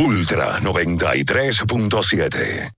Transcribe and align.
Ultra 0.00 0.58
93.7. 0.60 2.72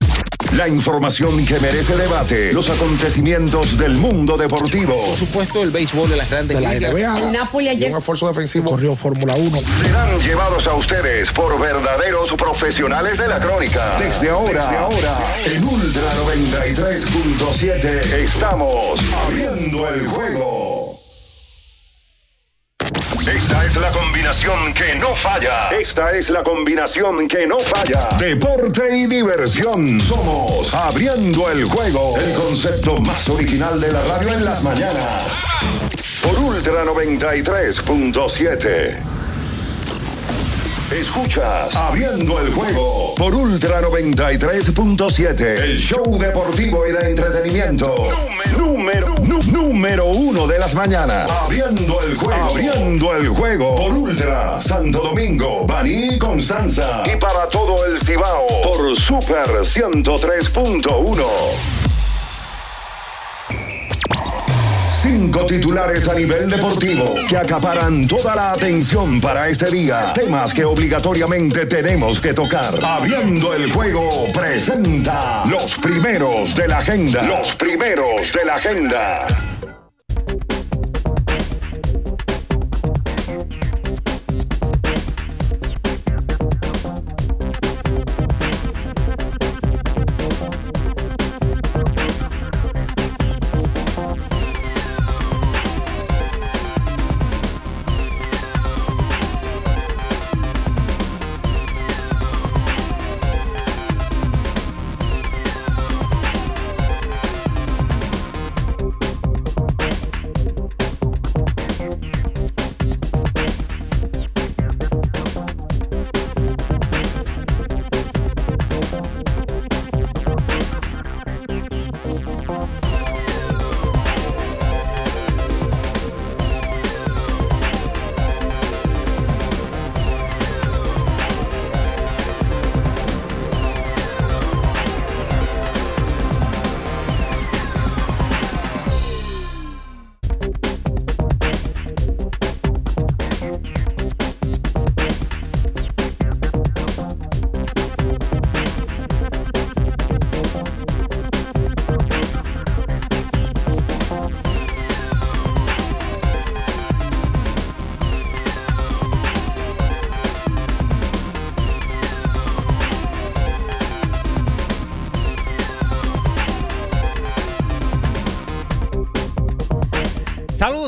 La 0.57 0.67
información 0.69 1.47
que 1.47 1.59
merece 1.61 1.95
debate, 1.97 2.53
los 2.53 2.69
acontecimientos 2.69 3.79
del 3.79 3.95
mundo 3.95 4.37
deportivo. 4.37 4.97
Por 5.07 5.17
supuesto, 5.17 5.63
el 5.63 5.71
béisbol 5.71 6.11
de 6.11 6.17
las 6.17 6.29
grandes 6.29 6.57
de 6.57 6.63
la 6.63 6.75
ligas. 6.75 6.93
NBA. 6.93 7.19
El 7.21 7.31
Napoli 7.33 7.69
ayer- 7.69 7.93
Un 7.93 7.99
esfuerzo 7.99 8.27
defensivo. 8.29 8.71
Corrió 8.71 8.97
Fórmula 8.97 9.35
1. 9.37 9.59
Serán 9.83 10.19
llevados 10.21 10.67
a 10.67 10.75
ustedes 10.75 11.31
por 11.31 11.59
verdaderos 11.61 12.33
profesionales 12.33 13.19
de 13.19 13.29
la 13.29 13.39
crónica. 13.39 13.97
Desde 13.99 14.29
ahora, 14.31 14.61
desde 14.65 14.77
ahora, 14.77 15.37
en 15.47 15.65
Ultra 15.65 16.13
93.7 16.27 18.23
estamos 18.25 19.01
abriendo 19.27 19.89
el 19.89 20.07
juego. 20.09 20.62
Es 23.73 23.81
la 23.81 23.91
combinación 23.91 24.75
que 24.75 24.95
no 24.97 25.15
falla. 25.15 25.71
Esta 25.71 26.13
es 26.13 26.29
la 26.29 26.43
combinación 26.43 27.27
que 27.27 27.47
no 27.47 27.59
falla. 27.59 28.11
Deporte 28.19 28.95
y 28.95 29.07
diversión. 29.07 29.99
Somos 29.99 30.75
abriendo 30.75 31.51
el 31.51 31.65
juego. 31.65 32.15
El 32.19 32.35
concepto 32.35 32.99
más 32.99 33.31
original 33.31 33.81
de 33.81 33.91
la 33.91 34.03
radio 34.03 34.35
en 34.35 34.45
las 34.45 34.63
mañanas. 34.63 35.23
Por 36.23 36.39
Ultra 36.39 36.85
93.7. 36.85 39.12
Escuchas 40.93 41.75
Abriendo 41.75 42.39
el 42.39 42.53
juego 42.53 43.15
por 43.17 43.35
Ultra 43.35 43.81
93.7. 43.81 45.41
El 45.63 45.79
show 45.79 46.05
deportivo 46.19 46.87
y 46.87 46.93
de 46.93 47.11
entretenimiento. 47.11 47.95
Número, 48.59 49.15
número, 49.17 49.43
número 49.47 50.07
uno 50.07 50.47
de 50.47 50.59
las 50.59 50.75
mañanas. 50.75 51.31
Abriendo 51.31 51.99
el 52.03 52.15
juego. 52.15 52.45
Abriendo 52.51 53.17
el 53.17 53.29
juego 53.29 53.75
por 53.75 53.93
Ultra 53.93 54.61
Santo 54.61 55.01
Domingo, 55.01 55.67
Baní 55.67 56.19
Constanza. 56.19 57.03
Y 57.07 57.17
para 57.17 57.49
todo 57.49 57.87
el 57.87 57.99
Cibao 57.99 58.47
por 58.63 58.95
Super 58.99 59.49
103.1. 59.49 61.27
Cinco 65.03 65.45
titulares 65.47 66.09
a 66.09 66.15
nivel 66.15 66.49
deportivo 66.49 67.17
que 67.29 67.37
acaparan 67.37 68.07
toda 68.07 68.37
la 68.37 68.53
atención 68.53 69.21
para 69.21 69.49
este 69.49 69.69
día. 69.69 70.13
Temas 70.13 70.55
que 70.55 70.65
obligatoriamente 70.65 71.67
tenemos 71.67 72.21
que 72.21 72.33
tocar. 72.33 72.73
Abriendo 72.85 73.53
el 73.53 73.73
juego 73.73 74.27
presenta 74.33 75.43
los 75.47 75.75
primeros 75.75 76.55
de 76.55 76.69
la 76.69 76.79
agenda. 76.79 77.23
Los 77.25 77.53
primeros 77.57 78.33
de 78.33 78.45
la 78.45 78.55
agenda. 78.55 79.52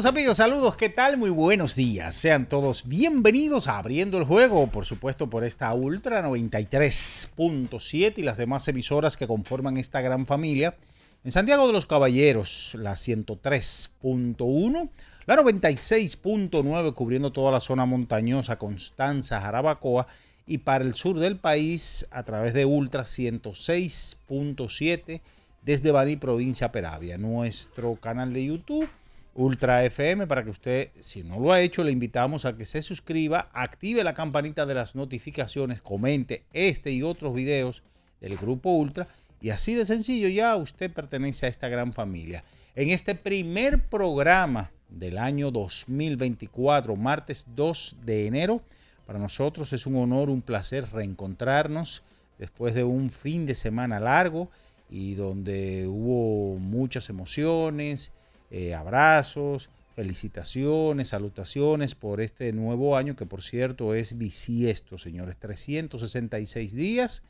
Saludos 0.05 0.21
amigos, 0.21 0.37
saludos, 0.37 0.77
¿qué 0.77 0.91
tal? 0.91 1.17
Muy 1.17 1.31
buenos 1.31 1.77
días. 1.77 2.15
Sean 2.15 2.47
todos 2.47 2.87
bienvenidos 2.87 3.69
a 3.69 3.79
Abriendo 3.79 4.19
el 4.19 4.25
Juego, 4.25 4.67
por 4.67 4.85
supuesto 4.85 5.31
por 5.31 5.45
esta 5.45 5.73
Ultra 5.73 6.23
93.7 6.23 8.19
y 8.19 8.23
las 8.23 8.37
demás 8.37 8.69
emisoras 8.69 9.17
que 9.17 9.27
conforman 9.27 9.79
esta 9.79 10.03
gran 10.03 10.27
familia. 10.27 10.77
En 11.25 11.31
Santiago 11.31 11.67
de 11.67 11.73
los 11.73 11.87
Caballeros, 11.87 12.73
la 12.75 12.97
103.1, 12.97 14.91
la 15.25 15.37
96.9 15.37 16.93
cubriendo 16.93 17.33
toda 17.33 17.51
la 17.51 17.61
zona 17.61 17.87
montañosa, 17.87 18.59
Constanza, 18.59 19.41
Jarabacoa 19.41 20.07
y 20.47 20.59
para 20.59 20.85
el 20.85 20.97
sur 20.97 21.19
del 21.19 21.39
país 21.39 22.07
a 22.11 22.25
través 22.25 22.53
de 22.53 22.67
Ultra 22.67 23.05
106.7 23.05 25.23
desde 25.63 25.93
Bani, 25.93 26.17
provincia 26.17 26.71
Peravia. 26.73 27.17
Nuestro 27.17 27.97
canal 27.97 28.35
de 28.35 28.45
YouTube 28.45 28.91
Ultra 29.34 29.84
FM 29.84 30.27
para 30.27 30.45
que 30.45 30.50
usted, 30.50 30.91
si 31.00 31.25
no 31.25 31.41
lo 31.41 31.53
ha 31.53 31.61
hecho, 31.61 31.83
le 31.83 31.91
invitamos 31.91 32.45
a 32.45 32.56
que 32.56 32.67
se 32.67 32.83
suscriba, 32.83 33.50
active 33.53 34.05
la 34.05 34.15
campanita 34.15 34.65
de 34.65 34.75
las 34.75 34.95
notificaciones, 34.95 35.83
comente 35.83 36.45
este 36.53 36.93
y 36.93 37.03
otros 37.03 37.34
videos 37.34 37.83
del 38.21 38.37
Grupo 38.37 38.71
Ultra 38.71 39.09
y 39.41 39.50
así 39.50 39.75
de 39.75 39.84
sencillo 39.84 40.28
ya 40.28 40.56
usted 40.56 40.91
pertenece 40.91 41.47
a 41.47 41.49
esta 41.49 41.69
gran 41.69 41.93
familia. 41.93 42.44
En 42.77 42.91
este 42.91 43.15
primer 43.15 43.89
programa 43.89 44.71
del 44.89 45.19
año 45.19 45.50
2024, 45.50 46.97
martes 46.97 47.44
2 47.55 47.97
de 48.05 48.27
enero, 48.27 48.62
para 49.06 49.19
nosotros 49.19 49.73
es 49.73 49.87
un 49.87 49.97
honor, 49.97 50.31
un 50.31 50.43
placer 50.43 50.89
reencontrarnos 50.91 52.03
después 52.39 52.75
de 52.75 52.84
un 52.84 53.11
fin 53.11 53.47
de 53.47 53.55
semana 53.55 54.00
largo 54.00 54.49
y 54.89 55.15
donde 55.15 55.87
hubo 55.87 56.59
muchas 56.59 57.09
emociones, 57.11 58.12
eh, 58.57 58.73
abrazos, 58.73 59.69
felicitaciones, 59.97 61.09
salutaciones 61.09 61.97
por 61.97 62.21
este 62.21 62.53
nuevo 62.53 62.97
año 62.97 63.17
que 63.17 63.27
por 63.27 63.43
cierto 63.43 63.95
es 63.95 64.17
bisiesto, 64.17 64.97
señores. 64.97 65.37
366 65.39 66.73
días 66.73 67.25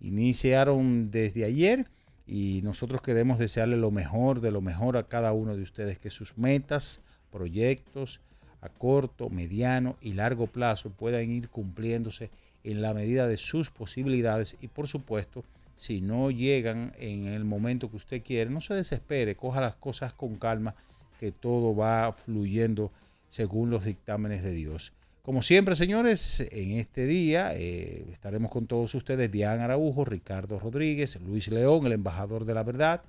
iniciaron 0.00 1.10
desde 1.10 1.44
ayer 1.44 1.86
y 2.24 2.60
nosotros 2.62 3.02
queremos 3.02 3.40
desearle 3.40 3.76
lo 3.76 3.90
mejor 3.90 4.40
de 4.40 4.52
lo 4.52 4.60
mejor 4.60 4.96
a 4.96 5.08
cada 5.08 5.32
uno 5.32 5.56
de 5.56 5.62
ustedes, 5.62 5.98
que 5.98 6.08
sus 6.08 6.38
metas, 6.38 7.00
proyectos 7.32 8.20
a 8.60 8.68
corto, 8.68 9.28
mediano 9.28 9.96
y 10.00 10.12
largo 10.12 10.46
plazo 10.46 10.90
puedan 10.90 11.28
ir 11.32 11.48
cumpliéndose 11.48 12.30
en 12.62 12.80
la 12.80 12.94
medida 12.94 13.26
de 13.26 13.38
sus 13.38 13.70
posibilidades 13.70 14.56
y 14.60 14.68
por 14.68 14.86
supuesto 14.86 15.42
si 15.80 16.02
no 16.02 16.30
llegan 16.30 16.92
en 16.98 17.26
el 17.26 17.46
momento 17.46 17.88
que 17.88 17.96
usted 17.96 18.22
quiere, 18.22 18.50
no 18.50 18.60
se 18.60 18.74
desespere, 18.74 19.34
coja 19.34 19.62
las 19.62 19.76
cosas 19.76 20.12
con 20.12 20.36
calma, 20.36 20.74
que 21.18 21.32
todo 21.32 21.74
va 21.74 22.12
fluyendo 22.12 22.92
según 23.30 23.70
los 23.70 23.86
dictámenes 23.86 24.42
de 24.42 24.52
Dios. 24.52 24.92
Como 25.22 25.42
siempre, 25.42 25.74
señores, 25.74 26.46
en 26.52 26.72
este 26.72 27.06
día 27.06 27.54
eh, 27.54 28.04
estaremos 28.12 28.50
con 28.50 28.66
todos 28.66 28.94
ustedes, 28.94 29.30
Bian 29.30 29.60
Araujo, 29.60 30.04
Ricardo 30.04 30.60
Rodríguez, 30.60 31.18
Luis 31.26 31.48
León, 31.48 31.86
el 31.86 31.92
embajador 31.92 32.44
de 32.44 32.52
la 32.52 32.62
verdad. 32.62 33.00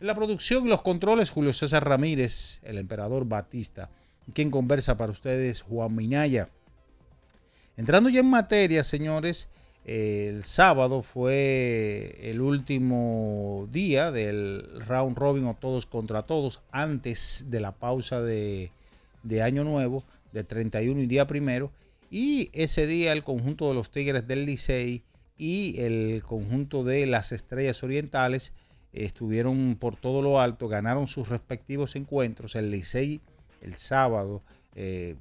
En 0.00 0.06
la 0.06 0.14
producción 0.14 0.66
y 0.66 0.68
los 0.68 0.82
controles, 0.82 1.30
Julio 1.30 1.52
César 1.52 1.84
Ramírez, 1.84 2.60
el 2.62 2.78
emperador 2.78 3.24
Batista. 3.26 3.90
Quien 4.32 4.52
conversa 4.52 4.96
para 4.96 5.10
ustedes, 5.10 5.62
Juan 5.62 5.96
Minaya. 5.96 6.48
Entrando 7.76 8.08
ya 8.08 8.20
en 8.20 8.30
materia, 8.30 8.84
señores, 8.84 9.48
el 9.84 10.44
sábado 10.44 11.02
fue 11.02 12.18
el 12.22 12.40
último 12.40 13.66
día 13.72 14.10
del 14.12 14.66
round 14.86 15.16
robin 15.16 15.46
o 15.46 15.54
todos 15.54 15.86
contra 15.86 16.22
todos 16.22 16.60
antes 16.70 17.46
de 17.48 17.60
la 17.60 17.72
pausa 17.72 18.20
de, 18.20 18.70
de 19.22 19.42
año 19.42 19.64
nuevo 19.64 20.04
de 20.32 20.44
31 20.44 21.00
y 21.00 21.06
día 21.06 21.26
primero 21.26 21.72
Y 22.10 22.50
ese 22.52 22.86
día 22.86 23.12
el 23.12 23.24
conjunto 23.24 23.68
de 23.68 23.74
los 23.74 23.90
Tigres 23.90 24.26
del 24.26 24.44
Licey 24.44 25.02
y 25.38 25.80
el 25.80 26.22
conjunto 26.24 26.84
de 26.84 27.06
las 27.06 27.32
Estrellas 27.32 27.82
Orientales 27.82 28.52
estuvieron 28.92 29.76
por 29.80 29.96
todo 29.96 30.20
lo 30.20 30.40
alto, 30.40 30.68
ganaron 30.68 31.06
sus 31.06 31.28
respectivos 31.28 31.96
encuentros. 31.96 32.54
El 32.56 32.70
Licey 32.70 33.20
el 33.62 33.74
sábado 33.76 34.42
eh, 34.74 35.16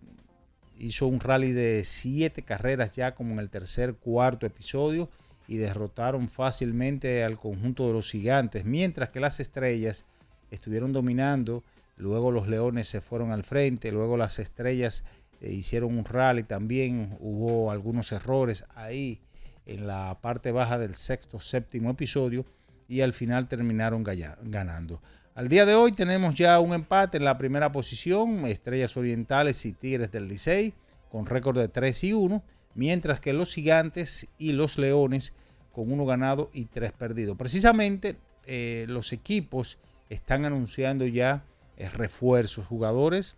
hizo 0.80 1.08
un 1.08 1.20
rally 1.20 1.52
de 1.52 1.84
siete 1.84 2.42
carreras 2.42 2.96
ya 2.96 3.14
como 3.14 3.34
en 3.34 3.40
el 3.40 3.50
tercer, 3.50 3.96
cuarto 3.96 4.46
episodio 4.46 5.10
y 5.48 5.58
derrotaron 5.58 6.30
fácilmente 6.30 7.24
al 7.24 7.38
conjunto 7.38 7.88
de 7.88 7.94
los 7.94 8.12
gigantes, 8.12 8.66
mientras 8.66 9.10
que 9.10 9.20
las 9.20 9.40
estrellas 9.40 10.06
estuvieron 10.52 10.94
dominando, 10.94 11.64
luego 11.98 12.32
los 12.32 12.48
leones 12.48 12.88
se 12.88 13.02
fueron 13.02 13.32
al 13.32 13.44
frente, 13.44 13.92
luego 13.92 14.16
las 14.16 14.40
estrellas 14.40 15.04
eh, 15.42 15.52
hicieron 15.52 15.98
un 15.98 16.06
rally 16.06 16.44
también, 16.44 17.18
hubo 17.20 17.72
algunos 17.72 18.12
errores 18.12 18.64
ahí 18.76 19.20
en 19.66 19.86
la 19.86 20.18
parte 20.22 20.52
baja 20.52 20.78
del 20.80 20.96
sexto, 20.96 21.40
séptimo 21.40 21.92
episodio 21.92 22.46
y 22.88 23.02
al 23.02 23.14
final 23.14 23.48
terminaron 23.48 24.04
ganando. 24.04 25.02
Al 25.36 25.48
día 25.48 25.66
de 25.66 25.76
hoy 25.76 25.92
tenemos 25.92 26.36
ya 26.36 26.60
un 26.60 26.74
empate 26.74 27.18
en 27.18 27.24
la 27.24 27.38
primera 27.38 27.72
posición, 27.72 28.46
Estrellas 28.46 28.98
Orientales 28.98 29.66
y 29.66 29.74
Tigres 29.74 30.12
del 30.12 30.28
Licey, 30.28 30.74
con 31.10 31.26
récord 31.26 31.58
de 31.58 31.68
3 31.68 32.04
y 32.06 32.14
1, 32.14 32.44
mientras 32.76 33.22
que 33.22 33.32
los 33.32 33.54
Gigantes 33.54 34.28
y 34.38 34.52
los 34.52 34.78
Leones 34.78 35.34
con 35.72 35.92
uno 35.92 36.06
ganado 36.06 36.50
y 36.54 36.66
tres 36.66 36.92
perdidos. 36.92 37.38
Precisamente 37.38 38.18
eh, 38.46 38.86
los 38.90 39.14
equipos 39.14 39.78
están 40.10 40.46
anunciando 40.46 41.06
ya 41.06 41.44
eh, 41.78 41.88
refuerzos, 41.90 42.66
jugadores 42.66 43.38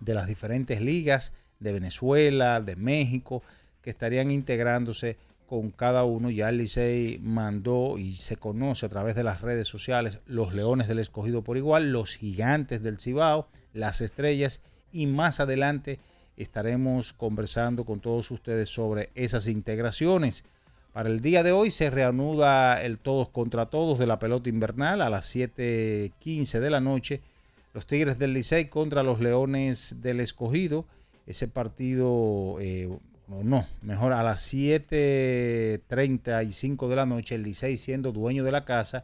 de 0.00 0.14
las 0.14 0.26
diferentes 0.26 0.80
ligas 0.80 1.32
de 1.60 1.72
Venezuela, 1.72 2.60
de 2.60 2.74
México, 2.74 3.42
que 3.82 3.90
estarían 3.90 4.30
integrándose 4.30 5.16
con 5.46 5.70
cada 5.70 6.04
uno. 6.04 6.30
Ya 6.30 6.48
el 6.48 6.58
Licey 6.58 7.18
mandó 7.22 7.98
y 7.98 8.12
se 8.12 8.36
conoce 8.36 8.86
a 8.86 8.88
través 8.88 9.14
de 9.14 9.24
las 9.24 9.40
redes 9.40 9.68
sociales 9.68 10.20
los 10.26 10.52
Leones 10.54 10.88
del 10.88 10.98
Escogido 10.98 11.42
por 11.42 11.56
igual, 11.56 11.92
los 11.92 12.16
Gigantes 12.16 12.82
del 12.82 12.98
Cibao, 12.98 13.48
las 13.72 14.00
Estrellas 14.00 14.62
y 14.92 15.06
más 15.06 15.40
adelante 15.40 15.98
estaremos 16.36 17.12
conversando 17.12 17.84
con 17.84 18.00
todos 18.00 18.30
ustedes 18.30 18.70
sobre 18.70 19.10
esas 19.14 19.46
integraciones. 19.46 20.44
Para 20.92 21.10
el 21.10 21.20
día 21.20 21.42
de 21.42 21.52
hoy 21.52 21.70
se 21.70 21.90
reanuda 21.90 22.82
el 22.82 22.98
todos 22.98 23.28
contra 23.28 23.66
todos 23.66 23.98
de 23.98 24.06
la 24.06 24.18
pelota 24.18 24.48
invernal 24.48 25.02
a 25.02 25.10
las 25.10 25.26
7:15 25.26 26.60
de 26.60 26.70
la 26.70 26.80
noche. 26.80 27.20
Los 27.74 27.86
Tigres 27.86 28.18
del 28.18 28.32
Licey 28.32 28.70
contra 28.70 29.02
los 29.02 29.20
Leones 29.20 29.96
del 30.00 30.20
Escogido. 30.20 30.86
Ese 31.26 31.48
partido 31.48 32.56
eh, 32.60 32.88
no, 33.28 33.66
mejor 33.82 34.12
a 34.12 34.22
las 34.22 34.52
7.35 34.52 36.88
de 36.88 36.96
la 36.96 37.06
noche, 37.06 37.34
el 37.34 37.42
Licey 37.42 37.76
siendo 37.76 38.12
dueño 38.12 38.44
de 38.44 38.52
la 38.52 38.64
casa, 38.64 39.02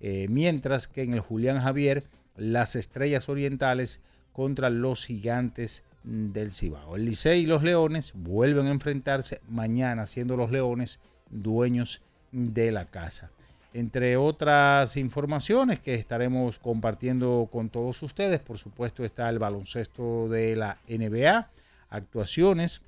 eh, 0.00 0.26
mientras 0.28 0.88
que 0.88 1.02
en 1.02 1.14
el 1.14 1.20
Julián 1.20 1.62
Javier, 1.62 2.04
las 2.36 2.76
Estrellas 2.76 3.30
Orientales 3.30 4.00
contra 4.32 4.68
los 4.68 5.06
Gigantes 5.06 5.84
del 6.04 6.52
Cibao. 6.52 6.96
El 6.96 7.06
Licey 7.06 7.42
y 7.42 7.46
los 7.46 7.62
Leones 7.62 8.12
vuelven 8.14 8.66
a 8.66 8.72
enfrentarse 8.72 9.40
mañana, 9.48 10.04
siendo 10.06 10.36
los 10.36 10.50
Leones 10.50 11.00
dueños 11.30 12.02
de 12.32 12.72
la 12.72 12.84
casa. 12.84 13.30
Entre 13.72 14.16
otras 14.16 14.96
informaciones 14.96 15.80
que 15.80 15.94
estaremos 15.94 16.58
compartiendo 16.58 17.48
con 17.50 17.70
todos 17.70 18.02
ustedes, 18.02 18.40
por 18.40 18.58
supuesto 18.58 19.04
está 19.04 19.28
el 19.28 19.38
baloncesto 19.38 20.28
de 20.28 20.56
la 20.56 20.78
NBA, 20.88 21.48
actuaciones 21.90 22.82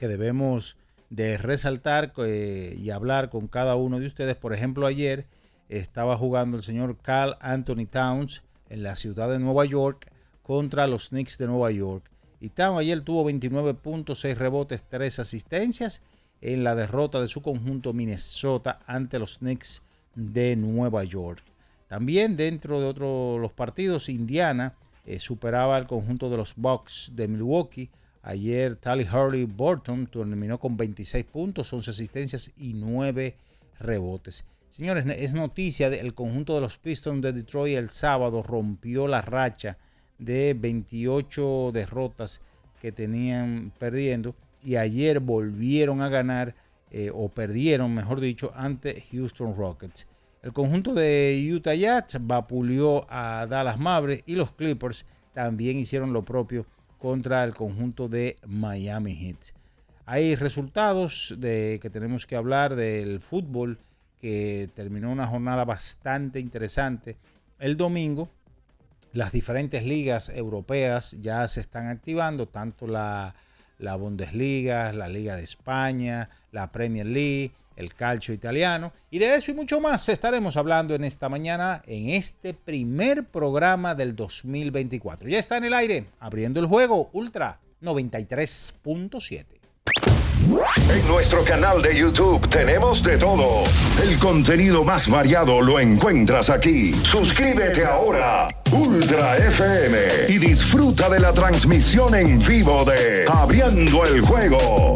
que 0.00 0.08
debemos 0.08 0.78
de 1.10 1.36
resaltar 1.36 2.14
eh, 2.16 2.74
y 2.80 2.88
hablar 2.88 3.28
con 3.28 3.48
cada 3.48 3.76
uno 3.76 4.00
de 4.00 4.06
ustedes. 4.06 4.34
Por 4.34 4.54
ejemplo, 4.54 4.86
ayer 4.86 5.26
estaba 5.68 6.16
jugando 6.16 6.56
el 6.56 6.62
señor 6.62 6.96
Carl 6.96 7.36
Anthony 7.38 7.84
Towns 7.84 8.42
en 8.70 8.82
la 8.82 8.96
ciudad 8.96 9.28
de 9.28 9.38
Nueva 9.38 9.66
York 9.66 10.10
contra 10.42 10.86
los 10.86 11.10
Knicks 11.10 11.36
de 11.36 11.48
Nueva 11.48 11.70
York. 11.70 12.10
Y 12.40 12.48
Towns 12.48 12.80
ayer 12.80 13.02
tuvo 13.02 13.24
29 13.24 13.74
puntos, 13.74 14.20
6 14.20 14.38
rebotes, 14.38 14.82
3 14.88 15.18
asistencias 15.18 16.00
en 16.40 16.64
la 16.64 16.74
derrota 16.74 17.20
de 17.20 17.28
su 17.28 17.42
conjunto 17.42 17.92
Minnesota 17.92 18.78
ante 18.86 19.18
los 19.18 19.36
Knicks 19.40 19.82
de 20.14 20.56
Nueva 20.56 21.04
York. 21.04 21.44
También 21.88 22.38
dentro 22.38 22.80
de 22.80 22.86
otros 22.86 23.38
los 23.38 23.52
partidos, 23.52 24.08
Indiana 24.08 24.76
eh, 25.04 25.18
superaba 25.18 25.76
al 25.76 25.86
conjunto 25.86 26.30
de 26.30 26.38
los 26.38 26.54
Bucks 26.56 27.12
de 27.14 27.28
Milwaukee 27.28 27.90
Ayer 28.22 28.76
Tally 28.76 29.06
Hurley 29.10 29.44
Burton 29.44 30.06
terminó 30.06 30.58
con 30.58 30.76
26 30.76 31.24
puntos, 31.24 31.72
11 31.72 31.90
asistencias 31.90 32.52
y 32.56 32.74
9 32.74 33.34
rebotes. 33.78 34.44
Señores, 34.68 35.04
es 35.18 35.32
noticia 35.32 35.90
del 35.90 36.14
conjunto 36.14 36.54
de 36.54 36.60
los 36.60 36.78
Pistons 36.78 37.22
de 37.22 37.32
Detroit 37.32 37.76
el 37.76 37.90
sábado 37.90 38.42
rompió 38.42 39.08
la 39.08 39.22
racha 39.22 39.78
de 40.18 40.54
28 40.54 41.70
derrotas 41.72 42.40
que 42.80 42.92
tenían 42.92 43.72
perdiendo 43.78 44.36
y 44.62 44.76
ayer 44.76 45.18
volvieron 45.20 46.02
a 46.02 46.08
ganar 46.08 46.54
eh, 46.90 47.10
o 47.12 47.28
perdieron, 47.30 47.94
mejor 47.94 48.20
dicho, 48.20 48.52
ante 48.54 49.02
Houston 49.12 49.56
Rockets. 49.56 50.06
El 50.42 50.52
conjunto 50.52 50.94
de 50.94 51.50
Utah 51.52 51.74
Jazz 51.74 52.18
vapuleó 52.20 53.06
a 53.10 53.46
Dallas 53.48 53.78
Mavericks 53.78 54.24
y 54.26 54.34
los 54.34 54.52
Clippers 54.52 55.04
también 55.32 55.78
hicieron 55.78 56.12
lo 56.12 56.22
propio 56.22 56.66
contra 57.00 57.42
el 57.42 57.54
conjunto 57.54 58.08
de 58.08 58.36
Miami 58.46 59.16
Heat. 59.16 59.56
Hay 60.06 60.36
resultados 60.36 61.34
de 61.38 61.80
que 61.82 61.90
tenemos 61.90 62.26
que 62.26 62.36
hablar 62.36 62.76
del 62.76 63.20
fútbol 63.20 63.78
que 64.20 64.68
terminó 64.74 65.10
una 65.10 65.26
jornada 65.26 65.64
bastante 65.64 66.38
interesante. 66.38 67.16
El 67.58 67.76
domingo 67.76 68.28
las 69.12 69.32
diferentes 69.32 69.84
ligas 69.84 70.28
europeas 70.28 71.16
ya 71.20 71.46
se 71.48 71.60
están 71.60 71.88
activando, 71.88 72.46
tanto 72.46 72.86
la, 72.86 73.34
la 73.78 73.96
Bundesliga, 73.96 74.92
la 74.92 75.08
Liga 75.08 75.36
de 75.36 75.42
España, 75.42 76.30
la 76.52 76.70
Premier 76.70 77.06
League, 77.06 77.52
el 77.80 77.94
calcio 77.94 78.32
italiano. 78.32 78.92
Y 79.10 79.18
de 79.18 79.34
eso 79.34 79.50
y 79.50 79.54
mucho 79.54 79.80
más 79.80 80.08
estaremos 80.08 80.56
hablando 80.56 80.94
en 80.94 81.04
esta 81.04 81.28
mañana, 81.28 81.82
en 81.86 82.10
este 82.10 82.54
primer 82.54 83.24
programa 83.26 83.94
del 83.94 84.14
2024. 84.14 85.28
Ya 85.28 85.38
está 85.38 85.56
en 85.56 85.64
el 85.64 85.74
aire, 85.74 86.06
abriendo 86.20 86.60
el 86.60 86.66
juego 86.66 87.10
Ultra 87.12 87.58
93.7. 87.82 89.60
En 90.40 91.08
nuestro 91.08 91.44
canal 91.44 91.80
de 91.82 91.96
YouTube 91.96 92.46
tenemos 92.48 93.02
de 93.02 93.18
todo. 93.18 93.62
El 94.02 94.18
contenido 94.18 94.84
más 94.84 95.08
variado 95.08 95.60
lo 95.60 95.78
encuentras 95.78 96.50
aquí. 96.50 96.92
Suscríbete 97.04 97.84
ahora, 97.84 98.48
Ultra 98.72 99.36
FM, 99.36 99.98
y 100.28 100.38
disfruta 100.38 101.08
de 101.08 101.20
la 101.20 101.32
transmisión 101.32 102.14
en 102.14 102.38
vivo 102.44 102.84
de 102.84 103.26
Abriendo 103.28 104.04
el 104.04 104.22
Juego. 104.22 104.94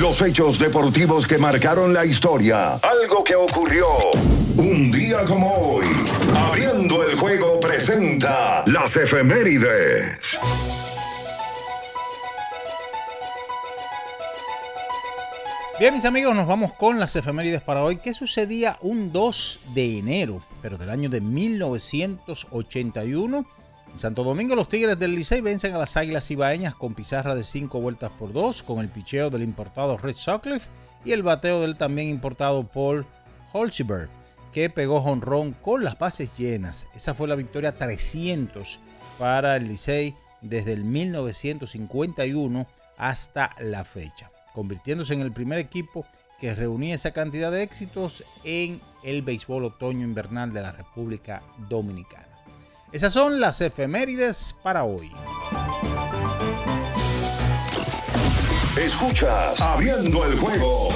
Los 0.00 0.20
hechos 0.20 0.58
deportivos 0.58 1.26
que 1.26 1.38
marcaron 1.38 1.94
la 1.94 2.04
historia. 2.04 2.74
Algo 2.74 3.24
que 3.24 3.34
ocurrió 3.34 3.86
un 4.58 4.92
día 4.92 5.24
como 5.24 5.50
hoy. 5.50 5.86
Abriendo 6.34 7.02
el 7.02 7.16
juego 7.16 7.58
presenta 7.60 8.62
las 8.66 8.94
efemérides. 8.98 10.38
Bien, 15.78 15.94
mis 15.94 16.04
amigos, 16.04 16.36
nos 16.36 16.46
vamos 16.46 16.74
con 16.74 17.00
las 17.00 17.16
efemérides 17.16 17.62
para 17.62 17.82
hoy. 17.82 17.96
¿Qué 17.96 18.12
sucedía 18.12 18.76
un 18.82 19.12
2 19.12 19.60
de 19.74 19.98
enero, 19.98 20.42
pero 20.60 20.76
del 20.76 20.90
año 20.90 21.08
de 21.08 21.22
1981? 21.22 23.46
En 23.96 24.00
Santo 24.00 24.24
Domingo 24.24 24.54
los 24.54 24.68
Tigres 24.68 24.98
del 24.98 25.14
Licey 25.14 25.40
vencen 25.40 25.74
a 25.74 25.78
las 25.78 25.96
Águilas 25.96 26.30
Ibaeñas 26.30 26.74
con 26.74 26.92
pizarra 26.92 27.34
de 27.34 27.42
5 27.42 27.80
vueltas 27.80 28.10
por 28.10 28.30
2 28.30 28.62
con 28.62 28.80
el 28.80 28.90
picheo 28.90 29.30
del 29.30 29.42
importado 29.42 29.96
Red 29.96 30.16
Sutcliffe 30.16 30.68
y 31.06 31.12
el 31.12 31.22
bateo 31.22 31.62
del 31.62 31.78
también 31.78 32.08
importado 32.08 32.62
Paul 32.64 33.06
Holziber 33.54 34.10
que 34.52 34.68
pegó 34.68 35.00
jonrón 35.00 35.54
con 35.54 35.82
las 35.82 35.98
bases 35.98 36.36
llenas. 36.36 36.86
Esa 36.94 37.14
fue 37.14 37.26
la 37.26 37.36
victoria 37.36 37.78
300 37.78 38.80
para 39.18 39.56
el 39.56 39.66
Licey 39.66 40.14
desde 40.42 40.74
el 40.74 40.84
1951 40.84 42.66
hasta 42.98 43.56
la 43.60 43.86
fecha, 43.86 44.30
convirtiéndose 44.52 45.14
en 45.14 45.22
el 45.22 45.32
primer 45.32 45.58
equipo 45.58 46.04
que 46.38 46.54
reunía 46.54 46.96
esa 46.96 47.12
cantidad 47.12 47.50
de 47.50 47.62
éxitos 47.62 48.24
en 48.44 48.78
el 49.02 49.22
béisbol 49.22 49.64
otoño-invernal 49.64 50.52
de 50.52 50.60
la 50.60 50.72
República 50.72 51.42
Dominicana. 51.70 52.25
Esas 52.96 53.12
son 53.12 53.38
las 53.40 53.60
efemérides 53.60 54.56
para 54.62 54.84
hoy. 54.84 55.12
Escuchas 58.82 59.60
Abriendo 59.60 60.24
el 60.24 60.38
juego 60.38 60.88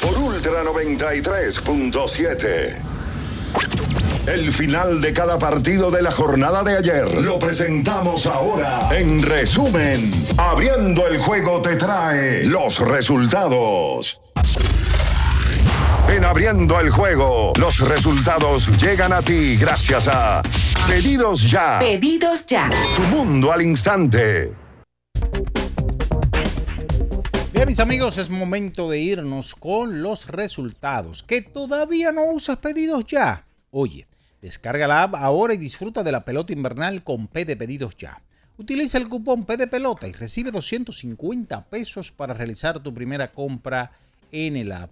por 0.00 0.16
Ultra 0.16 0.62
93.7. 0.62 2.76
El 4.28 4.52
final 4.52 5.00
de 5.00 5.12
cada 5.12 5.40
partido 5.40 5.90
de 5.90 6.02
la 6.02 6.12
jornada 6.12 6.62
de 6.62 6.76
ayer 6.76 7.20
lo 7.20 7.40
presentamos 7.40 8.26
ahora. 8.26 8.88
En 8.96 9.20
resumen, 9.20 10.08
abriendo 10.38 11.08
el 11.08 11.18
juego 11.18 11.60
te 11.62 11.74
trae 11.74 12.44
los 12.44 12.78
resultados. 12.78 14.20
En 16.10 16.24
abriendo 16.24 16.78
el 16.78 16.90
juego, 16.90 17.52
los 17.58 17.80
resultados 17.88 18.68
llegan 18.78 19.12
a 19.12 19.20
ti 19.20 19.56
gracias 19.56 20.06
a 20.06 20.42
Pedidos 20.86 21.50
Ya. 21.50 21.78
Pedidos 21.78 22.46
ya. 22.46 22.70
Tu 22.96 23.02
mundo 23.02 23.52
al 23.52 23.62
instante. 23.62 24.52
Bien, 27.52 27.66
mis 27.66 27.80
amigos, 27.80 28.18
es 28.18 28.30
momento 28.30 28.90
de 28.90 28.98
irnos 28.98 29.54
con 29.54 30.02
los 30.02 30.26
resultados. 30.28 31.22
¿Que 31.22 31.42
todavía 31.42 32.12
no 32.12 32.24
usas 32.24 32.58
pedidos 32.58 33.04
ya? 33.06 33.44
Oye, 33.70 34.06
descarga 34.42 34.86
la 34.86 35.04
app 35.04 35.14
ahora 35.14 35.54
y 35.54 35.58
disfruta 35.58 36.02
de 36.02 36.12
la 36.12 36.24
pelota 36.24 36.52
invernal 36.52 37.04
con 37.04 37.28
P 37.28 37.44
de 37.44 37.56
pedidos 37.56 37.96
ya. 37.96 38.20
Utiliza 38.56 38.98
el 38.98 39.08
cupón 39.08 39.44
P 39.44 39.56
de 39.56 39.66
pelota 39.66 40.08
y 40.08 40.12
recibe 40.12 40.50
250 40.50 41.64
pesos 41.66 42.12
para 42.12 42.34
realizar 42.34 42.80
tu 42.80 42.92
primera 42.92 43.32
compra 43.32 43.92
en 44.32 44.56
el 44.56 44.72
app. 44.72 44.90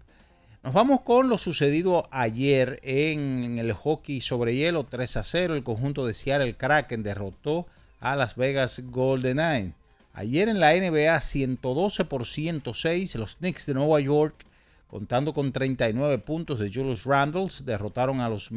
Nos 0.64 0.74
vamos 0.74 1.02
con 1.02 1.28
lo 1.28 1.38
sucedido 1.38 2.08
ayer 2.10 2.80
en 2.82 3.58
el 3.58 3.72
hockey 3.72 4.20
sobre 4.20 4.56
hielo 4.56 4.84
3 4.84 5.16
a 5.18 5.22
0. 5.22 5.54
El 5.54 5.62
conjunto 5.62 6.04
de 6.04 6.14
Seattle 6.14 6.56
Kraken 6.56 7.04
derrotó 7.04 7.68
a 8.00 8.16
Las 8.16 8.34
Vegas 8.34 8.82
Golden 8.90 9.36
Knights. 9.36 9.74
Ayer 10.14 10.48
en 10.48 10.58
la 10.58 10.74
NBA 10.74 11.20
112 11.20 12.04
por 12.06 12.26
106 12.26 13.14
los 13.14 13.36
Knicks 13.36 13.66
de 13.66 13.74
Nueva 13.74 14.00
York 14.00 14.34
contando 14.88 15.32
con 15.32 15.52
39 15.52 16.18
puntos 16.18 16.58
de 16.58 16.72
Julius 16.72 17.04
Randles 17.04 17.64
derrotaron 17.64 18.20
a 18.20 18.28
los 18.28 18.50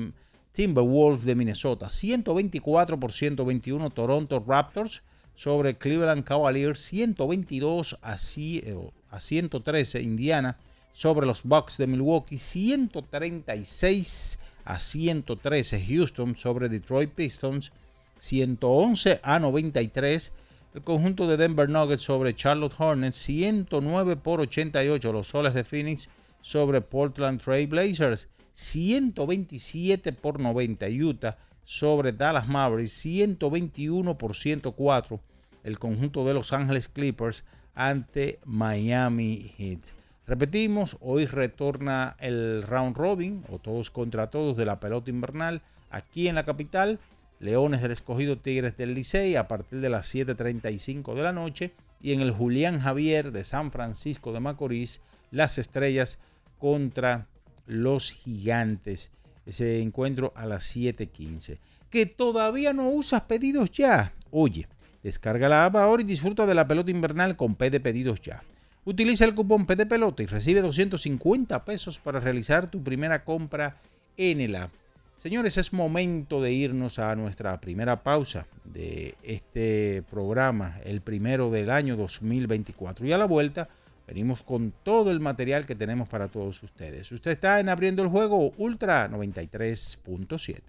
Timberwolves 0.53 1.23
de 1.23 1.35
Minnesota 1.35 1.91
124 1.91 2.99
por 2.99 3.11
121 3.11 3.89
Toronto 3.91 4.43
Raptors 4.45 5.03
sobre 5.35 5.77
Cleveland 5.77 6.23
Cavaliers 6.23 6.79
122 6.79 7.99
a 8.01 8.17
113 8.17 10.01
Indiana 10.01 10.57
sobre 10.93 11.25
los 11.25 11.43
Bucks 11.43 11.77
de 11.77 11.87
Milwaukee 11.87 12.37
136 12.37 14.39
a 14.65 14.79
113 14.79 15.85
Houston 15.85 16.35
sobre 16.35 16.69
Detroit 16.69 17.11
Pistons 17.11 17.71
111 18.19 19.19
a 19.23 19.39
93 19.39 20.33
el 20.73 20.83
conjunto 20.83 21.27
de 21.27 21.37
Denver 21.37 21.69
Nuggets 21.69 22.03
sobre 22.03 22.35
Charlotte 22.35 22.75
Hornets 22.77 23.17
109 23.17 24.15
por 24.17 24.39
88 24.39 25.11
los 25.11 25.27
Soles 25.27 25.53
de 25.53 25.63
Phoenix 25.63 26.09
sobre 26.41 26.81
Portland 26.81 27.41
Trail 27.41 27.67
Blazers 27.67 28.27
127 28.53 30.11
por 30.13 30.39
90 30.39 30.87
Utah 30.87 31.37
sobre 31.63 32.11
Dallas 32.11 32.47
Mavericks 32.47 32.93
121 32.93 34.17
por 34.17 34.35
104 34.35 35.19
el 35.63 35.79
conjunto 35.79 36.25
de 36.25 36.33
Los 36.33 36.53
Ángeles 36.53 36.87
Clippers 36.87 37.43
ante 37.75 38.39
Miami 38.45 39.53
Heat. 39.57 40.00
Repetimos, 40.27 40.97
hoy 41.01 41.25
retorna 41.25 42.15
el 42.19 42.63
round 42.63 42.95
robin 42.95 43.43
o 43.49 43.57
todos 43.57 43.89
contra 43.89 44.29
todos 44.29 44.55
de 44.55 44.65
la 44.65 44.79
pelota 44.79 45.09
invernal 45.09 45.61
aquí 45.89 46.27
en 46.27 46.35
la 46.35 46.45
capital. 46.45 46.99
Leones 47.39 47.81
del 47.81 47.91
Escogido 47.91 48.37
Tigres 48.37 48.77
del 48.77 48.93
Licey 48.93 49.35
a 49.35 49.47
partir 49.47 49.81
de 49.81 49.89
las 49.89 50.13
7.35 50.13 51.15
de 51.15 51.23
la 51.23 51.33
noche. 51.33 51.73
Y 51.99 52.13
en 52.13 52.21
el 52.21 52.31
Julián 52.31 52.79
Javier 52.79 53.31
de 53.31 53.43
San 53.43 53.71
Francisco 53.71 54.31
de 54.31 54.39
Macorís, 54.39 55.01
las 55.31 55.57
estrellas 55.57 56.19
contra 56.59 57.27
los 57.65 58.11
gigantes. 58.11 59.11
Ese 59.45 59.81
encuentro 59.81 60.33
a 60.35 60.45
las 60.45 60.75
7.15. 60.75 61.57
Que 61.89 62.05
todavía 62.05 62.73
no 62.73 62.89
usas 62.89 63.21
pedidos 63.21 63.71
ya. 63.71 64.13
Oye, 64.29 64.67
descarga 65.03 65.49
la 65.49 65.65
app 65.65 65.75
ahora 65.77 66.03
y 66.03 66.05
disfruta 66.05 66.45
de 66.45 66.53
la 66.55 66.67
pelota 66.67 66.91
invernal 66.91 67.35
con 67.35 67.55
P 67.55 67.71
de 67.71 67.79
pedidos 67.79 68.21
ya. 68.21 68.43
Utiliza 68.83 69.25
el 69.25 69.35
cupón 69.35 69.67
P 69.67 69.75
de 69.75 69.85
pelota 69.85 70.23
y 70.23 70.25
recibe 70.25 70.61
250 70.61 71.65
pesos 71.65 71.99
para 71.99 72.19
realizar 72.19 72.69
tu 72.69 72.81
primera 72.83 73.23
compra 73.23 73.77
en 74.17 74.41
el 74.41 74.55
app. 74.55 74.71
Señores, 75.17 75.57
es 75.57 75.71
momento 75.71 76.41
de 76.41 76.51
irnos 76.51 76.97
a 76.97 77.15
nuestra 77.15 77.61
primera 77.61 78.01
pausa 78.01 78.47
de 78.63 79.13
este 79.21 80.01
programa, 80.09 80.79
el 80.83 81.01
primero 81.01 81.51
del 81.51 81.69
año 81.69 81.95
2024. 81.95 83.05
Y 83.05 83.11
a 83.11 83.19
la 83.19 83.25
vuelta 83.25 83.69
venimos 84.07 84.41
con 84.41 84.73
todo 84.81 85.11
el 85.11 85.19
material 85.19 85.67
que 85.67 85.75
tenemos 85.75 86.09
para 86.09 86.27
todos 86.27 86.63
ustedes. 86.63 87.11
Usted 87.11 87.31
está 87.31 87.59
en 87.59 87.69
Abriendo 87.69 88.01
el 88.01 88.09
Juego 88.09 88.51
Ultra 88.57 89.07
93.7. 89.11 90.59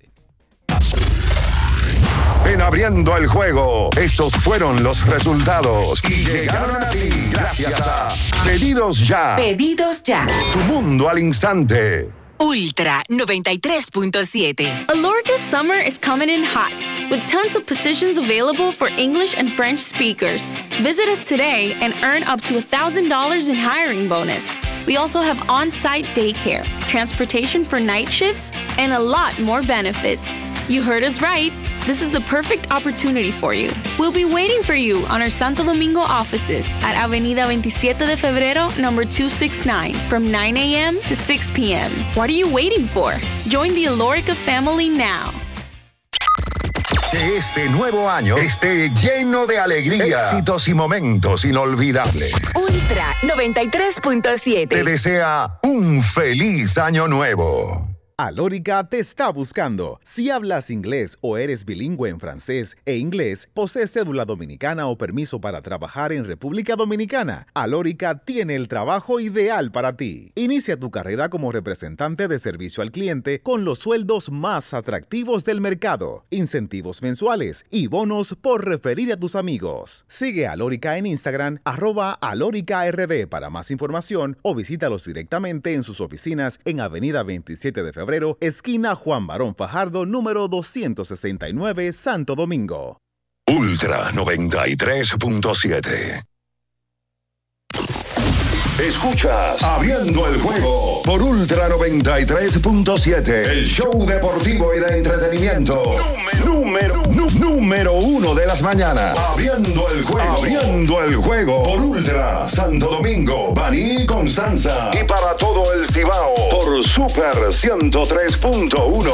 En 2.47 2.61
abriendo 2.61 3.17
el 3.17 3.27
juego, 3.27 3.91
estos 3.97 4.35
fueron 4.35 4.83
los 4.83 5.07
resultados 5.07 6.03
y 6.05 6.25
llegaron 6.25 6.83
a 6.83 6.91
ti 6.91 7.09
gracias 7.31 7.81
a 7.87 8.09
Pedidos 8.45 9.07
Ya. 9.07 9.37
Pedidos 9.37 10.03
ya. 10.03 10.27
Tu 10.53 10.59
mundo 10.61 11.09
al 11.09 11.19
instante. 11.19 12.09
Ultra 12.41 13.05
93.7. 13.09 14.87
Alorca's 14.89 15.41
summer 15.41 15.77
is 15.77 15.97
coming 15.97 16.29
in 16.29 16.43
hot, 16.43 16.73
with 17.09 17.25
tons 17.29 17.55
of 17.55 17.65
positions 17.67 18.17
available 18.17 18.73
for 18.73 18.89
English 18.99 19.39
and 19.39 19.49
French 19.49 19.79
speakers. 19.79 20.43
Visit 20.83 21.09
us 21.09 21.25
today 21.25 21.77
and 21.81 21.95
earn 22.03 22.25
up 22.25 22.41
to 22.43 22.55
$1,000 22.55 23.49
in 23.49 23.55
hiring 23.55 24.09
bonus. 24.09 24.45
We 24.89 24.97
also 24.97 25.21
have 25.21 25.49
on 25.49 25.71
site 25.71 26.07
daycare, 26.17 26.65
transportation 26.89 27.65
for 27.65 27.79
night 27.79 28.09
shifts, 28.09 28.51
and 28.77 28.93
a 28.93 28.99
lot 28.99 29.39
more 29.41 29.63
benefits. 29.63 30.29
You 30.69 30.83
heard 30.83 31.03
us 31.03 31.21
right. 31.21 31.53
This 31.87 32.01
is 32.01 32.13
the 32.13 32.21
perfect 32.21 32.71
opportunity 32.71 33.33
for 33.33 33.53
you. 33.53 33.71
We'll 33.99 34.13
be 34.13 34.25
waiting 34.25 34.63
for 34.63 34.75
you 34.75 35.05
on 35.11 35.21
our 35.21 35.31
Santo 35.31 35.65
Domingo 35.65 36.01
offices 36.01 36.67
at 36.83 36.95
Avenida 36.95 37.43
27 37.45 38.07
de 38.07 38.17
Febrero, 38.17 38.71
number 38.81 39.05
269, 39.05 39.95
from 40.09 40.31
9 40.31 40.57
a.m. 40.57 41.01
to 41.03 41.17
6 41.17 41.51
p.m. 41.51 41.91
What 42.15 42.31
are 42.31 42.35
you 42.35 42.53
waiting 42.55 42.87
for? 42.87 43.13
Join 43.49 43.75
the 43.75 43.87
Alorica 43.87 44.35
family 44.35 44.89
now. 44.89 45.33
Que 47.11 47.37
este 47.37 47.69
nuevo 47.69 48.09
año 48.09 48.39
esté 48.39 48.89
lleno 48.91 49.47
de 49.47 49.59
alegría, 49.59 50.17
éxitos 50.17 50.67
y 50.69 50.75
momentos 50.75 51.45
inolvidables. 51.45 52.33
Ultra 52.55 53.15
93.7. 53.23 54.69
Te 54.69 54.83
desea 54.83 55.59
un 55.65 56.03
feliz 56.03 56.79
año 56.79 57.09
nuevo. 57.09 57.92
Alórica 58.25 58.89
te 58.89 59.01
está 59.01 59.31
buscando. 59.31 59.99
Si 60.05 60.31
hablas 60.31 60.71
inglés 60.71 61.19
o 61.23 61.39
eres 61.39 61.65
bilingüe 61.65 62.09
en 62.09 62.21
francés 62.21 62.77
e 62.85 62.97
inglés, 62.97 63.49
posees 63.53 63.91
cédula 63.91 64.25
dominicana 64.25 64.87
o 64.87 64.97
permiso 64.97 65.41
para 65.41 65.61
trabajar 65.61 66.13
en 66.13 66.25
República 66.25 66.77
Dominicana, 66.77 67.49
Alórica 67.53 68.21
tiene 68.21 68.55
el 68.55 68.69
trabajo 68.69 69.19
ideal 69.19 69.73
para 69.73 69.97
ti. 69.97 70.31
Inicia 70.37 70.79
tu 70.79 70.93
carrera 70.93 71.31
como 71.31 71.51
representante 71.51 72.29
de 72.29 72.39
servicio 72.39 72.85
al 72.85 72.93
cliente 72.93 73.41
con 73.41 73.65
los 73.65 73.81
sueldos 73.81 74.31
más 74.31 74.73
atractivos 74.73 75.45
del 75.45 75.61
mercado, 75.61 76.25
incentivos 76.31 77.03
mensuales 77.03 77.67
y 77.71 77.89
bonos 77.89 78.37
por 78.41 78.65
referir 78.65 79.13
a 79.13 79.17
tus 79.17 79.35
amigos. 79.35 80.05
Sigue 80.07 80.47
a 80.47 80.53
Alórica 80.53 80.97
en 80.97 81.07
Instagram, 81.07 81.59
arroba 81.65 82.13
alóricard 82.13 83.29
para 83.29 83.51
más 83.51 83.73
información 83.73 84.39
o 84.43 84.55
visítalos 84.55 85.05
directamente 85.05 85.75
en 85.75 85.83
sus 85.83 86.01
oficinas 86.01 86.61
en 86.65 86.79
Avenida 86.79 87.25
27 87.25 87.83
de 87.83 87.93
Febrero 87.93 88.12
esquina 88.41 88.95
Juan 88.95 89.27
Barón 89.27 89.55
Fajardo, 89.55 90.07
número 90.07 90.49
269, 90.49 91.93
Santo 91.93 92.35
Domingo. 92.35 92.97
Ultra 93.47 94.11
93.7. 94.13 96.23
Escuchas 98.81 99.63
Abriendo 99.63 100.27
el 100.27 100.41
juego 100.41 101.03
por 101.05 101.23
Ultra 101.23 101.69
93.7, 101.69 103.29
el 103.49 103.67
show 103.67 104.07
deportivo 104.07 104.75
y 104.75 104.81
de 104.81 104.97
entretenimiento. 104.99 105.83
Número, 106.53 107.03
número 107.39 107.95
uno 107.95 108.35
de 108.35 108.47
las 108.47 108.63
mañanas. 108.63 109.17
Abriendo 109.17 109.89
el 109.89 110.03
juego. 110.03 110.37
Abriendo 110.37 111.03
el 111.03 111.17
juego 111.17 111.63
por 111.63 111.81
Ultra 111.81 112.49
Santo 112.49 112.89
Domingo, 112.89 113.53
Baní 113.55 114.07
Constanza. 114.07 114.91
Y 114.93 115.05
para 115.05 115.35
todo 115.37 115.63
el 115.73 115.87
Cibao 115.87 116.35
por 116.51 116.85
Super 116.85 117.35
103.1. 117.35 119.13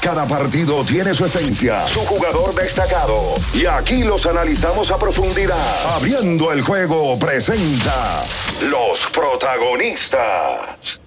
Cada 0.00 0.26
partido 0.26 0.84
tiene 0.84 1.12
su 1.12 1.24
esencia, 1.24 1.86
su 1.88 2.00
jugador 2.00 2.54
destacado. 2.54 3.34
Y 3.52 3.66
aquí 3.66 4.04
los 4.04 4.26
analizamos 4.26 4.92
a 4.92 4.98
profundidad. 4.98 5.58
Abriendo 5.96 6.52
el 6.52 6.62
juego 6.62 7.18
presenta 7.18 8.24
los 8.70 9.08
protagonistas. 9.12 11.00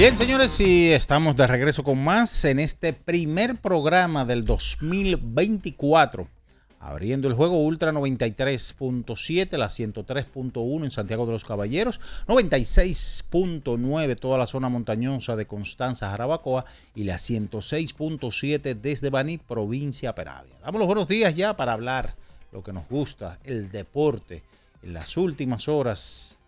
Bien, 0.00 0.16
señores, 0.16 0.58
y 0.60 0.90
estamos 0.92 1.36
de 1.36 1.46
regreso 1.46 1.84
con 1.84 2.02
más 2.02 2.46
en 2.46 2.58
este 2.58 2.94
primer 2.94 3.60
programa 3.60 4.24
del 4.24 4.46
2024. 4.46 6.26
Abriendo 6.78 7.28
el 7.28 7.34
juego 7.34 7.58
Ultra 7.58 7.92
93.7, 7.92 9.58
la 9.58 9.66
103.1 9.66 10.84
en 10.84 10.90
Santiago 10.90 11.26
de 11.26 11.32
los 11.32 11.44
Caballeros, 11.44 12.00
96.9 12.28 14.18
toda 14.18 14.38
la 14.38 14.46
zona 14.46 14.70
montañosa 14.70 15.36
de 15.36 15.46
Constanza, 15.46 16.08
Jarabacoa 16.08 16.64
y 16.94 17.04
la 17.04 17.16
106.7 17.16 18.80
desde 18.80 19.10
Baní, 19.10 19.36
provincia 19.36 20.14
Peravia. 20.14 20.54
Damos 20.62 20.78
los 20.78 20.86
buenos 20.86 21.08
días 21.08 21.36
ya 21.36 21.58
para 21.58 21.74
hablar 21.74 22.14
lo 22.52 22.62
que 22.62 22.72
nos 22.72 22.88
gusta, 22.88 23.38
el 23.44 23.70
deporte. 23.70 24.44
En 24.82 24.94
las 24.94 25.18
últimas 25.18 25.68
horas 25.68 26.38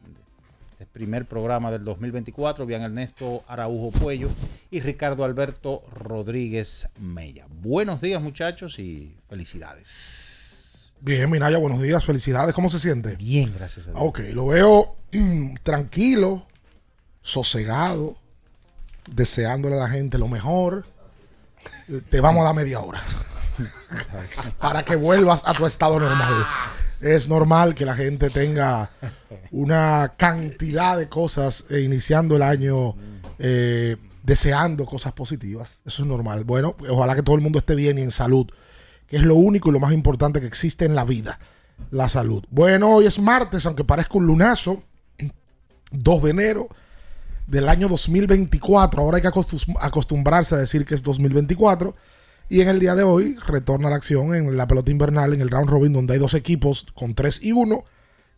este 0.82 0.92
primer 0.92 1.26
programa 1.26 1.70
del 1.70 1.84
2024, 1.84 2.66
bien 2.66 2.82
Ernesto 2.82 3.44
Araujo 3.46 3.92
Puello 3.92 4.30
y 4.68 4.80
Ricardo 4.80 5.22
Alberto 5.22 5.84
Rodríguez 5.92 6.88
Mella. 6.98 7.46
Buenos 7.48 8.00
días 8.00 8.20
muchachos 8.20 8.80
y 8.80 9.16
felicidades. 9.28 10.92
Bien, 11.00 11.30
Minaya, 11.30 11.58
buenos 11.58 11.80
días, 11.80 12.04
felicidades. 12.04 12.52
¿Cómo 12.52 12.68
se 12.68 12.80
siente? 12.80 13.14
Bien, 13.14 13.52
gracias 13.54 13.86
a 13.86 13.90
Dios. 13.90 14.02
Ok, 14.02 14.20
lo 14.32 14.48
veo 14.48 14.96
mm, 15.12 15.54
tranquilo, 15.62 16.48
sosegado, 17.20 18.16
deseándole 19.08 19.76
a 19.76 19.84
la 19.84 19.88
gente 19.88 20.18
lo 20.18 20.26
mejor. 20.26 20.84
Te 22.10 22.20
vamos 22.20 22.40
a 22.40 22.46
dar 22.46 22.54
media 22.56 22.80
hora 22.80 23.00
para 24.58 24.84
que 24.84 24.96
vuelvas 24.96 25.44
a 25.46 25.54
tu 25.54 25.64
estado 25.64 26.00
normal. 26.00 26.44
Es 27.02 27.28
normal 27.28 27.75
que 27.75 27.85
la 27.85 27.94
gente 27.94 28.30
tenga 28.30 28.90
una 29.50 30.14
cantidad 30.16 30.97
de 30.97 31.09
cosas 31.09 31.64
eh, 31.68 31.80
iniciando 31.80 32.37
el 32.37 32.42
año 32.42 32.94
eh, 33.38 33.97
deseando 34.23 34.87
cosas 34.87 35.12
positivas. 35.12 35.80
Eso 35.85 36.02
es 36.02 36.09
normal. 36.09 36.44
Bueno, 36.44 36.76
ojalá 36.88 37.14
que 37.16 37.23
todo 37.23 37.35
el 37.37 37.42
mundo 37.42 37.59
esté 37.59 37.75
bien 37.75 37.99
y 37.99 38.02
en 38.02 38.11
salud, 38.12 38.47
que 39.09 39.16
es 39.16 39.23
lo 39.23 39.35
único 39.35 39.68
y 39.68 39.73
lo 39.73 39.80
más 39.80 39.92
importante 39.92 40.40
que 40.40 40.47
existe 40.47 40.85
en 40.85 40.94
la 40.94 41.04
vida, 41.04 41.40
la 41.90 42.09
salud. 42.09 42.44
Bueno, 42.50 42.90
hoy 42.94 43.06
es 43.06 43.18
martes, 43.18 43.66
aunque 43.66 43.82
parezca 43.85 44.18
un 44.18 44.26
lunazo, 44.26 44.82
2 45.90 46.23
de 46.23 46.30
enero 46.30 46.68
del 47.49 47.68
año 47.68 47.88
2024. 47.88 49.02
Ahora 49.02 49.16
hay 49.16 49.23
que 49.23 49.28
acostum- 49.28 49.76
acostumbrarse 49.80 50.54
a 50.54 50.59
decir 50.59 50.87
que 50.87 50.94
es 50.94 51.02
2024. 51.02 51.97
Y 52.49 52.61
en 52.61 52.68
el 52.68 52.80
día 52.80 52.94
de 52.94 53.02
hoy 53.02 53.37
retorna 53.46 53.88
la 53.88 53.96
acción 53.96 54.34
en 54.34 54.56
la 54.56 54.66
pelota 54.66 54.90
invernal, 54.90 55.32
en 55.32 55.40
el 55.40 55.50
round 55.50 55.70
robin, 55.70 55.92
donde 55.92 56.14
hay 56.14 56.18
dos 56.18 56.34
equipos 56.34 56.87
con 56.94 57.14
3 57.14 57.42
y 57.44 57.52
1 57.52 57.84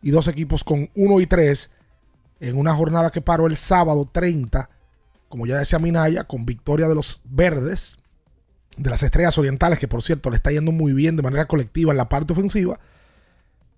y 0.02 0.11
dos 0.11 0.28
equipos 0.28 0.62
con 0.62 0.90
1 0.94 1.20
y 1.20 1.26
3 1.26 1.70
en 2.40 2.56
una 2.56 2.75
jornada 2.75 3.11
que 3.11 3.20
paró 3.20 3.46
el 3.46 3.56
sábado 3.56 4.08
30, 4.11 4.68
como 5.28 5.46
ya 5.46 5.58
decía 5.58 5.78
Minaya, 5.78 6.25
con 6.25 6.44
victoria 6.44 6.88
de 6.88 6.94
los 6.94 7.23
verdes, 7.25 7.96
de 8.76 8.90
las 8.90 9.02
estrellas 9.02 9.38
orientales, 9.38 9.78
que 9.78 9.88
por 9.88 10.02
cierto 10.02 10.30
le 10.30 10.37
está 10.37 10.50
yendo 10.50 10.73
muy 10.73 10.92
bien 10.92 11.16
de 11.16 11.23
manera 11.23 11.46
colectiva 11.46 11.92
en 11.92 11.96
la 11.96 12.08
parte 12.08 12.32
ofensiva, 12.32 12.78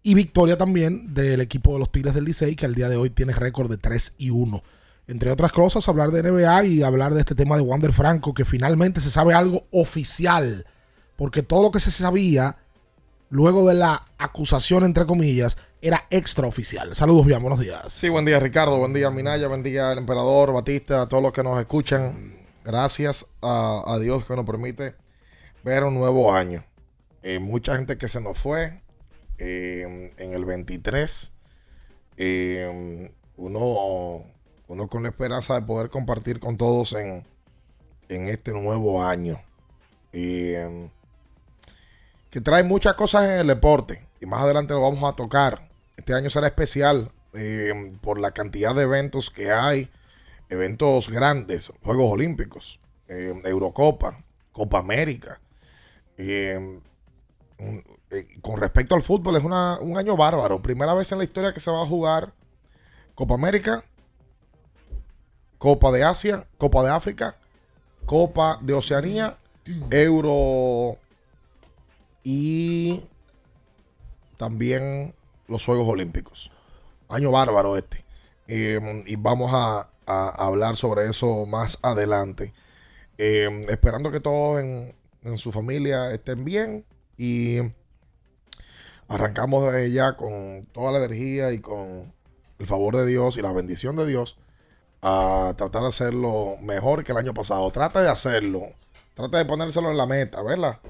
y 0.02 0.14
victoria 0.14 0.56
también 0.56 1.14
del 1.14 1.40
equipo 1.40 1.72
de 1.72 1.80
los 1.80 1.90
Tigres 1.90 2.14
del 2.14 2.24
Licey, 2.24 2.56
que 2.56 2.66
al 2.66 2.74
día 2.74 2.88
de 2.88 2.96
hoy 2.96 3.10
tiene 3.10 3.32
récord 3.32 3.70
de 3.70 3.76
3 3.76 4.14
y 4.18 4.30
1. 4.30 4.62
Entre 5.08 5.30
otras 5.30 5.52
cosas, 5.52 5.88
hablar 5.88 6.10
de 6.10 6.22
NBA 6.22 6.64
y 6.64 6.82
hablar 6.82 7.14
de 7.14 7.20
este 7.20 7.34
tema 7.34 7.56
de 7.56 7.62
Wander 7.62 7.92
Franco, 7.92 8.34
que 8.34 8.44
finalmente 8.44 9.00
se 9.00 9.10
sabe 9.10 9.34
algo 9.34 9.66
oficial, 9.70 10.66
porque 11.16 11.42
todo 11.42 11.62
lo 11.62 11.70
que 11.70 11.80
se 11.80 11.92
sabía 11.92 12.56
luego 13.30 13.68
de 13.68 13.74
la 13.74 14.04
acusación, 14.18 14.84
entre 14.84 15.06
comillas, 15.06 15.56
era 15.80 16.04
extraoficial. 16.10 16.94
Saludos, 16.96 17.26
bien, 17.26 17.40
buenos 17.40 17.60
días. 17.60 17.92
Sí, 17.92 18.08
buen 18.08 18.24
día 18.24 18.40
Ricardo, 18.40 18.78
buen 18.78 18.92
día 18.92 19.10
Minaya, 19.10 19.46
buen 19.46 19.62
día 19.62 19.92
el 19.92 19.98
emperador, 19.98 20.52
Batista, 20.52 21.02
a 21.02 21.08
todos 21.08 21.22
los 21.22 21.32
que 21.32 21.44
nos 21.44 21.58
escuchan. 21.60 22.34
Gracias 22.64 23.26
a, 23.42 23.96
Dios 24.00 24.24
que 24.24 24.34
nos 24.34 24.44
permite 24.44 24.96
ver 25.62 25.84
un 25.84 25.94
nuevo 25.94 26.34
año. 26.34 26.64
Eh, 27.22 27.38
mucha 27.38 27.76
gente 27.76 27.96
que 27.96 28.08
se 28.08 28.20
nos 28.20 28.36
fue 28.36 28.82
eh, 29.38 30.12
en 30.16 30.34
el 30.34 30.44
23. 30.44 31.32
Eh, 32.16 33.12
uno, 33.36 34.24
uno 34.68 34.88
con 34.88 35.02
la 35.02 35.10
esperanza 35.10 35.54
de 35.54 35.62
poder 35.66 35.90
compartir 35.90 36.40
con 36.40 36.56
todos 36.56 36.92
en, 36.94 37.24
en 38.08 38.28
este 38.28 38.52
nuevo 38.52 39.02
año. 39.04 39.40
Eh, 40.12 40.90
que 42.30 42.40
trae 42.40 42.62
muchas 42.64 42.94
cosas 42.94 43.24
en 43.28 43.38
el 43.40 43.46
deporte 43.46 44.06
y 44.20 44.26
más 44.26 44.42
adelante 44.42 44.74
lo 44.74 44.82
vamos 44.82 45.02
a 45.10 45.16
tocar. 45.16 45.68
Este 45.96 46.14
año 46.14 46.28
será 46.30 46.46
especial 46.48 47.10
eh, 47.34 47.96
por 48.00 48.18
la 48.18 48.32
cantidad 48.32 48.74
de 48.74 48.82
eventos 48.82 49.30
que 49.30 49.50
hay, 49.52 49.88
eventos 50.48 51.08
grandes, 51.10 51.72
Juegos 51.82 52.12
Olímpicos, 52.12 52.80
eh, 53.08 53.32
Eurocopa, 53.44 54.22
Copa 54.52 54.78
América. 54.78 55.40
Eh, 56.18 56.80
con 58.42 58.58
respecto 58.60 58.94
al 58.94 59.02
fútbol, 59.02 59.36
es 59.36 59.42
una- 59.44 59.78
un 59.80 59.96
año 59.98 60.16
bárbaro. 60.16 60.62
Primera 60.62 60.94
vez 60.94 61.10
en 61.12 61.18
la 61.18 61.24
historia 61.24 61.52
que 61.52 61.60
se 61.60 61.70
va 61.70 61.82
a 61.82 61.86
jugar 61.86 62.32
Copa 63.14 63.34
América, 63.34 63.84
Copa 65.58 65.90
de 65.90 66.04
Asia, 66.04 66.46
Copa 66.58 66.82
de 66.82 66.90
África, 66.90 67.36
Copa 68.04 68.58
de 68.62 68.74
Oceanía, 68.74 69.36
Euro 69.90 70.98
y 72.22 73.02
también 74.36 75.14
los 75.48 75.64
Juegos 75.64 75.88
Olímpicos. 75.88 76.50
Año 77.08 77.30
bárbaro 77.30 77.76
este. 77.76 78.04
Eh, 78.48 79.04
y 79.06 79.16
vamos 79.16 79.50
a, 79.52 79.90
hablar 80.06 80.76
sobre 80.76 81.08
eso 81.10 81.46
más 81.46 81.80
adelante. 81.82 82.54
Eh, 83.18 83.66
esperando 83.68 84.12
que 84.12 84.20
todos 84.20 84.60
en, 84.60 84.94
en 85.24 85.36
su 85.36 85.50
familia 85.50 86.12
estén 86.12 86.44
bien 86.44 86.84
y 87.16 87.58
arrancamos 89.08 89.64
ya 89.90 90.16
con 90.16 90.64
toda 90.72 90.92
la 90.92 90.98
energía 90.98 91.52
y 91.52 91.58
con 91.58 92.12
el 92.58 92.66
favor 92.66 92.96
de 92.96 93.06
Dios 93.06 93.36
y 93.36 93.42
la 93.42 93.52
bendición 93.52 93.96
de 93.96 94.06
Dios 94.06 94.38
a 95.08 95.54
tratar 95.56 95.82
de 95.82 95.88
hacerlo 95.88 96.56
mejor 96.60 97.04
que 97.04 97.12
el 97.12 97.18
año 97.18 97.32
pasado. 97.32 97.70
Trata 97.70 98.02
de 98.02 98.08
hacerlo. 98.08 98.72
Trata 99.14 99.38
de 99.38 99.44
ponérselo 99.44 99.88
en 99.92 99.96
la 99.96 100.04
meta, 100.04 100.42
¿verdad? 100.42 100.80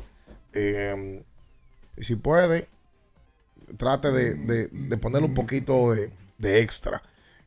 Eh, 0.55 1.23
y 1.99 2.03
si 2.03 2.17
puede, 2.17 2.67
trate 3.77 4.11
de, 4.13 4.35
de, 4.35 4.69
de 4.69 4.97
ponerle 4.97 5.29
un 5.29 5.35
poquito 5.35 5.93
de, 5.93 6.11
de 6.39 6.63
extra. 6.63 7.03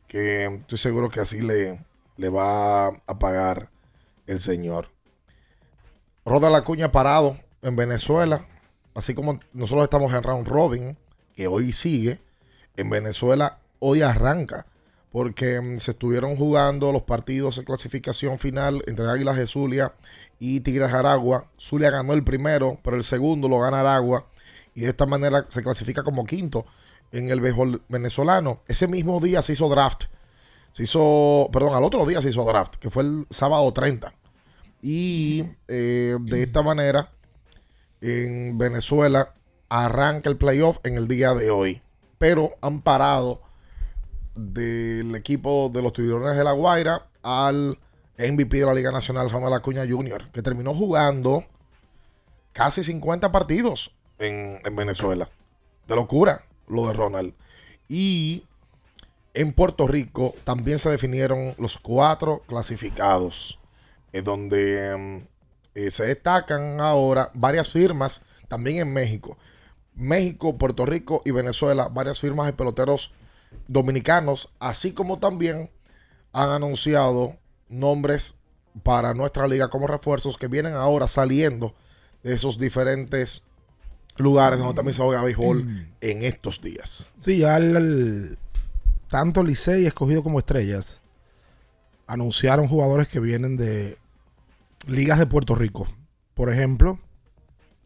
Que 0.06 0.44
estoy 0.44 0.78
seguro 0.78 1.08
que 1.08 1.18
así 1.18 1.40
le, 1.40 1.84
le 2.16 2.28
va 2.28 2.86
a 2.86 3.18
pagar 3.18 3.68
el 4.28 4.38
Señor. 4.38 4.90
Roda 6.24 6.50
la 6.50 6.62
cuña 6.62 6.92
parado 6.92 7.36
en 7.62 7.74
Venezuela. 7.74 8.46
Así 8.94 9.12
como 9.12 9.40
nosotros 9.52 9.82
estamos 9.82 10.12
en 10.12 10.22
round 10.22 10.46
robin, 10.46 10.96
que 11.34 11.48
hoy 11.48 11.72
sigue. 11.72 12.20
En 12.76 12.90
Venezuela 12.90 13.58
hoy 13.80 14.02
arranca. 14.02 14.66
Porque 15.12 15.60
mm, 15.60 15.78
se 15.78 15.92
estuvieron 15.92 16.36
jugando 16.36 16.92
los 16.92 17.02
partidos 17.02 17.56
de 17.56 17.64
clasificación 17.64 18.38
final 18.38 18.82
entre 18.86 19.08
Águilas 19.08 19.36
de 19.36 19.46
Zulia 19.46 19.94
y 20.38 20.60
Tigres 20.60 20.92
Aragua. 20.92 21.50
Zulia 21.58 21.90
ganó 21.90 22.12
el 22.12 22.24
primero, 22.24 22.78
pero 22.82 22.96
el 22.96 23.04
segundo 23.04 23.48
lo 23.48 23.60
gana 23.60 23.80
Aragua. 23.80 24.26
Y 24.74 24.82
de 24.82 24.88
esta 24.88 25.06
manera 25.06 25.44
se 25.48 25.62
clasifica 25.62 26.02
como 26.02 26.24
quinto 26.24 26.64
en 27.12 27.30
el 27.30 27.40
béisbol 27.40 27.82
venezolano. 27.88 28.62
Ese 28.68 28.86
mismo 28.86 29.20
día 29.20 29.42
se 29.42 29.54
hizo 29.54 29.68
draft. 29.68 30.04
Se 30.72 30.84
hizo, 30.84 31.48
perdón, 31.52 31.74
al 31.74 31.82
otro 31.82 32.06
día 32.06 32.22
se 32.22 32.30
hizo 32.30 32.44
draft, 32.44 32.76
que 32.76 32.90
fue 32.90 33.02
el 33.02 33.26
sábado 33.30 33.72
30. 33.72 34.14
Y 34.82 35.44
eh, 35.68 36.16
de 36.20 36.42
esta 36.42 36.62
manera, 36.62 37.10
en 38.00 38.56
Venezuela 38.56 39.34
arranca 39.68 40.30
el 40.30 40.36
playoff 40.36 40.78
en 40.84 40.96
el 40.96 41.08
día 41.08 41.34
de 41.34 41.50
hoy. 41.50 41.82
Pero 42.18 42.56
han 42.60 42.80
parado 42.80 43.42
del 44.40 45.14
equipo 45.14 45.70
de 45.72 45.82
los 45.82 45.92
Tiburones 45.92 46.36
de 46.36 46.44
la 46.44 46.52
Guaira 46.52 47.06
al 47.22 47.78
MVP 48.18 48.58
de 48.58 48.66
la 48.66 48.74
Liga 48.74 48.92
Nacional, 48.92 49.30
Ronald 49.30 49.54
Acuña 49.54 49.86
Jr., 49.88 50.30
que 50.32 50.42
terminó 50.42 50.74
jugando 50.74 51.44
casi 52.52 52.82
50 52.82 53.32
partidos 53.32 53.94
en, 54.18 54.60
en 54.64 54.76
Venezuela. 54.76 55.28
De 55.86 55.96
locura 55.96 56.44
lo 56.68 56.86
de 56.86 56.92
Ronald. 56.94 57.34
Y 57.88 58.44
en 59.34 59.52
Puerto 59.52 59.86
Rico 59.86 60.34
también 60.44 60.78
se 60.78 60.90
definieron 60.90 61.54
los 61.58 61.78
cuatro 61.78 62.42
clasificados, 62.46 63.58
eh, 64.12 64.22
donde 64.22 64.96
mm, 64.96 65.28
eh, 65.74 65.90
se 65.90 66.04
destacan 66.04 66.80
ahora 66.80 67.30
varias 67.34 67.70
firmas, 67.70 68.24
también 68.48 68.78
en 68.78 68.92
México. 68.92 69.36
México, 69.94 70.56
Puerto 70.56 70.86
Rico 70.86 71.22
y 71.24 71.30
Venezuela, 71.30 71.88
varias 71.88 72.20
firmas 72.20 72.46
de 72.46 72.52
peloteros 72.52 73.12
dominicanos, 73.68 74.52
así 74.58 74.92
como 74.92 75.18
también 75.18 75.70
han 76.32 76.50
anunciado 76.50 77.36
nombres 77.68 78.38
para 78.82 79.14
nuestra 79.14 79.46
liga 79.48 79.68
como 79.68 79.86
refuerzos 79.86 80.38
que 80.38 80.46
vienen 80.48 80.74
ahora 80.74 81.08
saliendo 81.08 81.74
de 82.22 82.34
esos 82.34 82.58
diferentes 82.58 83.42
lugares 84.16 84.58
donde 84.58 84.74
también 84.74 84.94
se 84.94 85.02
juega 85.02 85.22
béisbol 85.22 85.88
en 86.00 86.22
estos 86.22 86.60
días. 86.62 87.10
Sí, 87.18 87.38
ya 87.38 87.56
el, 87.56 87.76
el- 87.76 88.38
tanto 89.08 89.42
Licey 89.42 89.86
escogido 89.86 90.22
como 90.22 90.38
estrellas 90.38 91.02
anunciaron 92.06 92.68
jugadores 92.68 93.08
que 93.08 93.18
vienen 93.20 93.56
de 93.56 93.98
ligas 94.86 95.18
de 95.18 95.26
Puerto 95.26 95.54
Rico. 95.54 95.88
Por 96.34 96.52
ejemplo, 96.52 96.98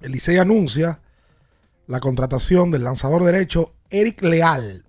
el 0.01 0.13
Licey 0.13 0.37
anuncia 0.39 1.01
la 1.87 2.01
contratación 2.01 2.71
del 2.71 2.85
lanzador 2.85 3.25
derecho 3.25 3.73
Eric 3.91 4.23
Leal 4.23 4.84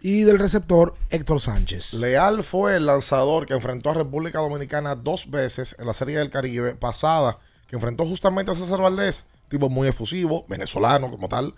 y 0.00 0.22
del 0.22 0.38
receptor 0.38 0.94
Héctor 1.10 1.40
Sánchez. 1.40 1.94
Leal 1.94 2.44
fue 2.44 2.76
el 2.76 2.86
lanzador 2.86 3.46
que 3.46 3.54
enfrentó 3.54 3.90
a 3.90 3.94
República 3.94 4.38
Dominicana 4.40 4.94
dos 4.94 5.30
veces 5.30 5.74
en 5.78 5.86
la 5.86 5.94
Serie 5.94 6.18
del 6.18 6.30
Caribe 6.30 6.74
pasada, 6.74 7.38
que 7.66 7.76
enfrentó 7.76 8.04
justamente 8.06 8.52
a 8.52 8.54
César 8.54 8.80
Valdés, 8.80 9.26
tipo 9.48 9.68
muy 9.70 9.88
efusivo, 9.88 10.44
venezolano 10.48 11.10
como 11.10 11.28
tal. 11.28 11.54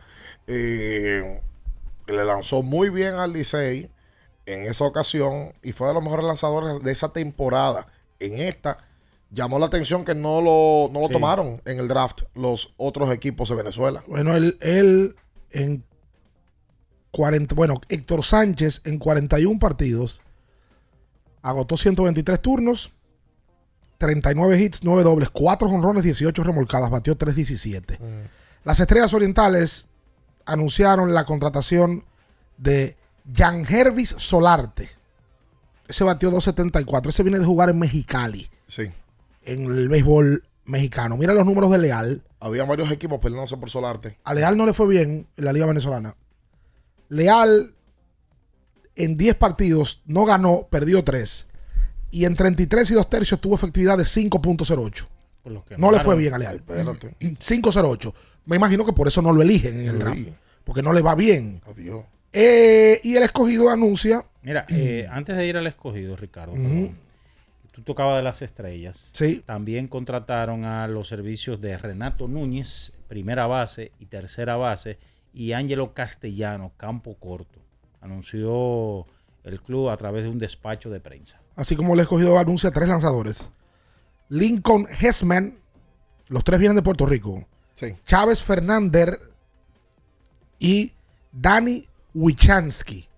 Eh, 0.46 1.40
le 2.06 2.24
lanzó 2.24 2.62
muy 2.62 2.88
bien 2.90 3.14
al 3.14 3.32
Licey 3.32 3.90
en 4.46 4.62
esa 4.62 4.84
ocasión 4.84 5.52
y 5.62 5.72
fue 5.72 5.88
de 5.88 5.94
los 5.94 6.02
mejores 6.02 6.24
lanzadores 6.24 6.80
de 6.80 6.92
esa 6.92 7.12
temporada. 7.12 7.86
En 8.20 8.38
esta 8.38 8.76
llamó 9.30 9.58
la 9.58 9.66
atención 9.66 10.04
que 10.04 10.14
no 10.14 10.40
lo, 10.40 10.88
no 10.92 11.00
lo 11.00 11.06
Sí. 11.08 11.12
tomaron 11.12 11.60
en 11.66 11.78
el 11.78 11.88
draft 11.88 12.22
los 12.34 12.72
otros 12.78 13.12
equipos 13.12 13.48
de 13.50 13.56
Venezuela. 13.56 14.02
Bueno, 14.06 14.34
él, 14.36 14.56
él 14.62 15.16
en 15.50 15.84
40, 17.10 17.54
bueno, 17.54 17.80
Héctor 17.88 18.24
Sánchez 18.24 18.82
en 18.84 18.98
41 18.98 19.58
partidos 19.58 20.20
agotó 21.42 21.76
123 21.76 22.40
turnos, 22.42 22.92
39 23.98 24.60
hits, 24.60 24.84
9 24.84 25.02
dobles, 25.02 25.28
4 25.30 25.68
jonrones, 25.68 26.02
18 26.04 26.42
remolcadas, 26.44 26.90
batió 26.90 27.16
317. 27.16 27.98
Las 28.64 28.80
Estrellas 28.80 29.12
Orientales 29.14 29.88
anunciaron 30.44 31.14
la 31.14 31.24
contratación 31.24 32.04
de 32.58 32.96
Jan 33.34 33.64
Hervis 33.68 34.10
Solarte. 34.18 34.88
Ese 35.86 36.04
batió 36.04 36.30
274. 36.30 37.10
Ese 37.10 37.22
viene 37.22 37.38
de 37.38 37.44
jugar 37.46 37.70
en 37.70 37.78
Mexicali, 37.78 38.50
Sí. 38.66 38.82
en 39.44 39.64
el 39.64 39.88
béisbol 39.88 40.44
mexicano. 40.66 41.16
Mira 41.16 41.32
los 41.32 41.46
números 41.46 41.70
de 41.70 41.78
Leal. 41.78 42.22
Había 42.40 42.64
varios 42.64 42.90
equipos 42.90 43.18
peleándose 43.20 43.56
por 43.56 43.70
Solarte. 43.70 44.18
A 44.22 44.34
Leal 44.34 44.56
no 44.56 44.66
le 44.66 44.74
fue 44.74 44.86
bien 44.86 45.26
en 45.36 45.44
la 45.44 45.52
Liga 45.52 45.66
Venezolana. 45.66 46.14
Leal 47.08 47.74
en 48.96 49.16
10 49.16 49.34
partidos 49.36 50.02
no 50.06 50.24
ganó, 50.24 50.66
perdió 50.70 51.04
3. 51.04 51.46
Y 52.10 52.24
en 52.24 52.34
33 52.34 52.90
y 52.90 52.94
2 52.94 53.10
tercios 53.10 53.40
tuvo 53.40 53.54
efectividad 53.54 53.96
de 53.98 54.04
5.08. 54.04 55.06
Por 55.42 55.52
los 55.52 55.64
que 55.64 55.78
No 55.78 55.92
le 55.92 56.00
fue 56.00 56.16
bien 56.16 56.34
a 56.34 56.38
Leal. 56.38 56.56
Espérate. 56.56 57.14
5.08. 57.20 58.12
Me 58.46 58.56
imagino 58.56 58.84
que 58.84 58.92
por 58.92 59.08
eso 59.08 59.22
no 59.22 59.32
lo 59.32 59.42
eligen 59.42 59.78
en 59.80 59.88
el 59.88 59.98
draft. 59.98 60.28
Porque 60.64 60.82
no 60.82 60.92
le 60.92 61.02
va 61.02 61.14
bien. 61.14 61.60
Adiós. 61.66 62.04
Eh, 62.32 63.00
y 63.04 63.16
el 63.16 63.22
escogido 63.22 63.70
anuncia. 63.70 64.24
Mira, 64.42 64.66
eh, 64.68 65.06
antes 65.10 65.36
de 65.36 65.46
ir 65.46 65.56
al 65.56 65.66
escogido, 65.66 66.16
Ricardo, 66.16 66.54
perdón, 66.54 66.94
tú 67.72 67.82
tocabas 67.82 68.16
de 68.16 68.22
las 68.22 68.42
estrellas. 68.42 69.10
Sí. 69.12 69.42
También 69.46 69.88
contrataron 69.88 70.64
a 70.64 70.88
los 70.88 71.08
servicios 71.08 71.60
de 71.60 71.78
Renato 71.78 72.28
Núñez, 72.28 72.92
primera 73.08 73.46
base 73.46 73.92
y 73.98 74.06
tercera 74.06 74.56
base, 74.56 74.98
y 75.38 75.52
Ángelo 75.52 75.94
Castellano, 75.94 76.72
campo 76.76 77.14
corto. 77.14 77.60
Anunció 78.00 79.06
el 79.44 79.62
club 79.62 79.88
a 79.88 79.96
través 79.96 80.24
de 80.24 80.30
un 80.30 80.38
despacho 80.40 80.90
de 80.90 80.98
prensa. 80.98 81.40
Así 81.54 81.76
como 81.76 81.94
el 81.94 82.00
escogido 82.00 82.36
anuncia 82.40 82.72
tres 82.72 82.88
lanzadores. 82.88 83.48
Lincoln 84.28 84.88
Hessman. 85.00 85.56
Los 86.26 86.42
tres 86.42 86.58
vienen 86.58 86.74
de 86.74 86.82
Puerto 86.82 87.06
Rico. 87.06 87.46
Sí. 87.74 87.94
Chávez 88.04 88.42
Fernández 88.42 89.10
y 90.58 90.92
Danny 91.30 91.86
Wichansky. 92.14 93.08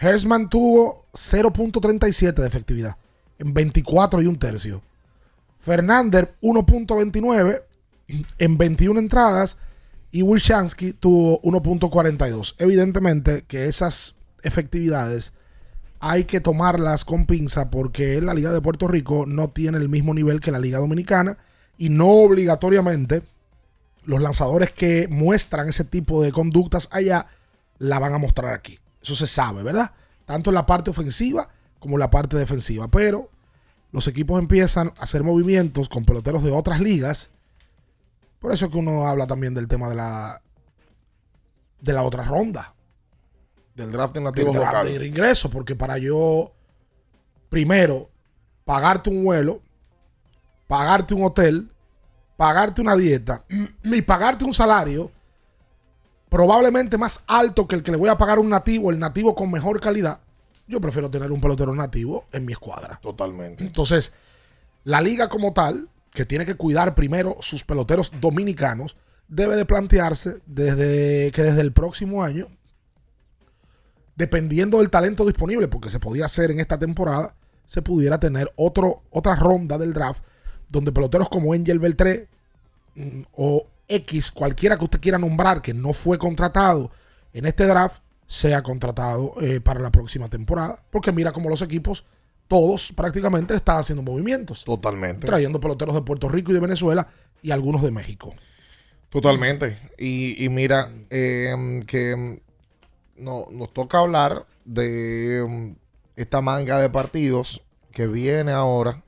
Hersman 0.00 0.50
tuvo 0.50 1.06
0.37 1.12 2.34
de 2.34 2.48
efectividad 2.48 2.96
en 3.38 3.54
24 3.54 4.22
y 4.22 4.26
un 4.26 4.40
tercio. 4.40 4.82
Fernández 5.60 6.30
1.29 6.42 7.62
en 8.38 8.58
21 8.58 8.98
entradas 8.98 9.56
y 10.14 10.22
Wichansky 10.22 10.92
tuvo 10.92 11.42
1.42. 11.42 12.54
Evidentemente 12.58 13.42
que 13.48 13.66
esas 13.66 14.14
efectividades 14.44 15.32
hay 15.98 16.22
que 16.22 16.38
tomarlas 16.38 17.04
con 17.04 17.26
pinza 17.26 17.68
porque 17.68 18.20
la 18.20 18.32
Liga 18.32 18.52
de 18.52 18.60
Puerto 18.60 18.86
Rico 18.86 19.24
no 19.26 19.50
tiene 19.50 19.78
el 19.78 19.88
mismo 19.88 20.14
nivel 20.14 20.38
que 20.38 20.52
la 20.52 20.60
Liga 20.60 20.78
Dominicana 20.78 21.36
y 21.78 21.88
no 21.88 22.06
obligatoriamente 22.06 23.22
los 24.04 24.22
lanzadores 24.22 24.70
que 24.70 25.08
muestran 25.10 25.68
ese 25.68 25.82
tipo 25.82 26.22
de 26.22 26.30
conductas 26.30 26.88
allá 26.92 27.26
la 27.78 27.98
van 27.98 28.14
a 28.14 28.18
mostrar 28.18 28.54
aquí. 28.54 28.78
Eso 29.02 29.16
se 29.16 29.26
sabe, 29.26 29.64
¿verdad? 29.64 29.90
Tanto 30.26 30.50
en 30.50 30.54
la 30.54 30.64
parte 30.64 30.90
ofensiva 30.90 31.48
como 31.80 31.96
en 31.96 32.00
la 32.00 32.10
parte 32.10 32.36
defensiva. 32.36 32.86
Pero 32.86 33.30
los 33.90 34.06
equipos 34.06 34.38
empiezan 34.38 34.92
a 34.96 35.02
hacer 35.02 35.24
movimientos 35.24 35.88
con 35.88 36.04
peloteros 36.04 36.44
de 36.44 36.52
otras 36.52 36.78
ligas. 36.78 37.30
Por 38.44 38.52
eso 38.52 38.66
es 38.66 38.72
que 38.72 38.76
uno 38.76 39.08
habla 39.08 39.26
también 39.26 39.54
del 39.54 39.66
tema 39.66 39.88
de 39.88 39.94
la 39.94 40.42
de 41.80 41.92
la 41.94 42.02
otra 42.02 42.24
ronda 42.24 42.74
Del 43.74 43.90
draft 43.90 44.18
en 44.18 44.24
draft 44.24 44.38
locales. 44.38 45.00
de 45.00 45.06
ingreso, 45.06 45.48
porque 45.48 45.74
para 45.74 45.96
yo, 45.96 46.52
primero, 47.48 48.10
pagarte 48.66 49.08
un 49.08 49.24
vuelo, 49.24 49.62
pagarte 50.66 51.14
un 51.14 51.24
hotel, 51.24 51.70
pagarte 52.36 52.82
una 52.82 52.96
dieta 52.96 53.42
y 53.82 54.02
pagarte 54.02 54.44
un 54.44 54.52
salario 54.52 55.10
probablemente 56.28 56.98
más 56.98 57.24
alto 57.26 57.66
que 57.66 57.76
el 57.76 57.82
que 57.82 57.92
le 57.92 57.96
voy 57.96 58.10
a 58.10 58.18
pagar 58.18 58.36
a 58.36 58.42
un 58.42 58.50
nativo, 58.50 58.90
el 58.90 58.98
nativo 58.98 59.34
con 59.34 59.50
mejor 59.50 59.80
calidad, 59.80 60.20
yo 60.66 60.82
prefiero 60.82 61.10
tener 61.10 61.32
un 61.32 61.40
pelotero 61.40 61.74
nativo 61.74 62.26
en 62.30 62.44
mi 62.44 62.52
escuadra. 62.52 63.00
Totalmente. 63.00 63.64
Entonces, 63.64 64.12
la 64.82 65.00
liga 65.00 65.30
como 65.30 65.54
tal, 65.54 65.88
que 66.14 66.24
tiene 66.24 66.46
que 66.46 66.54
cuidar 66.54 66.94
primero 66.94 67.36
sus 67.40 67.64
peloteros 67.64 68.12
dominicanos, 68.20 68.96
debe 69.26 69.56
de 69.56 69.66
plantearse 69.66 70.38
desde 70.46 71.32
que 71.32 71.42
desde 71.42 71.60
el 71.60 71.72
próximo 71.72 72.22
año, 72.22 72.46
dependiendo 74.14 74.78
del 74.78 74.90
talento 74.90 75.26
disponible, 75.26 75.66
porque 75.66 75.90
se 75.90 75.98
podía 75.98 76.26
hacer 76.26 76.52
en 76.52 76.60
esta 76.60 76.78
temporada, 76.78 77.34
se 77.66 77.82
pudiera 77.82 78.20
tener 78.20 78.48
otro, 78.54 79.02
otra 79.10 79.34
ronda 79.34 79.76
del 79.76 79.92
draft 79.92 80.22
donde 80.68 80.92
peloteros 80.92 81.28
como 81.28 81.52
Angel 81.52 81.80
Beltré 81.80 82.28
mm, 82.94 83.22
o 83.32 83.66
X, 83.88 84.30
cualquiera 84.30 84.78
que 84.78 84.84
usted 84.84 85.00
quiera 85.00 85.18
nombrar 85.18 85.62
que 85.62 85.74
no 85.74 85.92
fue 85.92 86.16
contratado 86.16 86.92
en 87.32 87.44
este 87.44 87.66
draft, 87.66 88.02
sea 88.26 88.62
contratado 88.62 89.34
eh, 89.40 89.60
para 89.60 89.80
la 89.80 89.90
próxima 89.90 90.28
temporada. 90.28 90.78
Porque 90.90 91.10
mira 91.10 91.32
como 91.32 91.50
los 91.50 91.60
equipos, 91.60 92.04
todos 92.48 92.92
prácticamente 92.92 93.54
están 93.54 93.78
haciendo 93.78 94.02
movimientos, 94.02 94.64
Totalmente. 94.64 95.26
trayendo 95.26 95.60
peloteros 95.60 95.94
de 95.94 96.02
Puerto 96.02 96.28
Rico 96.28 96.50
y 96.50 96.54
de 96.54 96.60
Venezuela 96.60 97.08
y 97.42 97.50
algunos 97.50 97.82
de 97.82 97.90
México. 97.90 98.34
Totalmente. 99.10 99.78
Y, 99.98 100.44
y 100.44 100.48
mira, 100.48 100.90
eh, 101.10 101.82
que 101.86 102.16
mm, 102.16 103.22
no, 103.22 103.46
nos 103.52 103.72
toca 103.72 103.98
hablar 103.98 104.46
de 104.64 105.44
mm, 105.48 105.76
esta 106.16 106.40
manga 106.40 106.78
de 106.80 106.90
partidos 106.90 107.62
que 107.92 108.06
viene 108.06 108.52
ahora. 108.52 109.02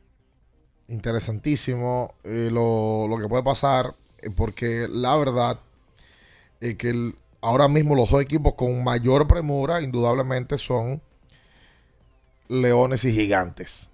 Interesantísimo 0.89 2.15
eh, 2.23 2.49
lo, 2.53 3.09
lo 3.09 3.19
que 3.19 3.29
puede 3.29 3.43
pasar, 3.43 3.97
eh, 4.23 4.31
porque 4.31 4.87
la 4.89 5.17
verdad 5.17 5.59
es 6.61 6.77
que 6.77 6.91
el- 6.91 7.17
ahora 7.41 7.67
mismo 7.69 7.97
los 7.97 8.09
dos 8.11 8.23
equipos 8.23 8.55
con 8.55 8.85
mayor 8.85 9.27
premura, 9.27 9.83
indudablemente, 9.83 10.59
son 10.59 11.03
Leones 12.49 13.05
y 13.05 13.13
Gigantes, 13.13 13.91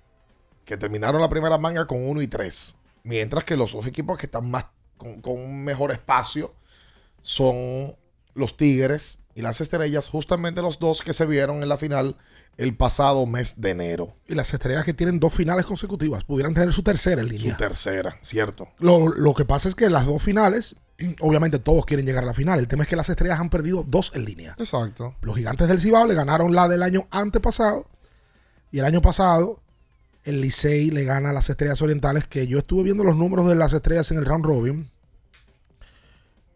que 0.65 0.77
terminaron 0.77 1.21
la 1.21 1.29
primera 1.29 1.59
manga 1.59 1.87
con 1.87 2.07
1 2.07 2.23
y 2.23 2.29
3. 2.29 2.77
Mientras 3.05 3.45
que 3.45 3.57
los 3.57 3.73
dos 3.73 3.87
equipos 3.87 4.19
que 4.19 4.27
están 4.27 4.51
más 4.51 4.67
con, 4.97 5.21
con 5.21 5.35
un 5.35 5.65
mejor 5.65 5.91
espacio 5.93 6.55
son 7.21 7.97
los 8.35 8.57
Tigres 8.57 9.21
y 9.35 9.43
las 9.43 9.61
Estrellas, 9.61 10.09
justamente 10.09 10.63
los 10.63 10.79
dos 10.79 11.03
que 11.03 11.13
se 11.13 11.27
vieron 11.27 11.63
en 11.63 11.69
la 11.69 11.79
final 11.79 12.17
el 12.59 12.77
pasado 12.77 13.25
mes 13.27 13.61
de 13.61 13.71
enero. 13.71 14.15
Y 14.29 14.35
las 14.35 14.53
estrellas 14.53 14.85
que 14.85 14.93
tienen 14.93 15.19
dos 15.19 15.33
finales 15.33 15.65
consecutivas 15.65 16.25
pudieran 16.25 16.53
tener 16.53 16.73
su 16.73 16.83
tercera 16.83 17.23
en 17.23 17.29
Su 17.29 17.33
línea. 17.33 17.57
tercera, 17.57 18.19
¿cierto? 18.21 18.69
Lo, 18.79 19.09
lo 19.09 19.35
que 19.35 19.45
pasa 19.45 19.69
es 19.69 19.75
que 19.75 19.89
las 19.89 20.05
dos 20.07 20.23
finales, 20.23 20.77
obviamente 21.21 21.59
todos 21.59 21.87
quieren 21.87 22.05
llegar 22.05 22.25
a 22.25 22.27
la 22.27 22.35
final. 22.35 22.59
El 22.59 22.69
tema 22.69 22.83
es 22.83 22.89
que 22.91 22.97
las 22.97 23.09
estrellas 23.09 23.41
han 23.41 23.49
perdido 23.49 23.85
dos 23.87 24.13
en 24.15 24.25
línea. 24.27 24.55
Exacto. 24.59 25.17
Los 25.23 25.37
gigantes 25.37 25.67
del 25.67 25.81
Cibao 25.81 26.07
le 26.07 26.15
ganaron 26.15 26.55
la 26.55 26.69
del 26.69 26.83
año 26.83 27.07
antepasado. 27.11 27.87
Y 28.73 28.79
el 28.79 28.87
año 28.87 29.03
pasado, 29.03 29.61
el 30.25 30.41
Licey 30.41 30.91
le 30.91 31.05
gana 31.05 31.31
a 31.31 31.33
las 31.33 31.49
estrellas 31.51 31.83
orientales. 31.83 32.27
Que 32.27 32.47
yo 32.47 32.59
estuve 32.59 32.85
viendo 32.85 33.05
los 33.05 33.17
números 33.17 33.47
de 33.47 33.55
las 33.55 33.75
estrellas 33.75 34.11
en 34.11 34.19
el 34.19 34.25
round 34.25 34.45
robin. 34.45 34.91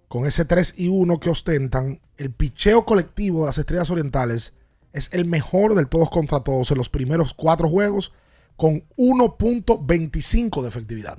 Con 0.08 0.26
ese 0.26 0.46
3 0.46 0.74
y 0.78 0.88
1 0.88 1.20
que 1.20 1.30
ostentan, 1.30 2.00
el 2.16 2.30
picheo 2.30 2.86
colectivo 2.86 3.40
de 3.40 3.46
las 3.46 3.58
estrellas 3.58 3.90
orientales 3.90 4.54
es 4.92 5.12
el 5.12 5.26
mejor 5.26 5.74
del 5.74 5.88
todos 5.88 6.08
contra 6.08 6.40
todos 6.40 6.70
en 6.70 6.78
los 6.78 6.88
primeros 6.88 7.34
cuatro 7.34 7.68
juegos. 7.68 8.12
Con 8.56 8.84
1.25 8.96 10.62
de 10.62 10.68
efectividad. 10.68 11.18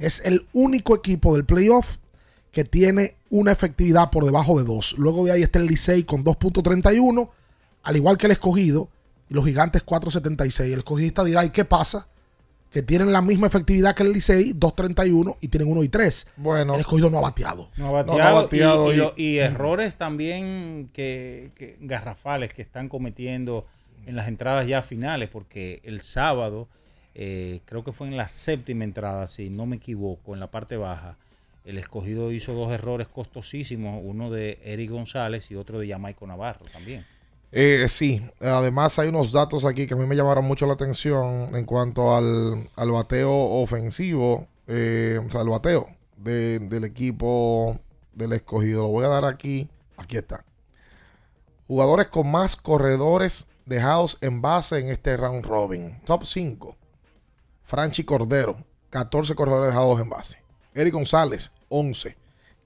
Es 0.00 0.24
el 0.24 0.46
único 0.52 0.94
equipo 0.94 1.34
del 1.34 1.44
playoff 1.44 1.96
que 2.52 2.62
tiene 2.62 3.16
una 3.28 3.50
efectividad 3.50 4.10
por 4.10 4.24
debajo 4.24 4.56
de 4.56 4.64
2. 4.64 4.94
Luego 4.96 5.24
de 5.24 5.32
ahí 5.32 5.42
está 5.42 5.58
el 5.58 5.66
Licey 5.66 6.04
con 6.04 6.22
2.31, 6.24 7.28
al 7.82 7.96
igual 7.96 8.16
que 8.16 8.26
el 8.26 8.32
escogido, 8.32 8.88
y 9.28 9.34
los 9.34 9.44
gigantes 9.44 9.84
4.76. 9.84 10.64
El 10.72 10.78
escogidista 10.78 11.24
dirá, 11.24 11.44
¿y 11.44 11.50
qué 11.50 11.64
pasa? 11.64 12.08
Que 12.70 12.82
tienen 12.82 13.12
la 13.12 13.22
misma 13.22 13.46
efectividad 13.46 13.94
que 13.94 14.02
el 14.02 14.12
Licey, 14.12 14.52
2.31 14.54 15.36
y 15.40 15.48
tienen 15.48 15.70
1 15.70 15.82
y 15.84 15.88
3. 15.88 16.26
Bueno. 16.36 16.74
El 16.74 16.80
escogido 16.80 17.08
no 17.10 17.18
ha 17.18 17.22
bateado. 17.22 17.70
No 17.76 17.96
ha 17.96 18.02
No, 18.02 18.14
no 18.16 18.22
ha 18.22 18.32
bateado, 18.32 18.42
bateado 18.42 18.86
y, 18.88 18.90
y 18.90 18.94
y- 18.94 18.96
lo- 18.98 19.14
y 19.16 19.38
errores 19.38 19.94
también 19.94 20.90
que, 20.92 21.50
que- 21.56 21.76
garrafales 21.80 22.52
que 22.52 22.62
están 22.62 22.88
cometiendo 22.88 23.66
en 24.06 24.14
las 24.16 24.28
entradas 24.28 24.66
ya 24.68 24.82
finales, 24.82 25.28
porque 25.30 25.80
el 25.84 26.02
sábado, 26.02 26.68
eh, 27.14 27.60
creo 27.64 27.82
que 27.82 27.92
fue 27.92 28.08
en 28.08 28.16
la 28.16 28.28
séptima 28.28 28.84
entrada, 28.84 29.26
si 29.28 29.48
no 29.50 29.64
me 29.66 29.76
equivoco, 29.76 30.34
en 30.34 30.40
la 30.40 30.50
parte 30.50 30.76
baja, 30.76 31.16
el 31.64 31.78
escogido 31.78 32.30
hizo 32.30 32.52
dos 32.52 32.70
errores 32.72 33.08
costosísimos, 33.08 34.00
uno 34.04 34.30
de 34.30 34.60
Eric 34.62 34.90
González 34.90 35.50
y 35.50 35.56
otro 35.56 35.80
de 35.80 35.88
Jamaico 35.88 36.26
Navarro 36.26 36.66
también. 36.72 37.04
Eh, 37.58 37.88
sí, 37.88 38.22
además 38.40 38.98
hay 38.98 39.08
unos 39.08 39.32
datos 39.32 39.64
aquí 39.64 39.86
que 39.86 39.94
a 39.94 39.96
mí 39.96 40.04
me 40.04 40.14
llamaron 40.14 40.44
mucho 40.44 40.66
la 40.66 40.74
atención 40.74 41.56
en 41.56 41.64
cuanto 41.64 42.14
al, 42.14 42.68
al 42.76 42.90
bateo 42.90 43.32
ofensivo, 43.32 44.46
eh, 44.66 45.18
o 45.26 45.30
sea, 45.30 45.40
el 45.40 45.48
bateo 45.48 45.88
de- 46.18 46.58
del 46.58 46.84
equipo 46.84 47.78
del 48.12 48.34
escogido. 48.34 48.82
Lo 48.82 48.88
voy 48.88 49.06
a 49.06 49.08
dar 49.08 49.24
aquí, 49.24 49.70
aquí 49.96 50.18
está. 50.18 50.44
Jugadores 51.66 52.08
con 52.08 52.30
más 52.30 52.56
corredores 52.56 53.46
dejados 53.64 54.18
en 54.20 54.42
base 54.42 54.78
en 54.78 54.90
este 54.90 55.16
round 55.16 55.46
robin. 55.46 55.98
Top 56.04 56.24
5. 56.24 56.76
Franchi 57.64 58.04
Cordero, 58.04 58.58
14 58.90 59.34
corredores 59.34 59.68
dejados 59.68 59.98
en 60.00 60.10
base. 60.10 60.42
Eric 60.74 60.92
González, 60.92 61.52
11. 61.70 62.16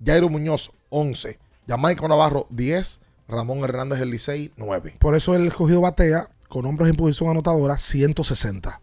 Jairo 0.04 0.28
Muñoz, 0.28 0.72
11. 0.88 1.38
Jamaica 1.68 2.08
Navarro, 2.08 2.48
10. 2.50 3.00
Ramón 3.30 3.58
Hernández 3.64 3.98
del 3.98 4.10
Licey, 4.10 4.52
9. 4.56 4.96
Por 4.98 5.14
eso 5.16 5.34
el 5.34 5.46
escogido 5.46 5.80
batea 5.80 6.28
con 6.48 6.66
hombres 6.66 6.90
en 6.90 6.96
posición 6.96 7.30
anotadora 7.30 7.78
160. 7.78 8.80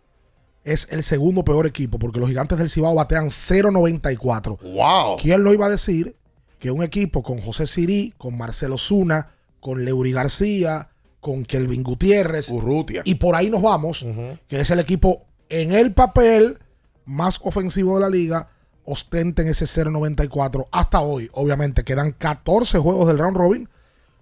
Es 0.63 0.87
el 0.91 1.03
segundo 1.03 1.43
peor 1.45 1.65
equipo 1.65 1.99
porque 1.99 2.19
los 2.19 2.29
gigantes 2.29 2.57
del 2.57 2.69
Cibao 2.69 2.95
batean 2.95 3.27
0.94. 3.27 4.57
¡Wow! 4.61 5.17
¿Quién 5.17 5.43
lo 5.43 5.53
iba 5.53 5.65
a 5.65 5.69
decir? 5.69 6.15
Que 6.59 6.71
un 6.71 6.83
equipo 6.83 7.23
con 7.23 7.39
José 7.39 7.67
Sirí, 7.67 8.13
con 8.17 8.37
Marcelo 8.37 8.77
Zuna, 8.77 9.31
con 9.59 9.85
Leury 9.85 10.11
García, 10.11 10.89
con 11.19 11.45
Kelvin 11.45 11.83
Gutiérrez, 11.83 12.49
Urrutia. 12.49 13.01
y 13.05 13.15
por 13.15 13.35
ahí 13.35 13.49
nos 13.49 13.61
vamos, 13.61 14.05
que 14.47 14.59
es 14.59 14.69
el 14.71 14.79
equipo 14.79 15.25
en 15.49 15.73
el 15.73 15.93
papel 15.93 16.57
más 17.05 17.39
ofensivo 17.43 17.95
de 17.95 18.01
la 18.01 18.09
liga, 18.09 18.49
ostenten 18.85 19.47
ese 19.47 19.65
0.94 19.65 20.67
hasta 20.71 21.01
hoy. 21.01 21.29
Obviamente 21.33 21.83
quedan 21.83 22.11
14 22.11 22.79
juegos 22.79 23.07
del 23.07 23.17
round 23.19 23.37
robin. 23.37 23.69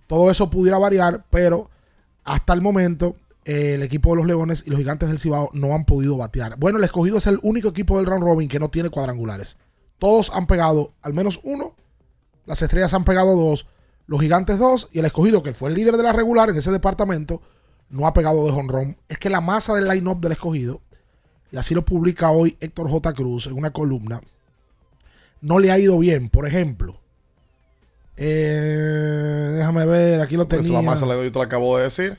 Todo 0.08 0.30
eso 0.30 0.50
pudiera 0.50 0.78
variar, 0.78 1.26
pero 1.30 1.70
hasta 2.24 2.54
el 2.54 2.62
momento 2.62 3.16
eh, 3.46 3.76
el 3.76 3.84
equipo 3.84 4.10
de 4.12 4.18
los 4.18 4.26
Leones 4.26 4.64
y 4.66 4.70
los 4.70 4.80
Gigantes 4.80 5.10
del 5.10 5.20
Cibao 5.20 5.50
no 5.54 5.74
han 5.74 5.86
podido 5.86 6.18
batear. 6.18 6.58
Bueno, 6.58 6.80
el 6.80 6.84
escogido 6.84 7.18
es 7.18 7.28
el 7.28 7.40
único 7.44 7.70
equipo 7.70 7.98
del 7.98 8.08
round 8.08 8.24
robin 8.24 8.50
que 8.50 8.60
no 8.60 8.70
tiene 8.70 8.90
cuadrangulares. 8.90 9.58
Todos 10.00 10.32
han 10.34 10.48
pegado 10.48 10.94
al 11.02 11.14
menos 11.14 11.40
uno. 11.44 11.76
Las 12.46 12.62
estrellas 12.62 12.94
han 12.94 13.06
pegado 13.06 13.36
dos. 13.36 13.68
Los 14.08 14.22
gigantes 14.22 14.60
dos. 14.60 14.90
Y 14.92 15.00
el 15.00 15.06
escogido, 15.06 15.44
que 15.44 15.54
fue 15.54 15.70
el 15.70 15.76
líder 15.76 15.98
de 15.98 16.04
la 16.04 16.14
regular 16.14 16.50
en 16.50 16.58
ese 16.58 16.72
departamento, 16.72 17.42
no 17.90 18.08
ha 18.08 18.14
pegado 18.14 18.46
de 18.46 18.52
jonrón. 18.52 18.98
Es 19.08 19.18
que 19.18 19.30
la 19.30 19.42
masa 19.42 19.74
del 19.74 19.88
line-up 19.88 20.20
del 20.20 20.34
escogido, 20.34 20.82
y 21.52 21.58
así 21.58 21.74
lo 21.74 21.86
publica 21.86 22.32
hoy 22.32 22.58
Héctor 22.60 22.90
J. 22.90 23.14
Cruz 23.14 23.48
en 23.48 23.54
una 23.54 23.72
columna, 23.72 24.22
no 25.42 25.60
le 25.60 25.72
ha 25.72 25.80
ido 25.80 25.98
bien. 26.00 26.30
Por 26.30 26.48
ejemplo, 26.48 27.00
eh, 28.18 29.52
déjame 29.58 29.86
ver, 29.86 30.22
aquí 30.22 30.36
lo 30.36 30.48
tenía. 30.48 30.72
la 30.74 30.82
masa 30.82 31.06
yo 31.06 31.32
te 31.32 31.32
lo 31.32 31.42
acabo 31.42 31.78
de 31.78 31.84
decir. 31.84 32.18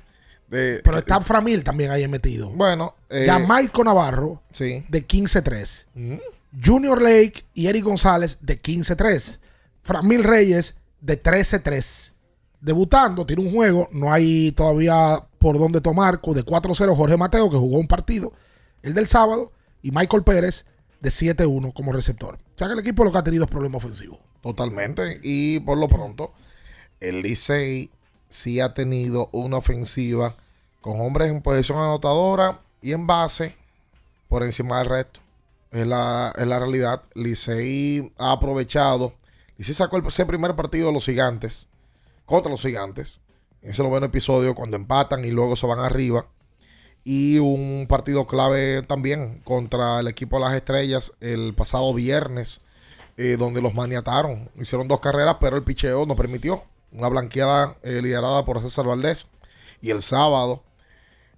De, 0.48 0.80
Pero 0.84 0.98
está 0.98 1.20
Framil 1.20 1.64
también 1.64 1.90
ahí 1.90 2.06
metido. 2.06 2.50
Bueno, 2.50 2.94
eh, 3.10 3.24
Jamaico 3.26 3.82
Navarro 3.82 4.42
sí. 4.52 4.84
de 4.88 5.06
15-3. 5.06 6.20
Junior 6.64 7.02
Lake 7.02 7.44
y 7.52 7.66
Eric 7.66 7.84
González 7.84 8.38
de 8.40 8.60
15-3. 8.60 9.40
Framil 9.82 10.22
Reyes 10.22 10.80
de 11.00 11.20
13-3. 11.20 12.12
Debutando, 12.60 13.26
tiene 13.26 13.42
un 13.42 13.52
juego, 13.52 13.88
no 13.92 14.12
hay 14.12 14.52
todavía 14.52 15.22
por 15.38 15.58
dónde 15.58 15.80
tomar. 15.80 16.20
De 16.20 16.44
4-0 16.44 16.96
Jorge 16.96 17.16
Mateo, 17.16 17.50
que 17.50 17.56
jugó 17.56 17.78
un 17.78 17.88
partido, 17.88 18.32
el 18.82 18.94
del 18.94 19.06
sábado, 19.06 19.52
y 19.82 19.90
Michael 19.90 20.22
Pérez 20.22 20.66
de 21.00 21.10
7-1 21.10 21.72
como 21.72 21.92
receptor. 21.92 22.36
O 22.36 22.58
sea 22.58 22.66
que 22.68 22.74
el 22.74 22.80
equipo 22.80 23.04
lo 23.04 23.12
que 23.12 23.18
ha 23.18 23.24
tenido 23.24 23.44
es 23.44 23.50
problema 23.50 23.78
ofensivo. 23.78 24.18
Totalmente. 24.42 25.20
Y 25.22 25.60
por 25.60 25.78
lo 25.78 25.88
pronto, 25.88 26.32
el 27.00 27.20
Licey 27.22 27.90
sí 28.28 28.60
ha 28.60 28.74
tenido 28.74 29.28
una 29.32 29.56
ofensiva 29.58 30.36
con 30.80 31.00
hombres 31.00 31.30
en 31.30 31.42
posición 31.42 31.78
anotadora 31.78 32.60
y 32.80 32.92
en 32.92 33.06
base 33.06 33.54
por 34.28 34.42
encima 34.42 34.78
del 34.78 34.88
resto. 34.88 35.20
Es 35.72 35.86
la, 35.86 36.32
es 36.36 36.46
la 36.46 36.58
realidad. 36.58 37.02
Licey 37.14 38.12
ha 38.18 38.32
aprovechado. 38.32 39.12
Licey 39.58 39.74
sacó 39.74 39.96
el- 39.96 40.06
ese 40.06 40.26
primer 40.26 40.54
partido 40.56 40.88
de 40.88 40.92
los 40.94 41.04
gigantes 41.04 41.68
contra 42.24 42.50
los 42.50 42.62
gigantes. 42.62 43.20
En 43.62 43.70
ese 43.70 43.82
noveno 43.82 44.06
episodio, 44.06 44.54
cuando 44.54 44.76
empatan 44.76 45.24
y 45.24 45.30
luego 45.32 45.56
se 45.56 45.66
van 45.66 45.80
arriba. 45.80 46.26
Y 47.08 47.38
un 47.38 47.86
partido 47.88 48.26
clave 48.26 48.82
también 48.82 49.40
contra 49.44 50.00
el 50.00 50.08
equipo 50.08 50.38
de 50.38 50.44
las 50.44 50.54
estrellas 50.54 51.12
el 51.20 51.54
pasado 51.54 51.94
viernes 51.94 52.62
eh, 53.16 53.36
donde 53.38 53.62
los 53.62 53.74
maniataron. 53.74 54.50
Hicieron 54.60 54.88
dos 54.88 54.98
carreras, 54.98 55.36
pero 55.40 55.54
el 55.54 55.62
picheo 55.62 56.04
no 56.04 56.16
permitió. 56.16 56.64
Una 56.90 57.08
blanqueada 57.08 57.76
eh, 57.84 58.00
liderada 58.02 58.44
por 58.44 58.60
César 58.60 58.86
Valdés. 58.86 59.28
Y 59.80 59.90
el 59.90 60.02
sábado, 60.02 60.64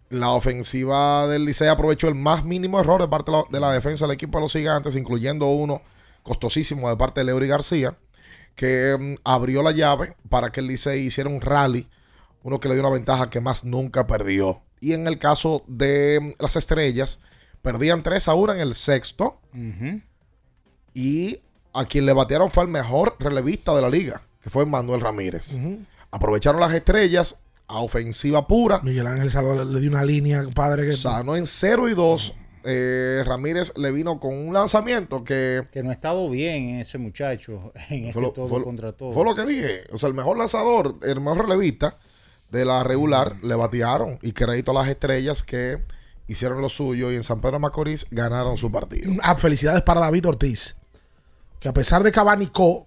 la 0.08 0.30
ofensiva 0.30 1.28
del 1.28 1.44
Licey 1.44 1.68
aprovechó 1.68 2.08
el 2.08 2.14
más 2.14 2.46
mínimo 2.46 2.80
error 2.80 3.02
de 3.02 3.08
parte 3.08 3.30
de 3.30 3.36
la, 3.36 3.44
de 3.50 3.60
la 3.60 3.72
defensa 3.72 4.06
del 4.06 4.14
equipo 4.14 4.38
de 4.38 4.44
los 4.44 4.52
gigantes, 4.54 4.96
incluyendo 4.96 5.48
uno 5.48 5.82
costosísimo 6.22 6.88
de 6.88 6.96
parte 6.96 7.20
de 7.20 7.24
Leury 7.26 7.46
García, 7.46 7.94
que 8.54 8.96
mm, 8.98 9.16
abrió 9.22 9.62
la 9.62 9.72
llave 9.72 10.16
para 10.30 10.50
que 10.50 10.60
el 10.60 10.68
Licey 10.68 11.02
hiciera 11.02 11.28
un 11.28 11.42
rally, 11.42 11.90
uno 12.42 12.58
que 12.58 12.68
le 12.70 12.74
dio 12.74 12.84
una 12.84 12.94
ventaja 12.94 13.28
que 13.28 13.42
más 13.42 13.66
nunca 13.66 14.06
perdió. 14.06 14.62
Y 14.80 14.92
en 14.92 15.06
el 15.06 15.18
caso 15.18 15.64
de 15.66 16.20
mm, 16.20 16.42
las 16.42 16.56
estrellas, 16.56 17.20
perdían 17.62 18.02
3 18.02 18.28
a 18.28 18.34
1 18.34 18.54
en 18.54 18.60
el 18.60 18.74
sexto. 18.74 19.40
Y 20.94 21.40
a 21.72 21.84
quien 21.84 22.06
le 22.06 22.12
batearon 22.12 22.50
fue 22.50 22.64
el 22.64 22.68
mejor 22.70 23.16
relevista 23.20 23.74
de 23.74 23.82
la 23.82 23.90
liga, 23.90 24.22
que 24.42 24.50
fue 24.50 24.66
Manuel 24.66 25.00
Ramírez. 25.00 25.58
Aprovecharon 26.10 26.60
las 26.60 26.72
estrellas 26.72 27.36
a 27.66 27.80
ofensiva 27.80 28.46
pura. 28.46 28.80
Miguel 28.82 29.06
Ángel 29.06 29.30
Salvador 29.30 29.66
le 29.66 29.80
dio 29.80 29.90
una 29.90 30.04
línea, 30.04 30.42
padre, 30.54 30.86
que 30.86 30.92
Sanó 30.92 31.36
en 31.36 31.46
0 31.46 31.88
y 31.88 31.94
2. 31.94 32.34
Eh, 32.64 33.22
Ramírez 33.24 33.72
le 33.76 33.92
vino 33.92 34.18
con 34.18 34.34
un 34.34 34.52
lanzamiento 34.52 35.22
que 35.22 35.62
Que 35.70 35.82
no 35.82 35.90
ha 35.90 35.92
estado 35.92 36.28
bien 36.28 36.80
ese 36.80 36.98
muchacho 36.98 37.72
en 37.88 38.06
este 38.06 38.20
lo, 38.20 38.32
todo 38.32 38.48
fue 38.48 38.62
contra 38.62 38.92
todo. 38.92 39.12
fue 39.12 39.24
lo 39.24 39.34
que 39.34 39.44
dije. 39.46 39.84
O 39.92 39.98
sea, 39.98 40.08
el 40.08 40.14
mejor 40.14 40.36
lanzador, 40.36 40.96
el 41.02 41.20
mejor 41.20 41.48
relevista 41.48 41.98
de 42.50 42.64
la 42.64 42.82
regular 42.84 43.36
le 43.42 43.54
batearon. 43.54 44.18
Y 44.22 44.32
crédito 44.32 44.70
a 44.70 44.74
las 44.74 44.88
estrellas 44.88 45.42
que 45.42 45.82
hicieron 46.26 46.60
lo 46.60 46.68
suyo 46.68 47.10
y 47.12 47.16
en 47.16 47.22
San 47.22 47.40
Pedro 47.40 47.58
Macorís 47.58 48.06
ganaron 48.10 48.56
su 48.56 48.70
partido. 48.70 49.12
Ah, 49.22 49.34
felicidades 49.36 49.82
para 49.82 50.00
David 50.00 50.28
Ortiz. 50.28 50.76
Que 51.60 51.68
a 51.68 51.72
pesar 51.72 52.02
de 52.02 52.12
que 52.12 52.20
abanicó 52.20 52.86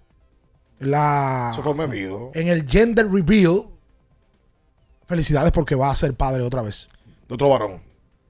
la, 0.78 1.50
Eso 1.52 1.62
fue 1.62 1.74
medido. 1.74 2.30
en 2.34 2.48
el 2.48 2.68
gender 2.68 3.10
reveal, 3.10 3.66
felicidades 5.06 5.52
porque 5.52 5.74
va 5.74 5.90
a 5.90 5.96
ser 5.96 6.14
padre 6.14 6.42
otra 6.42 6.62
vez. 6.62 6.88
De 7.28 7.34
otro 7.34 7.48
varón. 7.48 7.80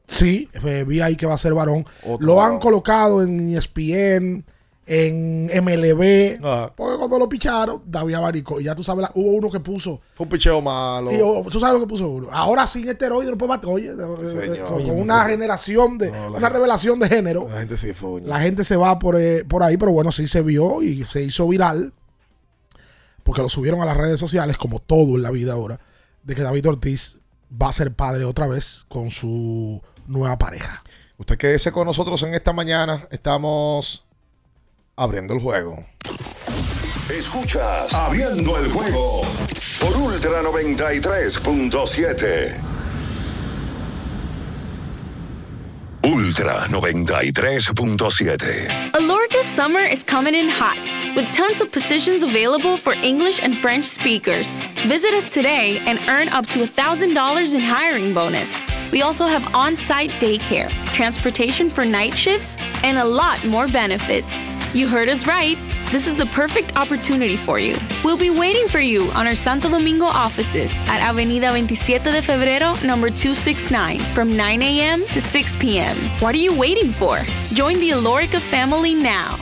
Sí, 0.06 0.48
eh, 0.64 0.84
vi 0.86 1.00
ahí 1.00 1.16
que 1.16 1.26
va 1.26 1.34
a 1.34 1.38
ser 1.38 1.54
varón. 1.54 1.86
Otro 2.04 2.26
lo 2.26 2.42
han 2.42 2.58
colocado 2.58 3.22
en 3.22 3.56
ESPN, 3.56 4.44
en 4.84 5.46
MLB. 5.46 6.44
Ajá. 6.44 6.72
Porque 6.74 6.98
cuando 6.98 7.18
lo 7.18 7.28
picharon, 7.28 7.82
David 7.86 8.14
abanicó. 8.14 8.60
Y 8.60 8.64
ya 8.64 8.74
tú 8.74 8.82
sabes, 8.82 9.02
la- 9.02 9.12
hubo 9.14 9.30
uno 9.32 9.50
que 9.50 9.60
puso. 9.60 10.00
Fue 10.14 10.24
un 10.24 10.30
picheo 10.30 10.60
malo. 10.60 11.12
y, 11.12 11.20
oh, 11.22 11.44
tú 11.50 11.60
sabes 11.60 11.74
lo 11.74 11.80
que 11.80 11.86
puso 11.86 12.08
uno. 12.08 12.28
Ahora 12.32 12.66
sin 12.66 12.88
esteroides 12.88 13.30
no 13.30 13.38
puede 13.38 13.50
bater. 13.50 13.70
Oye, 13.70 13.90
eh, 13.92 14.26
Señor. 14.26 14.64
con, 14.66 14.82
con 14.86 15.00
una 15.00 15.24
generación 15.26 15.98
de. 15.98 16.10
No, 16.10 16.26
una 16.28 16.38
gente- 16.40 16.48
revelación 16.48 16.98
de 16.98 17.08
género. 17.08 17.48
La 17.48 17.58
gente 17.60 17.76
sí 17.76 17.92
fue. 17.92 18.20
La 18.22 18.40
gente 18.40 18.64
se 18.64 18.76
va 18.76 18.98
por, 18.98 19.16
eh, 19.20 19.44
por 19.44 19.62
ahí, 19.62 19.76
pero 19.76 19.92
bueno, 19.92 20.10
sí 20.12 20.26
se 20.26 20.42
vio 20.42 20.82
y 20.82 21.04
se 21.04 21.22
hizo 21.22 21.46
viral. 21.48 21.92
Porque 23.22 23.40
lo 23.42 23.48
subieron 23.48 23.80
a 23.80 23.84
las 23.84 23.96
redes 23.96 24.18
sociales, 24.18 24.56
como 24.56 24.80
todo 24.80 25.14
en 25.14 25.22
la 25.22 25.30
vida 25.30 25.52
ahora, 25.52 25.78
de 26.24 26.34
que 26.34 26.42
David 26.42 26.66
Ortiz 26.68 27.20
va 27.60 27.68
a 27.68 27.72
ser 27.72 27.94
padre 27.94 28.24
otra 28.24 28.48
vez 28.48 28.84
con 28.88 29.10
su 29.10 29.80
nueva 30.08 30.38
pareja. 30.38 30.82
Usted 31.18 31.38
quédese 31.38 31.70
con 31.70 31.86
nosotros 31.86 32.20
en 32.24 32.34
esta 32.34 32.52
mañana. 32.52 33.06
Estamos 33.12 34.04
abriendo 35.02 35.34
el 35.34 35.40
juego. 35.40 35.84
Escuchas 37.10 37.92
Abriendo 37.92 38.56
el 38.56 38.70
juego 38.70 39.26
por 39.80 39.96
Ultra 39.96 40.40
93.7. 40.42 42.54
Ultra 46.04 46.52
93.7. 46.68 48.92
Alorca's 48.94 49.46
summer 49.46 49.80
is 49.80 50.04
coming 50.04 50.34
in 50.34 50.48
hot, 50.48 50.78
with 51.16 51.26
tons 51.32 51.60
of 51.60 51.72
positions 51.72 52.22
available 52.22 52.76
for 52.76 52.92
English 53.02 53.42
and 53.42 53.56
French 53.56 53.86
speakers. 53.86 54.46
Visit 54.86 55.14
us 55.14 55.32
today 55.32 55.80
and 55.86 55.98
earn 56.08 56.28
up 56.28 56.46
to 56.48 56.60
$1,000 56.60 57.54
in 57.54 57.60
hiring 57.60 58.14
bonus. 58.14 58.52
We 58.92 59.02
also 59.02 59.26
have 59.26 59.52
on 59.54 59.76
site 59.76 60.10
daycare, 60.20 60.70
transportation 60.92 61.70
for 61.70 61.84
night 61.84 62.14
shifts, 62.14 62.56
and 62.84 62.98
a 62.98 63.04
lot 63.04 63.44
more 63.46 63.66
benefits. 63.68 64.51
You 64.74 64.88
heard 64.88 65.10
us 65.10 65.26
right. 65.26 65.58
This 65.90 66.06
is 66.06 66.16
the 66.16 66.24
perfect 66.26 66.76
opportunity 66.76 67.36
for 67.36 67.58
you. 67.58 67.76
We'll 68.02 68.16
be 68.16 68.30
waiting 68.30 68.68
for 68.68 68.80
you 68.80 69.10
on 69.10 69.26
our 69.26 69.34
Santo 69.34 69.68
Domingo 69.68 70.06
offices 70.06 70.72
at 70.86 71.02
Avenida 71.02 71.50
27 71.50 72.10
de 72.10 72.22
Febrero, 72.22 72.82
number 72.86 73.10
269, 73.10 73.98
from 73.98 74.34
9 74.34 74.62
a.m. 74.62 75.06
to 75.08 75.20
6 75.20 75.56
p.m. 75.56 75.94
What 76.20 76.34
are 76.34 76.38
you 76.38 76.58
waiting 76.58 76.90
for? 76.90 77.18
Join 77.52 77.78
the 77.80 77.90
Alorica 77.90 78.40
family 78.40 78.94
now. 78.94 79.38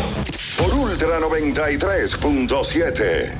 por 0.58 0.74
Ultra 0.76 1.20
93.7. 1.20 3.34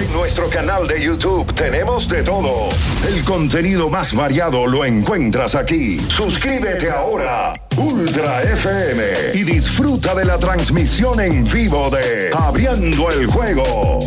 En 0.00 0.12
nuestro 0.12 0.48
canal 0.48 0.86
de 0.86 1.02
YouTube 1.02 1.52
tenemos 1.54 2.08
de 2.08 2.22
todo. 2.22 2.68
El 3.06 3.22
contenido 3.24 3.90
más 3.90 4.14
variado 4.14 4.66
lo 4.66 4.84
encuentras 4.84 5.54
aquí. 5.54 5.98
Suscríbete 6.08 6.90
ahora, 6.90 7.52
Ultra 7.78 8.42
FM, 8.42 9.04
y 9.34 9.44
disfruta 9.44 10.14
de 10.14 10.24
la 10.24 10.38
transmisión 10.38 11.20
en 11.20 11.44
vivo 11.44 11.88
de 11.90 12.30
Abriendo 12.36 13.08
el 13.10 13.26
juego. 13.26 13.98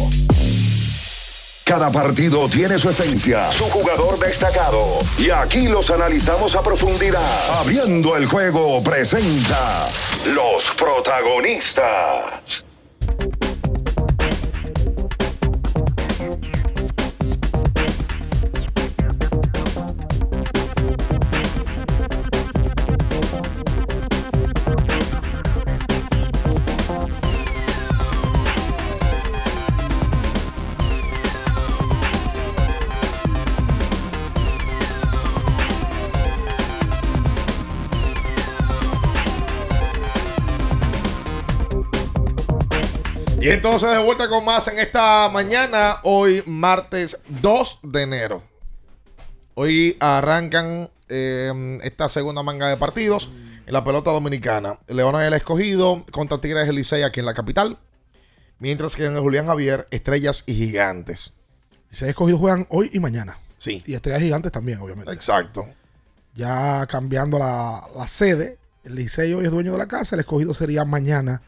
Cada 1.64 1.90
partido 1.90 2.50
tiene 2.50 2.78
su 2.78 2.90
esencia, 2.90 3.50
su 3.50 3.64
jugador 3.64 4.20
destacado. 4.20 5.00
Y 5.18 5.30
aquí 5.30 5.70
los 5.70 5.90
analizamos 5.90 6.54
a 6.56 6.62
profundidad. 6.62 7.22
Abriendo 7.62 8.18
el 8.18 8.26
juego 8.26 8.84
presenta 8.84 9.88
los 10.34 10.70
protagonistas. 10.72 12.66
Y 43.42 43.50
entonces 43.50 43.90
de 43.90 43.98
vuelta 43.98 44.30
con 44.30 44.46
más 44.46 44.68
en 44.68 44.78
esta 44.78 45.28
mañana, 45.30 45.98
hoy 46.04 46.44
martes 46.46 47.18
2 47.42 47.80
de 47.82 48.04
enero. 48.04 48.44
Hoy 49.56 49.98
arrancan 50.00 50.92
eh, 51.10 51.80
esta 51.84 52.08
segunda 52.08 52.44
manga 52.44 52.68
de 52.70 52.78
partidos 52.78 53.32
en 53.66 53.74
la 53.74 53.84
pelota 53.84 54.12
dominicana. 54.12 54.78
Leona 54.88 55.26
el 55.26 55.34
escogido 55.34 56.06
contra 56.12 56.38
Tigres 56.40 56.68
del 56.68 56.76
Licey 56.76 57.02
aquí 57.02 57.20
en 57.20 57.26
la 57.26 57.34
capital. 57.34 57.80
Mientras 58.60 58.96
que 58.96 59.06
en 59.06 59.16
el 59.16 59.22
Julián 59.22 59.48
Javier, 59.48 59.88
Estrellas 59.90 60.44
y 60.46 60.54
Gigantes. 60.54 61.34
Se 61.90 62.06
ha 62.06 62.10
escogido 62.10 62.38
juegan 62.38 62.68
hoy 62.70 62.92
y 62.94 63.00
mañana. 63.00 63.40
Sí, 63.58 63.82
Y 63.88 63.96
Estrellas 63.96 64.22
Gigantes 64.22 64.52
también, 64.52 64.80
obviamente. 64.82 65.12
exacto. 65.12 65.68
Ya 66.36 66.86
cambiando 66.88 67.40
la, 67.40 67.88
la 67.96 68.08
sede, 68.08 68.60
el 68.84 68.94
Licey 68.94 69.34
hoy 69.34 69.46
es 69.46 69.52
dueño 69.52 69.72
de 69.72 69.80
la 69.80 69.88
casa, 69.88 70.16
el 70.16 70.20
escogido 70.20 70.54
sería 70.54 70.86
mañana 70.86 71.42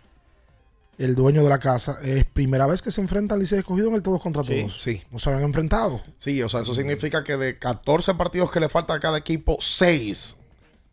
el 0.97 1.15
dueño 1.15 1.43
de 1.43 1.49
la 1.49 1.59
casa. 1.59 1.99
Es 2.03 2.25
primera 2.25 2.67
vez 2.67 2.81
que 2.81 2.91
se 2.91 3.01
enfrenta 3.01 3.35
el 3.35 3.41
Licey 3.41 3.59
escogido 3.59 3.89
en 3.89 3.95
el 3.95 4.03
todos 4.03 4.21
contra 4.21 4.43
Sí, 4.43 4.61
todos. 4.61 4.81
sí. 4.81 5.01
No 5.11 5.19
se 5.19 5.29
habían 5.29 5.43
enfrentado. 5.45 6.01
Sí, 6.17 6.41
o 6.41 6.49
sea, 6.49 6.61
eso 6.61 6.73
significa 6.75 7.23
que 7.23 7.37
de 7.37 7.57
14 7.57 8.13
partidos 8.15 8.51
que 8.51 8.59
le 8.59 8.69
falta 8.69 8.93
a 8.93 8.99
cada 8.99 9.17
equipo, 9.17 9.57
6 9.59 10.37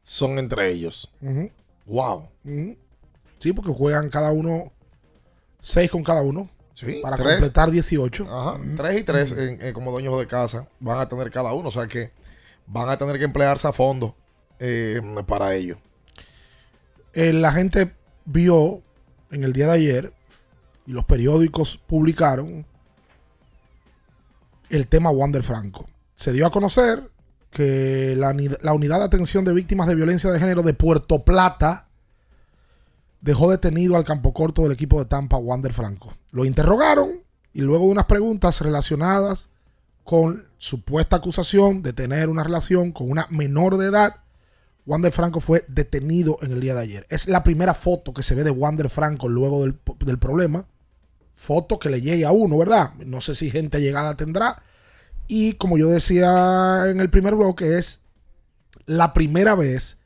son 0.03 0.39
entre 0.39 0.71
ellos. 0.71 1.11
Ujú, 1.21 1.51
Wow. 1.87 2.29
Sí, 3.39 3.53
porque 3.53 3.73
juegan 3.73 4.11
cada 4.11 4.31
uno, 4.33 4.71
seis 5.61 5.91
con 5.91 6.03
cada 6.05 6.23
uno, 6.23 6.49
Sí, 6.73 7.01
para 7.03 7.17
tres. 7.17 7.33
completar 7.35 7.71
18. 7.71 8.27
Ajá, 8.31 8.61
3 8.77 9.01
y 9.01 9.05
3 9.05 9.35
como 9.75 9.91
dueños 9.91 10.19
de 10.19 10.27
casa 10.27 10.69
van 10.79 10.99
a 10.99 11.09
tener 11.09 11.31
cada 11.31 11.53
uno. 11.53 11.69
O 11.69 11.73
sea 11.73 11.87
que 11.89 12.11
van 12.67 12.89
a 12.89 12.97
tener 12.97 13.19
que 13.19 13.25
emplearse 13.25 13.67
a 13.67 13.73
fondo 13.73 14.15
eh, 14.59 15.01
para 15.27 15.55
ello. 15.55 15.77
Eh, 17.13 17.33
la 17.33 17.53
gente 17.53 17.93
vio 18.25 18.83
en 19.31 19.45
el 19.45 19.53
día 19.53 19.67
de 19.67 19.73
ayer 19.73 20.13
y 20.87 20.93
los 20.93 21.05
periódicos 21.05 21.79
publicaron 21.87 22.67
el 24.69 24.87
tema 24.87 25.11
Wander 25.11 25.43
Franco. 25.43 25.89
Se 26.15 26.33
dio 26.33 26.47
a 26.47 26.51
conocer 26.51 27.11
que 27.51 28.15
la, 28.17 28.33
ni- 28.33 28.49
la 28.63 28.73
unidad 28.73 28.99
de 28.99 29.05
atención 29.05 29.45
de 29.45 29.53
víctimas 29.53 29.89
de 29.89 29.95
violencia 29.95 30.31
de 30.31 30.39
género 30.39 30.63
de 30.63 30.75
Puerto 30.75 31.25
Plata 31.25 31.89
dejó 33.21 33.51
detenido 33.51 33.97
al 33.97 34.05
campo 34.05 34.33
corto 34.33 34.63
del 34.63 34.73
equipo 34.73 34.99
de 34.99 35.07
Tampa, 35.07 35.37
Wander 35.37 35.73
Franco. 35.73 36.15
Lo 36.31 36.45
interrogaron 36.45 37.11
y 37.53 37.61
luego 37.61 37.87
de 37.87 37.91
unas 37.93 38.07
preguntas 38.07 38.61
relacionadas 38.61 39.49
con 40.05 40.47
supuesta 40.59 41.17
acusación 41.17 41.83
de 41.83 41.93
tener 41.93 42.29
una 42.29 42.45
relación 42.45 42.93
con 42.93 43.11
una 43.11 43.27
menor 43.31 43.77
de 43.77 43.87
edad, 43.89 44.17
Wander 44.87 45.13
Franco 45.13 45.41
fue 45.41 45.65
detenido 45.69 46.39
en 46.43 46.53
el 46.53 46.61
día 46.61 46.75
de 46.75 46.81
ayer. 46.81 47.07
Es 47.11 47.29
la 47.29 47.45
primera 47.45 47.75
foto 47.75 48.13
que 48.13 48.23
se 48.23 48.35
ve 48.35 48.45
de 48.45 48.51
Wander 48.51 48.89
Franco 48.89 49.29
luego 49.29 49.63
del, 49.63 49.79
del 50.05 50.19
problema. 50.19 50.67
Foto 51.35 51.79
que 51.79 51.91
le 51.91 52.01
llegue 52.01 52.27
a 52.27 52.33
uno, 52.33 52.59
¿verdad? 52.59 52.93
No 53.05 53.21
sé 53.21 53.35
si 53.35 53.51
gente 53.51 53.81
llegada 53.81 54.17
tendrá. 54.17 54.63
Y 55.27 55.55
como 55.55 55.79
yo 55.79 55.89
decía 55.89 56.85
en 56.89 57.01
el 57.01 57.09
primer 57.09 57.35
bloque, 57.35 57.79
es 57.79 58.01
la 58.87 59.13
primera 59.13 59.55
vez 59.55 59.99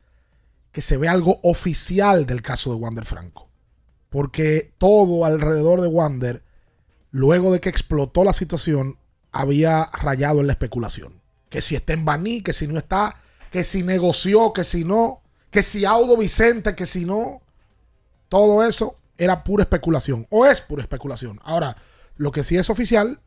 que 0.71 0.83
se 0.83 0.97
ve 0.97 1.09
algo 1.09 1.41
oficial 1.43 2.27
del 2.27 2.43
caso 2.43 2.71
de 2.71 2.77
Wander 2.77 3.05
Franco. 3.05 3.49
Porque 4.11 4.73
todo 4.77 5.25
alrededor 5.25 5.81
de 5.81 5.89
Wander, 5.89 6.43
luego 7.11 7.53
de 7.53 7.61
que 7.61 7.69
explotó 7.69 8.25
la 8.25 8.33
situación, 8.33 8.99
había 9.33 9.87
rayado 9.93 10.41
en 10.41 10.47
la 10.47 10.53
especulación. 10.53 11.21
Que 11.49 11.63
si 11.63 11.75
está 11.75 11.93
en 11.93 12.05
Baní, 12.05 12.43
que 12.43 12.53
si 12.53 12.67
no 12.67 12.79
está, 12.79 13.17
que 13.55 13.63
si 13.63 13.85
negoció, 13.85 14.53
que 14.53 14.65
si 14.65 14.85
no, 14.85 15.23
que 15.49 15.63
si 15.63 15.85
Audo 15.85 16.17
Vicente, 16.17 16.75
que 16.75 16.87
si 16.87 17.05
no. 17.05 17.41
Todo 18.29 18.65
eso 18.65 18.97
era 19.17 19.45
pura 19.45 19.63
especulación. 19.63 20.27
O 20.31 20.45
es 20.45 20.61
pura 20.61 20.83
especulación. 20.83 21.39
Ahora, 21.45 21.77
lo 22.17 22.33
que 22.33 22.43
sí 22.43 22.57
es 22.57 22.69
oficial 22.69 23.21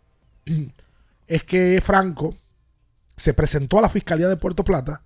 es 1.27 1.43
que 1.45 1.81
Franco 1.81 2.35
se 3.15 3.33
presentó 3.33 3.79
a 3.79 3.83
la 3.83 3.87
Fiscalía 3.87 4.27
de 4.27 4.35
Puerto 4.35 4.65
Plata 4.65 5.01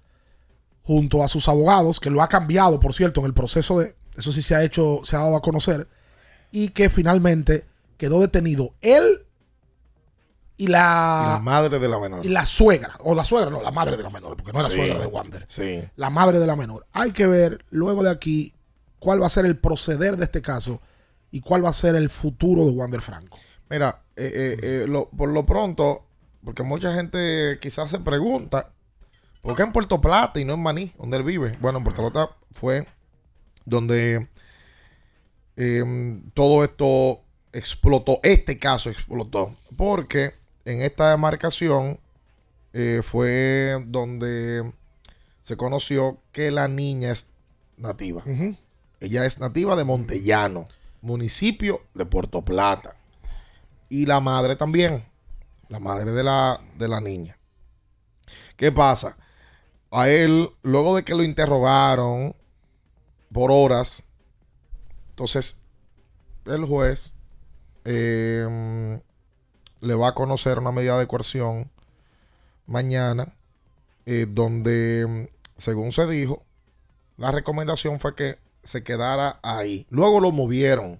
junto 0.81 1.23
a 1.23 1.27
sus 1.27 1.47
abogados, 1.47 1.99
que 1.99 2.09
lo 2.09 2.23
ha 2.23 2.27
cambiado, 2.27 2.79
por 2.79 2.95
cierto, 2.95 3.19
en 3.19 3.27
el 3.27 3.35
proceso 3.35 3.77
de, 3.77 3.95
eso 4.17 4.31
sí 4.31 4.41
se 4.41 4.55
ha 4.55 4.63
hecho, 4.63 5.01
se 5.03 5.17
ha 5.17 5.19
dado 5.19 5.35
a 5.35 5.43
conocer, 5.43 5.87
y 6.51 6.69
que 6.69 6.89
finalmente 6.89 7.67
quedó 7.97 8.21
detenido 8.21 8.73
él 8.81 9.27
y 10.61 10.65
Y 10.65 10.67
la, 10.67 11.39
madre 11.41 11.79
de 11.79 11.87
la 11.89 11.99
menor. 11.99 12.25
y 12.25 12.29
la 12.29 12.45
suegra, 12.45 12.95
o 13.03 13.15
la 13.15 13.25
suegra, 13.25 13.49
no, 13.49 13.61
la 13.61 13.71
madre 13.71 13.97
de 13.97 14.03
la 14.03 14.09
menor, 14.11 14.35
porque 14.37 14.53
no 14.53 14.59
era 14.59 14.69
Sí. 14.69 14.75
suegra 14.75 14.99
de 14.99 15.07
Wander. 15.07 15.43
Sí. 15.47 15.81
La 15.95 16.09
madre 16.09 16.37
de 16.39 16.45
la 16.45 16.55
menor. 16.55 16.85
Hay 16.93 17.11
que 17.11 17.25
ver 17.25 17.65
luego 17.71 18.03
de 18.03 18.11
aquí 18.11 18.53
cuál 18.99 19.21
va 19.21 19.25
a 19.25 19.29
ser 19.29 19.45
el 19.45 19.57
proceder 19.57 20.17
de 20.17 20.25
este 20.25 20.41
caso 20.41 20.79
y 21.31 21.41
cuál 21.41 21.65
va 21.65 21.69
a 21.69 21.73
ser 21.73 21.95
el 21.95 22.09
futuro 22.09 22.63
de 22.65 22.71
Wander 22.71 23.01
Franco. 23.01 23.39
Mira, 23.69 24.01
eh, 24.15 24.31
eh, 24.33 24.57
eh, 24.61 24.85
lo- 24.87 25.09
por 25.09 25.29
lo 25.29 25.45
pronto, 25.45 26.05
porque 26.43 26.61
mucha 26.63 26.93
gente 26.93 27.57
quizás 27.61 27.89
se 27.89 27.99
pregunta, 27.99 28.69
¿por 29.41 29.55
qué 29.55 29.63
en 29.63 29.71
Puerto 29.71 29.99
Plata 29.99 30.39
y 30.39 30.45
no 30.45 30.53
en 30.53 30.61
Maní, 30.61 30.91
donde 30.99 31.17
él 31.17 31.23
vive? 31.23 31.57
Bueno, 31.59 31.79
en 31.79 31.83
Puerto 31.85 32.01
Plata 32.07 32.35
fue 32.51 32.85
donde 33.65 34.27
eh, 35.55 36.21
todo 36.33 36.63
esto 36.63 37.21
explotó, 37.53 38.19
este 38.23 38.57
caso 38.59 38.89
explotó, 38.89 39.55
porque 39.75 40.33
en 40.65 40.81
esta 40.81 41.11
demarcación 41.11 41.99
eh, 42.73 43.01
fue 43.03 43.83
donde 43.87 44.71
se 45.41 45.57
conoció 45.57 46.19
que 46.31 46.51
la 46.51 46.67
niña 46.67 47.11
es 47.11 47.29
nativa. 47.77 48.23
Ella 48.99 49.25
es 49.25 49.39
nativa 49.39 49.75
de 49.75 49.83
Montellano, 49.83 50.67
municipio 51.01 51.81
de 51.93 52.05
Puerto 52.05 52.43
Plata. 52.43 52.95
Y 53.89 54.05
la 54.05 54.19
madre 54.19 54.55
también, 54.55 55.03
la 55.67 55.79
madre 55.79 56.11
de 56.11 56.23
la, 56.23 56.61
de 56.77 56.87
la 56.87 57.01
niña. 57.01 57.37
¿Qué 58.55 58.71
pasa? 58.71 59.17
A 59.89 60.07
él, 60.07 60.49
luego 60.61 60.95
de 60.95 61.03
que 61.03 61.15
lo 61.15 61.23
interrogaron 61.23 62.35
por 63.33 63.51
horas, 63.51 64.03
entonces 65.09 65.65
el 66.45 66.65
juez 66.65 67.15
eh, 67.83 69.01
le 69.81 69.95
va 69.95 70.09
a 70.09 70.15
conocer 70.15 70.59
una 70.59 70.71
medida 70.71 70.97
de 70.97 71.07
coerción 71.07 71.69
mañana, 72.67 73.33
eh, 74.05 74.25
donde, 74.29 75.05
mm, 75.07 75.27
según 75.57 75.91
se 75.91 76.07
dijo, 76.07 76.43
la 77.17 77.31
recomendación 77.31 77.99
fue 77.99 78.15
que 78.15 78.37
se 78.63 78.83
quedara 78.83 79.39
ahí. 79.43 79.85
Luego 79.89 80.19
lo 80.19 80.31
movieron. 80.31 80.99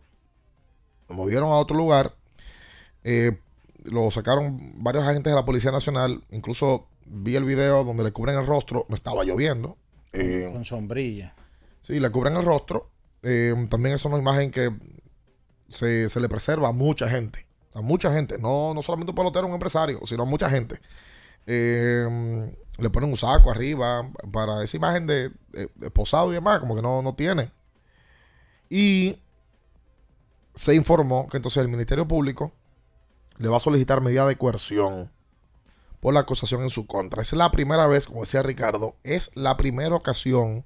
Lo 1.07 1.15
movieron 1.15 1.49
a 1.51 1.55
otro 1.55 1.77
lugar. 1.77 2.15
Eh, 3.03 3.39
lo 3.83 4.11
sacaron 4.11 4.83
varios 4.83 5.03
agentes 5.03 5.31
de 5.31 5.35
la 5.35 5.45
Policía 5.45 5.71
Nacional. 5.71 6.23
Incluso 6.31 6.87
vi 7.05 7.35
el 7.35 7.43
video 7.43 7.83
donde 7.83 8.03
le 8.03 8.11
cubren 8.11 8.37
el 8.37 8.45
rostro. 8.45 8.85
No 8.89 8.95
estaba 8.95 9.23
lloviendo. 9.23 9.77
Eh, 10.13 10.49
Con 10.51 10.65
sombrilla. 10.65 11.33
Sí, 11.81 11.99
le 11.99 12.09
cubren 12.11 12.35
el 12.35 12.45
rostro. 12.45 12.89
También 13.21 13.95
es 13.95 14.05
una 14.05 14.17
imagen 14.17 14.49
que 14.49 14.71
se, 15.67 16.09
se 16.09 16.19
le 16.19 16.29
preserva 16.29 16.69
a 16.69 16.71
mucha 16.71 17.07
gente. 17.09 17.45
A 17.73 17.81
mucha 17.81 18.13
gente. 18.13 18.37
No, 18.37 18.73
no 18.73 18.81
solamente 18.81 19.11
un 19.11 19.15
pelotero, 19.15 19.47
un 19.47 19.53
empresario, 19.53 19.99
sino 20.05 20.23
a 20.23 20.25
mucha 20.25 20.49
gente. 20.49 20.79
Eh, 21.47 22.53
le 22.77 22.89
ponen 22.89 23.09
un 23.09 23.17
saco 23.17 23.51
arriba 23.51 24.09
para 24.31 24.63
esa 24.63 24.77
imagen 24.77 25.07
de, 25.07 25.29
de- 25.49 25.69
de 25.75 25.91
posado 25.91 26.31
y 26.31 26.35
demás, 26.35 26.59
como 26.59 26.75
que 26.75 26.81
no, 26.81 27.01
no 27.01 27.15
tiene. 27.15 27.51
Y 28.69 29.19
se 30.53 30.75
informó 30.75 31.27
que 31.29 31.37
entonces 31.37 31.61
el 31.61 31.69
Ministerio 31.69 32.07
Público 32.07 32.51
le 33.37 33.47
va 33.47 33.57
a 33.57 33.61
solicitar 33.61 34.01
medida 34.01 34.25
de 34.25 34.35
coerción 34.37 35.11
por 35.99 36.13
la 36.13 36.21
acusación 36.21 36.61
en 36.63 36.69
su 36.69 36.87
contra. 36.87 37.21
Es 37.21 37.33
la 37.33 37.51
primera 37.51 37.87
vez, 37.87 38.05
como 38.07 38.21
decía 38.21 38.43
Ricardo, 38.43 38.95
es 39.03 39.31
la 39.35 39.55
primera 39.57 39.95
ocasión 39.95 40.65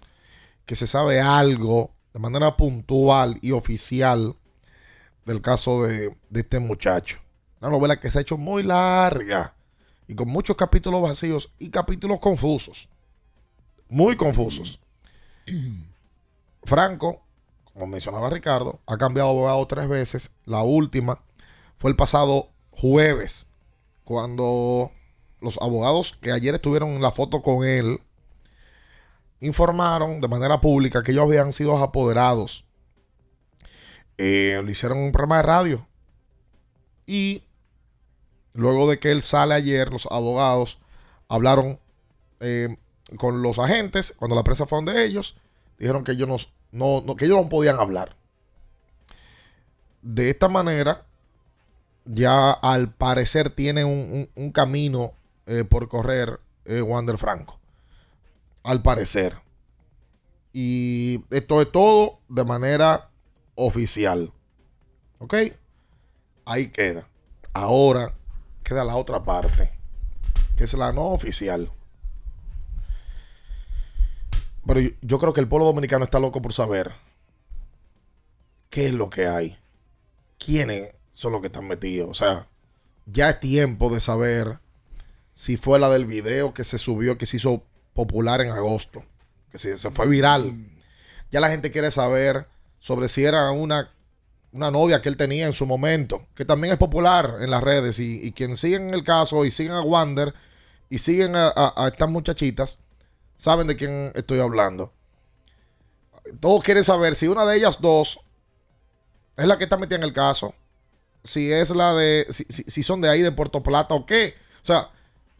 que 0.65 0.75
se 0.75 0.87
sabe 0.87 1.19
algo 1.21 1.91
de 2.13 2.19
manera 2.19 2.57
puntual 2.57 3.37
y 3.41 3.51
oficial 3.51 4.35
del 5.25 5.41
caso 5.41 5.83
de, 5.83 6.15
este 6.33 6.59
muchacho. 6.59 7.19
Una 7.59 7.71
novela 7.71 7.99
que 7.99 8.09
se 8.09 8.19
ha 8.19 8.21
hecho 8.21 8.37
muy 8.37 8.63
larga 8.63 9.55
y 10.07 10.15
con 10.15 10.27
muchos 10.27 10.55
capítulos 10.55 11.01
vacíos 11.01 11.51
y 11.59 11.69
capítulos 11.69 12.19
confusos. 12.19 12.87
Muy 13.89 14.15
confusos. 14.15 14.79
Franco, 16.63 17.21
como 17.73 17.87
mencionaba 17.87 18.29
Ricardo, 18.29 18.79
ha 18.85 18.97
cambiado 18.97 19.29
abogado 19.29 19.65
tres 19.67 19.87
veces. 19.87 20.31
La 20.45 20.63
última 20.63 21.21
fue 21.77 21.89
el 21.89 21.95
pasado 21.95 22.49
jueves, 22.71 23.51
cuando 24.03 24.91
los 25.41 25.57
abogados 25.61 26.17
que 26.19 26.31
ayer 26.31 26.55
estuvieron 26.55 26.89
en 26.89 27.01
la 27.01 27.11
foto 27.11 27.41
con 27.41 27.63
él 27.63 27.99
informaron 29.39 30.21
de 30.21 30.27
manera 30.27 30.61
pública 30.61 31.03
que 31.03 31.11
ellos 31.11 31.25
habían 31.25 31.53
sido 31.53 31.77
apoderados. 31.77 32.64
Eh, 34.17 34.61
le 34.65 34.71
hicieron 34.71 34.97
un 34.99 35.11
programa 35.11 35.37
de 35.37 35.43
radio. 35.43 35.87
Y 37.05 37.43
luego 38.53 38.89
de 38.89 38.99
que 38.99 39.11
él 39.11 39.21
sale 39.21 39.53
ayer, 39.53 39.91
los 39.91 40.07
abogados 40.09 40.79
hablaron 41.27 41.79
eh, 42.39 42.77
con 43.17 43.41
los 43.41 43.59
agentes. 43.59 44.13
Cuando 44.17 44.35
la 44.35 44.43
prensa 44.43 44.65
fue 44.65 44.77
donde 44.77 45.03
ellos, 45.05 45.35
dijeron 45.77 46.03
que 46.03 46.13
ellos 46.13 46.49
no, 46.71 47.01
no- 47.01 47.15
que 47.15 47.25
ellos 47.25 47.41
no 47.41 47.49
podían 47.49 47.79
hablar. 47.79 48.15
De 50.01 50.29
esta 50.29 50.47
manera, 50.49 51.05
ya 52.05 52.51
al 52.51 52.93
parecer 52.93 53.49
tiene 53.49 53.83
un, 53.85 54.29
un- 54.35 54.43
un 54.43 54.51
camino 54.51 55.13
eh, 55.47 55.63
por 55.63 55.87
correr 55.89 56.39
eh, 56.65 56.81
Wander 56.81 57.17
Franco. 57.17 57.59
Al 58.63 58.81
parecer. 58.81 59.37
Y 60.53 61.23
esto 61.31 61.61
es 61.61 61.71
todo 61.71 62.19
de 62.29 62.43
manera 62.45 63.09
oficial. 63.55 64.31
¿Ok? 65.19 65.33
Ahí 66.45 66.69
queda. 66.69 67.07
Ahora 67.53 68.13
queda 68.63 68.83
la 68.83 68.95
otra 68.95 69.23
parte, 69.23 69.71
que 70.57 70.65
es 70.65 70.73
la 70.73 70.91
no 70.91 71.05
oficial. 71.05 71.71
Pero 74.65 74.79
yo, 74.79 74.89
yo 75.01 75.19
creo 75.19 75.33
que 75.33 75.41
el 75.41 75.47
pueblo 75.47 75.65
dominicano 75.65 76.03
está 76.03 76.19
loco 76.19 76.41
por 76.41 76.53
saber 76.53 76.93
qué 78.69 78.87
es 78.87 78.93
lo 78.93 79.09
que 79.09 79.27
hay. 79.27 79.57
¿Quiénes 80.37 80.93
son 81.11 81.31
los 81.31 81.41
que 81.41 81.47
están 81.47 81.67
metidos? 81.67 82.09
O 82.09 82.13
sea, 82.13 82.47
ya 83.05 83.29
es 83.29 83.39
tiempo 83.39 83.89
de 83.89 83.99
saber 83.99 84.59
si 85.33 85.57
fue 85.57 85.79
la 85.79 85.89
del 85.89 86.05
video 86.05 86.53
que 86.53 86.63
se 86.63 86.77
subió, 86.77 87.17
que 87.17 87.25
se 87.25 87.37
hizo 87.37 87.63
popular 87.93 88.41
en 88.41 88.51
agosto, 88.51 89.03
que 89.51 89.57
se, 89.57 89.77
se 89.77 89.91
fue 89.91 90.07
viral. 90.07 90.53
Ya 91.31 91.39
la 91.39 91.49
gente 91.49 91.71
quiere 91.71 91.91
saber 91.91 92.47
sobre 92.85 93.09
si 93.09 93.23
era 93.25 93.49
una, 93.49 93.89
una 94.51 94.69
novia 94.69 95.01
que 95.01 95.09
él 95.09 95.17
tenía 95.17 95.47
en 95.47 95.53
su 95.53 95.65
momento, 95.65 96.27
que 96.35 96.45
también 96.45 96.71
es 96.71 96.77
popular 96.77 97.37
en 97.41 97.49
las 97.49 97.63
redes. 97.63 97.97
Y, 97.99 98.21
y 98.23 98.31
quien 98.31 98.55
siguen 98.55 98.93
el 98.93 99.03
caso 99.03 99.43
y 99.43 99.49
siguen 99.49 99.71
a 99.73 99.81
Wander 99.81 100.35
y 100.87 100.99
siguen 100.99 101.33
a, 101.35 101.73
estas 101.91 102.07
muchachitas, 102.11 102.77
saben 103.37 103.65
de 103.65 103.75
quién 103.75 104.11
estoy 104.13 104.39
hablando. 104.39 104.93
Todos 106.39 106.63
quieren 106.63 106.83
saber 106.83 107.15
si 107.15 107.27
una 107.27 107.43
de 107.47 107.57
ellas 107.57 107.81
dos 107.81 108.19
es 109.35 109.47
la 109.47 109.57
que 109.57 109.63
está 109.63 109.77
metida 109.77 109.95
en 109.95 110.03
el 110.03 110.13
caso, 110.13 110.53
si 111.23 111.51
es 111.51 111.71
la 111.71 111.95
de, 111.95 112.27
si, 112.29 112.43
si- 112.45 112.83
son 112.83 113.01
de 113.01 113.09
ahí, 113.09 113.23
de 113.23 113.31
Puerto 113.31 113.63
Plata 113.63 113.95
o 113.95 114.05
qué. 114.05 114.35
O 114.61 114.65
sea, 114.65 114.91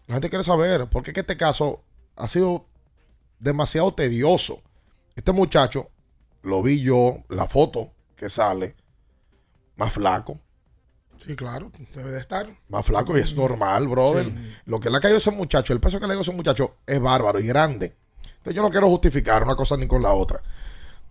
la 0.08 0.16
gente 0.16 0.32
quiere 0.32 0.44
saber, 0.44 0.88
es 0.92 1.14
que 1.14 1.20
este 1.20 1.38
caso 1.38 1.84
ha 2.16 2.28
sido 2.28 2.66
demasiado 3.40 3.94
tedioso. 3.94 4.64
Este 5.16 5.32
muchacho, 5.32 5.92
lo 6.46 6.62
vi 6.62 6.82
yo, 6.82 7.18
la 7.30 7.48
foto 7.48 7.92
que 8.16 8.30
sale, 8.30 8.76
más 9.76 9.94
flaco, 9.94 10.40
Sí, 11.26 11.36
claro, 11.36 11.72
debe 11.96 12.12
de 12.12 12.20
estar. 12.20 12.48
más 12.70 12.86
flaco 12.86 13.18
y 13.18 13.22
es 13.22 13.36
normal, 13.36 13.88
brother. 13.88 14.32
Lo 14.66 14.80
que 14.80 14.92
le 14.92 14.98
ha 14.98 15.00
caído 15.00 15.16
a 15.16 15.18
ese 15.18 15.32
muchacho, 15.32 15.74
el 15.74 15.80
peso 15.80 15.98
que 15.98 16.02
le 16.02 16.06
ha 16.06 16.10
caído 16.10 16.20
a 16.20 16.22
ese 16.22 16.32
muchacho 16.34 16.76
es 16.86 17.00
bárbaro 17.02 17.40
y 17.40 17.48
grande. 17.48 17.96
Entonces 18.22 18.54
yo 18.54 18.62
no 18.62 18.70
quiero 18.70 18.88
justificar 18.90 19.42
una 19.42 19.56
cosa 19.56 19.76
ni 19.76 19.88
con 19.88 20.04
la 20.04 20.14
otra. 20.14 20.44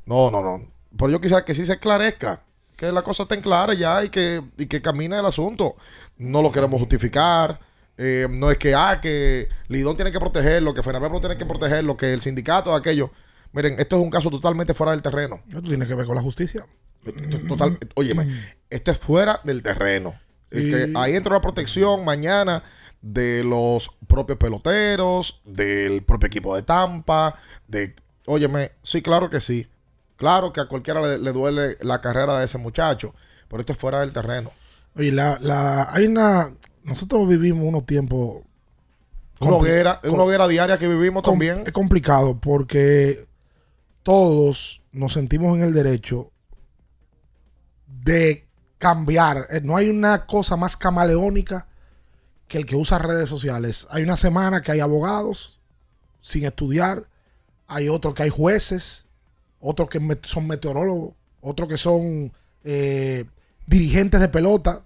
No, 0.07 0.31
no, 0.31 0.41
no. 0.41 0.71
Pero 0.97 1.11
yo 1.11 1.21
quisiera 1.21 1.45
que 1.45 1.53
sí 1.53 1.65
se 1.65 1.73
esclarezca, 1.73 2.45
que 2.77 2.93
la 2.93 3.03
cosa 3.03 3.25
esté 3.25 3.41
clara 3.41 3.75
ya 3.75 4.05
y 4.05 4.09
que, 4.11 4.41
y 4.57 4.67
que 4.67 4.81
camine 4.81 5.19
el 5.19 5.27
asunto. 5.27 5.75
No 6.19 6.43
lo 6.43 6.53
queremos 6.53 6.79
justificar. 6.79 7.59
Eh, 7.97 8.29
no 8.31 8.53
es 8.53 8.59
que, 8.59 8.73
ah, 8.73 9.01
que 9.01 9.49
Lidón 9.67 9.97
tiene 9.97 10.13
que 10.13 10.21
protegerlo, 10.21 10.75
que 10.75 10.83
Fenabebro 10.85 11.19
tiene 11.19 11.37
que 11.37 11.47
protegerlo, 11.47 11.97
que 11.97 12.13
el 12.13 12.21
sindicato, 12.21 12.73
aquello. 12.73 13.11
Miren, 13.55 13.79
esto 13.79 13.97
es 13.97 14.03
un 14.03 14.11
caso 14.11 14.31
totalmente 14.31 14.75
fuera 14.75 14.91
del 14.93 15.01
terreno. 15.01 15.41
Esto 15.47 15.63
tiene 15.63 15.87
que 15.87 15.95
ver 15.95 16.07
con 16.07 16.17
la 16.17 16.23
justicia. 16.23 16.67
Total, 17.49 17.79
óyeme, 17.95 18.27
esto 18.69 18.91
es 18.91 18.99
fuera 18.99 19.41
del 19.45 19.63
terreno. 19.63 20.19
Ahí 20.97 21.15
entra 21.15 21.35
una 21.35 21.41
protección 21.41 22.05
mañana 22.05 22.65
de 23.01 23.45
los 23.45 23.91
propios 24.09 24.39
peloteros, 24.39 25.41
del 25.45 26.03
propio 26.03 26.27
equipo 26.27 26.57
de 26.57 26.63
Tampa, 26.63 27.35
de, 27.69 27.95
óyeme, 28.27 28.73
sí, 28.83 29.03
claro 29.03 29.31
que 29.31 29.41
sí. 29.41 29.69
Claro 30.17 30.53
que 30.53 30.61
a 30.61 30.67
cualquiera 30.67 31.03
le, 31.03 31.19
le 31.19 31.33
duele 31.33 31.77
la 31.81 32.01
carrera 32.01 32.39
de 32.39 32.47
ese 32.47 32.59
muchacho, 32.59 33.15
pero 33.49 33.61
esto 33.61 33.73
es 33.75 33.79
fuera 33.79 34.01
del 34.01 34.13
terreno. 34.13 34.51
Oye, 34.97 35.13
la, 35.13 35.39
la, 35.41 35.93
hay 35.93 36.07
una. 36.07 36.53
Nosotros 36.83 37.29
vivimos 37.29 37.65
unos 37.67 37.85
tiempos. 37.87 38.43
Una 39.41 39.57
hoguera, 39.57 40.01
una 40.05 40.23
hoguera 40.23 40.49
diaria 40.49 40.79
que 40.79 40.89
vivimos 40.89 41.23
también. 41.23 41.65
Es 41.67 41.73
complicado 41.73 42.39
porque 42.41 43.27
todos 44.05 44.85
nos 44.93 45.15
sentimos 45.15 45.57
en 45.57 45.63
el 45.63 45.73
derecho 45.73 46.31
de 47.87 48.47
cambiar. 48.79 49.47
Eh, 49.51 49.61
No 49.65 49.77
hay 49.77 49.89
una 49.89 50.27
cosa 50.27 50.57
más 50.57 50.77
camaleónica 50.77 51.67
que 52.47 52.59
el 52.59 52.67
que 52.67 52.77
usa 52.77 52.99
redes 52.99 53.29
sociales. 53.29 53.89
Hay 53.91 54.03
una 54.05 54.17
semana 54.17 54.63
que 54.63 54.71
hay 54.71 54.81
abogados 54.81 55.59
sin 56.21 56.45
estudiar, 56.45 57.09
hay 57.67 57.89
otros 57.89 58.15
que 58.15 58.25
hay 58.25 58.31
jueces, 58.31 59.07
otros 59.59 59.89
que 59.89 59.99
son 60.23 60.47
meteorólogos, 60.47 61.15
otros 61.41 61.69
que 61.69 61.79
son 61.79 62.33
eh, 62.63 63.25
dirigentes 63.67 64.21
de 64.21 64.29
pelota. 64.29 64.85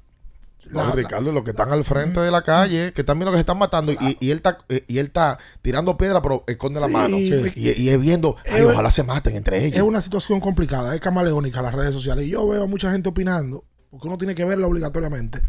No, 0.71 0.85
La- 0.85 0.93
Ricardo, 0.93 1.33
los 1.33 1.45
que 1.45 1.51
están 1.51 1.73
al 1.73 1.85
frente 1.85 2.21
de 2.21 2.31
la 2.31 2.43
calle, 2.43 2.93
que 2.93 3.01
están 3.01 3.19
viendo 3.19 3.31
que 3.33 3.39
se 3.39 3.41
están 3.41 3.57
matando 3.59 3.91
y, 3.93 4.17
y 4.21 4.31
él 4.31 4.39
está 4.39 4.59
eh, 4.69 4.85
y 4.87 4.99
él 4.99 5.07
está 5.07 5.39
tirando 5.63 5.97
piedra, 5.97 6.21
pero 6.21 6.45
esconde 6.47 6.79
la 6.81 6.89
mano. 6.89 7.17
sí. 7.17 7.53
Y, 7.57 7.71
y 7.83 7.89
es 7.89 7.99
viendo, 8.01 8.37
ay, 8.51 8.63
ojalá 8.63 8.91
se 8.91 9.03
maten 9.03 9.35
entre 9.37 9.65
ellos. 9.65 9.77
Es 9.77 9.83
una 9.83 10.01
situación 10.03 10.41
complicada, 10.41 10.95
es 10.95 11.01
camaleónica 11.01 11.63
las 11.63 11.75
redes 11.75 11.95
sociales. 11.95 12.27
Y 12.27 12.31
yo 12.31 12.47
veo 12.47 12.65
a 12.65 12.67
mucha 12.67 12.91
gente 12.93 13.09
opinando, 13.09 13.65
porque 13.91 14.09
uno 14.09 14.19
tiene 14.19 14.35
que 14.35 14.45
verla 14.45 14.67
obligatoriamente. 14.67 15.41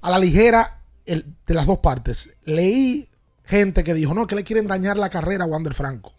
A 0.00 0.10
la 0.10 0.18
ligera, 0.18 0.78
el- 1.04 1.24
de 1.46 1.54
las 1.54 1.66
dos 1.66 1.78
partes. 1.78 2.34
Leí 2.44 3.08
gente 3.44 3.84
que 3.84 3.94
dijo, 3.94 4.12
no, 4.12 4.26
que 4.26 4.34
le 4.34 4.42
quieren 4.42 4.66
dañar 4.66 4.96
la 4.98 5.08
carrera 5.08 5.44
a 5.44 5.46
Wander 5.46 5.74
Franco. 5.74 6.12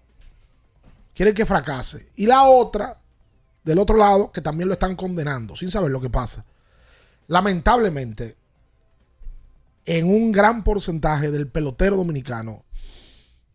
Quieren 1.14 1.34
que 1.34 1.45
fracase. 1.45 2.08
Y 2.16 2.26
la 2.28 2.43
otra, 2.45 3.00
del 3.66 3.80
otro 3.80 3.98
lado, 3.98 4.32
que 4.32 4.39
también 4.39 4.68
lo 4.70 4.74
están 4.76 4.95
condenando, 4.95 5.56
sin 5.58 5.70
saber 5.72 5.91
lo 5.91 6.00
que 6.00 6.10
pasa. 6.10 6.45
Lamentablemente, 7.28 8.38
en 9.86 10.10
un 10.10 10.32
gran 10.32 10.64
porcentaje 10.64 11.32
del 11.32 11.48
pelotero 11.48 11.96
dominicano 11.98 12.64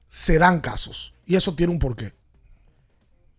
se 0.08 0.38
dan 0.38 0.60
casos. 0.60 1.14
Y 1.26 1.36
eso 1.36 1.54
tiene 1.54 1.72
un 1.72 1.78
porqué 1.78 2.12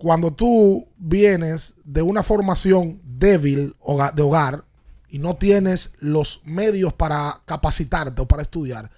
cuando 0.03 0.33
tú 0.33 0.85
vienes 0.97 1.75
de 1.85 2.01
una 2.01 2.23
formación 2.23 2.99
débil 3.05 3.73
de 4.13 4.21
hogar 4.21 4.65
y 5.07 5.17
no 5.17 5.37
tienes 5.37 5.95
los 5.99 6.41
medios 6.43 6.91
para 6.91 7.41
capacitarte 7.45 8.21
o 8.21 8.27
para 8.27 8.41
estudiar 8.41 8.91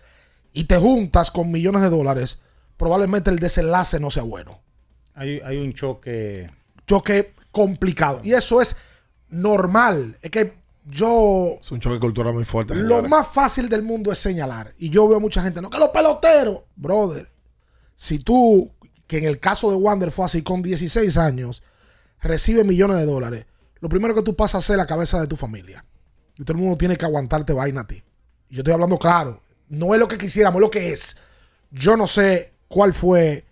y 0.52 0.64
te 0.64 0.78
juntas 0.78 1.30
con 1.30 1.52
millones 1.52 1.84
de 1.84 1.92
dólares, 1.92 2.42
probablemente 2.76 3.30
el 3.30 3.38
desenlace 3.38 4.00
no 4.00 4.10
sea 4.10 4.24
bueno. 4.24 4.60
Hay, 5.14 5.42
hay 5.46 5.58
un 5.58 5.74
choque. 5.74 6.48
Choque 6.88 7.36
complicado. 7.52 8.22
Y 8.24 8.34
eso 8.34 8.60
es 8.60 8.76
normal. 9.30 10.18
Es 10.24 10.32
que 10.32 10.56
yo 10.86 11.58
Es 11.60 11.72
un 11.72 11.80
choque 11.80 12.00
cultural 12.00 12.34
muy 12.34 12.46
fuerte. 12.46 12.76
lo 12.76 12.82
señores. 12.82 13.10
más 13.10 13.28
fácil 13.28 13.70
del 13.70 13.82
mundo 13.84 14.12
es 14.12 14.20
señalar. 14.20 14.74
Y 14.78 14.90
yo 14.90 15.08
veo 15.08 15.20
mucha 15.20 15.44
gente, 15.44 15.62
no, 15.62 15.70
que 15.70 15.80
los 15.80 15.90
peloteros, 15.90 16.62
brother. 16.76 17.30
Si 17.96 18.20
tú, 18.20 18.72
que 19.08 19.18
en 19.18 19.26
el 19.26 19.40
caso 19.40 19.70
de 19.70 19.78
Wander 19.78 20.12
fue 20.12 20.26
así, 20.26 20.44
con 20.44 20.62
16 20.62 21.18
años, 21.18 21.64
recibe 22.22 22.64
millones 22.64 22.98
de 22.98 23.06
dólares, 23.06 23.46
lo 23.80 23.90
primero 23.90 24.14
que 24.16 24.22
tú 24.22 24.36
pasas 24.36 24.64
a 24.64 24.68
ser 24.68 24.78
la 24.78 24.86
cabeza 24.86 25.20
de 25.20 25.28
tu 25.28 25.36
familia. 25.38 25.86
Y 26.38 26.44
todo 26.44 26.58
el 26.58 26.64
mundo 26.64 26.78
tiene 26.78 26.98
que 26.98 27.06
aguantarte 27.06 27.54
vaina 27.54 27.82
a 27.82 27.88
ti. 27.88 28.04
Y 28.50 28.56
yo 28.56 28.60
estoy 28.62 28.74
hablando 28.74 28.98
claro. 28.98 29.42
No 29.70 29.94
es 29.94 30.00
lo 30.00 30.08
que 30.08 30.18
quisiéramos, 30.18 30.60
es 30.60 30.62
lo 30.62 30.72
que 30.72 30.92
es. 30.92 31.18
Yo 31.72 31.98
no 31.98 32.06
sé 32.08 32.54
cuál 32.68 32.94
fue 32.94 33.46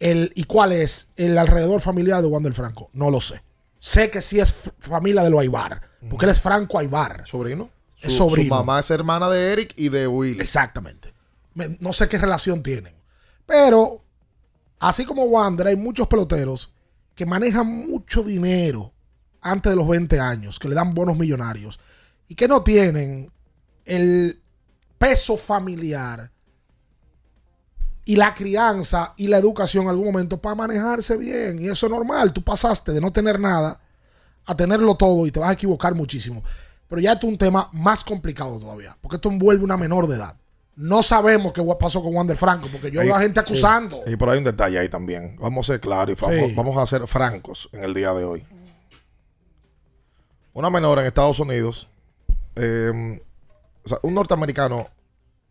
el 0.00 0.32
y 0.34 0.44
cuál 0.44 0.72
es 0.72 1.12
el 1.16 1.38
alrededor 1.38 1.80
familiar 1.80 2.20
de 2.22 2.28
Wander 2.28 2.54
Franco. 2.54 2.90
No 2.92 3.10
lo 3.10 3.20
sé. 3.20 3.40
Sé 3.86 4.10
que 4.10 4.22
sí 4.22 4.40
es 4.40 4.54
familia 4.78 5.22
de 5.22 5.28
los 5.28 5.40
Aibar. 5.40 5.82
Porque 6.08 6.24
él 6.24 6.30
es 6.32 6.40
Franco 6.40 6.78
Aibar. 6.78 7.24
sobrino. 7.26 7.68
Su, 7.94 8.08
Es 8.08 8.16
sobrino. 8.16 8.54
su 8.54 8.60
mamá 8.60 8.80
es 8.80 8.90
hermana 8.90 9.28
de 9.28 9.52
Eric 9.52 9.74
y 9.76 9.90
de 9.90 10.06
Willy. 10.08 10.40
Exactamente. 10.40 11.12
Me- 11.52 11.76
no 11.80 11.92
sé 11.92 12.08
qué 12.08 12.16
relación 12.16 12.62
tienen. 12.62 12.94
Pero, 13.44 14.02
así 14.80 15.04
como 15.04 15.24
Wander, 15.24 15.66
hay 15.66 15.76
muchos 15.76 16.08
peloteros 16.08 16.72
que 17.14 17.26
manejan 17.26 17.66
mucho 17.66 18.22
dinero 18.22 18.92
antes 19.42 19.70
de 19.70 19.76
los 19.76 19.86
20 19.86 20.18
años, 20.18 20.58
que 20.58 20.68
le 20.70 20.74
dan 20.74 20.94
bonos 20.94 21.18
millonarios 21.18 21.78
y 22.26 22.34
que 22.34 22.48
no 22.48 22.64
tienen 22.64 23.30
el 23.84 24.40
peso 24.96 25.36
familiar 25.36 26.30
y 28.04 28.16
la 28.16 28.34
crianza 28.34 29.14
y 29.16 29.28
la 29.28 29.38
educación 29.38 29.84
en 29.84 29.90
algún 29.90 30.06
momento 30.06 30.38
para 30.38 30.54
manejarse 30.54 31.16
bien. 31.16 31.60
Y 31.60 31.68
eso 31.68 31.86
es 31.86 31.92
normal. 31.92 32.32
Tú 32.32 32.42
pasaste 32.42 32.92
de 32.92 33.00
no 33.00 33.12
tener 33.12 33.40
nada 33.40 33.80
a 34.46 34.54
tenerlo 34.56 34.94
todo 34.94 35.26
y 35.26 35.30
te 35.30 35.40
vas 35.40 35.50
a 35.50 35.52
equivocar 35.54 35.94
muchísimo. 35.94 36.42
Pero 36.88 37.00
ya 37.00 37.12
es 37.14 37.22
un 37.24 37.38
tema 37.38 37.70
más 37.72 38.04
complicado 38.04 38.58
todavía, 38.58 38.96
porque 39.00 39.16
esto 39.16 39.30
envuelve 39.30 39.64
una 39.64 39.76
menor 39.76 40.06
de 40.06 40.16
edad. 40.16 40.36
No 40.76 41.02
sabemos 41.02 41.52
qué 41.52 41.62
pasó 41.78 42.02
con 42.02 42.14
Wander 42.14 42.36
Franco, 42.36 42.68
porque 42.70 42.90
yo 42.90 43.00
veo 43.00 43.14
a 43.14 43.20
gente 43.20 43.40
acusando. 43.40 44.02
Y 44.06 44.16
por 44.16 44.28
ahí 44.28 44.38
un 44.38 44.44
detalle 44.44 44.78
ahí 44.78 44.88
también. 44.88 45.36
Vamos 45.40 45.68
a 45.68 45.72
ser 45.74 45.80
claros 45.80 46.16
y 46.18 46.20
vamos, 46.20 46.36
Sí. 46.48 46.54
vamos 46.54 46.76
a 46.76 46.84
ser 46.86 47.06
francos 47.06 47.68
en 47.72 47.84
el 47.84 47.94
día 47.94 48.12
de 48.12 48.24
hoy. 48.24 48.44
Una 50.52 50.70
menor 50.70 50.98
en 50.98 51.06
Estados 51.06 51.38
Unidos, 51.38 51.88
eh, 52.56 53.20
o 53.84 53.88
sea, 53.88 53.98
un 54.02 54.14
norteamericano 54.14 54.86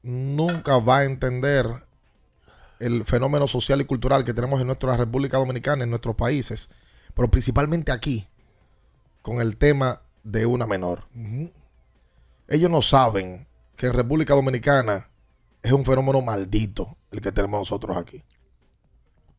nunca 0.01 0.77
va 0.79 0.99
a 0.99 1.03
entender 1.05 1.65
el 2.85 3.05
fenómeno 3.05 3.47
social 3.47 3.81
y 3.81 3.85
cultural 3.85 4.23
que 4.25 4.33
tenemos 4.33 4.59
en 4.61 4.67
nuestra 4.67 4.97
República 4.97 5.37
Dominicana, 5.37 5.83
en 5.83 5.89
nuestros 5.89 6.15
países, 6.15 6.69
pero 7.13 7.29
principalmente 7.29 7.91
aquí, 7.91 8.27
con 9.21 9.41
el 9.41 9.57
tema 9.57 10.01
de 10.23 10.45
una 10.45 10.67
menor. 10.67 11.05
Ellos 12.47 12.69
no 12.69 12.81
saben 12.81 13.47
que 13.75 13.87
en 13.87 13.93
República 13.93 14.33
Dominicana 14.33 15.09
es 15.61 15.71
un 15.71 15.85
fenómeno 15.85 16.21
maldito 16.21 16.97
el 17.11 17.21
que 17.21 17.31
tenemos 17.31 17.61
nosotros 17.61 17.95
aquí. 17.95 18.23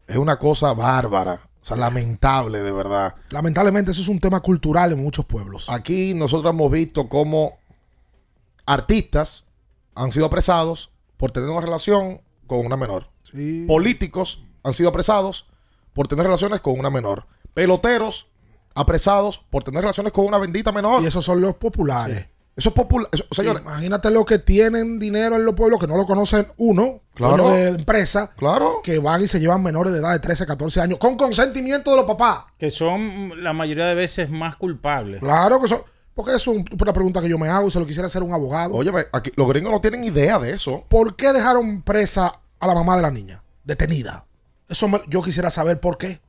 Es 0.06 0.16
una 0.16 0.38
cosa 0.38 0.72
bárbara, 0.72 1.40
o 1.60 1.64
sea, 1.64 1.76
lamentable 1.76 2.60
de 2.60 2.72
verdad. 2.72 3.14
Lamentablemente, 3.30 3.90
eso 3.90 4.02
es 4.02 4.08
un 4.08 4.20
tema 4.20 4.40
cultural 4.40 4.92
en 4.92 5.02
muchos 5.02 5.24
pueblos. 5.24 5.68
Aquí 5.68 6.14
nosotros 6.14 6.52
hemos 6.52 6.70
visto 6.70 7.08
cómo 7.08 7.58
artistas 8.66 9.46
han 9.94 10.12
sido 10.12 10.26
apresados 10.26 10.90
por 11.16 11.30
tener 11.30 11.48
una 11.48 11.60
relación 11.60 12.20
con 12.56 12.66
una 12.66 12.76
menor. 12.76 13.08
Sí. 13.22 13.64
Políticos 13.66 14.42
han 14.62 14.72
sido 14.72 14.88
apresados 14.88 15.46
por 15.92 16.08
tener 16.08 16.24
relaciones 16.24 16.60
con 16.60 16.78
una 16.78 16.90
menor. 16.90 17.26
Peloteros 17.54 18.26
apresados 18.74 19.38
por 19.50 19.62
tener 19.62 19.80
relaciones 19.82 20.12
con 20.12 20.26
una 20.26 20.38
bendita 20.38 20.72
menor. 20.72 21.02
Y 21.02 21.06
esos 21.06 21.24
son 21.24 21.40
los 21.40 21.54
populares. 21.54 22.26
Eso 22.56 22.68
es 22.68 22.74
popular. 22.74 23.08
eso- 23.12 23.24
Sí, 23.30 23.36
señores, 23.42 23.62
imagínate 23.62 24.10
los 24.10 24.24
que 24.26 24.38
tienen 24.38 24.98
dinero 25.00 25.34
en 25.36 25.44
los 25.44 25.54
pueblos 25.56 25.80
que 25.80 25.88
no 25.88 25.96
lo 25.96 26.06
conocen 26.06 26.46
uno, 26.56 27.00
Claro. 27.14 27.50
de 27.50 27.68
empresa, 27.68 28.32
claro. 28.36 28.80
que 28.84 28.98
van 29.00 29.22
y 29.22 29.26
se 29.28 29.40
llevan 29.40 29.62
menores 29.62 29.92
de 29.92 29.98
edad 29.98 30.12
de 30.12 30.20
13, 30.20 30.46
14 30.46 30.80
años 30.80 30.98
con 30.98 31.16
consentimiento 31.16 31.90
de 31.90 31.96
los 31.96 32.06
papás. 32.06 32.44
que 32.58 32.70
son 32.70 33.42
la 33.42 33.52
mayoría 33.52 33.86
de 33.86 33.94
veces 33.96 34.30
más 34.30 34.56
culpables. 34.56 35.20
Claro 35.20 35.60
que 35.60 35.68
son. 35.68 35.80
Porque 36.14 36.30
eso 36.36 36.52
es 36.52 36.58
un- 36.58 36.64
una 36.80 36.92
pregunta 36.92 37.20
que 37.20 37.28
yo 37.28 37.38
me 37.38 37.48
hago 37.48 37.66
y 37.66 37.70
se 37.72 37.80
lo 37.80 37.86
quisiera 37.86 38.06
hacer 38.06 38.22
un 38.22 38.32
abogado. 38.32 38.72
Óyeme, 38.74 39.00
aquí 39.12 39.32
los 39.34 39.48
gringos 39.48 39.72
no 39.72 39.80
tienen 39.80 40.04
idea 40.04 40.38
de 40.38 40.52
eso. 40.52 40.84
¿Por 40.88 41.16
qué 41.16 41.32
dejaron 41.32 41.82
presa 41.82 42.40
a 42.64 42.68
la 42.68 42.74
mamá 42.74 42.96
de 42.96 43.02
la 43.02 43.10
niña? 43.10 43.42
Detenida. 43.64 44.26
Eso 44.68 44.88
me- 44.88 45.00
yo 45.08 45.22
quisiera 45.22 45.50
saber 45.50 45.80
por 45.80 45.98
qué. 45.98 46.20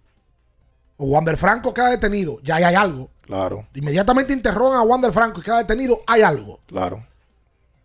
O 0.98 1.06
Wander 1.08 1.36
Franco 1.38 1.74
queda 1.74 1.90
detenido, 1.90 2.40
ya 2.44 2.56
hay 2.56 2.76
algo. 2.76 3.10
Claro, 3.22 3.68
Inmediatamente 3.74 4.34
interrogan 4.34 4.78
a 4.80 4.84
Wander 4.84 5.12
Franco 5.12 5.40
y 5.40 5.44
queda 5.44 5.58
detenido, 5.58 6.00
hay 6.08 6.22
algo. 6.22 6.60
claro. 6.68 7.06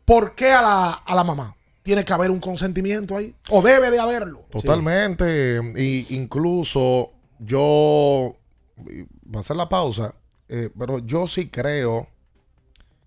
¿Por 0.05 0.35
qué 0.35 0.51
a 0.53 0.61
la, 0.61 0.91
a 0.93 1.15
la 1.15 1.23
mamá? 1.25 1.57
Tiene 1.85 2.05
que 2.05 2.13
haber 2.13 2.31
un 2.33 2.41
consentimiento 2.41 3.17
ahí. 3.17 3.35
O 3.49 3.63
debe 3.63 3.91
de 3.93 3.99
haberlo. 4.01 4.45
Totalmente. 4.51 5.61
Y 5.77 6.17
incluso 6.17 7.13
yo 7.39 8.37
va 9.33 9.39
a 9.39 9.41
hacer 9.41 9.57
la 9.57 9.69
pausa, 9.69 10.15
eh, 10.49 10.69
pero 10.77 10.99
yo 10.99 11.29
sí 11.29 11.49
creo 11.49 12.09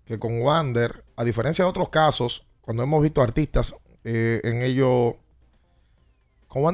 que 0.06 0.18
con 0.18 0.40
Wander, 0.40 1.04
a 1.16 1.24
diferencia 1.24 1.64
de 1.64 1.70
otros 1.70 1.90
casos, 1.90 2.46
cuando 2.62 2.82
hemos 2.82 3.02
visto 3.02 3.20
artistas 3.22 3.76
eh, 4.04 4.40
en 4.44 4.62
ello, 4.62 5.18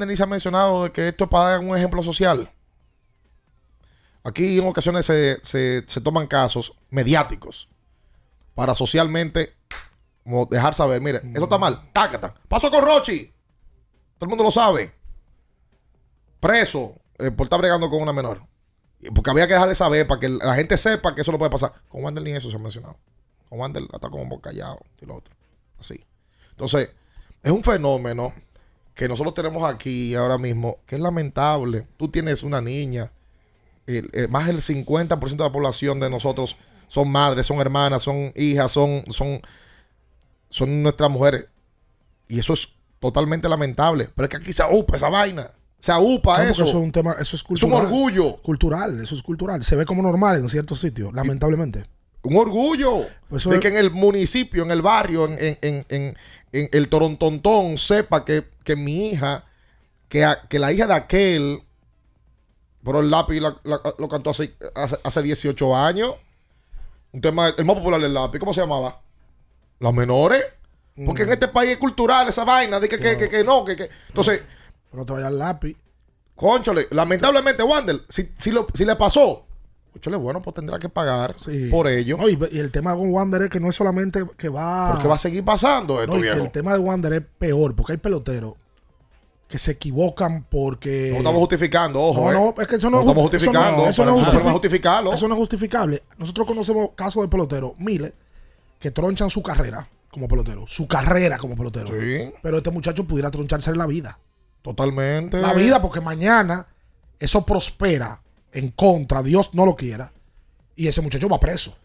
ni 0.07 0.17
se 0.17 0.23
ha 0.23 0.27
mencionado 0.27 0.85
de 0.85 0.93
que 0.93 1.09
esto 1.09 1.25
es 1.25 1.31
para 1.31 1.51
dar 1.51 1.61
un 1.61 1.77
ejemplo 1.77 2.03
social. 2.03 2.51
Aquí 4.23 4.59
en 4.59 4.67
ocasiones 4.67 5.07
se, 5.07 5.39
se- 5.43 5.85
se 5.87 6.01
toman 6.01 6.27
casos 6.27 6.75
mediáticos 6.91 7.69
para 8.55 8.75
socialmente 8.75 9.55
como 10.23 10.45
dejar 10.47 10.75
saber, 10.75 11.01
mire, 11.01 11.21
eso 11.35 11.45
está 11.45 11.57
mal, 11.59 11.91
tácata. 11.93 12.35
Pasó 12.47 12.71
con 12.71 12.85
Rochi. 12.85 13.27
Todo 14.19 14.27
el 14.27 14.29
mundo 14.29 14.45
lo 14.45 14.51
sabe. 14.51 14.93
Preso 16.41 16.95
eh, 17.19 17.31
por 17.31 17.47
estar 17.47 17.59
bregando 17.59 17.89
con 17.89 18.03
una 18.03 18.13
menor. 18.13 18.43
Porque 19.15 19.31
había 19.31 19.47
que 19.47 19.55
dejarle 19.55 19.75
saber 19.75 20.07
para 20.07 20.21
que 20.21 20.29
la 20.29 20.55
gente 20.55 20.77
sepa 20.77 21.15
que 21.15 21.23
eso 21.23 21.33
no 21.33 21.39
puede 21.39 21.51
pasar. 21.51 21.73
Con 21.89 22.05
Wander 22.05 22.23
ni 22.23 22.33
eso 22.33 22.51
se 22.51 22.57
ha 22.57 22.59
mencionado. 22.59 22.99
Con 23.49 23.59
Wander 23.61 23.85
está 23.91 24.11
como 24.11 24.41
callado 24.43 24.79
y 25.01 25.07
lo 25.07 25.17
otro. 25.17 25.35
Así. 25.79 26.05
Entonces, 26.51 26.95
es 27.43 27.51
un 27.51 27.65
fenómeno 27.65 28.35
que 29.01 29.09
nosotros 29.09 29.33
tenemos 29.33 29.65
aquí 29.65 30.15
ahora 30.15 30.37
mismo 30.37 30.77
que 30.85 30.97
es 30.97 31.01
lamentable. 31.01 31.87
Tú 31.97 32.11
tienes 32.11 32.43
una 32.43 32.61
niña, 32.61 33.11
el- 33.87 34.11
eh, 34.13 34.29
más 34.29 34.47
del 34.47 34.61
50% 34.61 35.43
de 35.43 35.49
la 35.49 35.53
población 35.53 35.99
de 36.01 36.11
nosotros 36.11 36.59
son 36.87 37.11
madres, 37.11 37.47
son 37.47 37.61
hermanas, 37.61 38.03
son 38.03 38.31
hijas, 38.37 38.71
son, 38.73 39.03
son, 39.09 39.41
son 40.51 40.83
nuestras 40.83 41.11
mujeres. 41.11 41.47
Y 42.29 42.39
eso 42.41 42.53
es 42.53 42.69
totalmente 42.99 43.49
lamentable. 43.49 44.11
Pero 44.15 44.25
es 44.27 44.31
que 44.31 44.37
aquí 44.37 44.53
se 44.53 44.63
upa 44.71 44.97
esa 44.97 45.09
vaina. 45.09 45.51
Se 45.79 45.93
upa 45.99 46.35
Claro, 46.35 46.51
eso. 46.51 46.65
eso 46.65 46.77
es 46.79 46.85
un 46.85 46.93
tema, 46.93 47.13
eso 47.13 47.23
es 47.23 47.33
Es 47.35 47.43
un 47.43 47.47
cultural. 47.47 47.85
orgullo. 47.87 48.37
Cultural, 48.43 49.01
eso 49.03 49.15
es 49.15 49.23
cultural. 49.23 49.65
Se 49.65 49.77
ve 49.77 49.87
como 49.87 50.03
normal 50.03 50.37
en 50.37 50.49
ciertos 50.51 50.79
sitios, 50.79 51.15
lamentablemente. 51.15 51.85
Un 52.23 52.37
orgullo. 52.37 53.07
Eso 53.35 53.51
de 53.51 53.57
es- 53.57 53.61
que 53.63 53.69
en 53.69 53.77
el 53.77 53.91
municipio, 53.91 54.63
en 54.63 54.71
el 54.71 54.83
barrio, 54.83 55.25
en, 55.27 55.59
en- 55.63 55.87
en- 55.89 56.17
en- 56.53 56.69
el 56.73 56.89
Torontontón, 56.89 57.79
sepa 57.79 58.25
que, 58.25 58.45
que 58.65 58.77
mi 58.77 59.09
hija, 59.11 59.45
que, 60.09 60.25
a- 60.25 60.43
que 60.49 60.59
la 60.59 60.73
hija 60.73 60.87
de 60.87 60.95
aquel 60.95 61.63
Pero 62.83 63.01
el 63.01 63.11
lápiz 63.11 63.41
la- 63.41 63.57
la- 63.65 63.81
lo 63.99 64.09
cantó 64.09 64.31
hace, 64.31 64.55
hace, 64.75 64.97
hace 65.05 65.23
18 65.23 65.77
años. 65.77 66.15
Un 67.13 67.21
tema, 67.21 67.49
el 67.49 67.65
más 67.67 67.77
popular 67.77 68.01
del 68.01 68.15
lápiz, 68.15 68.39
¿cómo 68.39 68.55
se 68.55 68.61
llamaba? 68.63 69.01
Los 69.81 69.93
menores. 69.95 70.43
Porque 71.05 71.23
en 71.25 71.31
este 71.33 71.49
país 71.49 71.73
es 71.73 71.77
cultural 71.79 72.29
esa 72.29 72.45
vaina 72.45 72.81
de 72.81 72.89
que, 72.89 72.99
que, 72.99 73.17
que, 73.19 73.29
que 73.29 73.45
no, 73.45 73.65
que, 73.65 73.77
que. 73.77 73.89
Entonces, 74.09 74.43
No 74.93 75.05
te 75.07 75.13
vayas 75.13 75.29
al 75.29 75.39
lápiz. 75.39 75.77
conchole, 76.35 76.87
lamentablemente, 76.91 77.63
Wander, 77.63 78.01
si, 78.09 78.31
si, 78.39 78.51
lo- 78.51 78.67
si 78.73 78.85
le 78.87 78.97
pasó, 78.97 79.47
conchole, 79.93 80.17
bueno, 80.17 80.41
pues 80.43 80.55
tendrá 80.55 80.79
que 80.79 80.89
pagar 80.89 81.37
Sí. 81.45 81.69
por 81.71 81.89
ello. 81.89 82.17
No, 82.17 82.29
y, 82.29 82.39
y 82.53 82.59
el 82.59 82.71
tema 82.71 82.95
con 82.95 83.11
Wander 83.13 83.43
es 83.43 83.51
que 83.51 83.61
no 83.61 83.69
es 83.71 83.77
solamente 83.77 84.25
que 84.37 84.49
va. 84.49 84.93
Porque 84.93 85.09
va 85.09 85.15
a 85.15 85.19
seguir 85.19 85.45
pasando 85.45 86.01
esto, 86.01 86.15
No, 86.15 86.21
viejo. 86.21 86.37
el 86.43 86.51
tema 86.51 86.73
de 86.73 86.79
Wander 86.79 87.13
es 87.15 87.23
peor, 87.39 87.75
porque 87.75 87.93
hay 87.93 87.99
peloteros 87.99 88.55
que 89.49 89.59
se 89.59 89.73
equivocan 89.73 90.45
porque. 90.49 91.11
No 91.11 91.19
estamos 91.19 91.41
justificando, 91.41 92.01
ojo. 92.01 92.21
No, 92.21 92.31
eh. 92.31 92.55
no, 92.57 92.63
es 92.63 92.69
que 92.69 92.77
eso 92.77 92.89
no, 92.89 92.99
No 92.99 93.03
es 93.03 93.09
estamos 93.09 93.25
ju- 93.33 93.37
eso 93.37 93.47
no- 93.47 93.53
justificando. 93.53 93.89
Eso 93.89 94.05
no, 94.05 94.47
justificarlo. 94.47 95.13
eso 95.13 95.29
no 95.29 95.35
es 95.35 95.39
justificable. 95.39 96.03
Nosotros 96.19 96.47
conocemos 96.47 96.91
casos 96.95 97.23
de 97.25 97.29
peloteros, 97.29 97.73
miles, 97.79 98.13
que 98.79 98.91
tronchan 98.93 99.29
su 99.29 99.43
carrera 99.43 99.89
como 100.13 100.29
pelotero. 100.29 100.67
Su 100.69 100.87
carrera 100.87 101.37
como 101.39 101.57
pelotero. 101.57 101.89
Sí. 101.89 102.33
Pero 102.43 102.59
este 102.59 102.71
muchacho 102.71 103.05
pudiera 103.05 103.31
troncharse 103.31 103.71
en 103.71 103.79
la 103.79 103.87
vida. 103.87 104.19
Totalmente. 104.63 105.41
La 105.41 105.53
vida, 105.53 105.81
porque 105.83 106.01
mañana 106.01 106.67
eso 107.19 107.45
prospera 107.45 108.21
en 108.53 108.69
contra, 108.71 109.23
Dios 109.23 109.51
no 109.55 109.65
lo 109.67 109.75
quiera, 109.77 110.13
y 110.77 110.87
ese 110.89 111.01
muchacho 111.01 111.29
va 111.29 111.39
preso. 111.41 111.77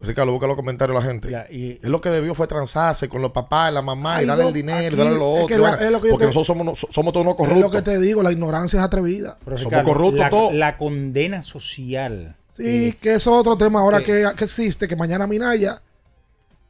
Ricardo, 0.00 0.32
busca 0.32 0.46
los 0.46 0.56
comentarios 0.56 0.94
de 0.98 1.02
la 1.02 1.08
gente. 1.10 1.30
Ya, 1.30 1.46
y- 1.50 1.80
Él 1.82 1.90
lo 1.90 2.00
que 2.00 2.10
debió 2.10 2.34
fue 2.34 2.46
transarse 2.46 3.08
con 3.08 3.22
los 3.22 3.30
papás, 3.30 3.72
la 3.72 3.80
mamá, 3.80 4.22
y 4.22 4.26
darle 4.26 4.48
el 4.48 4.52
dinero, 4.52 4.78
aquí 4.86 4.94
y 4.94 4.98
darle 4.98 5.14
lo 5.18 5.36
es 5.36 5.44
otro. 5.44 5.46
que 5.56 5.58
la- 5.62 5.74
es 5.76 5.90
lo 5.90 6.00
que 6.02 6.10
porque 6.10 6.24
te- 6.26 6.34
nosotros 6.34 6.46
somos, 6.90 7.12
todos 7.14 7.22
unos 7.22 7.34
Es 7.34 7.38
lo 7.38 7.54
corruptos. 7.54 7.70
que 7.72 7.82
te 7.82 7.98
digo, 8.00 8.22
la 8.22 8.30
ignorancia 8.32 8.80
es 8.80 8.84
atrevida. 8.84 9.38
pero, 9.44 9.56
somos 9.56 9.72
Ricardo, 9.72 9.88
corruptos 9.92 10.18
la, 10.20 10.30
todos. 10.30 10.52
la 10.52 10.76
condena 10.76 11.40
social. 11.40 12.36
Sí, 12.56 12.96
que 13.00 13.14
eso 13.14 13.30
es 13.34 13.40
otro 13.40 13.56
tema 13.56 13.80
ahora 13.80 14.00
que- 14.00 14.06
que, 14.28 14.30
que 14.36 14.44
existe, 14.44 14.86
que 14.86 14.94
mañana 14.96 15.26
Minaya 15.26 15.80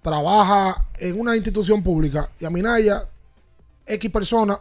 trabaja 0.02 0.84
en 0.98 1.18
una 1.18 1.34
institución 1.36 1.82
pública 1.82 2.28
y 2.38 2.44
a 2.44 2.50
Minaya, 2.50 3.04
X 3.86 4.10
persona, 4.10 4.58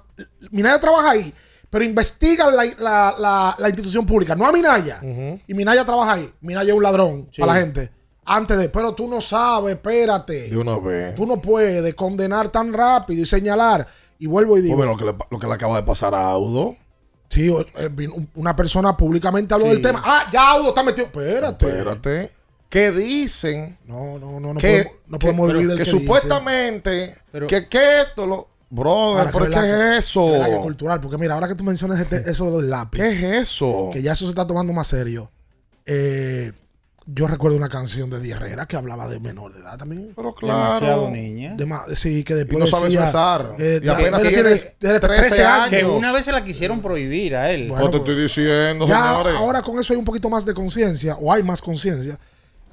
Minaya 0.52 0.80
trabaja 0.80 1.12
ahí, 1.12 1.34
pero 1.74 1.84
investiga 1.86 2.52
la, 2.52 2.66
la- 2.78 3.16
la- 3.18 3.56
la 3.58 3.68
institución 3.68 4.06
pública, 4.06 4.36
no 4.36 4.46
a 4.46 4.52
Minaya. 4.52 5.00
Y 5.48 5.54
Minaya 5.56 5.84
trabaja 5.84 6.14
ahí. 6.14 6.32
Minaya 6.42 6.70
es 6.72 6.78
un 6.78 6.84
ladrón 6.84 7.28
Sí. 7.32 7.42
para 7.42 7.56
la 7.56 7.60
gente. 7.62 7.90
Antes 8.26 8.60
de, 8.60 8.70
pero 8.70 8.94
tú 8.94 9.08
no 9.08 9.20
sabes, 9.20 9.74
espérate. 9.74 10.50
De 10.50 10.56
una 10.58 10.78
vez. 10.78 11.16
Tú 11.16 11.26
no 11.26 11.42
puedes 11.42 11.96
condenar 11.96 12.50
tan 12.50 12.72
rápido 12.72 13.24
y 13.24 13.26
señalar. 13.26 13.88
Y 14.20 14.28
vuelvo 14.28 14.56
y 14.58 14.62
digo, 14.62 14.76
Pues, 14.78 14.88
lo, 14.88 14.96
que 14.96 15.06
le, 15.06 15.16
lo 15.32 15.40
que 15.40 15.48
le 15.48 15.54
acaba 15.54 15.76
de 15.78 15.84
pasar 15.84 16.14
a 16.14 16.28
Audo. 16.28 16.76
sí, 17.30 17.52
eh, 17.76 17.90
una 18.36 18.56
persona 18.56 18.96
públicamente 18.96 19.56
habló 19.56 19.66
Sí. 19.66 19.72
del 19.74 19.82
tema. 19.82 20.02
Ah, 20.06 20.30
ya 20.32 20.52
Audo 20.52 20.70
está 20.70 20.84
metido. 20.84 21.08
Espérate. 21.08 21.66
Espérate. 21.68 22.32
Que 22.70 22.92
dicen 22.92 23.78
No, 23.86 24.18
no, 24.20 24.40
no, 24.40 24.54
no 24.54 24.60
que, 24.60 24.68
podemos, 24.84 24.94
no 25.08 25.20
podemos 25.20 25.48
que- 25.48 25.52
olvidar 25.56 25.72
el 25.72 25.78
que 25.80 25.84
que 25.84 25.90
supuestamente 25.90 27.16
Pero- 27.32 27.48
que, 27.48 27.68
que 27.68 28.02
esto 28.02 28.26
lo. 28.28 28.48
Brother, 28.76 29.28
Ahora, 29.28 29.32
¿pero 29.32 29.46
que 29.46 29.52
qué 29.52 29.92
es 29.98 29.98
eso? 30.00 30.32
que 30.46 30.58
cultural, 30.62 31.00
porque 31.00 31.18
mira, 31.18 31.36
ahora 31.36 31.48
que 31.48 31.56
tú 31.56 31.64
mencionas 31.64 32.00
este- 32.00 32.24
eso 32.32 32.46
de 32.46 32.52
los 32.52 32.64
lápiz, 32.64 32.98
¿Qué 33.00 33.08
es 33.10 33.24
eso? 33.44 33.90
que 33.94 34.02
ya 34.02 34.14
eso 34.14 34.26
se 34.26 34.32
está 34.32 34.48
tomando 34.48 34.74
más 34.74 34.88
serio. 34.88 35.30
eh, 35.86 36.52
yo 37.06 37.28
recuerdo 37.28 37.58
una 37.58 37.68
canción 37.68 38.10
de 38.10 38.22
Di 38.22 38.32
Herrera 38.32 38.66
que 38.66 38.78
hablaba 38.78 39.10
de 39.10 39.20
menor 39.20 39.54
de 39.54 39.60
edad 39.60 39.78
también. 39.78 40.14
Pero 40.16 40.34
Demasiado 40.42 40.80
claro. 40.80 41.10
niña. 41.10 41.54
De 41.58 41.66
ma- 41.66 41.84
sí, 41.96 42.24
que 42.24 42.32
Y 42.32 42.36
después 42.38 42.60
no 42.60 42.66
sabes 42.66 42.86
decía, 42.94 43.02
besar. 43.02 43.56
eh, 43.60 43.82
y 43.84 43.88
apenas 43.90 44.22
tienes 44.22 44.78
tiene- 44.80 45.00
tiene 45.00 45.00
13 45.02 45.44
años. 45.44 45.70
Que 45.70 45.84
una 45.86 46.14
vez 46.14 46.24
se 46.24 46.32
la 46.32 46.46
quisieron 46.46 46.82
prohibir 46.82 47.36
a 47.36 47.52
él. 47.52 47.68
Bueno, 47.68 47.84
No 47.84 47.92
te 47.92 47.98
pues, 48.00 48.10
estoy 48.10 48.24
diciendo, 48.24 48.88
Ya 48.88 49.04
señores. 49.04 49.36
ahora 49.36 49.62
con 49.62 49.78
eso 49.80 49.92
hay 49.92 50.00
un 50.00 50.06
poquito 50.06 50.30
más 50.30 50.46
de 50.46 50.54
conciencia, 50.54 51.18
o 51.20 51.34
hay 51.34 51.44
más 51.44 51.62
conciencia, 51.62 52.18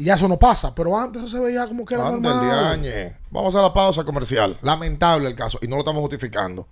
y 0.00 0.04
ya 0.04 0.14
eso 0.14 0.26
no 0.28 0.38
pasa. 0.38 0.74
Pero 0.74 0.98
antes 0.98 1.22
eso 1.22 1.36
se 1.36 1.40
veía 1.42 1.66
como 1.66 1.84
que 1.84 1.94
era 1.94 2.08
Ande 2.08 2.28
el 2.28 2.34
normal. 2.34 2.80
diañe. 2.82 3.16
Vamos 3.30 3.54
a 3.54 3.62
la 3.62 3.72
pausa 3.72 4.02
comercial. 4.04 4.58
Lamentable 4.62 5.28
el 5.28 5.34
caso 5.34 5.58
y 5.62 5.68
no 5.68 5.76
lo 5.76 5.80
estamos 5.80 6.00
justificando. 6.00 6.66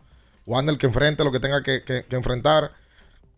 Wander 0.46 0.78
que 0.78 0.86
enfrente 0.86 1.22
lo 1.24 1.30
que 1.32 1.40
tenga 1.40 1.62
que, 1.62 1.82
que- 1.84 2.04
que 2.06 2.16
enfrentar. 2.16 2.72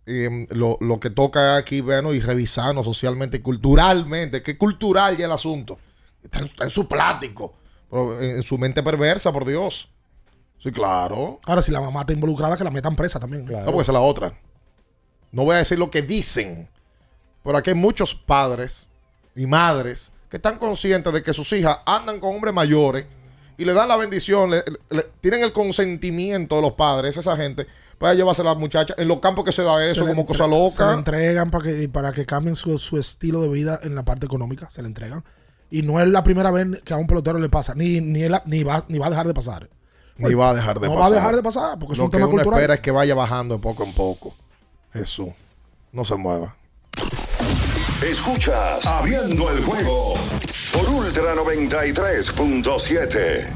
Em, 0.07 0.47
lo, 0.51 0.77
lo 0.81 0.99
que 0.99 1.11
toca 1.11 1.57
aquí, 1.57 1.81
bueno, 1.83 2.13
y 2.15 2.21
revisarnos 2.21 2.85
socialmente 2.87 3.37
y 3.39 3.41
culturalmente. 3.41 4.43
Que 4.43 4.57
cultural 4.57 5.17
ya 5.17 5.27
el 5.27 5.33
asunto. 5.33 5.79
Está 6.23 6.39
en, 6.41 6.47
está 6.47 6.65
en 6.65 6.71
su 6.71 6.87
plático. 6.89 7.55
Pero 7.91 8.21
en, 8.21 8.31
en 8.37 8.43
su 8.43 8.59
mente 8.59 8.83
perversa, 8.83 9.33
por 9.33 9.45
Dios. 9.45 9.89
Sí, 10.59 10.71
claro. 10.73 11.41
Ahora, 11.47 11.63
si 11.63 11.73
la 11.73 11.81
mamá 11.81 12.01
está 12.03 12.13
involucrada, 12.13 12.57
que 12.57 12.65
la 12.65 12.71
metan 12.71 12.95
presa 12.97 13.19
también. 13.19 13.47
Claro. 13.47 13.65
No, 13.67 13.73
porque 13.73 13.83
esa 13.83 13.93
es 13.93 13.95
la 13.95 14.01
otra. 14.01 14.39
No 15.33 15.45
voy 15.45 15.55
a 15.55 15.59
decir 15.59 15.79
lo 15.79 15.91
que 15.91 16.03
dicen. 16.03 16.69
Pero 17.43 17.57
aquí 17.57 17.71
hay 17.71 17.77
muchos 17.77 18.15
padres 18.15 18.90
y 19.37 19.47
madres 19.47 20.13
que 20.29 20.37
están 20.37 20.59
conscientes 20.59 21.13
de 21.13 21.23
que 21.23 21.33
sus 21.35 21.53
hijas 21.53 21.79
andan 21.87 22.21
con 22.21 22.35
hombres 22.35 22.55
mayores 22.55 23.07
y 23.59 23.65
le 23.65 23.73
dan 23.75 23.89
la 23.89 23.97
bendición, 23.97 24.51
le- 24.51 24.63
le- 24.91 25.07
tienen 25.21 25.43
el 25.43 25.53
consentimiento 25.53 26.57
de 26.57 26.63
los 26.63 26.73
padres, 26.75 27.17
esa 27.17 27.37
gente, 27.37 27.67
para 27.99 28.15
llevarse 28.15 28.41
a 28.43 28.45
las 28.47 28.57
muchachas 28.57 28.97
en 28.99 29.09
los 29.09 29.19
campos 29.21 29.45
que 29.45 29.53
se 29.53 29.63
da 29.63 29.85
eso 29.85 30.07
como 30.07 30.25
cosa 30.25 30.45
Se 30.45 30.51
le 30.51 30.57
loca. 30.59 30.93
entregan 30.95 31.51
para 31.51 31.65
que, 31.65 31.89
para 31.89 32.13
que 32.13 32.25
cambien 32.25 32.57
su, 32.57 32.79
su 32.79 32.97
estilo 32.99 33.43
de 33.43 33.49
vida 33.49 33.79
en 33.83 33.95
la 33.95 34.05
parte 34.05 34.25
económica. 34.25 34.71
Se 34.71 34.81
le 34.81 34.89
entregan. 34.89 35.23
Y 35.71 35.83
no 35.83 36.01
es 36.01 36.09
la 36.09 36.25
primera 36.25 36.51
vez 36.51 36.67
que 36.85 36.95
a 36.95 36.97
un 36.97 37.07
pelotero 37.07 37.39
le 37.39 37.49
pasa. 37.51 37.75
Ni, 37.75 38.01
ni, 38.01 38.23
ni, 38.47 38.63
va, 38.63 38.85
ni 38.89 38.99
va 38.99 39.07
a 39.07 39.11
dejar 39.11 39.27
de 39.27 39.35
pasar. 39.35 39.69
Ni 40.17 40.33
va 40.35 40.51
a 40.51 40.55
dejar 40.55 40.81
de 40.81 40.89
no 40.89 40.95
pasar. 40.95 41.03
va 41.03 41.07
a 41.07 41.19
dejar 41.19 41.37
de 41.37 41.43
pasar 41.43 41.79
porque 41.79 41.93
es 41.93 41.99
Lo 41.99 42.05
un 42.07 42.11
que 42.11 42.17
tema 42.17 42.27
uno 42.29 42.37
cultural. 42.37 42.59
espera 42.61 42.75
es 42.75 42.81
que 42.81 42.91
vaya 42.91 43.15
bajando 43.15 43.57
de 43.57 43.61
poco 43.63 43.85
en 43.85 43.93
poco. 43.93 44.35
Jesús, 44.95 45.29
no 45.93 46.05
se 46.07 46.15
mueva. 46.17 46.57
Escuchas 48.03 48.87
Abriendo 48.87 49.51
el 49.51 49.63
juego 49.63 50.15
por 50.73 50.89
Ultra 50.89 51.35
93.7. 51.35 53.47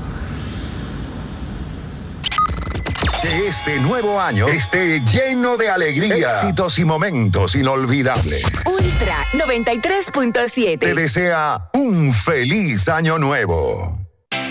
Que 3.22 3.49
este 3.49 3.80
nuevo 3.80 4.20
año 4.20 4.47
esté 4.49 5.01
lleno 5.01 5.57
de 5.57 5.70
alegría, 5.70 6.28
éxitos 6.28 6.78
y 6.78 6.84
momentos 6.84 7.55
inolvidables. 7.55 8.42
Ultra 8.66 9.26
93.7. 9.32 10.78
Te 10.78 10.95
desea 10.95 11.70
un 11.72 12.12
feliz 12.12 12.86
año 12.88 13.18
nuevo. 13.18 13.99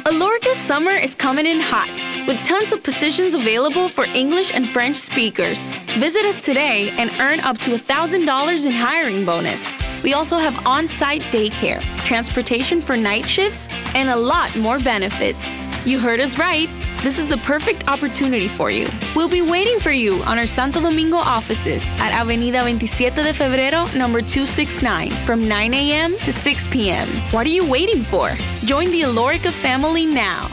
Alorca's 0.06 0.58
summer 0.58 0.98
is 0.98 1.14
coming 1.16 1.46
in 1.46 1.62
hot, 1.62 1.91
with 2.28 2.44
tons 2.48 2.74
of 2.74 2.82
positions 2.82 3.36
available 3.36 3.88
for 3.88 4.06
English 4.16 4.56
and 4.56 4.68
French 4.68 4.98
speakers. 4.98 5.60
Visit 6.00 6.26
us 6.26 6.41
today 6.41 6.91
and 6.98 7.12
earn 7.20 7.39
up 7.41 7.60
to 7.60 7.78
$1,000 7.78 8.66
in 8.66 8.72
hiring 8.72 9.24
bonus. 9.24 9.83
We 10.04 10.14
also 10.14 10.38
have 10.38 10.66
on 10.68 10.88
site 10.88 11.22
daycare, 11.32 11.82
transportation 12.06 12.82
for 12.82 12.97
night 12.97 13.26
shifts, 13.26 13.70
and 13.95 14.10
a 14.10 14.16
lot 14.16 14.56
more 14.58 14.78
benefits. 14.80 15.43
You 15.86 15.97
heard 15.97 16.20
us 16.20 16.38
right. 16.38 16.70
This 17.01 17.20
is 17.20 17.28
the 17.28 17.38
perfect 17.38 17.88
opportunity 17.88 18.47
for 18.47 18.70
you. 18.70 18.88
We'll 19.16 19.30
be 19.30 19.41
waiting 19.41 19.80
for 19.80 19.91
you 19.91 20.22
on 20.26 20.38
our 20.38 20.47
Santo 20.47 20.80
Domingo 20.82 21.18
offices 21.18 21.84
at 21.99 22.14
Avenida 22.14 22.62
27 22.62 23.24
de 23.24 23.34
Febrero, 23.34 23.86
number 23.97 24.22
269, 24.22 25.10
from 25.26 25.47
9 25.47 25.74
a.m. 25.74 26.18
to 26.20 26.32
6 26.32 26.68
p.m. 26.68 27.08
What 27.32 27.45
are 27.45 27.49
you 27.49 27.70
waiting 27.70 28.04
for? 28.04 28.30
Join 28.66 28.91
the 28.91 29.01
Alorica 29.01 29.51
family 29.51 30.06
now. 30.06 30.49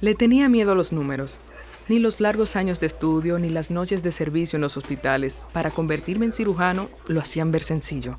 Le 0.00 0.14
tenía 0.14 0.48
miedo 0.48 0.72
a 0.72 0.74
los 0.74 0.92
números. 0.92 1.40
Ni 1.88 1.98
los 1.98 2.20
largos 2.20 2.56
años 2.56 2.80
de 2.80 2.86
estudio 2.86 3.38
ni 3.38 3.48
las 3.48 3.70
noches 3.70 4.02
de 4.02 4.12
servicio 4.12 4.56
en 4.56 4.62
los 4.62 4.76
hospitales 4.76 5.40
para 5.52 5.70
convertirme 5.70 6.26
en 6.26 6.32
cirujano 6.32 6.88
lo 7.06 7.20
hacían 7.20 7.52
ver 7.52 7.62
sencillo. 7.62 8.18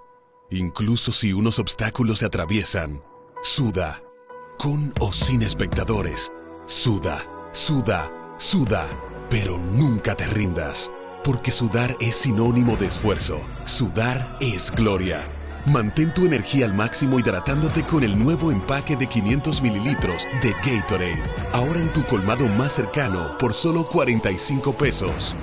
incluso 0.51 1.11
si 1.11 1.33
unos 1.33 1.59
obstáculos 1.59 2.19
se 2.19 2.25
atraviesan, 2.25 3.01
suda, 3.41 4.03
con 4.57 4.93
o 4.99 5.11
sin 5.11 5.41
espectadores, 5.41 6.31
suda, 6.65 7.25
suda, 7.51 8.11
suda, 8.37 8.87
pero 9.29 9.57
nunca 9.57 10.15
te 10.15 10.27
rindas, 10.27 10.91
porque 11.23 11.51
sudar 11.51 11.95
es 11.99 12.15
sinónimo 12.15 12.75
de 12.75 12.87
esfuerzo, 12.87 13.39
sudar 13.63 14.37
es 14.41 14.71
gloria. 14.71 15.23
Mantén 15.67 16.13
tu 16.13 16.25
energía 16.25 16.65
al 16.65 16.73
máximo 16.73 17.19
hidratándote 17.19 17.83
con 17.83 18.03
el 18.03 18.17
nuevo 18.17 18.51
empaque 18.51 18.95
de 18.95 19.07
500 19.07 19.61
mililitros 19.61 20.27
de 20.41 20.53
Gatorade, 20.53 21.23
ahora 21.53 21.79
en 21.79 21.93
tu 21.93 22.05
colmado 22.05 22.47
más 22.47 22.73
cercano 22.73 23.37
por 23.37 23.53
solo 23.53 23.87
45 23.87 24.73
pesos. 24.73 25.35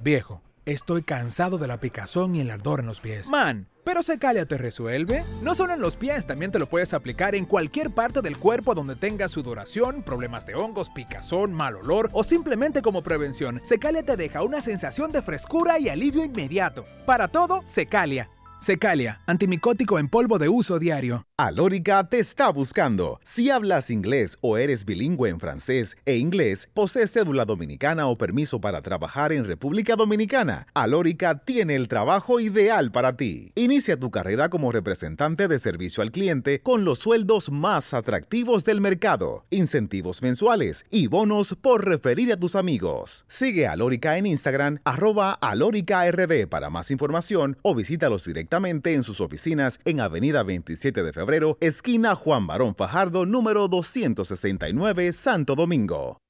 Viejo, 0.00 0.42
Estoy 0.68 1.02
cansado 1.02 1.56
de 1.56 1.66
la 1.66 1.80
picazón 1.80 2.36
y 2.36 2.42
el 2.42 2.50
ardor 2.50 2.80
en 2.80 2.84
los 2.84 3.00
pies. 3.00 3.30
Man, 3.30 3.70
pero 3.84 4.02
Secalia 4.02 4.44
te 4.44 4.58
resuelve. 4.58 5.24
No 5.40 5.54
solo 5.54 5.72
en 5.72 5.80
los 5.80 5.96
pies, 5.96 6.26
también 6.26 6.52
te 6.52 6.58
lo 6.58 6.68
puedes 6.68 6.92
aplicar 6.92 7.34
en 7.34 7.46
cualquier 7.46 7.90
parte 7.90 8.20
del 8.20 8.36
cuerpo 8.36 8.74
donde 8.74 8.94
tengas 8.94 9.32
sudoración, 9.32 10.02
problemas 10.02 10.44
de 10.44 10.56
hongos, 10.56 10.90
picazón, 10.90 11.54
mal 11.54 11.76
olor 11.76 12.10
o 12.12 12.22
simplemente 12.22 12.82
como 12.82 13.00
prevención. 13.00 13.62
Secalia 13.64 14.02
te 14.02 14.18
deja 14.18 14.42
una 14.42 14.60
sensación 14.60 15.10
de 15.10 15.22
frescura 15.22 15.78
y 15.78 15.88
alivio 15.88 16.22
inmediato. 16.22 16.84
Para 17.06 17.28
todo, 17.28 17.62
Secalia. 17.64 18.28
Secalia, 18.60 19.22
antimicótico 19.24 19.98
en 19.98 20.10
polvo 20.10 20.38
de 20.38 20.50
uso 20.50 20.78
diario. 20.78 21.27
Alórica 21.40 22.02
te 22.08 22.18
está 22.18 22.50
buscando. 22.50 23.20
Si 23.22 23.48
hablas 23.48 23.90
inglés 23.90 24.38
o 24.40 24.58
eres 24.58 24.84
bilingüe 24.84 25.28
en 25.28 25.38
francés 25.38 25.96
e 26.04 26.16
inglés, 26.16 26.68
posees 26.74 27.12
cédula 27.12 27.44
dominicana 27.44 28.08
o 28.08 28.18
permiso 28.18 28.60
para 28.60 28.82
trabajar 28.82 29.30
en 29.30 29.44
República 29.44 29.94
Dominicana, 29.94 30.66
Alórica 30.74 31.38
tiene 31.44 31.76
el 31.76 31.86
trabajo 31.86 32.40
ideal 32.40 32.90
para 32.90 33.16
ti. 33.16 33.52
Inicia 33.54 33.96
tu 33.96 34.10
carrera 34.10 34.48
como 34.48 34.72
representante 34.72 35.46
de 35.46 35.60
servicio 35.60 36.02
al 36.02 36.10
cliente 36.10 36.60
con 36.60 36.84
los 36.84 36.98
sueldos 36.98 37.52
más 37.52 37.94
atractivos 37.94 38.64
del 38.64 38.80
mercado, 38.80 39.46
incentivos 39.50 40.22
mensuales 40.22 40.86
y 40.90 41.06
bonos 41.06 41.54
por 41.54 41.84
referir 41.84 42.32
a 42.32 42.36
tus 42.36 42.56
amigos. 42.56 43.26
Sigue 43.28 43.68
a 43.68 43.74
Alórica 43.74 44.18
en 44.18 44.26
Instagram, 44.26 44.80
arroba 44.82 45.34
alóricard 45.34 46.48
para 46.48 46.68
más 46.68 46.90
información 46.90 47.58
o 47.62 47.76
visítalos 47.76 48.24
directamente 48.24 48.94
en 48.94 49.04
sus 49.04 49.20
oficinas 49.20 49.78
en 49.84 50.00
Avenida 50.00 50.42
27 50.42 51.04
de 51.04 51.12
Febrero 51.12 51.27
esquina 51.60 52.14
Juan 52.14 52.46
Barón 52.46 52.74
Fajardo, 52.74 53.26
número 53.26 53.68
269, 53.68 55.12
Santo 55.12 55.54
Domingo. 55.54 56.22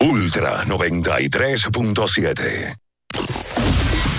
Ultra 0.00 0.64
93.7. 0.64 2.76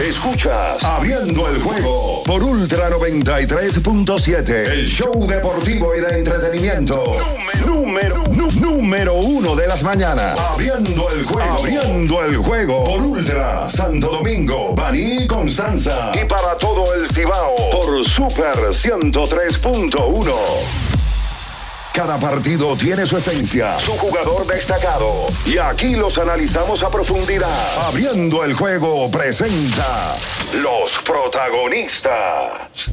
Escuchas 0.01 0.81
Abriendo 0.85 1.49
el 1.49 1.61
juego 1.61 2.23
por 2.25 2.41
Ultra 2.43 2.89
93.7, 2.89 4.69
el 4.69 4.87
show 4.87 5.27
deportivo 5.27 5.93
y 5.95 5.99
de 5.99 6.19
entretenimiento. 6.19 7.03
Número, 7.89 9.15
uno 9.15 9.55
de 9.55 9.65
las 9.65 9.81
mañanas. 9.81 10.37
Abriendo 10.37 11.09
el 11.09 11.23
juego. 11.25 11.57
Abriendo 11.57 12.23
el 12.23 12.37
juego 12.37 12.83
por 12.83 13.01
Ultra 13.01 13.69
Santo 13.71 14.09
Domingo, 14.09 14.75
Baní 14.75 15.25
Constanza. 15.25 16.11
Y 16.13 16.25
para 16.25 16.55
todo 16.57 16.83
el 16.93 17.07
Cibao 17.07 17.55
por 17.71 18.07
Super 18.07 18.57
103.1. 18.69 20.33
Cada 21.93 22.19
partido 22.19 22.77
tiene 22.77 23.07
su 23.07 23.17
esencia, 23.17 23.77
su 23.79 23.93
jugador 23.93 24.45
destacado. 24.45 25.25
Y 25.47 25.57
aquí 25.57 25.95
los 25.95 26.19
analizamos 26.19 26.83
a 26.83 26.91
profundidad. 26.91 27.49
Abriendo 27.87 28.43
el 28.43 28.53
juego 28.53 29.09
presenta 29.09 30.15
los 30.61 30.99
protagonistas. 30.99 32.91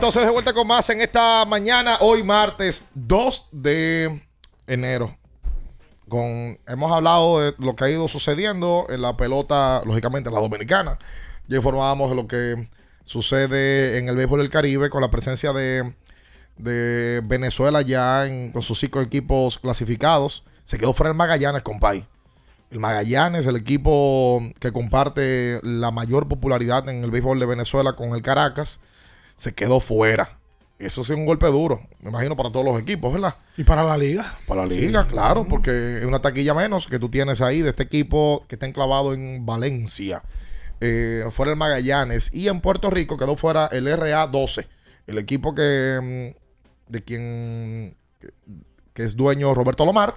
Entonces 0.00 0.24
de 0.24 0.30
vuelta 0.30 0.54
con 0.54 0.66
más 0.66 0.88
en 0.88 1.02
esta 1.02 1.44
mañana, 1.44 1.98
hoy 2.00 2.22
martes 2.22 2.86
2 2.94 3.48
de 3.52 4.22
enero. 4.66 5.14
Con, 6.08 6.58
hemos 6.66 6.90
hablado 6.90 7.38
de 7.40 7.54
lo 7.58 7.76
que 7.76 7.84
ha 7.84 7.90
ido 7.90 8.08
sucediendo 8.08 8.86
en 8.88 9.02
la 9.02 9.18
pelota, 9.18 9.82
lógicamente 9.84 10.30
en 10.30 10.34
la 10.34 10.40
dominicana. 10.40 10.98
Ya 11.48 11.58
informábamos 11.58 12.08
de 12.08 12.16
lo 12.16 12.26
que 12.26 12.66
sucede 13.04 13.98
en 13.98 14.08
el 14.08 14.16
béisbol 14.16 14.40
del 14.40 14.48
Caribe 14.48 14.88
con 14.88 15.02
la 15.02 15.10
presencia 15.10 15.52
de, 15.52 15.94
de 16.56 17.20
Venezuela 17.24 17.82
ya 17.82 18.24
en- 18.24 18.52
con 18.52 18.62
sus 18.62 18.78
cinco 18.80 19.02
equipos 19.02 19.58
clasificados. 19.58 20.44
Se 20.64 20.78
quedó 20.78 20.94
fuera 20.94 21.10
el 21.10 21.16
Magallanes, 21.16 21.60
compay. 21.62 22.06
El 22.70 22.80
Magallanes, 22.80 23.44
el 23.44 23.56
equipo 23.56 24.40
que 24.60 24.72
comparte 24.72 25.60
la 25.62 25.90
mayor 25.90 26.26
popularidad 26.26 26.88
en 26.88 27.04
el 27.04 27.10
béisbol 27.10 27.38
de 27.38 27.44
Venezuela 27.44 27.92
con 27.96 28.14
el 28.14 28.22
Caracas, 28.22 28.80
se 29.40 29.54
quedó 29.54 29.80
fuera. 29.80 30.36
Eso 30.78 31.02
sí 31.02 31.12
es 31.12 31.18
un 31.18 31.24
golpe 31.24 31.46
duro, 31.46 31.80
me 32.00 32.10
imagino, 32.10 32.36
para 32.36 32.52
todos 32.52 32.64
los 32.64 32.78
equipos, 32.80 33.10
¿verdad? 33.12 33.34
Y 33.56 33.64
para 33.64 33.82
la 33.84 33.96
liga. 33.96 34.38
Para 34.46 34.66
la 34.66 34.66
liga, 34.74 35.06
claro, 35.06 35.46
porque 35.48 35.98
es 35.98 36.04
una 36.04 36.20
taquilla 36.20 36.52
menos 36.52 36.86
que 36.86 36.98
tú 36.98 37.08
tienes 37.10 37.40
ahí 37.40 37.62
de 37.62 37.70
este 37.70 37.82
equipo 37.82 38.44
que 38.48 38.56
está 38.56 38.66
enclavado 38.66 39.14
en 39.14 39.44
Valencia. 39.46 40.22
Eh, 40.80 41.24
fuera 41.32 41.52
el 41.52 41.56
Magallanes. 41.58 42.32
Y 42.34 42.48
en 42.48 42.60
Puerto 42.60 42.90
Rico 42.90 43.16
quedó 43.16 43.34
fuera 43.36 43.66
el 43.72 43.86
RA12, 43.88 44.66
el 45.06 45.18
equipo 45.18 45.54
que 45.54 46.34
mm, 46.36 46.92
de 46.92 47.02
quien 47.02 47.96
que, 48.94 49.04
es 49.04 49.16
dueño 49.16 49.54
Roberto 49.54 49.86
Lomar, 49.86 50.16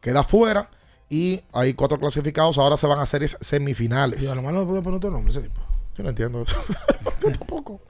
queda 0.00 0.24
fuera. 0.24 0.70
Y 1.10 1.42
hay 1.52 1.72
cuatro 1.72 1.98
clasificados, 1.98 2.58
ahora 2.58 2.76
se 2.76 2.86
van 2.86 2.98
a 2.98 3.02
hacer 3.02 3.22
es- 3.22 3.38
semifinales. 3.40 4.24
Y 4.24 4.28
a 4.28 4.34
lo 4.34 4.42
más 4.42 4.52
no 4.52 4.66
puede 4.66 4.82
poner 4.82 4.98
otro 4.98 5.10
nombre 5.10 5.32
ese 5.32 5.40
tipo. 5.42 5.60
Yo 5.98 6.04
no 6.04 6.08
entiendo 6.10 6.42
eso. 6.42 6.56
Yo 7.22 7.32
tampoco. 7.32 7.80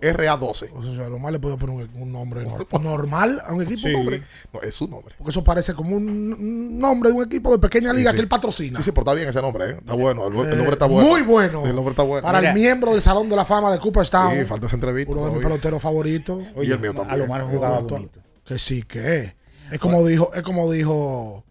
RA12. 0.00 0.70
O 0.74 0.94
sea, 0.94 1.06
a 1.06 1.08
lo 1.08 1.18
más 1.18 1.32
le 1.32 1.38
puede 1.40 1.56
poner 1.56 1.88
un, 1.94 2.02
un 2.02 2.12
nombre 2.12 2.44
nor- 2.46 2.80
normal 2.80 3.40
a 3.46 3.52
un 3.52 3.62
equipo, 3.62 3.80
Sí. 3.80 3.92
nombre. 3.92 4.22
No, 4.52 4.60
es 4.62 4.74
su 4.74 4.86
nombre. 4.88 5.14
Porque 5.18 5.30
eso 5.30 5.42
parece 5.44 5.74
como 5.74 5.96
un, 5.96 6.32
un 6.32 6.78
nombre 6.78 7.10
de 7.10 7.16
un 7.16 7.24
equipo 7.24 7.50
de 7.52 7.58
pequeña 7.58 7.92
liga 7.92 8.10
sí. 8.12 8.16
que 8.16 8.22
él 8.22 8.28
patrocina. 8.28 8.76
Sí, 8.76 8.82
sí, 8.84 8.90
pero 8.92 9.02
está 9.02 9.14
bien 9.14 9.28
ese 9.28 9.42
nombre, 9.42 9.70
¿eh? 9.70 9.76
Está 9.78 9.94
bueno. 9.94 10.26
El, 10.28 10.34
el 10.34 10.52
Eh, 10.52 10.56
nombre 10.56 10.70
está 10.72 10.86
bueno. 10.86 11.08
Muy 11.10 11.22
bueno. 11.22 11.64
El 11.66 11.74
nombre 11.74 11.90
está 11.90 12.04
bueno. 12.04 12.22
Para 12.26 12.38
el 12.48 12.54
miembro 12.54 12.92
del 12.92 13.02
Salón 13.02 13.28
de 13.28 13.36
la 13.36 13.44
Fama 13.44 13.70
de 13.72 13.78
Cooperstown. 13.80 14.32
Sí, 14.38 14.44
falta 14.46 14.66
esa 14.66 14.76
entrevista. 14.76 15.12
Uno 15.12 15.26
de 15.26 15.32
mis 15.32 15.42
peloteros 15.42 15.82
favoritos. 15.82 16.42
y 16.62 16.70
el 16.70 16.78
mío 16.78 16.94
también. 16.94 17.14
A 17.14 17.16
lo 17.16 17.26
más 17.26 17.42
jugaba 17.50 17.80
bonito. 17.80 18.20
Que 18.44 18.58
sí, 18.58 18.82
que 18.84 19.16
es. 19.18 19.34
Es 19.72 19.78
como 19.78 20.04
dijo, 20.06 20.32
es 20.32 20.42
como 20.42 20.70
dijo 20.72 21.44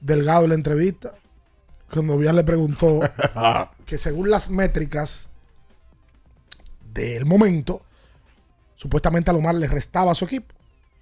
Delgado 0.00 0.44
en 0.44 0.48
la 0.48 0.54
entrevista. 0.56 1.12
Cuando 1.92 2.16
Villar 2.16 2.34
le 2.34 2.44
preguntó 2.44 3.00
que 3.86 3.98
según 3.98 4.30
las 4.30 4.50
métricas 4.50 5.30
del 6.92 7.24
momento, 7.26 7.82
supuestamente 8.76 9.30
a 9.30 9.34
Lomar 9.34 9.54
le 9.54 9.66
restaba 9.66 10.12
a 10.12 10.14
su 10.14 10.24
equipo. 10.24 10.54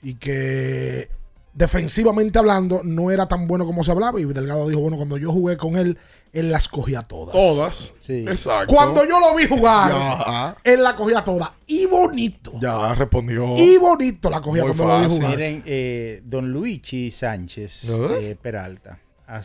Y 0.03 0.14
que 0.14 1.09
defensivamente 1.53 2.38
hablando 2.38 2.80
no 2.84 3.11
era 3.11 3.26
tan 3.28 3.47
bueno 3.47 3.66
como 3.66 3.84
se 3.84 3.91
hablaba. 3.91 4.20
Y 4.20 4.24
Delgado 4.24 4.68
dijo, 4.68 4.80
bueno, 4.80 4.97
cuando 4.97 5.16
yo 5.18 5.30
jugué 5.32 5.57
con 5.57 5.76
él, 5.76 5.99
él 6.32 6.51
las 6.51 6.68
cogía 6.68 7.03
todas. 7.03 7.34
Todas. 7.36 7.95
Sí. 8.01 8.24
Exacto. 8.28 8.72
Cuando 8.72 9.05
yo 9.05 9.20
lo 9.20 9.34
vi 9.34 9.47
jugar, 9.47 9.91
Ya. 9.93 10.57
él 10.64 10.82
la 10.82 10.97
cogía 10.97 11.22
toda. 11.22 11.55
Y 11.66 11.86
bonito. 11.86 12.53
Ya 12.61 12.95
respondió. 12.95 13.57
Y 13.59 13.76
bonito 13.78 14.30
la 14.30 14.41
cogía 14.41 14.62
Muy 14.64 14.74
cuando 14.74 14.86
lo 14.95 14.99
vi 15.01 15.05
fácil. 15.05 15.18
jugar. 15.22 15.36
Miren, 15.38 15.62
eh, 15.66 16.22
don 16.24 16.51
Luigi 16.51 17.11
Sánchez 17.11 17.88
¿Eh? 17.91 18.30
eh, 18.30 18.36
Peralta, 18.41 18.99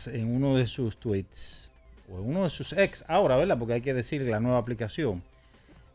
en 0.06 0.34
uno 0.34 0.56
de 0.56 0.66
sus 0.66 0.98
tweets, 0.98 1.70
o 2.10 2.18
en 2.18 2.28
uno 2.28 2.44
de 2.44 2.50
sus 2.50 2.72
ex, 2.72 3.04
ahora, 3.08 3.36
¿verdad? 3.36 3.58
Porque 3.58 3.74
hay 3.74 3.80
que 3.80 3.94
decir 3.94 4.22
la 4.22 4.40
nueva 4.40 4.58
aplicación, 4.58 5.22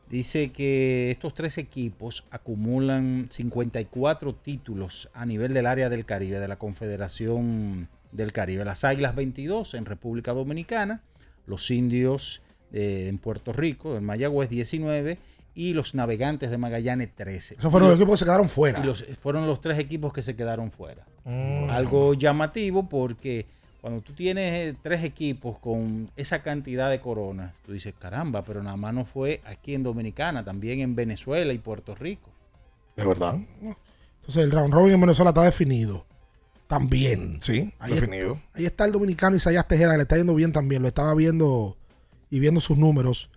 dice 0.09 0.51
que 0.51 1.11
estos 1.11 1.33
tres 1.33 1.57
equipos 1.57 2.23
acumulan 2.31 3.27
54 3.29 4.35
títulos 4.35 5.09
a 5.13 5.25
nivel 5.25 5.53
del 5.53 5.65
área 5.65 5.89
del 5.89 6.05
Caribe, 6.05 6.39
de 6.39 6.47
la 6.47 6.57
Confederación 6.57 7.87
del 8.11 8.33
Caribe. 8.33 8.65
Las 8.65 8.83
Águilas 8.83 9.15
22 9.15 9.73
en 9.73 9.85
República 9.85 10.33
Dominicana, 10.33 11.01
los 11.45 11.71
Indios 11.71 12.41
eh, 12.73 13.07
en 13.09 13.17
Puerto 13.17 13.53
Rico, 13.53 13.97
en 13.97 14.03
Mayagüez 14.03 14.49
19 14.49 15.17
y 15.53 15.73
los 15.73 15.95
Navegantes 15.95 16.49
de 16.49 16.57
Magallanes 16.57 17.13
13. 17.15 17.55
Esos 17.57 17.71
fueron 17.71 17.89
los 17.89 17.97
equipos 17.97 18.13
que 18.13 18.19
se 18.19 18.25
quedaron 18.25 18.49
fuera. 18.49 18.79
y 18.79 18.85
los, 18.85 19.03
fueron 19.21 19.47
los 19.47 19.59
tres 19.59 19.79
equipos 19.79 20.13
que 20.13 20.21
se 20.21 20.35
quedaron 20.35 20.71
fuera. 20.71 21.05
Mm. 21.25 21.69
Algo 21.69 22.13
llamativo 22.13 22.87
porque 22.87 23.45
cuando 23.81 24.01
tú 24.01 24.13
tienes 24.13 24.53
eh, 24.53 24.75
tres 24.81 25.03
equipos 25.03 25.57
con 25.57 26.09
esa 26.15 26.43
cantidad 26.43 26.89
de 26.89 27.01
coronas, 27.01 27.53
tú 27.65 27.73
dices, 27.73 27.93
caramba, 27.97 28.43
pero 28.43 28.61
nada 28.61 28.77
más 28.77 28.93
no 28.93 29.05
fue 29.05 29.41
aquí 29.45 29.73
en 29.73 29.81
Dominicana, 29.81 30.45
también 30.45 30.79
en 30.79 30.95
Venezuela 30.95 31.51
y 31.51 31.57
Puerto 31.57 31.95
Rico. 31.95 32.29
Es 32.95 33.05
verdad. 33.05 33.39
Entonces 33.59 34.43
el 34.43 34.51
round 34.51 34.73
robin 34.73 34.93
en 34.93 35.01
Venezuela 35.01 35.29
está 35.31 35.43
definido. 35.43 36.05
También. 36.67 37.41
Sí, 37.41 37.73
Ahí 37.79 37.93
definido. 37.93 38.39
Ahí 38.53 38.65
está 38.65 38.85
el 38.85 38.93
dominicano 38.93 39.35
Isaías 39.35 39.67
Tejera, 39.67 39.91
que 39.91 39.97
le 39.97 40.03
está 40.03 40.15
yendo 40.15 40.35
bien 40.35 40.53
también. 40.53 40.81
Lo 40.81 40.87
estaba 40.87 41.13
viendo 41.15 41.75
y 42.29 42.39
viendo 42.39 42.61
sus 42.61 42.77
números 42.77 43.29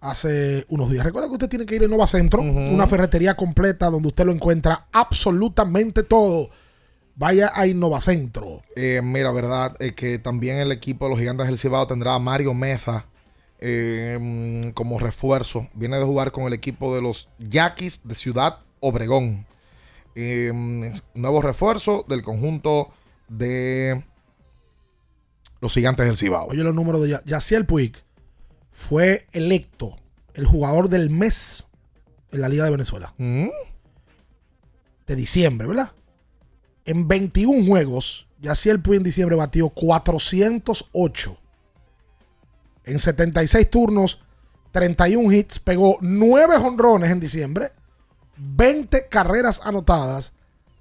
hace 0.00 0.66
unos 0.68 0.90
días. 0.90 1.04
Recuerda 1.04 1.28
que 1.28 1.34
usted 1.34 1.48
tiene 1.48 1.64
que 1.64 1.76
ir 1.76 1.84
a 1.84 1.88
Nova 1.88 2.06
Centro, 2.06 2.42
una 2.42 2.86
ferretería 2.86 3.34
completa 3.34 3.88
donde 3.88 4.08
usted 4.08 4.26
lo 4.26 4.32
encuentra 4.32 4.88
absolutamente 4.92 6.02
todo. 6.02 6.50
Vaya 7.14 7.52
a 7.54 7.66
Innovacentro. 7.66 8.62
Eh, 8.74 9.00
mira, 9.02 9.30
verdad, 9.32 9.76
eh, 9.80 9.92
que 9.94 10.18
también 10.18 10.56
el 10.58 10.72
equipo 10.72 11.04
de 11.06 11.10
los 11.10 11.18
Gigantes 11.20 11.46
del 11.46 11.58
Cibao 11.58 11.86
tendrá 11.86 12.14
a 12.14 12.18
Mario 12.18 12.54
Meza 12.54 13.06
eh, 13.58 14.18
mm, 14.20 14.70
como 14.70 14.98
refuerzo. 14.98 15.68
Viene 15.74 15.98
de 15.98 16.04
jugar 16.04 16.32
con 16.32 16.44
el 16.44 16.52
equipo 16.52 16.94
de 16.94 17.02
los 17.02 17.28
Yaquis 17.38 18.00
de 18.04 18.14
Ciudad 18.14 18.58
Obregón. 18.80 19.46
Eh, 20.14 20.50
mm, 20.54 20.84
nuevo 21.14 21.42
refuerzo 21.42 22.04
del 22.08 22.22
conjunto 22.22 22.88
de 23.28 24.02
los 25.60 25.74
Gigantes 25.74 26.06
del 26.06 26.16
Cibao. 26.16 26.48
Oye, 26.48 26.64
los 26.64 26.74
números 26.74 27.02
de 27.02 27.10
Ya- 27.10 27.22
Yaciel 27.24 27.66
Puig 27.66 27.92
fue 28.72 29.26
electo 29.32 29.96
el 30.34 30.46
jugador 30.46 30.88
del 30.88 31.10
mes 31.10 31.68
en 32.32 32.40
la 32.40 32.48
Liga 32.48 32.64
de 32.64 32.70
Venezuela. 32.70 33.14
Mm. 33.18 33.48
De 35.06 35.16
diciembre, 35.16 35.68
¿verdad? 35.68 35.92
En 36.84 37.06
21 37.06 37.66
juegos, 37.66 38.26
Yaciel 38.40 38.80
Puig 38.80 38.96
en 38.96 39.04
diciembre 39.04 39.36
batió 39.36 39.68
408. 39.68 41.38
En 42.84 42.98
76 42.98 43.70
turnos, 43.70 44.20
31 44.72 45.32
hits, 45.32 45.60
pegó 45.60 45.98
9 46.00 46.58
jonrones 46.58 47.10
en 47.10 47.20
diciembre, 47.20 47.70
20 48.36 49.08
carreras 49.08 49.60
anotadas, 49.64 50.32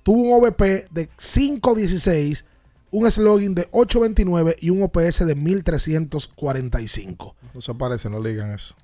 tuvo 0.04 0.24
un 0.24 0.44
OVP 0.44 0.88
de 0.90 1.10
5.16, 1.12 2.46
un 2.90 3.10
slogan 3.12 3.54
de 3.54 3.70
8.29 3.72 4.56
y 4.60 4.70
un 4.72 4.84
OPS 4.84 5.26
de 5.26 5.38
1.345. 5.38 7.36
No 7.54 7.62
se 7.62 7.76
parece, 7.76 8.10
no 8.10 8.20
le 8.20 8.32
digan 8.32 8.52
eso. 8.52 8.76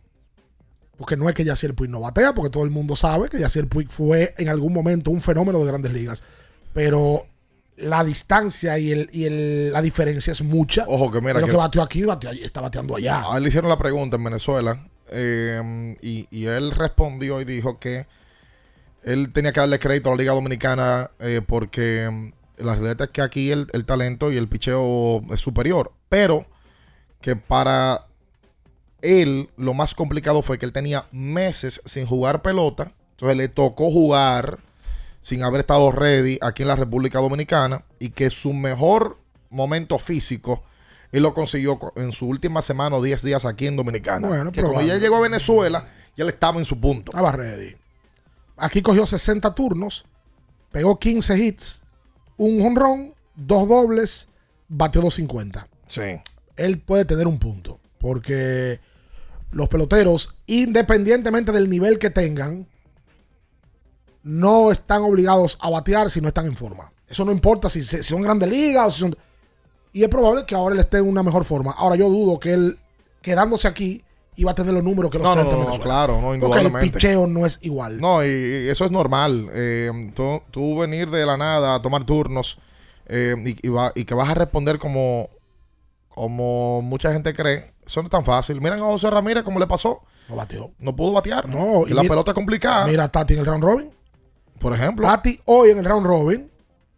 Porque 0.97 1.17
no 1.17 1.29
es 1.29 1.35
que 1.35 1.43
Yaciel 1.43 1.73
Puig 1.73 1.89
no 1.89 1.99
batea, 1.99 2.33
porque 2.33 2.49
todo 2.49 2.63
el 2.63 2.69
mundo 2.69 2.95
sabe 2.95 3.29
que 3.29 3.39
Yaciel 3.39 3.67
Puig 3.67 3.87
fue 3.87 4.33
en 4.37 4.49
algún 4.49 4.73
momento 4.73 5.11
un 5.11 5.21
fenómeno 5.21 5.59
de 5.59 5.65
grandes 5.65 5.93
ligas. 5.93 6.23
Pero 6.73 7.25
la 7.77 8.03
distancia 8.03 8.77
y, 8.79 8.91
el, 8.91 9.09
y 9.13 9.25
el- 9.25 9.71
la 9.73 9.81
diferencia 9.81 10.31
es 10.31 10.41
mucha. 10.41 10.85
Ojo, 10.87 11.11
que 11.11 11.19
mira 11.21 11.33
Pero 11.35 11.45
que- 11.47 11.51
que 11.51 11.57
bateó 11.57 11.81
aquí, 11.81 12.03
bateó 12.03 12.31
está 12.31 12.61
bateando 12.61 12.95
allá. 12.95 13.23
A 13.31 13.37
él 13.37 13.43
le 13.43 13.49
hicieron 13.49 13.69
la 13.69 13.77
pregunta 13.77 14.17
en 14.17 14.23
Venezuela 14.23 14.87
eh, 15.11 15.95
y, 16.01 16.27
y 16.31 16.45
él 16.45 16.71
respondió 16.71 17.39
y 17.41 17.45
dijo 17.45 17.79
que 17.79 18.07
él 19.03 19.31
tenía 19.31 19.53
que 19.53 19.59
darle 19.59 19.79
crédito 19.79 20.09
a 20.09 20.13
la 20.13 20.17
Liga 20.17 20.33
Dominicana 20.33 21.11
eh, 21.19 21.41
porque 21.45 22.09
mm, 22.11 22.63
la 22.65 22.73
realidad 22.75 23.03
es 23.03 23.09
que 23.09 23.21
aquí 23.21 23.51
el, 23.51 23.67
el 23.73 23.85
talento 23.85 24.31
y 24.31 24.37
el 24.37 24.47
picheo 24.47 25.21
es 25.31 25.39
superior, 25.39 25.91
pero 26.09 26.45
que 27.21 27.35
para 27.35 28.05
él 29.01 29.49
lo 29.57 29.73
más 29.75 29.93
complicado 29.93 30.41
fue 30.41 30.57
que 30.57 30.65
él 30.65 30.73
tenía 30.73 31.05
meses 31.11 31.81
sin 31.85 32.05
jugar 32.07 32.41
pelota, 32.41 32.91
entonces 33.11 33.37
le 33.37 33.47
tocó 33.47 33.91
jugar 33.91 34.59
sin 35.27 35.43
haber 35.43 35.59
estado 35.59 35.91
ready 35.91 36.37
aquí 36.41 36.61
en 36.61 36.69
la 36.69 36.77
República 36.77 37.19
Dominicana 37.19 37.83
y 37.99 38.11
que 38.11 38.29
su 38.29 38.53
mejor 38.53 39.17
momento 39.49 39.99
físico 39.99 40.63
él 41.11 41.23
lo 41.23 41.33
consiguió 41.33 41.77
co- 41.79 41.91
en 41.97 42.13
su 42.13 42.27
última 42.29 42.61
semana 42.61 42.95
o 42.95 43.01
10 43.01 43.23
días 43.23 43.43
aquí 43.43 43.67
en 43.67 43.75
Dominicana. 43.75 44.25
Bueno, 44.29 44.51
que 44.53 44.61
cuando 44.61 44.81
ya 44.83 44.95
llegó 44.95 45.17
a 45.17 45.19
Venezuela, 45.21 45.85
ya 46.15 46.23
él 46.23 46.29
estaba 46.29 46.59
en 46.59 46.63
su 46.65 46.79
punto. 46.79 47.11
Estaba 47.11 47.33
ready. 47.33 47.75
Aquí 48.55 48.81
cogió 48.81 49.05
60 49.05 49.53
turnos, 49.53 50.05
pegó 50.71 50.97
15 50.97 51.37
hits, 51.37 51.83
un 52.37 52.61
jonrón, 52.61 53.13
dos 53.35 53.67
dobles, 53.67 54.29
bateó 54.69 55.01
250. 55.01 55.67
Sí. 55.87 56.01
Él 56.55 56.79
puede 56.79 57.03
tener 57.03 57.27
un 57.27 57.37
punto, 57.37 57.81
porque 57.99 58.79
los 59.51 59.67
peloteros, 59.67 60.35
independientemente 60.45 61.51
del 61.51 61.69
nivel 61.69 61.99
que 61.99 62.11
tengan, 62.11 62.65
no 64.23 64.71
están 64.71 65.01
obligados 65.03 65.57
a 65.61 65.69
batear 65.69 66.09
si 66.09 66.21
no 66.21 66.27
están 66.27 66.45
en 66.45 66.55
forma. 66.55 66.91
Eso 67.07 67.23
no 67.25 67.31
importa 67.31 67.69
si, 67.69 67.81
si 67.83 68.03
son 68.03 68.21
grandes 68.21 68.49
ligas 68.49 68.87
o 68.87 68.91
si 68.91 68.99
son... 68.99 69.17
Y 69.93 70.03
es 70.03 70.09
probable 70.09 70.45
que 70.45 70.53
ahora 70.55 70.75
él 70.75 70.81
esté 70.81 70.97
en 70.97 71.07
una 71.07 71.23
mejor 71.23 71.43
forma. 71.45 71.71
Ahora 71.71 71.95
yo 71.95 72.09
dudo 72.09 72.39
que 72.39 72.53
él, 72.53 72.77
quedándose 73.21 73.67
aquí, 73.67 74.03
iba 74.35 74.51
a 74.51 74.55
tener 74.55 74.73
los 74.73 74.83
números 74.83 75.09
que 75.09 75.17
los 75.17 75.25
No, 75.27 75.35
no, 75.43 75.49
no, 75.51 75.63
no, 75.69 75.79
claro, 75.79 76.15
no, 76.15 76.21
Porque 76.21 76.35
el 76.37 76.43
indudablemente. 76.43 76.91
picheo 76.91 77.25
no 77.25 77.45
es 77.45 77.57
igual. 77.63 77.99
No, 77.99 78.23
y, 78.23 78.27
y 78.27 78.67
eso 78.69 78.85
es 78.85 78.91
normal. 78.91 79.49
Eh, 79.53 80.11
tú, 80.13 80.41
tú 80.51 80.77
venir 80.77 81.09
de 81.09 81.25
la 81.25 81.37
nada 81.37 81.75
a 81.75 81.81
tomar 81.81 82.03
turnos 82.03 82.59
eh, 83.07 83.35
y, 83.43 83.67
y 83.67 83.69
va- 83.69 83.91
y 83.95 84.03
que 84.05 84.13
vas 84.13 84.29
a 84.29 84.33
responder 84.35 84.77
como, 84.77 85.29
como 86.09 86.81
mucha 86.81 87.11
gente 87.13 87.33
cree, 87.33 87.73
eso 87.85 88.01
no 88.01 88.07
es 88.07 88.11
tan 88.11 88.25
fácil. 88.25 88.59
Miren 88.61 88.79
a 88.79 88.83
José 88.83 89.09
Ramírez 89.09 89.43
cómo 89.43 89.59
le 89.59 89.67
pasó. 89.67 90.01
No 90.29 90.35
bateó. 90.35 90.71
No 90.79 90.95
pudo 90.95 91.13
batear. 91.13 91.47
No, 91.47 91.87
y 91.87 91.93
la 91.93 92.01
mira- 92.01 92.11
pelota 92.11 92.31
es 92.31 92.35
complicada. 92.35 92.85
Mira 92.87 93.07
Tati 93.07 93.33
en 93.33 93.39
el 93.39 93.45
round 93.45 93.63
robin. 93.63 93.91
Por 94.59 94.73
ejemplo. 94.73 95.07
Tati 95.07 95.39
hoy 95.45 95.71
en 95.71 95.79
el 95.79 95.85
round 95.85 96.05
robin, 96.05 96.51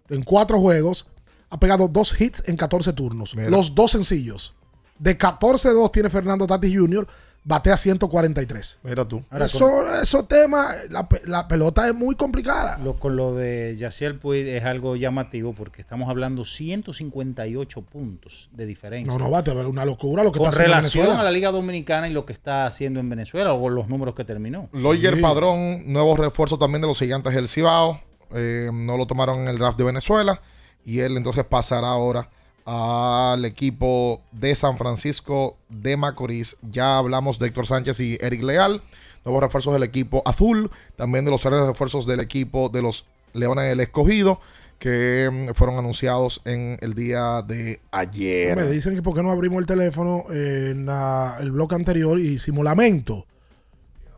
en 0.09 0.23
cuatro 0.23 0.59
juegos, 0.59 1.09
ha 1.49 1.59
pegado 1.59 1.87
dos 1.87 2.19
hits 2.19 2.43
en 2.47 2.57
14 2.57 2.93
turnos. 2.93 3.35
Mira. 3.35 3.49
Los 3.49 3.75
dos 3.75 3.91
sencillos. 3.91 4.55
De 4.97 5.17
14-2 5.17 5.91
tiene 5.91 6.09
Fernando 6.09 6.45
Tati 6.45 6.75
Jr., 6.75 7.07
batea 7.43 7.77
143. 7.77 8.79
Mira 8.83 9.07
tú. 9.07 9.23
Ahora, 9.29 9.45
Eso, 9.45 10.01
esos 10.01 10.27
temas, 10.27 10.75
la, 10.89 11.07
la 11.25 11.47
pelota 11.47 11.87
es 11.87 11.95
muy 11.95 12.15
complicada. 12.15 12.77
Lo, 12.79 12.99
con 12.99 13.15
lo 13.15 13.33
de 13.35 13.75
Yaciel 13.77 14.17
Puig 14.19 14.47
es 14.47 14.63
algo 14.65 14.95
llamativo 14.95 15.53
porque 15.53 15.81
estamos 15.81 16.09
hablando 16.09 16.45
158 16.45 17.81
puntos 17.81 18.49
de 18.53 18.65
diferencia. 18.65 19.11
No, 19.17 19.23
no, 19.23 19.29
bate, 19.29 19.51
una 19.51 19.85
locura 19.85 20.23
lo 20.23 20.31
que 20.31 20.39
con 20.39 20.47
está 20.47 20.57
haciendo 20.63 20.75
relación 20.75 21.03
Venezuela. 21.03 21.21
a 21.21 21.23
la 21.23 21.31
Liga 21.31 21.51
Dominicana 21.51 22.07
y 22.09 22.13
lo 22.13 22.25
que 22.25 22.33
está 22.33 22.65
haciendo 22.65 22.99
en 22.99 23.09
Venezuela 23.09 23.53
o 23.53 23.69
los 23.69 23.87
números 23.87 24.15
que 24.15 24.23
terminó. 24.25 24.69
Loyer 24.73 25.15
Sí. 25.15 25.21
Padrón, 25.21 25.91
nuevo 25.91 26.15
refuerzo 26.15 26.57
también 26.57 26.81
de 26.81 26.87
los 26.87 26.99
gigantes 26.99 27.33
del 27.33 27.47
Cibao. 27.47 27.99
Eh, 28.35 28.69
no 28.73 28.95
lo 28.97 29.07
tomaron 29.07 29.39
en 29.39 29.47
el 29.47 29.57
draft 29.57 29.77
de 29.77 29.83
Venezuela. 29.85 30.41
Y 30.85 30.99
él 30.99 31.17
entonces 31.17 31.43
pasará 31.45 31.89
ahora 31.89 32.29
al 32.71 33.45
equipo 33.45 34.21
de 34.31 34.55
San 34.55 34.77
Francisco 34.77 35.57
de 35.69 35.97
Macorís. 35.97 36.55
Ya 36.71 36.97
hablamos 36.99 37.39
de 37.39 37.47
Héctor 37.47 37.65
Sánchez 37.65 37.99
y 37.99 38.17
Eric 38.21 38.43
Leal. 38.43 38.83
Nuevos 39.25 39.41
refuerzos 39.41 39.73
del 39.73 39.81
equipo 39.83 40.21
azul. 40.25 40.69
También 40.95 41.25
de 41.25 41.31
los 41.31 41.41
tres 41.41 41.65
refuerzos 41.65 42.05
del 42.05 42.19
equipo 42.19 42.69
de 42.69 42.83
los 42.83 43.05
Leones 43.33 43.65
del 43.69 43.79
Escogido. 43.79 44.39
Que 44.77 45.29
mm, 45.31 45.53
fueron 45.55 45.77
anunciados 45.77 46.41
en 46.45 46.77
el 46.81 46.93
día 46.93 47.41
de 47.41 47.81
ayer. 47.91 48.55
Me 48.55 48.67
dicen 48.67 48.93
que 48.95 49.01
por 49.01 49.15
qué 49.15 49.23
no 49.23 49.31
abrimos 49.31 49.59
el 49.59 49.65
teléfono 49.65 50.25
en 50.29 50.85
la- 50.85 51.37
el 51.39 51.51
bloque 51.51 51.73
anterior 51.75 52.19
y 52.19 52.33
hicimos 52.33 52.63
lamento. 52.63 53.25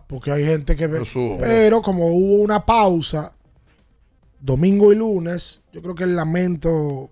Porque 0.07 0.29
hay 0.31 0.43
gente 0.45 0.75
que 0.75 0.87
ve. 0.87 1.01
Eso. 1.03 1.37
Pero 1.39 1.81
como 1.81 2.07
hubo 2.07 2.43
una 2.43 2.65
pausa, 2.65 3.33
domingo 4.41 4.91
y 4.91 4.97
lunes, 4.97 5.61
yo 5.71 5.81
creo 5.81 5.95
que 5.95 6.03
el 6.03 6.15
lamento 6.15 7.09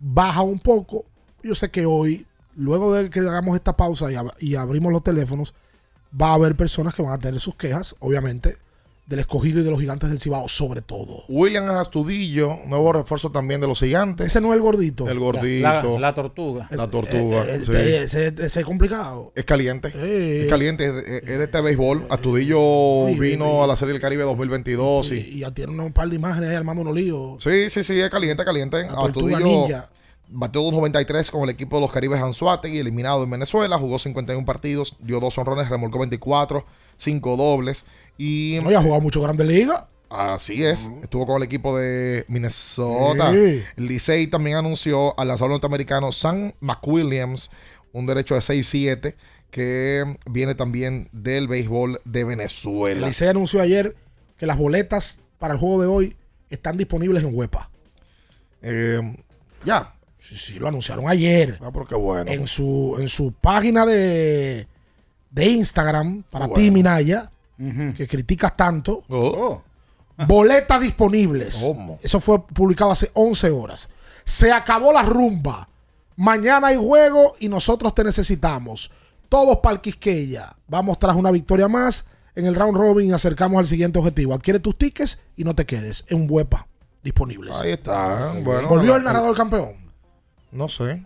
baja 0.00 0.42
un 0.42 0.58
poco. 0.58 1.04
Yo 1.42 1.54
sé 1.54 1.70
que 1.70 1.86
hoy, 1.86 2.26
luego 2.54 2.92
de 2.94 3.10
que 3.10 3.20
hagamos 3.20 3.54
esta 3.56 3.76
pausa 3.76 4.10
y, 4.10 4.14
ab- 4.14 4.34
abrimos 4.56 4.92
los 4.92 5.02
teléfonos, 5.04 5.54
va 6.20 6.30
a 6.30 6.34
haber 6.34 6.56
personas 6.56 6.94
que 6.94 7.02
van 7.02 7.12
a 7.12 7.18
tener 7.18 7.40
sus 7.40 7.56
quejas, 7.56 7.96
obviamente, 8.00 8.56
del 9.06 9.20
escogido 9.20 9.60
y 9.60 9.62
de 9.62 9.70
los 9.70 9.78
gigantes 9.80 10.10
del 10.10 10.18
Cibao, 10.18 10.48
sobre 10.48 10.82
todo. 10.82 11.22
William 11.28 11.68
Astudillo, 11.70 12.56
nuevo 12.66 12.92
refuerzo 12.92 13.30
también 13.30 13.60
de 13.60 13.68
los 13.68 13.78
gigantes. 13.78 14.26
Ese 14.26 14.40
no 14.40 14.48
es 14.48 14.56
el 14.56 14.62
gordito. 14.62 15.08
El 15.08 15.20
gordito. 15.20 15.98
La, 15.98 16.08
la 16.08 16.14
tortuga. 16.14 16.66
La 16.72 16.88
tortuga. 16.90 17.44
Eh, 17.44 17.60
eh, 17.60 17.62
sí. 17.62 17.72
ese, 17.72 18.34
ese 18.36 18.60
es 18.60 18.66
complicado. 18.66 19.32
Es 19.36 19.44
caliente. 19.44 19.92
Eh. 19.94 20.42
Es 20.42 20.48
caliente. 20.50 20.86
Es, 20.86 21.24
de 21.38 21.44
este 21.44 21.60
béisbol. 21.60 22.06
Astudillo 22.10 23.06
vino 23.18 23.62
a 23.62 23.66
la 23.66 23.76
Serie 23.76 23.92
del 23.92 24.02
Caribe 24.02 24.24
2022. 24.24 25.12
Y, 25.12 25.14
Y, 25.14 25.18
y 25.18 25.38
ya 25.40 25.52
tiene 25.52 25.80
un 25.80 25.92
par 25.92 26.08
de 26.08 26.16
imágenes 26.16 26.50
ahí 26.50 26.56
armando 26.56 26.82
unos 26.82 26.94
líos. 26.94 27.42
sí, 27.42 27.70
sí, 27.70 27.84
sí, 27.84 28.00
es 28.00 28.10
caliente, 28.10 28.44
caliente. 28.44 28.82
tortuga 28.84 29.04
Astudillo 29.38 29.38
ninja. 29.38 29.88
batió 30.28 30.62
2.93 30.62 31.30
con 31.30 31.42
el 31.44 31.50
equipo 31.50 31.76
de 31.76 31.82
los 31.82 31.92
Caribes 31.92 32.20
Anzuategui, 32.20 32.78
eliminado 32.78 33.22
en 33.22 33.30
Venezuela. 33.30 33.78
Jugó 33.78 33.98
51 34.00 34.44
partidos, 34.44 34.96
dio 34.98 35.20
dos 35.20 35.38
honrones, 35.38 35.68
remolcó 35.68 36.00
24, 36.00 36.64
5 36.96 37.36
dobles. 37.36 37.84
Y 38.18 38.58
No, 38.62 38.70
ya 38.70 38.78
ha 38.78 38.82
jugado 38.82 39.00
mucho 39.00 39.20
Grandes 39.20 39.46
Ligas. 39.46 39.84
Así 40.08 40.64
es. 40.64 40.90
Estuvo 41.02 41.26
con 41.26 41.36
el 41.36 41.42
equipo 41.42 41.76
de 41.76 42.24
Minnesota. 42.28 43.32
Sí. 43.32 43.62
Licey 43.76 44.28
también 44.28 44.56
anunció 44.56 45.18
al 45.18 45.28
lanzador 45.28 45.50
norteamericano 45.50 46.12
Sam 46.12 46.52
McWilliams, 46.60 47.50
un 47.92 48.06
derecho 48.06 48.34
de 48.34 48.40
6-7, 48.40 49.14
que 49.50 50.04
viene 50.30 50.54
también 50.54 51.08
del 51.12 51.48
béisbol 51.48 52.00
de 52.04 52.20
El 52.20 52.26
Venezuela. 52.26 53.06
Licey 53.06 53.28
anunció 53.28 53.60
ayer 53.60 53.96
que 54.38 54.46
las 54.46 54.58
boletas 54.58 55.20
para 55.38 55.54
el 55.54 55.60
juego 55.60 55.80
de 55.80 55.88
hoy 55.88 56.16
están 56.50 56.76
disponibles 56.76 57.22
en 57.24 57.36
Huepa. 57.36 57.70
Eh, 58.62 59.00
ya. 59.64 59.92
Sí, 60.18 60.36
sí, 60.36 60.58
lo 60.58 60.68
anunciaron 60.68 61.08
ayer. 61.08 61.58
Ah, 61.60 61.70
pero 61.72 61.86
qué 61.86 61.94
bueno. 61.94 62.30
En 62.30 62.46
su, 62.46 62.96
en 62.98 63.08
su 63.08 63.32
página 63.32 63.86
de, 63.86 64.66
de 65.30 65.46
Instagram, 65.46 66.22
para 66.30 66.46
ti, 66.46 66.70
bueno. 66.70 67.30
Que 67.58 68.06
criticas 68.06 68.56
tanto, 68.56 69.02
Oh. 69.08 69.62
Boletas 70.26 70.80
disponibles. 70.80 71.58
¿Cómo? 71.62 71.98
Eso 72.02 72.20
fue 72.20 72.42
publicado 72.46 72.90
hace 72.90 73.10
11 73.14 73.50
horas. 73.50 73.88
Se 74.24 74.50
acabó 74.52 74.92
la 74.92 75.02
rumba. 75.02 75.68
Mañana 76.16 76.68
hay 76.68 76.76
juego 76.76 77.36
y 77.38 77.48
nosotros 77.48 77.94
te 77.94 78.02
necesitamos. 78.02 78.90
Todos 79.28 79.58
para 79.58 79.74
el 79.74 79.80
Quisqueya. 79.80 80.56
Vamos 80.68 80.98
tras 80.98 81.16
una 81.16 81.30
victoria 81.30 81.68
más. 81.68 82.06
En 82.34 82.46
el 82.46 82.54
round 82.54 82.76
robin 82.76 83.12
acercamos 83.12 83.58
al 83.58 83.66
siguiente 83.66 83.98
objetivo. 83.98 84.32
Adquiere 84.34 84.58
tus 84.60 84.76
tickets 84.78 85.20
y 85.36 85.44
no 85.44 85.54
te 85.54 85.66
quedes. 85.66 86.04
En 86.08 86.22
un 86.22 86.26
huepa 86.30 86.66
disponibles. 87.02 87.56
Ahí 87.56 87.72
está. 87.72 88.32
Bueno, 88.42 88.68
¿Volvió 88.68 88.96
el 88.96 89.04
narrador 89.04 89.36
campeón? 89.36 89.72
No 90.50 90.68
sé. 90.68 91.02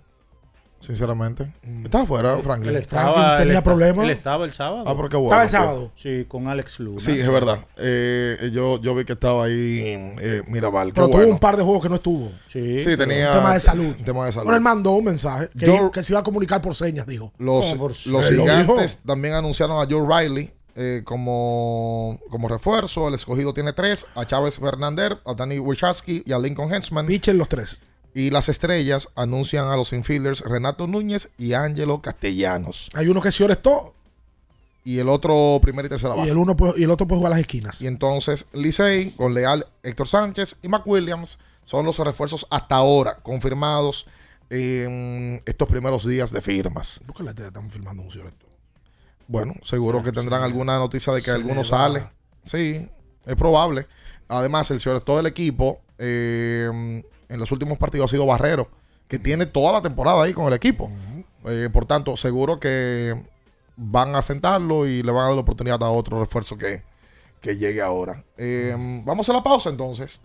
Sinceramente. 0.80 1.52
Estaba 1.84 2.04
afuera, 2.04 2.38
Franklin. 2.42 2.70
Él 2.74 2.82
estaba- 2.82 3.12
Franklin 3.12 3.36
tenía 3.38 3.58
él 3.58 3.62
problemas. 3.64 4.04
Él 4.06 4.10
estaba 4.10 4.44
el 4.46 4.52
sábado. 4.52 4.84
Ah, 4.86 4.96
porque 4.96 5.16
bueno. 5.16 5.28
Estaba 5.30 5.42
el 5.42 5.48
que- 5.48 5.52
sábado. 5.56 5.92
Sí, 5.94 6.24
con 6.26 6.48
Alex 6.48 6.80
Luna. 6.80 6.98
Sí, 6.98 7.20
es 7.20 7.28
verdad. 7.28 7.60
Eh, 7.76 8.50
yo, 8.52 8.80
yo 8.80 8.94
vi 8.94 9.04
que 9.04 9.12
estaba 9.12 9.44
ahí 9.44 9.80
eh, 10.20 10.42
Mirabal. 10.48 10.92
Pero 10.94 11.06
tuvo 11.08 11.16
bueno. 11.18 11.32
un 11.32 11.38
par 11.38 11.56
de 11.56 11.62
juegos 11.62 11.82
que 11.82 11.88
no 11.90 11.96
estuvo. 11.96 12.32
Sí. 12.48 12.78
Sí, 12.80 12.96
tenía. 12.96 13.32
tema 13.34 13.52
de 13.54 13.60
salud. 13.60 13.94
Tema 14.04 14.24
de 14.26 14.32
salud. 14.32 14.44
Bueno, 14.46 14.56
él 14.56 14.62
mandó 14.62 14.92
un 14.92 15.04
mensaje 15.04 15.48
que, 15.58 15.66
Yo- 15.66 15.90
que 15.90 16.02
se 16.02 16.12
iba 16.14 16.20
a 16.20 16.24
comunicar 16.24 16.60
por 16.62 16.74
señas, 16.74 17.06
dijo. 17.06 17.32
Los, 17.38 17.66
¿Cómo 17.66 17.76
por 17.78 17.90
los 17.90 18.06
lo 18.06 18.22
gigantes 18.22 18.98
también 19.04 19.34
anunciaron 19.34 19.80
a 19.82 19.86
Joe 19.90 20.06
Riley 20.22 20.50
eh, 20.76 21.02
como, 21.04 22.18
como 22.30 22.48
refuerzo. 22.48 23.06
El 23.08 23.14
escogido 23.14 23.52
tiene 23.52 23.72
tres: 23.74 24.06
a 24.14 24.24
Chávez 24.24 24.56
Fernández, 24.58 25.12
a 25.26 25.34
Danny 25.34 25.58
Wichaski 25.58 26.22
y 26.24 26.32
a 26.32 26.38
Lincoln 26.38 26.72
Hensman. 26.72 27.06
Pitcher 27.06 27.34
los 27.34 27.48
tres. 27.48 27.80
Y 28.14 28.30
las 28.30 28.48
estrellas 28.48 29.08
anuncian 29.14 29.68
a 29.68 29.76
los 29.76 29.92
infielders 29.92 30.40
Renato 30.40 30.86
Núñez 30.86 31.30
y 31.38 31.52
Ángelo 31.52 32.02
Castellanos. 32.02 32.90
Hay 32.94 33.06
uno 33.08 33.20
que 33.20 33.30
se 33.30 33.44
orestó 33.44 33.94
Y 34.82 34.98
el 34.98 35.08
otro, 35.08 35.60
primera 35.62 35.86
y 35.86 35.88
tercera 35.90 36.14
y 36.14 36.18
base. 36.18 36.30
el, 36.32 36.38
uno 36.38 36.56
y 36.76 36.82
el 36.82 36.90
otro 36.90 37.06
puede 37.06 37.18
jugar 37.18 37.32
a 37.32 37.36
las 37.36 37.40
esquinas. 37.42 37.80
Y 37.82 37.86
entonces 37.86 38.48
Licey, 38.52 39.12
con 39.12 39.34
Leal, 39.34 39.66
Héctor 39.82 40.08
Sánchez 40.08 40.56
y 40.62 40.68
McWilliams 40.68 41.38
son 41.64 41.86
los 41.86 41.98
refuerzos 41.98 42.46
hasta 42.50 42.76
ahora 42.76 43.18
confirmados 43.22 44.06
en 44.48 45.40
estos 45.46 45.68
primeros 45.68 46.06
días 46.06 46.32
de 46.32 46.40
firmas. 46.40 47.00
¿Por 47.06 47.16
qué 47.16 47.22
la 47.22 47.30
estamos 47.30 47.72
filmando 47.72 48.02
un 48.02 48.10
cierto? 48.10 48.46
Bueno, 49.28 49.54
seguro 49.62 50.02
que 50.02 50.10
tendrán 50.10 50.42
alguna 50.42 50.78
noticia 50.78 51.12
de 51.12 51.22
que 51.22 51.30
alguno 51.30 51.62
sale. 51.62 52.10
Sí, 52.42 52.88
es 53.24 53.36
probable. 53.36 53.86
Además, 54.26 54.68
el 54.72 54.80
señor 54.80 55.02
todo 55.02 55.20
el 55.20 55.26
equipo 55.26 55.80
eh, 55.98 57.02
en 57.30 57.40
los 57.40 57.50
últimos 57.52 57.78
partidos 57.78 58.10
ha 58.10 58.12
sido 58.12 58.26
Barrero, 58.26 58.68
que 59.08 59.18
tiene 59.18 59.46
toda 59.46 59.72
la 59.72 59.80
temporada 59.82 60.22
ahí 60.22 60.32
con 60.34 60.46
el 60.46 60.52
equipo. 60.52 60.90
Eh, 61.46 61.68
por 61.72 61.86
tanto, 61.86 62.16
seguro 62.16 62.60
que 62.60 63.14
van 63.76 64.14
a 64.14 64.20
sentarlo 64.22 64.86
y 64.86 65.02
le 65.02 65.10
van 65.10 65.22
a 65.22 65.26
dar 65.28 65.34
la 65.34 65.40
oportunidad 65.40 65.82
a 65.82 65.90
otro 65.90 66.20
refuerzo 66.20 66.58
que, 66.58 66.82
que 67.40 67.56
llegue 67.56 67.80
ahora. 67.80 68.22
Eh, 68.36 68.74
vamos 69.06 69.28
a 69.30 69.32
la 69.32 69.42
pausa 69.42 69.70
entonces. 69.70 70.20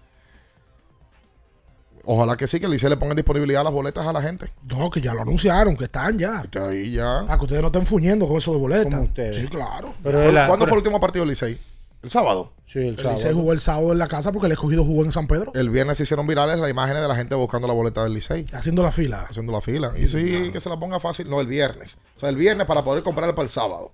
Ojalá 2.07 2.37
que 2.37 2.45
sí, 2.45 2.59
que 2.59 2.67
el 2.67 2.71
Licey 2.71 2.87
le 2.89 2.97
ponga 2.97 3.13
en 3.13 3.15
disponibilidad 3.17 3.63
las 3.63 3.73
boletas 3.73 4.05
a 4.05 4.13
la 4.13 4.21
gente. 4.21 4.51
No, 4.65 4.91
que 4.91 5.01
ya 5.01 5.13
lo 5.15 5.21
anunciaron, 5.23 5.75
que 5.75 5.85
están 5.85 6.19
ya. 6.19 6.43
Que 6.51 6.59
ahí 6.59 6.91
ya. 6.91 7.23
Para 7.25 7.37
que 7.39 7.45
ustedes 7.45 7.61
no 7.63 7.67
estén 7.69 7.85
fuñendo 7.85 8.27
con 8.27 8.37
eso 8.37 8.51
de 8.53 8.59
boletas. 8.59 8.93
Como 8.93 9.05
ustedes. 9.05 9.37
Sí, 9.37 9.47
claro. 9.47 9.91
Pero 10.03 10.19
¿Cuándo, 10.19 10.29
él 10.29 10.35
la- 10.35 10.47
cuándo 10.47 10.65
pero- 10.65 10.69
fue 10.69 10.77
el 10.81 10.83
último 10.85 10.99
partido 10.99 11.23
del 11.23 11.29
Licey? 11.29 11.59
¿El 12.05 12.11
sábado? 12.11 12.53
Sí, 12.67 12.77
el 12.77 12.85
El 12.85 12.91
Licey 12.97 13.17
sábado. 13.17 13.35
jugó 13.35 13.51
el 13.53 13.59
sábado 13.59 13.91
en 13.91 13.97
la 13.97 14.07
casa 14.07 14.31
porque 14.31 14.45
el 14.45 14.51
escogido 14.51 14.83
jugó 14.85 15.03
en 15.03 15.11
San 15.11 15.25
Pedro. 15.25 15.51
El 15.55 15.71
viernes 15.71 15.97
se 15.97 16.03
hicieron 16.03 16.27
virales 16.27 16.59
las 16.59 16.69
imágenes 16.69 17.01
de 17.01 17.07
la 17.07 17.15
gente 17.15 17.33
buscando 17.33 17.67
la 17.67 17.73
boleta 17.73 18.03
del 18.03 18.13
Licey, 18.13 18.45
Haciendo 18.53 18.83
la 18.83 18.91
fila. 18.91 19.25
haciendo 19.27 19.51
la 19.51 19.59
fila. 19.59 19.91
Y 19.97 20.07
sí, 20.07 20.51
que 20.53 20.59
se 20.61 20.69
la 20.69 20.79
ponga 20.79 20.99
fácil. 20.99 21.27
No, 21.29 21.41
el 21.41 21.47
viernes. 21.47 21.97
O 22.15 22.19
sea, 22.19 22.29
el 22.29 22.35
viernes 22.35 22.67
para 22.67 22.83
poder 22.83 23.01
comprarla 23.03 23.33
para 23.33 23.43
el 23.45 23.49
sábado. 23.49 23.91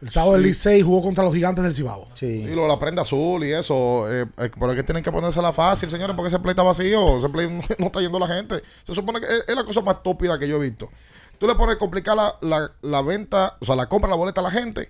El 0.00 0.10
sábado 0.10 0.36
el 0.36 0.44
Licey 0.44 0.80
jugó 0.80 1.02
contra 1.02 1.24
los 1.24 1.34
gigantes 1.34 1.64
del 1.64 1.74
Cibao. 1.74 2.06
Y 2.14 2.16
Sí. 2.18 2.42
lo 2.54 2.62
de 2.62 2.68
la 2.68 2.78
prenda 2.78 3.02
azul 3.02 3.44
y 3.44 3.52
eso. 3.52 4.10
eh, 4.10 4.26
eh, 4.38 4.50
pero 4.58 4.70
es 4.70 4.76
que 4.76 4.84
tienen 4.84 5.02
que 5.02 5.10
ponérsela 5.10 5.52
fácil, 5.52 5.90
señores, 5.90 6.14
porque 6.14 6.28
ese 6.28 6.38
play 6.38 6.52
está 6.52 6.62
vacío. 6.62 7.18
Ese 7.18 7.28
play 7.28 7.48
no 7.78 7.86
está 7.86 8.00
yendo 8.00 8.18
la 8.18 8.28
gente. 8.28 8.62
Se 8.84 8.94
supone 8.94 9.20
que 9.20 9.26
es, 9.26 9.44
es 9.48 9.54
la 9.56 9.64
cosa 9.64 9.80
más 9.82 9.96
estúpida 9.96 10.38
que 10.38 10.48
yo 10.48 10.56
he 10.62 10.70
visto. 10.70 10.88
Tú 11.38 11.46
le 11.48 11.54
pones 11.56 11.76
complicar 11.76 12.16
la, 12.16 12.34
la- 12.40 12.70
la 12.80 13.02
venta, 13.02 13.56
o 13.60 13.64
sea, 13.64 13.74
la 13.76 13.88
compra 13.88 14.08
de 14.08 14.12
la 14.12 14.16
boleta 14.16 14.40
a 14.40 14.44
la 14.44 14.50
gente. 14.50 14.88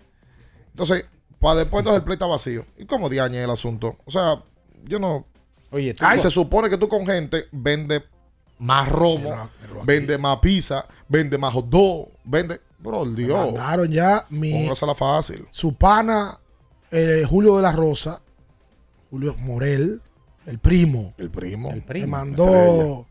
Entonces, 0.79 1.07
para 1.41 1.57
después 1.57 1.81
entonces 1.81 1.99
el 1.99 2.05
play 2.05 2.15
está 2.15 2.27
vacío. 2.27 2.65
¿Y 2.79 2.85
cómo 2.85 3.09
diañe 3.09 3.43
el 3.43 3.51
asunto? 3.51 3.97
O 4.05 4.11
sea, 4.13 4.43
yo 4.85 4.99
no. 5.01 5.27
Oye, 5.73 5.93
tú, 5.93 6.05
Ay, 6.07 6.21
se 6.21 6.31
supone 6.31 6.71
que 6.71 6.79
tú 6.79 6.89
con 6.89 7.05
gente 7.05 7.47
vende 7.51 8.05
más 8.59 8.89
romo, 8.89 9.31
Pero- 9.31 9.49
pero 9.61 9.77
aquí- 9.79 9.87
vende 9.87 10.19
más 10.19 10.39
pizza, 10.39 10.87
vende 11.09 11.37
más 11.37 11.53
hot 11.53 11.67
dog, 11.69 12.09
vende. 12.25 12.61
Bro, 12.79 13.07
Dios, 13.07 13.47
Mandaron 13.53 13.91
ya 13.91 14.25
mi, 14.31 14.53
póngasela 14.53 14.95
fácil. 14.95 15.45
su 15.51 15.75
pana 15.75 16.39
eh, 16.93 17.25
Julio 17.29 17.57
de 17.57 17.63
la 17.63 17.73
Rosa, 17.73 18.23
Julio 19.11 19.35
Morel, 19.41 20.01
el 20.47 20.59
primo, 20.61 21.13
El 21.19 21.29
primo. 21.31 21.71
el 21.71 21.77
me 21.77 21.83
primo. 21.83 22.07
mandó 22.07 22.45
estrella. 22.47 23.05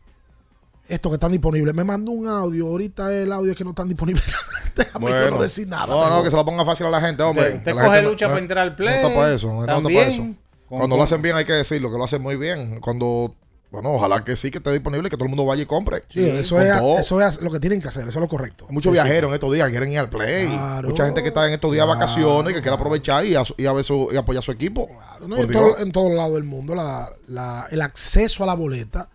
Esto 0.88 1.10
que 1.10 1.14
están 1.14 1.32
disponibles. 1.32 1.74
Me 1.74 1.84
mandó 1.84 2.12
un 2.12 2.26
audio. 2.28 2.66
Ahorita 2.68 3.12
el 3.14 3.30
audio 3.32 3.52
es 3.52 3.58
que 3.58 3.64
no 3.64 3.70
están 3.70 3.88
disponibles. 3.88 4.24
Déjame 4.76 5.02
Bueno, 5.10 5.36
no 5.36 5.42
decir 5.42 5.68
nada. 5.68 5.86
No, 5.86 6.00
no, 6.02 6.08
pero- 6.10 6.22
que 6.24 6.30
se 6.30 6.36
la 6.36 6.44
ponga 6.44 6.64
fácil 6.64 6.86
a 6.86 6.90
la 6.90 7.00
gente, 7.00 7.22
hombre. 7.22 7.54
Usted- 7.56 7.74
la 7.74 7.82
coge 7.82 7.86
gente 7.88 8.02
no- 8.02 8.10
lucha 8.10 8.26
no- 8.26 8.30
para 8.32 8.42
entrar 8.42 8.64
al 8.64 8.74
play, 8.76 9.00
No 9.02 9.08
está 9.08 9.14
para 9.20 9.34
eso, 9.34 9.48
no 9.52 9.60
está 9.60 9.80
para 9.82 10.06
eso. 10.06 10.26
Cuando 10.68 10.96
lo 10.96 11.02
hacen 11.02 11.22
bien 11.22 11.36
hay 11.36 11.44
que 11.44 11.52
decirlo, 11.54 11.90
que 11.90 11.98
lo 11.98 12.04
hacen 12.04 12.20
muy 12.22 12.36
bien. 12.36 12.78
Cuando, 12.80 13.34
bueno, 13.70 13.92
ojalá 13.94 14.22
que 14.22 14.36
sí, 14.36 14.50
que 14.50 14.58
esté 14.58 14.70
disponible, 14.72 15.08
que 15.08 15.16
todo 15.16 15.24
el 15.24 15.30
mundo 15.30 15.46
vaya 15.46 15.62
y 15.62 15.66
compre. 15.66 16.04
Sí, 16.08 16.20
eso, 16.28 16.60
es, 16.60 16.72
eso 17.00 17.20
es 17.22 17.40
lo 17.40 17.50
que 17.50 17.58
tienen 17.58 17.80
que 17.80 17.88
hacer. 17.88 18.02
Eso 18.06 18.18
es 18.18 18.22
lo 18.22 18.28
correcto. 18.28 18.66
Hay 18.68 18.74
muchos 18.74 18.92
Sí, 18.92 18.98
sí. 18.98 19.02
viajeros 19.02 19.28
en 19.30 19.34
estos 19.34 19.52
días 19.52 19.66
que 19.66 19.70
quieren 19.72 19.90
ir 19.92 19.98
al 19.98 20.10
play. 20.10 20.46
Claro. 20.46 20.88
Mucha 20.90 21.06
gente 21.06 21.22
que 21.22 21.28
está 21.28 21.46
en 21.48 21.54
estos 21.54 21.72
días 21.72 21.86
de 21.86 21.92
Claro, 21.92 22.00
vacaciones 22.00 22.52
que 22.54 22.60
quiere 22.62 22.74
aprovechar 22.76 23.24
y, 23.24 23.34
a 23.34 23.42
y 23.56 23.64
a 23.66 23.72
ver 23.72 23.82
su- 23.84 24.08
y 24.12 24.16
apoyar 24.16 24.40
a 24.40 24.42
su 24.44 24.52
equipo. 24.52 24.88
¿no? 25.26 25.36
Por 25.36 25.44
en, 25.46 25.52
todo, 25.52 25.78
en 25.78 25.90
todo 25.92 26.08
lado 26.10 26.34
del 26.34 26.44
mundo 26.44 26.74
la- 26.74 27.10
la- 27.28 27.66
el 27.70 27.80
acceso 27.80 28.44
a 28.44 28.46
la 28.46 28.54
boleta 28.54 29.08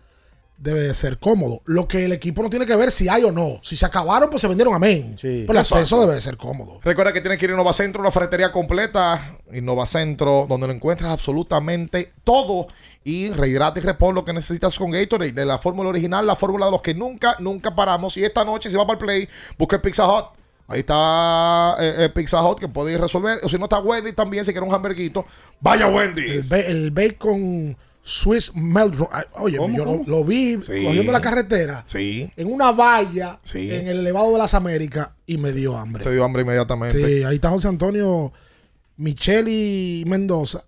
debe 0.56 0.80
de 0.80 0.94
ser 0.94 1.18
cómodo. 1.18 1.60
Lo 1.64 1.86
que 1.88 2.04
el 2.04 2.12
equipo 2.12 2.42
no 2.42 2.48
tiene 2.50 2.64
que 2.64 2.74
ver 2.76 2.90
si 2.90 3.08
hay 3.08 3.24
o 3.24 3.32
no. 3.32 3.58
Si 3.62 3.76
se 3.76 3.84
acabaron, 3.84 4.30
pues 4.30 4.40
se 4.40 4.48
vendieron 4.48 4.72
amén. 4.74 5.14
Sí. 5.18 5.44
Pero 5.46 5.52
el 5.52 5.58
acceso 5.58 6.00
debe 6.00 6.14
de 6.14 6.20
ser 6.20 6.36
cómodo. 6.36 6.80
Recuerda 6.82 7.12
que 7.12 7.20
tienes 7.20 7.38
que 7.38 7.44
ir 7.46 7.50
a 7.50 7.54
Innovacentro, 7.54 8.00
una 8.00 8.10
ferretería 8.10 8.50
completa. 8.52 9.36
Innovacentro, 9.52 10.46
donde 10.48 10.66
lo 10.66 10.72
encuentras 10.72 11.10
absolutamente 11.12 12.12
todo. 12.24 12.68
Y 13.02 13.30
rehidrata 13.32 13.78
y 13.80 13.82
repon 13.82 14.14
lo 14.14 14.24
que 14.24 14.32
necesitas 14.32 14.78
con 14.78 14.90
Gatorade. 14.90 15.32
De 15.32 15.44
la 15.44 15.58
fórmula 15.58 15.90
original, 15.90 16.26
la 16.26 16.36
fórmula 16.36 16.66
de 16.66 16.72
los 16.72 16.80
que 16.82 16.94
nunca, 16.94 17.36
nunca 17.40 17.74
paramos. 17.74 18.16
Y 18.16 18.24
esta 18.24 18.44
noche, 18.44 18.70
si 18.70 18.76
va 18.76 18.86
para 18.86 18.98
el 18.98 19.04
play, 19.04 19.28
busque 19.58 19.78
Pizza 19.78 20.06
Hut. 20.08 20.26
Ahí 20.66 20.80
está 20.80 21.76
eh, 21.78 21.94
eh, 22.04 22.08
Pizza 22.08 22.42
Hut 22.42 22.58
que 22.58 22.90
ir 22.90 22.98
resolver. 23.00 23.38
O 23.42 23.48
si 23.50 23.58
no 23.58 23.64
está 23.64 23.80
Wendy 23.80 24.12
también, 24.12 24.44
si 24.46 24.52
quiere 24.52 24.66
un 24.66 24.74
hamburguito, 24.74 25.26
vaya 25.60 25.88
El, 25.88 25.94
Wendy's. 25.94 26.48
ba- 26.48 26.58
el 26.60 26.90
bacon 26.90 27.76
Swiss 28.06 28.52
Ay, 29.10 29.24
Oye, 29.32 29.56
¿Cómo, 29.56 29.76
yo 29.76 29.84
lo, 29.86 29.90
cómo? 29.92 30.04
lo 30.06 30.24
vi 30.24 30.58
Sí. 30.62 30.84
cogiendo 30.84 31.10
la 31.10 31.20
carretera 31.22 31.82
Sí, 31.86 32.30
en 32.36 32.52
una 32.52 32.70
valla 32.70 33.38
Sí. 33.42 33.74
en 33.74 33.88
el 33.88 34.00
elevado 34.00 34.30
de 34.32 34.38
las 34.38 34.52
Américas 34.52 35.08
y 35.26 35.38
me 35.38 35.52
dio 35.52 35.76
hambre. 35.76 36.04
te 36.04 36.12
dio 36.12 36.22
hambre 36.22 36.42
inmediatamente. 36.42 37.02
Sí, 37.02 37.22
ahí 37.24 37.36
está 37.36 37.48
José 37.48 37.68
Antonio 37.68 38.30
Micheli 38.98 40.04
Mendoza. 40.06 40.64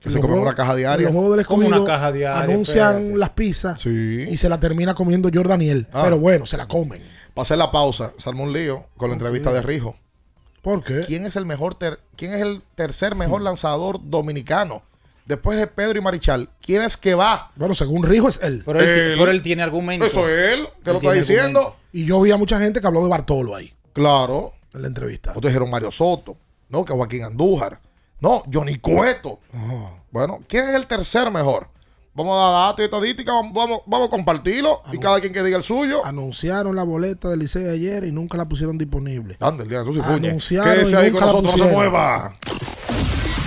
Que 0.00 0.10
se 0.10 0.20
come 0.20 0.38
una 0.38 0.54
caja 0.54 0.76
diaria. 0.76 1.06
Los 1.08 1.14
juegos 1.16 1.36
del 1.36 1.46
Como 1.46 1.62
escogido 1.62 1.82
una 1.82 1.92
caja 1.92 2.12
diaria, 2.12 2.42
anuncian 2.44 2.94
espérate. 2.94 3.18
las 3.18 3.30
pizzas 3.30 3.80
Sí. 3.80 4.26
y 4.30 4.36
se 4.36 4.48
la 4.48 4.60
termina 4.60 4.94
comiendo 4.94 5.28
Jordaniel. 5.32 5.88
Ah. 5.92 6.02
Pero 6.04 6.18
bueno, 6.20 6.46
se 6.46 6.56
la 6.56 6.68
comen. 6.68 7.02
Hacer 7.34 7.58
la 7.58 7.72
pausa, 7.72 8.12
un 8.38 8.52
lío 8.52 8.86
con 8.96 9.10
la 9.10 9.14
entrevista 9.16 9.52
de 9.52 9.62
Rijo. 9.62 9.96
¿Por 10.62 10.82
qué? 10.84 11.00
¿Quién 11.06 11.26
es 11.26 11.34
el 11.36 11.44
mejor 11.44 11.74
ter- 11.74 11.98
quién 12.16 12.32
es 12.34 12.40
el 12.40 12.62
tercer 12.76 13.14
mejor 13.16 13.42
lanzador 13.42 13.98
dominicano? 14.02 14.82
Después 15.26 15.58
de 15.58 15.66
Pedro 15.66 15.98
y 15.98 16.02
Marichal, 16.02 16.48
¿quién 16.60 16.82
es 16.82 16.96
que 16.96 17.14
va? 17.14 17.50
Bueno, 17.56 17.74
según 17.74 18.04
Rijo 18.04 18.28
es 18.28 18.40
él. 18.42 18.62
Pero 18.64 18.80
él, 18.80 18.86
Él- 18.88 19.14
pero 19.18 19.30
él 19.30 19.42
tiene 19.42 19.62
argumento. 19.62 20.06
Eso 20.06 20.28
es 20.28 20.52
él, 20.54 20.68
que 20.84 20.90
lo 20.92 20.98
está 20.98 21.12
diciendo. 21.12 21.60
argumento. 21.60 21.76
Y 21.92 22.04
yo 22.04 22.20
vi 22.20 22.30
a 22.30 22.36
mucha 22.36 22.58
gente 22.60 22.80
que 22.80 22.86
habló 22.86 23.02
de 23.02 23.08
Bartolo 23.08 23.56
ahí, 23.56 23.74
Claro. 23.92 24.52
en 24.72 24.82
la 24.82 24.88
entrevista. 24.88 25.30
Otros 25.30 25.46
dijeron 25.50 25.68
Mario 25.70 25.90
Soto. 25.90 26.36
No, 26.68 26.84
que 26.84 26.92
Joaquín 26.92 27.24
Andújar. 27.24 27.80
No, 28.20 28.42
Johnny 28.52 28.76
Cueto. 28.76 29.40
Bueno, 30.10 30.40
¿quién 30.48 30.68
es 30.68 30.74
el 30.74 30.86
tercer 30.86 31.30
mejor? 31.30 31.68
Vamos 32.14 32.34
a 32.38 32.50
dar 32.50 32.68
datos 32.68 32.80
y 32.80 32.84
estadísticas, 32.84 33.34
vamos, 33.52 33.82
vamos, 33.84 34.08
a 34.08 34.10
compartirlo 34.10 34.82
y 34.90 34.96
cada 34.98 35.20
quien 35.20 35.34
que 35.34 35.42
diga 35.42 35.58
el 35.58 35.62
suyo. 35.62 36.04
Anunciaron 36.06 36.74
la 36.74 36.82
boleta 36.82 37.28
del 37.28 37.40
Licey 37.40 37.68
ayer 37.68 38.04
y 38.04 38.12
nunca 38.12 38.38
la 38.38 38.46
pusieron 38.48 38.78
disponible. 38.78 39.36
Ande, 39.40 39.64
el 39.64 39.68
día, 39.68 39.84
tú 39.84 39.92
sí. 39.92 40.00
Anunciaron 40.02 40.72
Quédese 40.72 40.92
y 40.92 40.94
ahí 40.94 41.10
con 41.10 41.20
nosotros, 41.20 41.58
no 41.58 41.64
se 41.66 41.70
mueva. 41.72 42.34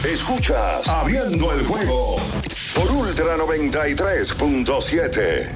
Escuchas 0.03 0.87
Abriendo 0.87 1.51
el 1.51 1.65
juego 1.65 2.15
por 2.73 2.89
Ultra 2.89 3.35
93.7. 3.35 5.51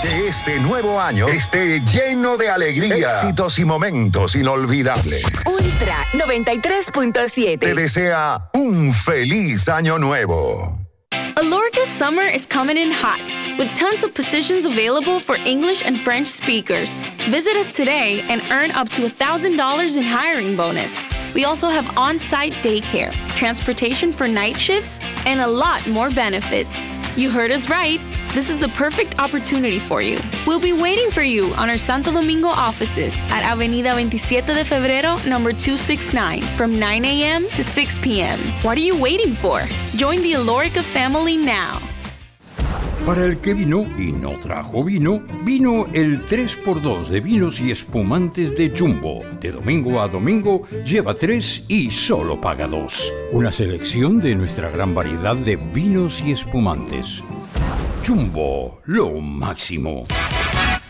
Que 0.00 0.28
este 0.28 0.60
nuevo 0.60 1.00
año 1.00 1.26
esté 1.26 1.80
lleno 1.80 2.36
de 2.36 2.50
alegría, 2.50 3.08
éxitos 3.08 3.58
y 3.58 3.64
momentos 3.64 4.36
inolvidables. 4.36 5.24
Ultra 5.44 6.06
93.7. 6.12 7.58
Te 7.58 7.74
desea 7.74 8.48
un 8.54 8.94
feliz 8.94 9.68
año 9.68 9.98
nuevo. 9.98 10.78
Alorca's 11.36 11.88
summer 11.98 12.28
is 12.32 12.46
coming 12.46 12.76
in 12.76 12.92
hot, 12.92 13.20
with 13.58 13.68
tons 13.76 14.04
of 14.04 14.14
positions 14.14 14.64
available 14.64 15.18
for 15.18 15.34
English 15.44 15.84
and 15.84 15.98
French 15.98 16.28
speakers. 16.28 16.90
Visit 17.28 17.56
us 17.56 17.72
today 17.72 18.22
and 18.28 18.40
earn 18.52 18.70
up 18.70 18.88
to 18.90 19.02
$1,000 19.02 19.96
in 19.96 20.04
hiring 20.04 20.54
bonus. 20.56 20.92
We 21.34 21.44
also 21.44 21.68
have 21.68 21.96
on 21.96 22.18
site 22.18 22.52
daycare, 22.54 23.12
transportation 23.36 24.12
for 24.12 24.26
night 24.26 24.56
shifts, 24.56 24.98
and 25.26 25.40
a 25.40 25.46
lot 25.46 25.86
more 25.88 26.10
benefits. 26.10 26.76
You 27.16 27.30
heard 27.30 27.50
us 27.50 27.68
right. 27.68 28.00
This 28.32 28.48
is 28.48 28.60
the 28.60 28.68
perfect 28.68 29.18
opportunity 29.18 29.80
for 29.80 30.00
you. 30.00 30.16
We'll 30.46 30.60
be 30.60 30.72
waiting 30.72 31.10
for 31.10 31.22
you 31.22 31.52
on 31.54 31.68
our 31.68 31.78
Santo 31.78 32.12
Domingo 32.12 32.48
offices 32.48 33.14
at 33.24 33.42
Avenida 33.42 33.90
27 33.92 34.54
de 34.54 34.62
Febrero, 34.62 35.28
number 35.28 35.52
269, 35.52 36.42
from 36.42 36.78
9 36.78 37.04
a.m. 37.04 37.48
to 37.50 37.64
6 37.64 37.98
p.m. 37.98 38.38
What 38.62 38.78
are 38.78 38.82
you 38.82 39.00
waiting 39.00 39.34
for? 39.34 39.60
Join 39.96 40.22
the 40.22 40.34
Alorica 40.34 40.82
family 40.82 41.36
now. 41.36 41.80
Para 43.10 43.24
el 43.24 43.38
que 43.38 43.54
vino 43.54 43.84
y 43.98 44.12
no 44.12 44.38
trajo 44.38 44.84
vino, 44.84 45.20
vino 45.44 45.86
el 45.92 46.24
3x2 46.28 47.08
de 47.08 47.20
vinos 47.20 47.60
y 47.60 47.72
espumantes 47.72 48.56
de 48.56 48.70
Jumbo. 48.70 49.24
De 49.40 49.50
domingo 49.50 50.00
a 50.00 50.06
domingo 50.06 50.62
lleva 50.84 51.14
3 51.14 51.64
y 51.66 51.90
solo 51.90 52.40
paga 52.40 52.68
2. 52.68 53.12
Una 53.32 53.50
selección 53.50 54.20
de 54.20 54.36
nuestra 54.36 54.70
gran 54.70 54.94
variedad 54.94 55.34
de 55.34 55.56
vinos 55.56 56.22
y 56.24 56.30
espumantes. 56.30 57.24
Jumbo, 58.06 58.78
lo 58.84 59.10
máximo. 59.20 60.04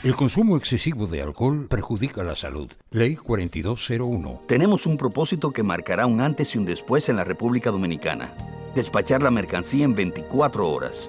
El 0.04 0.14
consumo 0.14 0.58
excesivo 0.58 1.06
de 1.06 1.22
alcohol 1.22 1.68
perjudica 1.70 2.22
la 2.22 2.34
salud. 2.34 2.70
Ley 2.90 3.16
4201. 3.16 4.42
Tenemos 4.46 4.84
un 4.84 4.98
propósito 4.98 5.52
que 5.52 5.62
marcará 5.62 6.04
un 6.04 6.20
antes 6.20 6.54
y 6.54 6.58
un 6.58 6.66
después 6.66 7.08
en 7.08 7.16
la 7.16 7.24
República 7.24 7.70
Dominicana. 7.70 8.34
Despachar 8.74 9.22
la 9.22 9.30
mercancía 9.30 9.86
en 9.86 9.94
24 9.94 10.68
horas. 10.68 11.08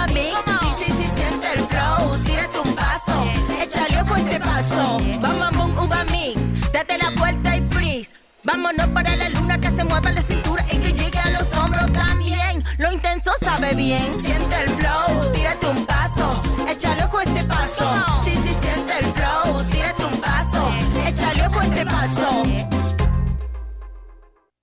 Vámonos 8.51 8.87
para 8.89 9.15
la 9.15 9.29
luna 9.29 9.57
que 9.61 9.69
se 9.69 9.81
mueva 9.85 10.11
la 10.11 10.21
cintura 10.21 10.65
y 10.69 10.77
que 10.77 10.91
llegue 10.91 11.19
a 11.19 11.29
los 11.29 11.47
hombros 11.53 11.89
también. 11.93 12.61
Lo 12.79 12.91
intenso 12.91 13.31
sabe 13.39 13.73
bien. 13.75 14.13
Siente 14.19 14.63
el 14.63 14.69
flow, 14.71 15.31
tírate 15.31 15.67
un 15.67 15.85
paso. 15.85 16.00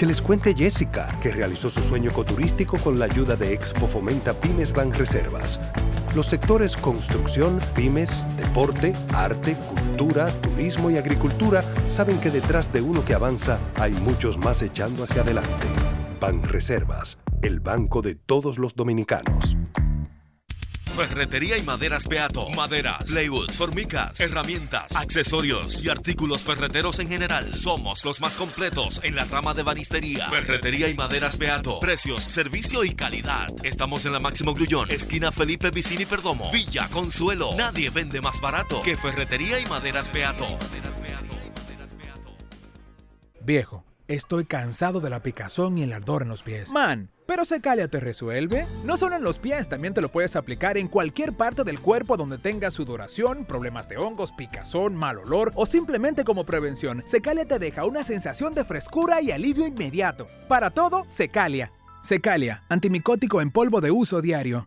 Que 0.00 0.06
les 0.06 0.22
cuente 0.22 0.54
Jessica, 0.56 1.08
que 1.20 1.30
realizó 1.30 1.68
su 1.68 1.82
sueño 1.82 2.08
ecoturístico 2.08 2.78
con 2.78 2.98
la 2.98 3.04
ayuda 3.04 3.36
de 3.36 3.52
Expo 3.52 3.86
Fomenta 3.86 4.32
Pymes 4.32 4.72
Ban 4.72 4.94
Reservas. 4.94 5.60
Los 6.16 6.24
sectores 6.24 6.74
construcción, 6.74 7.60
pymes, 7.74 8.24
deporte, 8.38 8.94
arte, 9.12 9.58
cultura, 9.68 10.32
turismo 10.40 10.90
y 10.90 10.96
agricultura 10.96 11.62
saben 11.86 12.18
que 12.18 12.30
detrás 12.30 12.72
de 12.72 12.80
uno 12.80 13.04
que 13.04 13.12
avanza 13.12 13.58
hay 13.74 13.92
muchos 13.92 14.38
más 14.38 14.62
echando 14.62 15.04
hacia 15.04 15.20
adelante. 15.20 15.66
Ban 16.18 16.44
Reservas, 16.44 17.18
el 17.42 17.60
banco 17.60 18.00
de 18.00 18.14
todos 18.14 18.56
los 18.56 18.76
dominicanos. 18.76 19.54
Ferretería 20.96 21.56
y 21.56 21.62
maderas 21.62 22.06
Beato. 22.06 22.48
Maderas, 22.50 23.04
plywood, 23.04 23.50
formicas, 23.52 24.20
herramientas, 24.20 24.94
accesorios 24.94 25.82
y 25.82 25.88
artículos 25.88 26.42
ferreteros 26.42 26.98
en 26.98 27.08
general. 27.08 27.54
Somos 27.54 28.04
los 28.04 28.20
más 28.20 28.36
completos 28.36 29.00
en 29.02 29.14
la 29.14 29.24
rama 29.24 29.54
de 29.54 29.62
banistería. 29.62 30.28
Ferretería 30.28 30.88
y 30.88 30.94
maderas 30.94 31.38
Beato. 31.38 31.80
Precios, 31.80 32.24
servicio 32.24 32.84
y 32.84 32.94
calidad. 32.94 33.48
Estamos 33.62 34.04
en 34.04 34.12
la 34.12 34.20
Máximo 34.20 34.52
Grullón, 34.52 34.90
esquina 34.90 35.32
Felipe 35.32 35.70
Vicini 35.70 36.04
Perdomo, 36.04 36.50
Villa 36.52 36.88
Consuelo. 36.90 37.54
Nadie 37.56 37.90
vende 37.90 38.20
más 38.20 38.40
barato 38.40 38.82
que 38.82 38.96
Ferretería 38.96 39.60
y 39.60 39.66
maderas 39.66 40.12
Beato. 40.12 40.58
Viejo, 43.42 43.84
estoy 44.06 44.44
cansado 44.44 45.00
de 45.00 45.10
la 45.10 45.22
picazón 45.22 45.78
y 45.78 45.82
el 45.82 45.92
ardor 45.92 46.22
en 46.22 46.28
los 46.28 46.42
pies. 46.42 46.72
Man, 46.72 47.10
pero 47.30 47.44
Secalia 47.44 47.86
te 47.86 48.00
resuelve. 48.00 48.66
No 48.84 48.96
solo 48.96 49.14
en 49.14 49.22
los 49.22 49.38
pies, 49.38 49.68
también 49.68 49.94
te 49.94 50.00
lo 50.00 50.10
puedes 50.10 50.34
aplicar 50.34 50.76
en 50.76 50.88
cualquier 50.88 51.32
parte 51.32 51.62
del 51.62 51.78
cuerpo 51.78 52.16
donde 52.16 52.38
tengas 52.38 52.74
sudoración, 52.74 53.44
problemas 53.44 53.88
de 53.88 53.98
hongos, 53.98 54.32
picazón, 54.32 54.96
mal 54.96 55.18
olor 55.18 55.52
o 55.54 55.64
simplemente 55.64 56.24
como 56.24 56.42
prevención. 56.42 57.04
Secalia 57.06 57.44
te 57.44 57.60
deja 57.60 57.84
una 57.84 58.02
sensación 58.02 58.52
de 58.52 58.64
frescura 58.64 59.22
y 59.22 59.30
alivio 59.30 59.64
inmediato. 59.64 60.26
Para 60.48 60.70
todo, 60.70 61.04
Secalia. 61.06 61.70
Secalia, 62.02 62.64
antimicótico 62.68 63.40
en 63.40 63.52
polvo 63.52 63.80
de 63.80 63.92
uso 63.92 64.20
diario. 64.20 64.66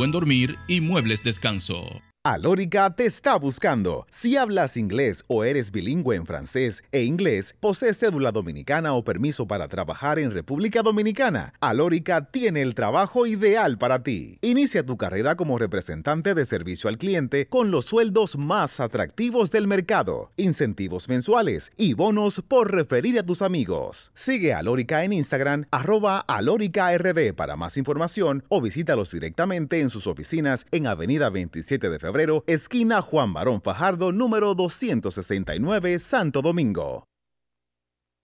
buen 0.00 0.12
dormir 0.12 0.58
y 0.66 0.80
muebles 0.80 1.22
descanso. 1.22 2.00
Alórica 2.22 2.94
te 2.94 3.06
está 3.06 3.36
buscando. 3.36 4.06
Si 4.10 4.36
hablas 4.36 4.76
inglés 4.76 5.24
o 5.26 5.42
eres 5.42 5.70
bilingüe 5.70 6.16
en 6.16 6.26
francés 6.26 6.84
e 6.92 7.04
inglés, 7.04 7.56
posees 7.60 7.98
cédula 7.98 8.30
dominicana 8.30 8.92
o 8.92 9.02
permiso 9.02 9.46
para 9.46 9.68
trabajar 9.68 10.18
en 10.18 10.30
República 10.30 10.82
Dominicana, 10.82 11.54
Alórica 11.60 12.30
tiene 12.30 12.60
el 12.60 12.74
trabajo 12.74 13.26
ideal 13.26 13.78
para 13.78 14.02
ti. 14.02 14.36
Inicia 14.42 14.84
tu 14.84 14.98
carrera 14.98 15.34
como 15.34 15.56
representante 15.56 16.34
de 16.34 16.44
servicio 16.44 16.90
al 16.90 16.98
cliente 16.98 17.46
con 17.46 17.70
los 17.70 17.86
sueldos 17.86 18.36
más 18.36 18.80
atractivos 18.80 19.50
del 19.50 19.66
mercado, 19.66 20.30
incentivos 20.36 21.08
mensuales 21.08 21.72
y 21.78 21.94
bonos 21.94 22.42
por 22.46 22.70
referir 22.70 23.18
a 23.18 23.24
tus 23.24 23.40
amigos. 23.40 24.12
Sigue 24.14 24.52
a 24.52 24.58
Alórica 24.58 25.04
en 25.04 25.14
Instagram, 25.14 25.64
arroba 25.70 26.18
alóricard 26.18 27.34
para 27.34 27.56
más 27.56 27.78
información 27.78 28.44
o 28.50 28.60
visítalos 28.60 29.10
directamente 29.10 29.80
en 29.80 29.88
sus 29.88 30.06
oficinas 30.06 30.66
en 30.70 30.86
Avenida 30.86 31.30
27 31.30 31.88
de 31.88 31.98
Febrero 31.98 32.09
esquina 32.46 33.02
Juan 33.02 33.32
Barón 33.32 33.62
Fajardo, 33.62 34.12
número 34.12 34.54
269, 34.54 35.98
Santo 35.98 36.42
Domingo. 36.42 37.08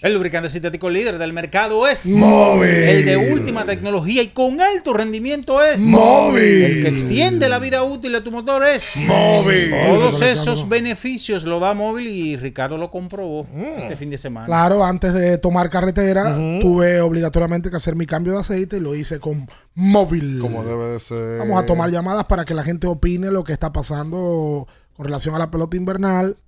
El 0.02 0.14
lubricante 0.14 0.48
sintético 0.48 0.89
líder 0.89 1.18
del 1.18 1.35
mercado 1.35 1.86
es 1.86 2.06
Móvil. 2.06 2.70
El 2.70 3.05
de 3.05 3.18
última 3.18 3.66
tecnología 3.66 4.22
y 4.22 4.28
con 4.28 4.59
alto 4.59 4.94
rendimiento 4.94 5.62
es 5.62 5.78
Móvil. 5.78 6.64
El 6.64 6.82
que 6.82 6.89
extiende 6.89 7.51
la 7.51 7.59
vida 7.59 7.82
útil 7.82 8.12
de 8.12 8.22
tu 8.22 8.31
motor 8.31 8.66
es 8.66 8.97
Móvil. 9.06 9.70
Todos 9.70 10.22
esos 10.22 10.66
beneficios 10.70 11.44
lo 11.44 11.60
da 11.60 11.74
móvil 11.74 12.06
y 12.06 12.36
Ricardo 12.36 12.78
lo 12.78 12.90
comprobó 12.90 13.47
este 13.77 13.94
fin 13.94 14.09
de 14.09 14.16
semana. 14.16 14.47
Claro, 14.47 14.82
antes 14.82 15.12
de 15.12 15.36
tomar 15.36 15.68
carretera, 15.68 16.35
tuve 16.62 17.02
obligatoriamente 17.02 17.68
que 17.68 17.77
hacer 17.77 17.94
mi 17.94 18.06
cambio 18.06 18.32
de 18.32 18.40
aceite 18.40 18.78
y 18.78 18.81
lo 18.81 18.94
hice 18.94 19.20
con 19.20 19.48
móvil. 19.74 20.39
Como 20.40 20.64
debe 20.64 20.93
de 20.93 21.01
ser. 21.01 21.40
Vamos 21.40 21.62
a 21.62 21.66
tomar 21.66 21.90
llamadas 21.90 22.24
para 22.24 22.47
que 22.47 22.55
la 22.55 22.62
gente 22.62 22.86
opine 22.86 23.31
lo 23.31 23.44
que 23.44 23.52
está 23.52 23.70
pasando 23.70 24.66
con 24.97 25.05
relación 25.05 25.35
a 25.35 25.39
la 25.39 25.51
pelota 25.51 25.77
invernal, 25.77 26.39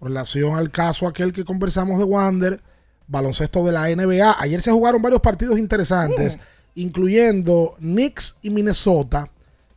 con 0.00 0.08
relación 0.08 0.56
al 0.56 0.72
caso 0.72 1.06
aquel 1.06 1.32
que 1.32 1.44
conversamos 1.44 1.98
de 1.98 2.04
Wander, 2.04 2.60
baloncesto 3.08 3.64
de 3.64 3.72
la 3.72 3.88
NBA. 3.88 4.36
Ayer 4.38 4.60
se 4.60 4.70
jugaron 4.70 5.02
varios 5.02 5.20
partidos 5.20 5.58
interesantes, 5.58 6.38
incluyendo 6.74 7.74
Knicks 7.78 8.36
y 8.42 8.50
Minnesota, 8.50 9.30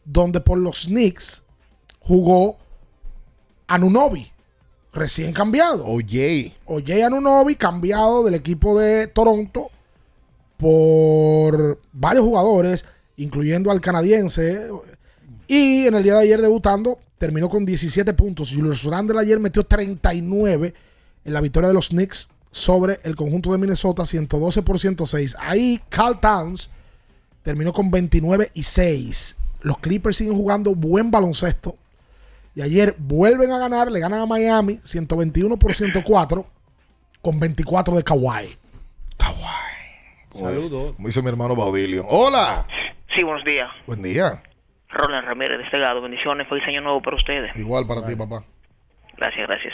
donde 0.06 0.42
por 0.42 0.58
los 0.58 0.86
Knicks 0.86 1.44
jugó 2.00 2.58
Anunobi, 3.68 4.30
recién 4.92 5.34
cambiado. 5.34 5.86
Oye. 5.86 6.54
Oye 6.66 7.04
Anunobi, 7.04 7.56
cambiado 7.56 8.24
del 8.24 8.36
equipo 8.36 8.78
de 8.78 9.08
Toronto 9.08 9.72
por 10.58 11.80
varios 11.92 12.26
jugadores, 12.26 12.86
incluyendo 13.18 13.72
al 13.72 13.82
canadiense. 13.82 14.70
Y 15.48 15.88
en 15.88 15.96
el 15.96 16.04
día 16.04 16.16
de 16.16 16.24
ayer 16.24 16.42
debutando, 16.42 17.00
terminó 17.18 17.50
con 17.50 17.66
17 17.66 18.14
puntos. 18.14 18.54
Julius 18.54 18.84
Randle 18.84 19.20
ayer 19.20 19.40
metió 19.40 19.64
39 19.64 20.74
en 21.24 21.34
la 21.34 21.42
victoria 21.42 21.70
de 21.70 21.74
los 21.74 21.90
Knicks 21.90 22.30
sobre 22.52 23.00
el 23.04 23.16
conjunto 23.16 23.52
de 23.52 23.58
Minnesota, 23.58 24.06
112 24.06 24.62
por 24.62 24.78
106. 24.78 25.38
Ahí 25.40 25.82
Carl 25.90 26.20
Towns 26.20 26.70
terminó 27.44 27.74
con 27.74 27.90
29 27.90 28.52
y 28.54 28.64
6. 28.64 29.38
Los 29.62 29.78
Clippers 29.80 30.18
siguen 30.18 30.36
jugando 30.36 30.76
buen 30.76 31.12
baloncesto. 31.12 31.76
Y 32.54 32.62
ayer 32.62 32.96
vuelven 32.98 33.52
a 33.52 33.58
ganar, 33.58 33.92
le 33.92 34.00
ganan 34.00 34.20
a 34.20 34.26
Miami 34.26 34.80
121 34.84 35.58
por 35.58 35.74
104 35.74 36.46
con 37.22 37.40
24 37.40 37.96
de 37.96 38.04
Kawhi. 38.04 38.58
Saludos. 40.34 40.94
Como 40.96 41.08
dice 41.08 41.22
mi 41.22 41.30
hermano 41.30 41.56
Baudilio. 41.56 42.06
Hola. 42.10 42.66
Sí, 43.16 43.24
buenos 43.24 43.44
días. 43.44 43.70
Buen 43.86 44.02
día. 44.02 44.42
Roland 44.90 45.26
Ramírez 45.26 45.58
de 45.58 45.64
este 45.66 45.78
lado. 45.78 46.02
Bendiciones. 46.02 46.48
Feliz 46.48 46.64
año 46.68 46.82
nuevo 46.82 47.02
para 47.02 47.18
ustedes. 47.18 47.56
Igual 47.56 47.86
para 47.86 48.06
ti, 48.06 48.16
papá. 48.16 48.44
Gracias, 49.22 49.48
gracias. 49.48 49.74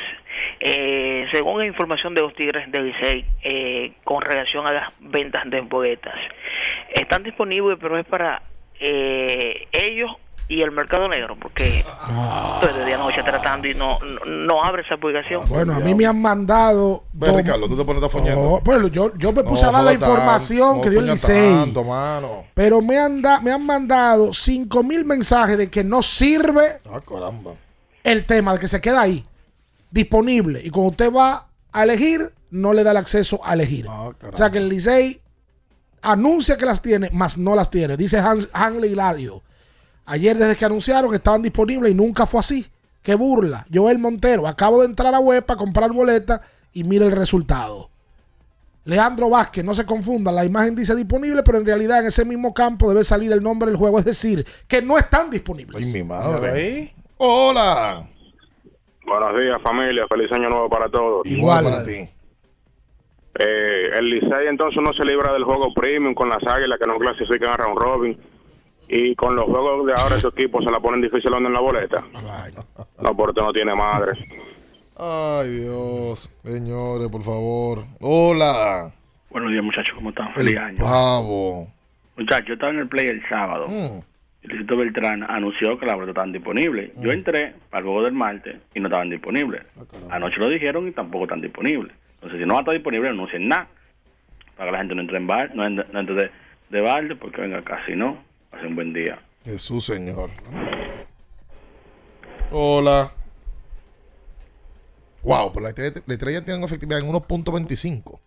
Eh, 0.59 1.25
según 1.31 1.59
la 1.59 1.65
información 1.65 2.13
de 2.13 2.21
los 2.21 2.33
Tigres 2.35 2.69
del 2.69 2.87
Licey, 2.87 3.25
eh, 3.43 3.93
con 4.03 4.21
relación 4.21 4.67
a 4.67 4.73
las 4.73 4.89
ventas 4.99 5.43
de 5.49 5.61
boletas, 5.61 6.15
están 6.93 7.23
disponibles, 7.23 7.77
pero 7.79 7.97
es 7.97 8.05
para 8.05 8.41
eh, 8.79 9.67
ellos 9.71 10.11
y 10.49 10.61
el 10.61 10.71
mercado 10.71 11.07
negro, 11.07 11.37
porque 11.41 11.79
estoy 11.79 12.73
de 12.79 12.85
día 12.85 12.95
a 12.95 12.99
noche 12.99 13.23
tratando 13.23 13.67
y 13.67 13.73
no, 13.73 13.99
no, 13.99 14.25
no 14.25 14.63
abre 14.63 14.81
esa 14.81 14.97
publicación. 14.97 15.47
Bueno, 15.47 15.73
a 15.75 15.79
mí 15.79 15.95
me 15.95 16.05
han 16.05 16.21
mandado. 16.21 17.03
Ve, 17.13 17.31
Ricardo, 17.35 17.67
tú 17.69 17.77
te 17.77 17.85
pones. 17.85 18.01
No, 18.35 18.59
bueno, 18.65 18.87
yo, 18.89 19.13
yo 19.17 19.31
me 19.31 19.43
puse 19.43 19.63
No 19.63 19.69
a 19.69 19.71
dar 19.73 19.83
la 19.83 19.93
información 19.93 20.81
que 20.81 20.89
dio 20.89 20.99
el 20.99 21.07
Licey. 21.07 21.53
tanto, 21.55 21.83
mano. 21.85 22.45
Pero 22.53 22.81
me 22.81 22.97
han, 22.97 23.21
da- 23.21 23.39
me 23.39 23.51
han 23.51 23.65
mandado 23.65 24.33
5 24.33 24.83
mil 24.83 25.05
mensajes 25.05 25.57
de 25.57 25.69
que 25.69 25.83
no 25.85 26.01
sirve 26.01 26.79
Ah, 26.93 26.99
caramba. 27.05 27.51
el 28.03 28.25
tema, 28.25 28.53
de 28.53 28.59
que 28.59 28.67
se 28.69 28.79
queda 28.81 29.01
ahí, 29.01 29.25
disponible. 29.91 30.61
Y 30.64 30.69
cuando 30.69 30.91
usted 30.91 31.11
va 31.11 31.47
a 31.72 31.84
elegir, 31.84 32.34
no 32.51 32.73
le 32.73 32.84
da 32.84 32.91
el 32.91 32.97
acceso 32.97 33.39
a 33.43 33.53
elegir. 33.53 33.85
Ah, 33.89 34.09
o 34.09 34.38
sea 34.38 34.49
que 34.49 34.57
el 34.57 34.69
Licey 34.69 35.22
anuncia 36.01 36.57
que 36.57 36.65
las 36.65 36.81
tiene, 36.81 37.09
mas 37.14 37.38
no 37.38 37.55
las 37.55 37.69
tiene. 37.69 37.97
Dice 37.97 38.19
Hans, 38.19 38.49
Hanley 38.53 38.91
Hilario. 38.91 39.43
Ayer 40.05 40.38
desde 40.38 40.55
que 40.55 40.65
anunciaron 40.65 41.09
que 41.09 41.18
estaban 41.18 41.41
disponibles 41.41 41.91
y 41.91 41.95
nunca 41.95 42.26
fue 42.26 42.39
así. 42.39 42.65
Qué 43.01 43.15
burla. 43.15 43.65
Joel 43.73 43.99
Montero, 43.99 44.47
acabo 44.47 44.81
de 44.81 44.88
entrar 44.88 45.14
a 45.14 45.19
web 45.19 45.45
para 45.45 45.57
comprar 45.57 45.91
boleta 45.91 46.41
y 46.73 46.84
mira 46.84 47.05
el 47.05 47.11
resultado. 47.11 47.89
Leandro 48.85 49.30
Vázquez, 49.30 49.65
no 49.65 49.76
se 49.76 49.85
confunda, 49.85 50.31
la 50.31 50.45
imagen 50.45 50.73
dice 50.73 50.95
disponible, 50.95 51.43
pero 51.43 51.57
en 51.57 51.65
realidad 51.65 51.99
en 51.99 52.07
ese 52.07 52.23
mismo 52.23 52.53
campo 52.53 52.88
debe 52.88 53.03
salir 53.03 53.34
el 53.34 53.43
nombre 53.43 53.69
del 53.69 53.77
juego, 53.77 53.99
es 53.99 54.05
decir, 54.05 54.47
que 54.65 54.81
no 54.81 54.97
están 54.97 55.30
disponibles. 55.30 55.85
Ay, 55.85 55.93
mi 55.93 56.07
madre. 56.07 56.95
Hola. 57.18 58.07
Buenos 59.07 59.39
días, 59.39 59.61
familia. 59.61 60.05
Feliz 60.09 60.29
año 60.34 60.49
nuevo 60.49 60.69
para 60.69 60.89
todos. 60.89 61.25
Igual 61.25 61.63
para 61.63 61.84
ti. 61.84 62.07
Eh, 63.39 63.89
el 63.97 64.09
Licey 64.09 64.47
entonces 64.49 64.81
no 64.84 64.91
se 64.93 65.05
libra 65.05 65.31
del 65.31 65.43
juego 65.43 65.73
premium 65.73 66.13
con 66.13 66.27
las 66.27 66.45
águilas 66.45 66.77
que 66.79 66.88
no 66.88 66.97
clasifican 66.97 67.51
a 67.51 67.57
round 67.57 67.77
robin. 67.79 68.19
Y 68.89 69.15
con 69.15 69.35
los 69.35 69.45
juegos 69.45 69.85
de 69.85 69.93
ahora, 69.93 70.15
estos 70.15 70.34
equipos 70.34 70.63
se 70.63 70.71
la 70.71 70.79
ponen 70.79 71.01
difícil 71.01 71.34
en 71.34 71.51
la 71.53 71.59
boleta. 71.59 72.03
No, 73.01 73.15
porque 73.15 73.41
no 73.41 73.51
tiene 73.53 73.75
madre. 73.75 74.13
Ay, 74.97 75.49
Dios. 75.61 76.29
Señores, 76.43 77.07
por 77.09 77.21
favor. 77.21 77.84
Hola. 78.01 78.91
Buenos 79.29 79.51
días, 79.51 79.63
muchachos, 79.63 79.93
¿cómo 79.95 80.09
están? 80.09 80.34
Feliz 80.34 80.53
El 80.53 80.57
año. 80.57 80.77
pavo. 80.79 81.67
Muchachos, 82.17 82.47
yo 82.47 82.53
estaba 82.55 82.71
en 82.73 82.79
el 82.79 82.88
play 82.89 83.07
el 83.07 83.21
sábado. 83.29 83.67
Mm. 83.67 83.99
Luisito 84.47 84.77
Beltrán 84.77 85.23
anunció 85.23 85.77
que 85.77 85.85
las 85.85 85.95
boletas 85.95 86.11
estaban 86.11 86.31
disponibles. 86.31 86.91
Yo 86.95 87.11
entré 87.11 87.53
para 87.69 87.79
el 87.79 87.85
juego 87.85 88.03
del 88.03 88.13
martes 88.13 88.55
y 88.73 88.79
no 88.79 88.87
estaban 88.87 89.09
disponibles. 89.09 89.63
Anoche 90.09 90.37
lo 90.37 90.49
dijeron 90.49 90.87
y 90.87 90.91
tampoco 90.91 91.25
están 91.25 91.41
disponibles. 91.41 91.93
Entonces, 92.15 92.39
si 92.39 92.45
no 92.45 92.53
va 92.53 92.59
a 92.59 92.61
estar 92.61 92.73
disponible, 92.73 93.09
no 93.09 93.15
anuncien 93.15 93.47
nada. 93.47 93.67
Para 94.55 94.69
que 94.69 94.71
la 94.71 94.77
gente 94.79 94.95
no 94.95 95.01
entre 95.01 95.17
en 95.17 95.27
bar, 95.27 95.53
no 95.53 95.65
entre, 95.65 95.85
no 95.91 95.99
entre 95.99 96.15
de, 96.15 96.31
de 96.69 96.81
balde, 96.81 97.15
porque 97.15 97.41
venga 97.41 97.59
acá. 97.59 97.79
Si 97.85 97.95
no, 97.95 98.17
hace 98.51 98.65
un 98.65 98.75
buen 98.75 98.93
día. 98.93 99.19
Jesús, 99.43 99.85
Señor. 99.85 100.29
Hola. 102.51 103.11
Wow, 105.23 105.51
pues 105.51 105.63
la 105.63 105.69
estrella, 105.69 106.01
la 106.05 106.13
estrella 106.13 106.45
tiene 106.45 106.63
efectividad 106.63 107.01
en 107.01 107.07
1.25. 107.11 108.19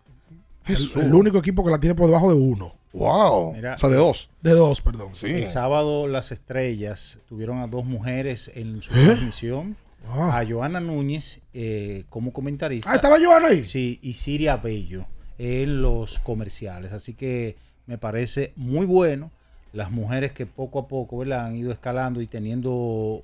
Jesús. 0.65 0.95
El, 0.97 1.07
el 1.07 1.13
único 1.15 1.39
equipo 1.39 1.65
que 1.65 1.71
la 1.71 1.79
tiene 1.79 1.95
por 1.95 2.05
debajo 2.05 2.31
de 2.31 2.39
uno. 2.39 2.75
Wow. 2.93 3.53
Mira, 3.53 3.75
o 3.75 3.77
sea, 3.77 3.89
de 3.89 3.95
dos. 3.95 4.29
De 4.41 4.51
dos, 4.51 4.81
perdón. 4.81 5.11
El 5.23 5.47
sábado 5.47 6.07
las 6.07 6.31
estrellas 6.31 7.19
tuvieron 7.27 7.59
a 7.59 7.67
dos 7.67 7.85
mujeres 7.85 8.51
en 8.55 8.81
su 8.81 8.93
¿Eh? 8.93 9.05
transmisión. 9.05 9.77
A 10.07 10.43
Joana 10.47 10.79
Núñez 10.79 11.41
eh, 11.53 12.05
como 12.09 12.33
comentarista. 12.33 12.91
Ah, 12.91 12.95
¿estaba 12.95 13.19
Joana 13.23 13.49
ahí? 13.49 13.63
Sí, 13.63 13.99
y 14.01 14.13
Siria 14.13 14.57
Bello 14.57 15.05
en 15.37 15.81
los 15.81 16.19
comerciales. 16.19 16.91
Así 16.91 17.13
que 17.13 17.55
me 17.85 17.97
parece 17.97 18.51
muy 18.55 18.85
bueno 18.87 19.31
las 19.73 19.89
mujeres 19.89 20.33
que 20.33 20.45
poco 20.45 20.79
a 20.79 20.87
poco 20.87 21.19
¿verdad? 21.19 21.45
han 21.45 21.55
ido 21.55 21.71
escalando 21.71 22.21
y 22.21 22.27
teniendo 22.27 22.71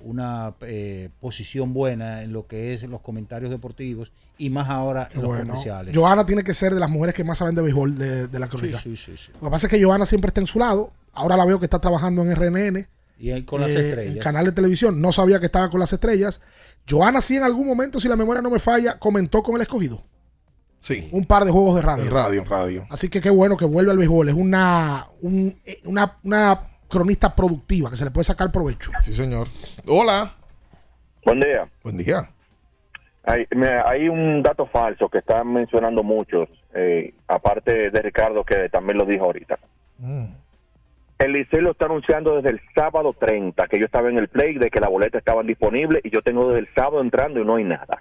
una 0.02 0.54
eh, 0.62 1.10
posición 1.20 1.74
buena 1.74 2.22
en 2.22 2.32
lo 2.32 2.46
que 2.46 2.72
es 2.74 2.82
los 2.84 3.00
comentarios 3.00 3.50
deportivos 3.50 4.12
y 4.38 4.50
más 4.50 4.68
ahora 4.68 5.08
en 5.12 5.20
los 5.20 5.28
Bueno, 5.28 5.44
comerciales. 5.44 5.94
Joana 5.94 6.24
tiene 6.24 6.44
que 6.44 6.54
ser 6.54 6.72
de 6.72 6.80
las 6.80 6.88
mujeres 6.88 7.14
que 7.14 7.24
más 7.24 7.38
saben 7.38 7.54
de 7.54 7.62
béisbol 7.62 7.98
de, 7.98 8.28
de 8.28 8.38
la 8.38 8.48
crónica. 8.48 8.78
Sí, 8.78 8.96
sí, 8.96 9.16
sí, 9.16 9.24
sí. 9.26 9.32
Lo 9.34 9.48
que 9.48 9.50
pasa 9.50 9.66
es 9.66 9.70
que 9.70 9.82
Joana 9.82 10.06
siempre 10.06 10.28
está 10.28 10.40
en 10.40 10.46
su 10.46 10.58
lado. 10.58 10.92
Ahora 11.12 11.36
la 11.36 11.44
veo 11.44 11.58
que 11.58 11.66
está 11.66 11.80
trabajando 11.80 12.22
en 12.22 12.34
RNN. 12.34 12.86
Y 13.18 13.30
él 13.30 13.44
con 13.44 13.60
las 13.60 13.72
eh, 13.72 13.88
estrellas. 13.88 14.16
En 14.16 14.22
canal 14.22 14.44
de 14.46 14.52
televisión. 14.52 15.00
No 15.02 15.12
sabía 15.12 15.40
que 15.40 15.46
estaba 15.46 15.68
con 15.68 15.80
las 15.80 15.92
estrellas. 15.92 16.40
Joana 16.88 17.20
sí 17.20 17.36
en 17.36 17.42
algún 17.42 17.66
momento, 17.66 17.98
si 18.00 18.08
la 18.08 18.16
memoria 18.16 18.40
no 18.40 18.50
me 18.50 18.60
falla, 18.60 18.98
comentó 18.98 19.42
con 19.42 19.56
el 19.56 19.62
escogido. 19.62 20.02
Sí. 20.78 21.08
Un 21.12 21.24
par 21.26 21.44
de 21.44 21.50
juegos 21.50 21.74
de 21.76 21.82
radio. 21.82 22.04
En 22.04 22.10
radio, 22.10 22.42
en 22.42 22.48
radio. 22.48 22.86
Así 22.90 23.08
que 23.10 23.20
qué 23.20 23.30
bueno 23.30 23.56
que 23.56 23.64
vuelve 23.64 23.90
al 23.90 23.98
béisbol. 23.98 24.28
Es 24.28 24.34
una, 24.34 25.06
un- 25.22 25.54
una, 25.84 26.16
una 26.22 26.60
cronista 26.88 27.34
productiva 27.34 27.90
que 27.90 27.96
se 27.96 28.04
le 28.04 28.10
puede 28.10 28.24
sacar 28.24 28.50
provecho. 28.52 28.90
Sí, 29.02 29.12
señor. 29.12 29.48
Hola. 29.86 30.32
Buen 31.24 31.40
día. 31.40 31.68
Buen 31.82 31.98
día. 31.98 32.28
Hay, 33.24 33.44
hay 33.84 34.08
un 34.08 34.42
dato 34.42 34.66
falso 34.66 35.08
que 35.10 35.18
están 35.18 35.52
mencionando 35.52 36.02
muchos, 36.02 36.48
eh, 36.74 37.12
aparte 37.26 37.90
de 37.90 38.00
Ricardo, 38.02 38.42
que 38.44 38.68
también 38.70 38.96
lo 38.96 39.04
dijo 39.04 39.24
ahorita. 39.24 39.58
El 41.18 41.32
Licey 41.32 41.60
lo 41.60 41.72
está 41.72 41.86
anunciando 41.86 42.36
desde 42.36 42.50
el 42.50 42.60
sábado 42.74 43.12
30, 43.18 43.66
que 43.66 43.78
yo 43.78 43.86
estaba 43.86 44.08
en 44.08 44.18
el 44.18 44.28
play, 44.28 44.54
de 44.54 44.70
que 44.70 44.78
la 44.78 44.88
boleta 44.88 45.18
estaban 45.18 45.48
disponible 45.48 46.00
y 46.04 46.10
yo 46.10 46.22
tengo 46.22 46.48
desde 46.48 46.60
el 46.60 46.68
sábado 46.74 47.00
entrando 47.00 47.40
y 47.40 47.44
no 47.44 47.56
hay 47.56 47.64
nada. 47.64 48.00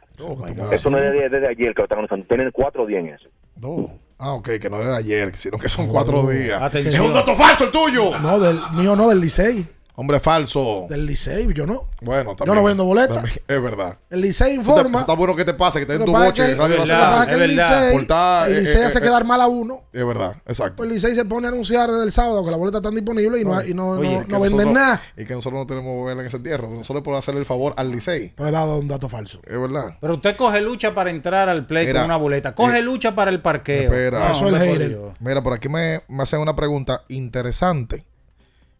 Eso 0.71 0.91
no 0.91 0.99
es 0.99 1.11
desde, 1.11 1.29
desde 1.29 1.47
ayer 1.47 1.73
que 1.73 1.81
lo 1.81 1.85
están 1.85 1.97
anunciando, 1.97 2.27
tienen 2.27 2.51
cuatro 2.51 2.85
días 2.85 3.03
en 3.03 3.09
eso. 3.15 3.29
No. 3.55 3.89
Ah, 4.19 4.33
ok, 4.33 4.49
que 4.61 4.69
no 4.69 4.79
es 4.79 4.87
de 4.87 4.95
ayer, 4.95 5.35
sino 5.35 5.57
que 5.57 5.67
son 5.67 5.87
cuatro 5.87 6.27
días. 6.27 6.61
Atención. 6.61 6.93
Es 6.93 6.99
un 6.99 7.13
dato 7.13 7.35
falso 7.35 7.65
el 7.65 7.71
tuyo. 7.71 8.19
No, 8.19 8.39
del 8.39 8.59
mío 8.73 8.95
no, 8.95 9.09
del 9.09 9.19
Licey. 9.19 9.65
Hombre 9.99 10.19
falso. 10.19 10.85
Del 10.87 11.07
Licey, 11.07 11.51
yo 11.55 11.65
no. 11.65 11.87
Bueno, 12.01 12.29
Yo 12.29 12.35
también. 12.35 12.55
no 12.55 12.63
vendo 12.63 12.85
boletas. 12.85 13.25
Es 13.47 13.61
verdad. 13.63 13.97
El 14.11 14.21
Licey 14.21 14.51
Eso 14.51 14.59
informa. 14.61 14.99
Está, 14.99 14.99
está 14.99 15.13
bueno 15.15 15.35
que 15.35 15.43
te 15.43 15.55
pase, 15.55 15.79
que 15.79 15.87
te 15.87 15.97
den 15.97 16.05
tu 16.05 16.11
boche 16.11 16.43
es 16.45 16.51
en 16.51 16.57
Radio 16.59 16.77
Nacional. 16.77 17.27
es 17.29 17.35
el 17.35 17.57
Licey- 17.57 18.47
el 18.47 18.85
hace 18.85 18.97
eh, 18.99 19.01
quedar 19.01 19.25
mal 19.25 19.41
a 19.41 19.47
uno. 19.47 19.85
Es 19.91 20.05
verdad, 20.05 20.35
exacto. 20.45 20.75
Pues 20.75 20.87
el 20.89 20.93
Licey 20.93 21.15
se 21.15 21.25
pone 21.25 21.47
a 21.47 21.49
anunciar 21.49 21.89
desde 21.89 22.03
el 22.03 22.11
sábado 22.11 22.45
que 22.45 22.51
las 22.51 22.59
boletas 22.59 22.77
están 22.79 22.93
disponibles 22.93 23.41
y 23.41 23.45
no, 23.45 23.63
y 23.63 23.73
no, 23.73 23.89
Oye, 23.89 24.13
no- 24.13 24.19
es 24.19 24.25
que 24.27 24.31
no 24.33 24.39
venden 24.39 24.57
nosotros- 24.67 24.73
nada. 24.75 25.01
Y 25.17 25.25
que 25.25 25.33
nosotros 25.33 25.59
no 25.61 25.65
tenemos 25.65 26.05
vela 26.05 26.21
en 26.21 26.27
ese 26.27 26.37
entierro. 26.37 26.69
Nosotros 26.69 27.03
podemos 27.03 27.23
hacerle 27.25 27.39
el 27.39 27.45
favor 27.47 27.73
al 27.77 27.89
Licey. 27.91 28.33
Pero 28.35 28.49
he 28.49 28.51
dado 28.51 28.77
un 28.77 28.87
dato 28.87 29.09
falso. 29.09 29.41
Es 29.47 29.59
verdad. 29.59 29.97
Pero 29.99 30.13
usted 30.13 30.35
coge 30.35 30.61
lucha 30.61 30.93
para 30.93 31.09
entrar 31.09 31.49
al 31.49 31.65
play 31.65 31.87
Mira, 31.87 32.01
con 32.01 32.05
una 32.05 32.17
boleta. 32.17 32.53
Coge 32.53 32.77
eh, 32.77 32.83
lucha 32.83 33.15
para 33.15 33.31
el 33.31 33.41
parqueo. 33.41 33.91
Espera. 33.91 34.29
No, 34.29 34.37
hombre, 34.37 34.67
por 34.69 34.87
Dios. 34.87 35.13
Mira, 35.21 35.41
por 35.41 35.53
aquí 35.53 35.69
me, 35.69 36.03
me 36.07 36.21
hacen 36.21 36.39
una 36.39 36.55
pregunta 36.55 37.01
interesante. 37.07 38.05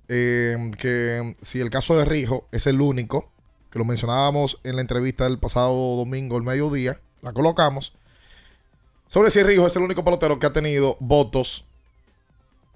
Eh, 0.10 0.72
que 0.78 1.36
si 1.42 1.60
el 1.60 1.70
caso 1.70 1.98
de 1.98 2.06
Rijo 2.06 2.48
es 2.52 2.68
el 2.68 2.82
único, 2.82 3.30
que 3.72 3.80
lo 3.80 3.86
mencionábamos 3.86 4.60
en 4.64 4.76
la 4.76 4.82
entrevista 4.82 5.26
del 5.26 5.40
pasado 5.40 5.96
domingo, 5.96 6.38
el 6.38 6.44
mediodía, 6.44 7.00
la 7.22 7.34
colocamos. 7.34 7.94
Sobre 9.08 9.32
si 9.32 9.44
Rijo 9.44 9.68
es 9.68 9.76
el 9.76 9.84
único 9.84 10.04
pelotero 10.04 10.40
que 10.40 10.48
ha 10.48 10.54
tenido 10.54 10.98
votos 11.00 11.66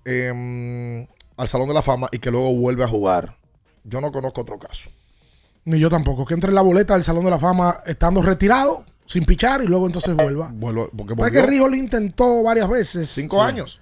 em, 0.05 1.05
al 1.37 1.47
Salón 1.47 1.67
de 1.67 1.73
la 1.73 1.81
Fama 1.81 2.07
y 2.11 2.19
que 2.19 2.31
luego 2.31 2.53
vuelve 2.55 2.83
a 2.83 2.87
jugar. 2.87 3.37
Yo 3.83 3.99
no 4.01 4.11
conozco 4.11 4.41
otro 4.41 4.59
caso. 4.59 4.89
Ni 5.65 5.79
yo 5.79 5.89
tampoco. 5.89 6.25
Que 6.25 6.33
entre 6.33 6.49
en 6.49 6.55
la 6.55 6.61
boleta 6.61 6.93
del 6.93 7.03
Salón 7.03 7.25
de 7.25 7.31
la 7.31 7.39
Fama 7.39 7.81
estando 7.85 8.21
retirado, 8.21 8.85
sin 9.05 9.25
pichar 9.25 9.61
y 9.61 9.67
luego 9.67 9.87
entonces 9.87 10.15
vuelva. 10.15 10.51
Vuelvo, 10.53 10.89
porque 10.95 11.15
Pues 11.15 11.31
que 11.31 11.41
Rijo 11.41 11.67
lo 11.67 11.75
intentó 11.75 12.43
varias 12.43 12.69
veces. 12.69 13.09
Cinco 13.09 13.41
años. 13.41 13.81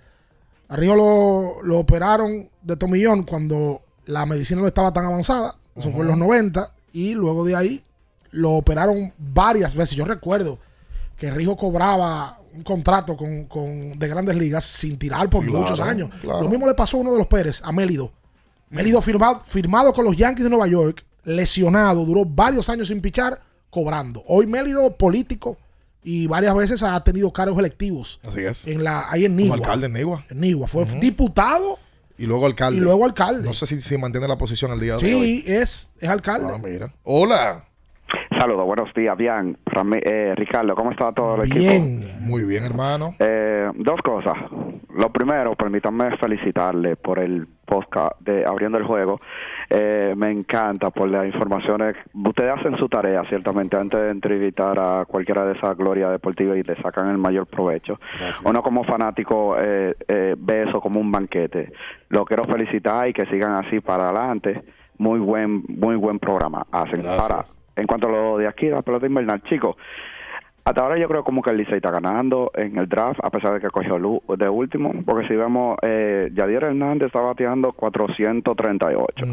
A 0.70 0.76
Rijo 0.76 0.96
lo, 0.96 1.64
lo 1.64 1.80
operaron 1.80 2.48
de 2.62 2.76
tomillón 2.78 3.24
cuando 3.24 3.82
la 4.06 4.26
medicina 4.26 4.62
no 4.62 4.68
estaba 4.68 4.94
tan 4.94 5.06
avanzada. 5.06 5.56
Eso 5.76 5.91
fue 5.91 6.02
en 6.02 6.08
los 6.10 6.18
90. 6.18 6.72
Y 6.94 7.14
luego 7.14 7.44
de 7.46 7.56
ahí 7.56 7.84
lo 8.32 8.52
operaron 8.52 9.12
varias 9.18 9.74
veces. 9.76 9.96
Yo 9.98 10.06
recuerdo 10.06 10.60
que 11.18 11.32
Rijo 11.32 11.58
cobraba 11.58 12.40
un 12.54 12.64
contrato 12.64 13.16
con, 13.18 13.46
con- 13.46 13.91
de 13.94 14.08
grandes 14.08 14.36
ligas 14.38 14.64
sin 14.66 14.98
tirar 14.98 15.30
por 15.30 15.44
Claro, 15.44 15.60
muchos 15.62 15.80
años. 15.80 16.10
claro. 16.22 16.41
Lo 16.44 16.50
mismo 16.50 16.68
le 16.68 16.74
pasó 16.74 16.98
a 16.98 17.00
uno 17.02 17.12
de 17.14 17.18
los 17.20 17.28
Pérez, 17.28 17.62
a 17.64 17.72
Mélido. 17.72 18.12
Mélido 18.70 19.02
firmado, 19.02 19.40
firmado 19.46 19.94
con 19.94 20.06
los 20.06 20.16
Yankees 20.16 20.44
de 20.44 20.50
Nueva 20.50 20.68
York, 20.68 21.04
lesionado, 21.24 22.06
duró 22.06 22.26
varios 22.26 22.70
años 22.70 22.88
sin 22.90 23.02
pichar, 23.02 23.40
cobrando. 23.70 24.24
Hoy 24.28 24.46
Mélido, 24.48 24.96
político, 24.96 25.58
y 26.04 26.28
varias 26.28 26.56
veces 26.56 26.82
ha 26.84 27.04
tenido 27.04 27.32
cargos 27.32 27.58
electivos. 27.60 28.20
Así 28.28 28.42
es. 28.42 28.68
En 28.68 28.84
la, 28.84 29.10
ahí 29.12 29.26
en 29.26 29.32
Como 29.34 29.42
Nigua. 29.44 29.56
alcalde 29.58 29.86
en 29.88 29.94
Nigua. 29.94 30.24
En 30.30 30.40
Nigua. 30.40 30.68
Fue 30.68 30.86
diputado. 31.00 31.78
Y 32.18 32.26
luego 32.26 32.46
alcalde. 32.46 32.78
Y 32.78 32.82
luego 32.82 33.06
alcalde. 33.06 33.44
No 33.44 33.54
sé 33.54 33.66
si, 33.66 33.80
si 33.80 33.98
mantiene 33.98 34.28
la 34.28 34.38
posición 34.38 34.72
el 34.72 34.80
día 34.80 34.98
de 34.98 35.06
hoy. 35.06 35.12
Sí, 35.12 35.44
es, 35.48 35.94
es 36.00 36.10
alcalde. 36.10 36.52
Ah, 36.54 36.60
mira. 36.62 36.92
Hola. 37.04 37.66
Saludos, 38.38 38.66
buenos 38.66 38.94
días, 38.96 39.16
bien. 39.18 39.58
Rami- 39.66 40.02
eh, 40.04 40.34
Ricardo, 40.36 40.74
¿cómo 40.76 40.92
está 40.92 41.12
todo 41.12 41.36
el 41.36 41.42
equipo? 41.42 41.60
Bien. 41.60 42.18
Muy 42.22 42.44
bien, 42.44 42.64
hermano. 42.64 43.16
Eh, 43.20 43.70
dos 43.76 44.00
cosas. 44.04 44.34
Lo 44.96 45.12
primero, 45.14 45.56
permítanme 45.56 46.18
felicitarle 46.18 46.96
por 46.96 47.20
el 47.20 47.48
podcast 47.70 48.20
de 48.22 48.46
Abriendo 48.46 48.78
el 48.78 48.84
Juego. 48.84 49.22
Eh, 49.70 50.14
me 50.18 50.32
encanta 50.32 50.90
por 50.90 51.08
las 51.08 51.28
informaciones. 51.28 51.96
Ustedes 52.14 52.52
hacen 52.58 52.76
su 52.78 52.90
tarea, 52.90 53.24
ciertamente, 53.30 53.78
antes 53.78 54.00
de 54.00 54.10
entrevistar 54.10 54.80
a 54.80 55.06
cualquiera 55.06 55.46
de 55.46 55.54
esas 55.54 55.78
glorias 55.78 56.12
deportivas 56.12 56.58
y 56.58 56.64
le 56.64 56.76
sacan 56.82 57.10
el 57.10 57.18
mayor 57.18 57.46
provecho. 57.46 58.00
Uno 58.44 58.64
como 58.64 58.84
fanático 58.84 59.56
eh, 59.60 59.96
eh, 60.08 60.36
ve 60.38 60.64
eso 60.64 60.82
como 60.82 61.00
un 61.00 61.12
banquete. 61.12 61.72
Lo 62.10 62.26
quiero 62.26 62.44
felicitar 62.44 63.08
y 63.08 63.14
que 63.14 63.26
sigan 63.28 63.54
así 63.64 63.80
para 63.80 64.10
adelante. 64.10 64.64
Muy 64.98 65.20
buen, 65.20 65.64
muy 65.68 65.96
buen 65.96 66.20
programa 66.20 66.66
hacen. 66.72 67.04
Para, 67.04 67.44
en 67.76 67.88
cuanto 67.88 68.08
a 68.08 68.12
lo 68.12 68.38
de 68.38 68.48
aquí, 68.48 68.68
la 68.68 68.82
pelota 68.82 69.06
invernal, 69.06 69.41
chicos, 69.44 69.78
hasta 70.70 70.82
ahora 70.82 71.00
yo 71.00 71.08
creo 71.08 71.24
como 71.24 71.41
que 71.41 71.50
el 71.50 71.58
Licey 71.58 71.78
está 71.78 71.90
ganando 71.90 72.52
en 72.54 72.78
el 72.78 72.88
draft, 72.88 73.20
a 73.24 73.32
pesar 73.32 73.54
de 73.56 73.60
que 73.60 73.70
cogió 73.70 73.98
de 74.38 74.50
último, 74.50 74.94
porque 75.04 75.28
si 75.28 75.36
vemos, 75.36 75.78
eh, 75.82 76.30
Yadier 76.32 76.66
Hernández 76.66 77.08
está 77.08 77.22
bateando 77.22 77.72
438. 77.72 79.26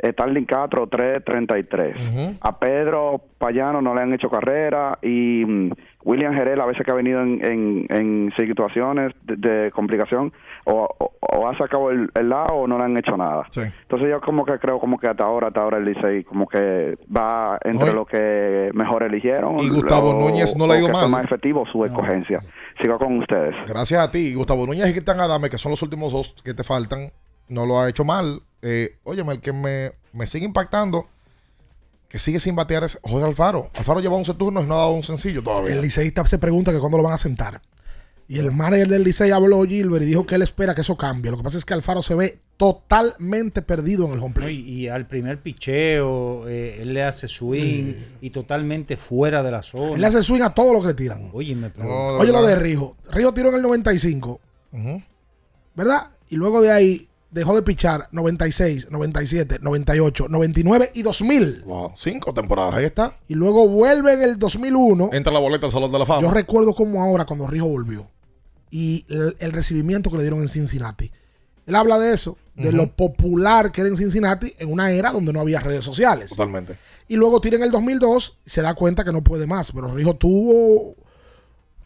Starling 0.00 0.46
Castro 0.46 0.88
333. 0.88 2.38
A 2.40 2.58
Pedro 2.58 3.20
Payano 3.38 3.80
no 3.80 3.94
le 3.94 4.00
han 4.02 4.12
hecho 4.12 4.28
carrera 4.28 4.98
y 5.02 5.44
mm, 5.46 5.70
William 6.04 6.34
Jerez 6.34 6.58
a 6.58 6.66
veces 6.66 6.84
que 6.84 6.90
ha 6.90 6.94
venido 6.94 7.20
en, 7.22 7.38
en, 7.44 7.86
en 7.88 8.32
situaciones 8.36 9.12
de, 9.22 9.36
de 9.36 9.70
complicación 9.70 10.32
o, 10.64 10.88
o- 10.98 11.12
o 11.20 11.48
ha 11.48 11.56
sacado 11.56 11.90
el, 11.90 12.10
el 12.14 12.28
lado 12.28 12.54
o 12.54 12.66
no 12.66 12.78
le 12.78 12.84
han 12.84 12.96
hecho 12.96 13.16
nada. 13.16 13.44
Entonces 13.56 14.08
yo 14.10 14.20
como 14.20 14.44
que 14.44 14.58
creo 14.58 14.80
como 14.80 14.98
que 14.98 15.06
hasta 15.08 15.24
ahora, 15.24 15.48
hasta 15.48 15.60
ahora 15.62 15.78
el 15.78 15.84
Licey 15.84 16.24
como 16.24 16.46
que 16.48 16.98
va 17.14 17.58
entre 17.64 17.88
Oye. 17.90 17.94
lo 17.94 18.04
que 18.04 18.70
mejor 18.74 19.04
eligieron. 19.04 19.56
Y 19.60 19.68
Gustavo 19.68 20.12
lo- 20.12 20.18
Núñez 20.20 20.56
no 20.56 20.66
le 20.66 20.74
ha 20.74 20.78
ido 20.78 20.88
mal. 20.88 21.08
más 21.08 21.24
efectivo 21.24 21.64
su 21.70 21.84
escogencia. 21.84 22.40
Sigo 22.82 22.98
con 22.98 23.18
ustedes. 23.18 23.54
Gracias 23.68 24.00
a 24.00 24.10
ti. 24.10 24.34
Gustavo 24.34 24.66
Núñez 24.66 24.88
y 24.88 24.92
Cristian 24.92 25.20
Adame, 25.20 25.48
que 25.48 25.58
son 25.58 25.70
los 25.70 25.82
últimos 25.82 26.12
dos 26.12 26.34
que 26.44 26.54
te 26.54 26.64
faltan, 26.64 27.10
no 27.48 27.66
lo 27.66 27.78
ha 27.80 27.88
hecho 27.88 28.04
mal. 28.04 28.40
Eh, 28.62 28.96
óyeme, 29.04 29.32
el 29.34 29.40
que 29.40 29.52
me, 29.52 29.92
me 30.12 30.26
sigue 30.26 30.46
impactando, 30.46 31.06
que 32.08 32.18
sigue 32.18 32.40
sin 32.40 32.54
batear 32.54 32.84
es 32.84 32.98
Jorge 33.02 33.26
Alfaro. 33.26 33.70
Alfaro 33.74 34.00
lleva 34.00 34.14
11 34.16 34.34
turnos 34.34 34.64
y 34.64 34.66
no 34.68 34.74
ha 34.74 34.78
dado 34.78 34.90
un 34.92 35.02
sencillo 35.02 35.42
todavía. 35.42 35.72
El 35.72 35.80
liceísta 35.82 36.24
se 36.26 36.38
pregunta 36.38 36.70
que 36.72 36.78
cuándo 36.78 36.96
lo 36.98 37.04
van 37.04 37.14
a 37.14 37.18
sentar. 37.18 37.60
Y 38.28 38.38
el 38.38 38.50
manager 38.52 38.88
del 38.88 39.02
Licey 39.04 39.30
habló 39.30 39.62
Gilbert 39.64 40.04
y 40.04 40.06
dijo 40.06 40.24
que 40.24 40.36
él 40.36 40.42
espera 40.42 40.74
que 40.74 40.80
eso 40.80 40.96
cambie. 40.96 41.30
Lo 41.30 41.36
que 41.36 41.42
pasa 41.42 41.58
es 41.58 41.64
que 41.66 41.74
Alfaro 41.74 42.02
se 42.02 42.14
ve 42.14 42.38
totalmente 42.56 43.60
perdido 43.60 44.06
en 44.06 44.12
el 44.12 44.18
home 44.20 44.28
No, 44.28 44.34
play. 44.34 44.58
y, 44.60 44.72
y 44.84 44.88
al 44.88 45.06
primer 45.06 45.42
picheo, 45.42 46.48
eh, 46.48 46.78
él 46.80 46.94
le 46.94 47.02
hace 47.02 47.28
swing 47.28 47.92
y 48.22 48.30
totalmente 48.30 48.96
fuera 48.96 49.42
de 49.42 49.50
la 49.50 49.60
zona. 49.60 49.96
Él 49.96 50.00
le 50.00 50.06
hace 50.06 50.22
swing 50.22 50.40
a 50.42 50.54
todo 50.54 50.72
lo 50.72 50.80
que 50.80 50.88
le 50.88 50.94
tiran. 50.94 51.30
Oye, 51.34 51.54
me 51.54 51.70
Oye 51.84 52.32
lo 52.32 52.42
de 52.46 52.56
Rijo. 52.56 52.96
Rijo 53.10 53.34
tiró 53.34 53.50
en 53.50 53.56
el 53.56 53.62
95. 53.62 54.40
¿Verdad? 55.74 56.10
Y 56.30 56.36
luego 56.36 56.62
de 56.62 56.70
ahí 56.72 57.08
dejó 57.32 57.56
de 57.56 57.62
pichar 57.62 58.08
96, 58.12 58.90
97, 58.90 59.58
98, 59.60 60.26
99 60.28 60.92
y 60.94 61.02
2000. 61.02 61.62
Wow, 61.64 61.92
cinco 61.96 62.32
temporadas, 62.32 62.74
ahí 62.74 62.84
está. 62.84 63.18
Y 63.26 63.34
luego 63.34 63.66
vuelve 63.66 64.12
en 64.12 64.22
el 64.22 64.38
2001. 64.38 65.10
Entra 65.12 65.32
la 65.32 65.40
boleta 65.40 65.66
al 65.66 65.72
Salón 65.72 65.90
de 65.90 65.98
la 65.98 66.06
Fama. 66.06 66.22
Yo 66.22 66.30
recuerdo 66.30 66.74
como 66.74 67.02
ahora 67.02 67.24
cuando 67.24 67.46
Rijo 67.46 67.66
volvió 67.66 68.08
y 68.70 69.04
el, 69.08 69.36
el 69.40 69.52
recibimiento 69.52 70.10
que 70.10 70.18
le 70.18 70.22
dieron 70.22 70.40
en 70.40 70.48
Cincinnati. 70.48 71.10
Él 71.66 71.76
habla 71.76 71.98
de 71.98 72.12
eso, 72.12 72.38
de 72.54 72.72
lo 72.72 72.92
popular 72.94 73.72
que 73.72 73.80
era 73.80 73.88
en 73.88 73.96
Cincinnati 73.96 74.54
en 74.58 74.70
una 74.70 74.90
era 74.90 75.10
donde 75.10 75.32
no 75.32 75.40
había 75.40 75.60
redes 75.60 75.84
sociales. 75.84 76.30
Totalmente. 76.30 76.76
Y 77.08 77.16
luego 77.16 77.40
tira 77.40 77.56
en 77.56 77.62
el 77.62 77.70
2002 77.70 78.38
y 78.44 78.50
se 78.50 78.62
da 78.62 78.74
cuenta 78.74 79.04
que 79.04 79.12
no 79.12 79.22
puede 79.22 79.46
más. 79.46 79.72
Pero 79.72 79.94
Rijo 79.94 80.16
tuvo 80.16 80.94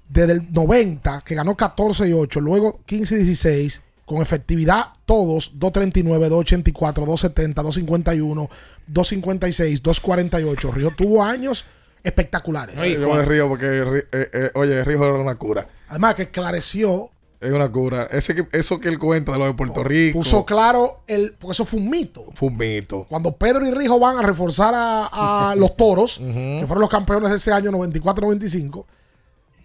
desde 0.09 0.33
el 0.33 0.53
90, 0.53 1.23
que 1.23 1.35
ganó 1.35 1.57
14 1.57 2.09
y 2.09 2.13
8, 2.13 2.41
luego 2.41 2.81
15 2.87 3.15
y 3.15 3.19
16, 3.19 3.83
con 4.07 4.23
efectividad 4.23 4.87
todos, 5.05 5.59
239, 5.59 6.29
284, 6.31 7.05
270, 7.05 7.63
251, 7.63 8.49
256, 8.87 9.83
248. 9.83 10.71
Rijo 10.73 10.91
tuvo 10.97 11.23
años 11.23 11.65
espectaculares. 12.03 12.77
Ay, 12.81 12.95
yo 12.99 13.13
me 13.13 13.23
río 13.25 13.49
porque, 13.49 13.67
eh, 14.13 14.29
eh, 14.33 14.51
oye, 14.55 14.83
Rijo 14.85 15.05
era 15.05 15.15
una 15.19 15.35
cura. 15.35 15.67
Además 15.89 16.15
que 16.15 16.23
esclareció, 16.23 17.11
Es 17.39 17.53
una 17.53 17.71
cura. 17.71 18.09
Ese 18.11 18.35
que- 18.35 18.47
eso 18.59 18.81
que 18.81 18.89
él 18.89 18.99
cuenta 18.99 19.33
de 19.33 19.39
lo 19.39 19.45
de 19.45 19.53
Puerto 19.53 19.85
Rico. 19.85 20.19
puso 20.21 20.47
claro, 20.47 21.01
el, 21.07 21.33
porque 21.35 21.53
eso 21.53 21.67
fue 21.67 21.79
un 21.81 21.91
mito. 21.91 22.25
Fue 22.35 22.49
un 22.49 22.57
mito. 22.57 23.05
Cuando 23.11 23.33
Pedro 23.37 23.67
y 23.67 23.71
Rijo 23.73 23.99
van 24.01 24.17
a 24.19 24.23
reforzar 24.23 24.73
a, 24.75 25.51
a 25.51 25.55
los 25.57 25.77
toros, 25.77 26.17
que 26.19 26.65
fueron 26.67 26.81
los 26.81 26.89
campeones 26.91 27.29
de 27.31 27.37
ese 27.37 27.53
año 27.53 27.71
94-95, 27.73 28.87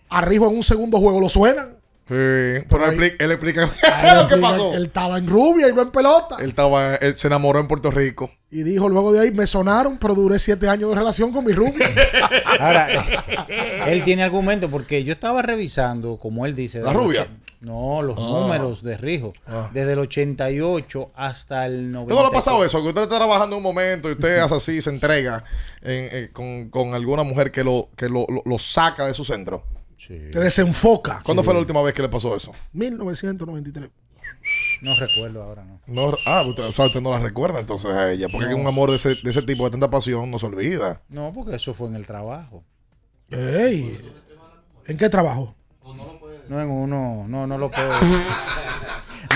a 0.10 0.22
Rijo 0.22 0.50
en 0.50 0.58
un 0.58 0.64
segundo 0.64 1.00
juego 1.00 1.22
lo 1.22 1.30
suenan. 1.30 1.78
Sí, 2.12 2.66
pero 2.70 2.86
él, 2.88 3.00
expli- 3.00 3.16
él 3.20 3.32
explica 3.32 3.70
qué 3.70 3.88
Él 3.88 3.94
fue 4.02 4.16
lo 4.16 4.28
que 4.28 4.36
pasó. 4.38 4.74
Él 4.74 4.86
estaba 4.88 5.18
en 5.18 5.28
rubia 5.28 5.70
y 5.70 5.74
no 5.74 5.82
en 5.82 5.92
pelota. 5.92 6.36
Él 6.42 6.50
estaba, 6.50 6.96
él 6.96 7.16
se 7.16 7.28
enamoró 7.28 7.60
en 7.62 7.70
Puerto 7.70 7.90
Rico. 7.90 8.30
Y 8.50 8.64
dijo 8.64 8.90
luego 8.90 9.14
de 9.14 9.22
ahí, 9.22 9.32
me 9.32 9.48
sonaron, 9.48 9.98
pero 9.98 10.14
duré 10.14 10.38
siete 10.38 10.68
años 10.68 10.90
de 10.90 10.96
relación 10.96 11.32
con 11.32 11.46
mi 11.46 11.54
rubia. 11.54 11.90
Ahora, 12.60 12.90
él 13.88 14.04
tiene 14.04 14.24
argumento 14.24 14.70
porque 14.70 15.06
yo 15.06 15.14
estaba 15.14 15.42
revisando, 15.42 16.18
como 16.18 16.46
él 16.46 16.54
dice. 16.54 16.80
¿La 16.82 16.92
rubia? 16.92 17.28
No, 17.62 18.02
los 18.02 18.18
Ah. 18.18 18.22
números 18.22 18.84
de 18.84 18.98
Rijo. 18.98 19.32
Ah. 19.48 19.70
Desde 19.72 19.94
el 19.94 20.00
88 20.00 21.12
hasta 21.16 21.66
el 21.66 21.94
90. 21.94 22.14
¿Todo 22.14 22.24
le 22.24 22.28
ha 22.28 22.32
pasado 22.32 22.66
eso? 22.66 22.82
Que 22.82 22.90
usted 22.90 23.04
está 23.04 23.18
trabajando 23.18 23.56
un 23.56 23.64
momento 23.64 24.10
y 24.10 24.14
usted 24.14 24.40
hace 24.40 24.56
así, 24.56 24.82
se 24.82 24.90
entrega 24.90 25.44
en- 25.82 26.10
eh, 26.12 26.30
con, 26.34 26.70
con 26.70 26.94
alguna 26.94 27.24
mujer 27.24 27.52
que 27.52 27.64
lo, 27.64 27.88
que 27.96 28.10
lo, 28.10 28.26
lo- 28.28 28.42
lo 28.46 28.60
saca 28.60 29.06
de 29.06 29.14
su 29.14 29.24
centro. 29.24 29.64
Te 30.08 30.40
desenfoca. 30.40 31.22
¿Cuándo 31.24 31.44
fue 31.44 31.54
la 31.54 31.60
última 31.60 31.82
vez 31.82 31.94
que 31.94 32.02
le 32.02 32.10
pasó 32.10 32.36
eso? 32.36 32.52
1993. 32.74 33.90
No 34.82 34.96
recuerdo 34.96 35.44
ahora, 35.44 35.64
¿no? 35.64 35.80
No, 35.86 36.18
ah, 36.26 36.42
usted, 36.48 36.64
o 36.64 36.72
sea, 36.72 36.86
usted 36.88 37.02
no 37.02 37.12
la 37.12 37.20
recuerda 37.20 37.60
entonces 37.60 37.92
a 37.92 38.12
ella. 38.12 38.28
Porque 38.32 38.50
No. 38.50 38.58
un 38.58 38.68
amor 38.68 38.90
de 38.90 38.96
ese, 38.96 39.10
de 39.16 39.30
ese 39.30 39.44
tipo, 39.44 39.66
de 39.66 39.72
tanta 39.72 39.90
pasión, 39.92 40.32
no 40.32 40.40
se 40.40 40.48
olvida. 40.48 41.02
No, 41.10 41.32
porque 41.34 41.56
eso 41.56 41.74
fue 41.74 41.88
en 41.90 41.96
el 41.96 42.08
trabajo. 42.08 42.64
Ey, 43.30 44.00
¿En 44.88 44.98
qué 44.98 45.08
trabajo? 45.10 45.56
No 46.50 46.60
en 46.62 46.70
uno, 46.70 47.26
no, 47.28 47.46
no 47.48 47.58
lo 47.58 47.70
puedo. 47.72 47.92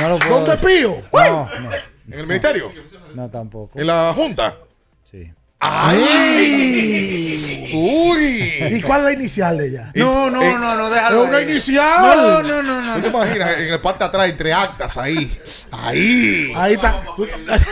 No 0.01 0.09
lo 0.09 0.19
puedo 0.19 0.35
¿Dónde 0.41 0.51
decir. 0.51 0.67
pío? 0.67 0.95
No, 1.13 1.45
no. 1.61 1.69
¿En 2.07 2.19
el 2.19 2.27
ministerio? 2.27 2.69
No, 3.13 3.29
tampoco. 3.29 3.79
¿En 3.79 3.87
la 3.87 4.11
Junta? 4.13 4.57
Sí. 5.05 5.31
¡Ay! 5.59 7.69
¡Uy! 7.73 8.53
¿Y 8.77 8.81
cuál 8.81 8.99
es 9.01 9.05
la 9.05 9.11
inicial 9.13 9.57
de 9.57 9.67
ella? 9.67 9.91
No, 9.95 10.29
no, 10.29 10.41
Eh, 10.41 10.55
no, 10.59 10.75
no, 10.75 10.89
déjalo. 10.89 11.23
Es 11.23 11.29
una 11.29 11.37
ahí. 11.39 11.43
inicial. 11.51 12.01
No, 12.01 12.43
no, 12.43 12.63
no, 12.63 12.81
no. 12.81 12.95
¿Tú 12.95 13.01
te 13.01 13.07
imaginas 13.09 13.57
en 13.57 13.73
el 13.73 13.79
parte 13.81 14.03
atrás, 14.03 14.29
entre 14.29 14.53
actas, 14.53 14.97
ahí? 14.97 15.37
Ahí. 15.71 16.53
Ahí 16.55 16.73
está. 16.75 17.01
Tú- 17.15 17.27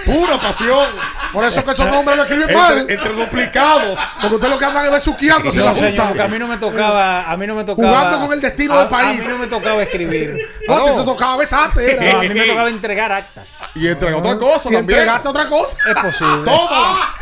Pura 0.05 0.39
pasión. 0.41 0.88
Por 1.31 1.45
eso 1.45 1.64
que 1.64 1.72
esos 1.72 1.89
nombres 1.89 2.18
lo 2.18 2.23
escriben 2.23 2.55
mal. 2.57 2.85
entre 2.89 3.14
duplicados. 3.14 3.99
Porque 4.22 4.35
usted 4.35 4.49
lo 4.49 4.57
que 4.60 4.65
andan 4.65 4.85
es 4.85 4.91
besuqueándose 4.91 5.60
en 5.60 5.65
No, 5.65 5.72
la 5.72 5.76
señor, 5.77 6.22
a 6.22 6.27
mí 6.27 6.39
no 6.39 6.47
me 6.47 6.57
tocaba, 6.57 7.31
a 7.31 7.38
mí 7.38 7.47
no 7.47 7.55
me 7.55 7.64
tocaba. 7.64 7.88
Jugando 7.89 8.19
con 8.26 8.34
el 8.34 8.41
destino 8.41 8.73
a- 8.76 8.80
del 8.80 8.88
país. 8.89 9.22
A 9.22 9.23
mí 9.23 9.30
no 9.30 9.38
me 9.38 9.47
tocaba 9.47 9.84
escribir. 9.84 10.38
No, 10.68 10.76
a 10.76 10.80
ti 10.85 10.89
no. 10.91 10.97
te 10.99 11.03
tocaba 11.03 11.38
besarte. 11.38 11.99
No, 12.11 12.19
a 12.19 12.22
mí 12.22 12.30
me 12.30 12.45
tocaba 12.47 12.69
entregar 12.69 13.11
actas. 13.11 13.60
Y 13.76 13.88
entre 13.88 14.14
otra 14.14 14.38
cosa 14.38 14.69
Y 14.69 14.73
también. 14.73 14.99
entregaste 14.99 15.27
otra 15.27 15.47
cosa. 15.47 15.77
Es 15.89 15.95
posible. 15.95 16.43
Tómala. 16.45 17.14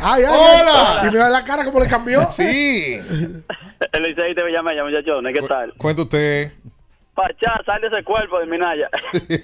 Ay, 0.00 0.22
ay, 0.22 0.24
Hola. 0.28 1.00
ay. 1.02 1.08
Y 1.08 1.10
mira 1.10 1.28
la 1.28 1.44
cara 1.44 1.64
como 1.64 1.80
le 1.80 1.88
cambió. 1.88 2.28
Sí. 2.30 2.98
El 3.92 4.02
Licey 4.02 4.34
te 4.34 4.50
llama 4.50 4.74
ya, 4.74 4.84
muchachones. 4.84 5.34
¿Qué 5.38 5.46
tal? 5.46 5.72
Cuenta 5.76 6.02
usted. 6.02 6.52
Pachá, 7.14 7.60
sale 7.64 7.86
ese 7.86 8.02
cuerpo 8.02 8.38
de 8.40 8.46
Minaya. 8.46 8.88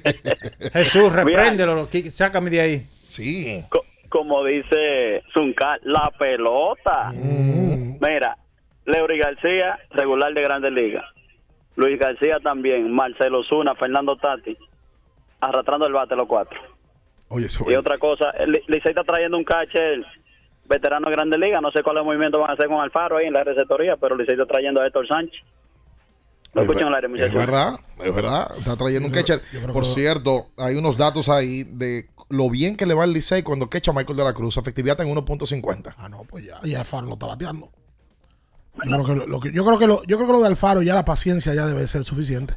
Jesús, 0.73 1.13
repréndelo, 1.13 1.89
sácame 2.11 2.51
de 2.51 2.61
ahí. 2.61 2.89
Sí. 3.07 3.65
Co- 3.71 3.85
Como 4.09 4.45
dice 4.45 5.23
Zuncar, 5.33 5.79
la 5.85 6.11
pelota. 6.19 7.13
Mira, 7.15 8.37
Leury 8.87 9.19
García, 9.19 9.79
regular 9.91 10.33
de 10.35 10.43
Grandes 10.43 10.73
Ligas. 10.73 11.05
Luis 11.77 11.99
García 11.99 12.39
también. 12.43 12.91
Marcelo 12.93 13.43
Zuna, 13.45 13.75
Fernando 13.77 14.17
Tati. 14.17 14.57
Arrastrando 15.41 15.87
el 15.87 15.93
bate 15.93 16.17
los 16.17 16.27
cuatro. 16.27 16.59
Oye, 17.31 17.47
eso 17.47 17.65
Y 17.71 17.75
otra 17.75 17.97
cosa, 17.99 18.27
Licey 18.47 18.91
está 18.91 19.03
trayendo 19.05 19.37
un 19.39 19.45
catcher 19.45 20.05
veterano 20.69 21.09
de 21.09 21.15
Grandes 21.17 21.41
Ligas. 21.41 21.63
No 21.63 21.71
sé 21.71 21.83
cuál 21.83 22.05
movimiento 22.05 22.39
van 22.41 22.51
a 22.51 22.53
hacer 22.55 22.67
con 22.67 22.81
Alfaro 22.81 23.17
ahí 23.17 23.27
en 23.27 23.33
la 23.33 23.43
receptoría, 23.45 23.97
pero 23.97 24.17
Licey 24.17 24.35
está 24.35 24.47
trayendo 24.47 24.81
a 24.83 24.87
Héctor 24.87 25.07
Sánchez. 25.09 25.41
Lo 26.53 26.63
Es 26.63 26.69
escuchan 26.69 26.93
al 26.93 27.01
ver- 27.01 27.05
aire, 27.11 27.25
Es 27.27 27.33
muchachos. 27.33 27.47
verdad, 27.47 27.79
es 28.05 28.15
verdad. 28.15 28.51
Está 28.59 28.77
trayendo 28.77 29.07
un 29.09 29.15
catcher. 29.15 29.41
Por 29.73 29.87
cierto, 29.87 30.49
hay 30.57 30.75
unos 30.77 30.97
datos 30.97 31.29
ahí 31.29 31.63
de 31.65 32.07
lo 32.29 32.51
bien 32.51 32.75
que 32.77 32.87
le 32.87 32.95
va 32.95 33.05
el 33.05 33.13
Licey 33.13 33.43
cuando 33.45 33.71
quecha 33.71 33.93
Michael 33.93 34.17
de 34.17 34.25
la 34.25 34.33
Cruz. 34.35 34.57
Efectividad 34.57 35.01
en 35.01 35.09
1.50. 35.15 35.95
Ah, 35.97 36.09
no, 36.09 36.25
pues 36.25 36.45
ya. 36.47 36.59
Y 36.65 36.75
Alfaro 36.75 37.07
no 37.07 37.13
está 37.15 37.27
bateando. 37.27 37.71
Yo 38.85 38.93
creo, 38.97 39.05
que 39.05 39.15
lo, 39.15 39.27
lo 39.27 39.41
que- 39.41 39.53
yo, 39.53 39.65
creo 39.65 39.79
que 39.79 39.87
lo, 39.87 40.03
yo 40.05 40.17
creo 40.17 40.27
que 40.29 40.33
lo 40.33 40.41
de 40.41 40.47
Alfaro 40.49 40.83
ya 40.83 40.95
la 40.95 41.05
paciencia 41.05 41.55
ya 41.55 41.67
debe 41.67 41.87
ser 41.87 42.03
suficiente. 42.05 42.55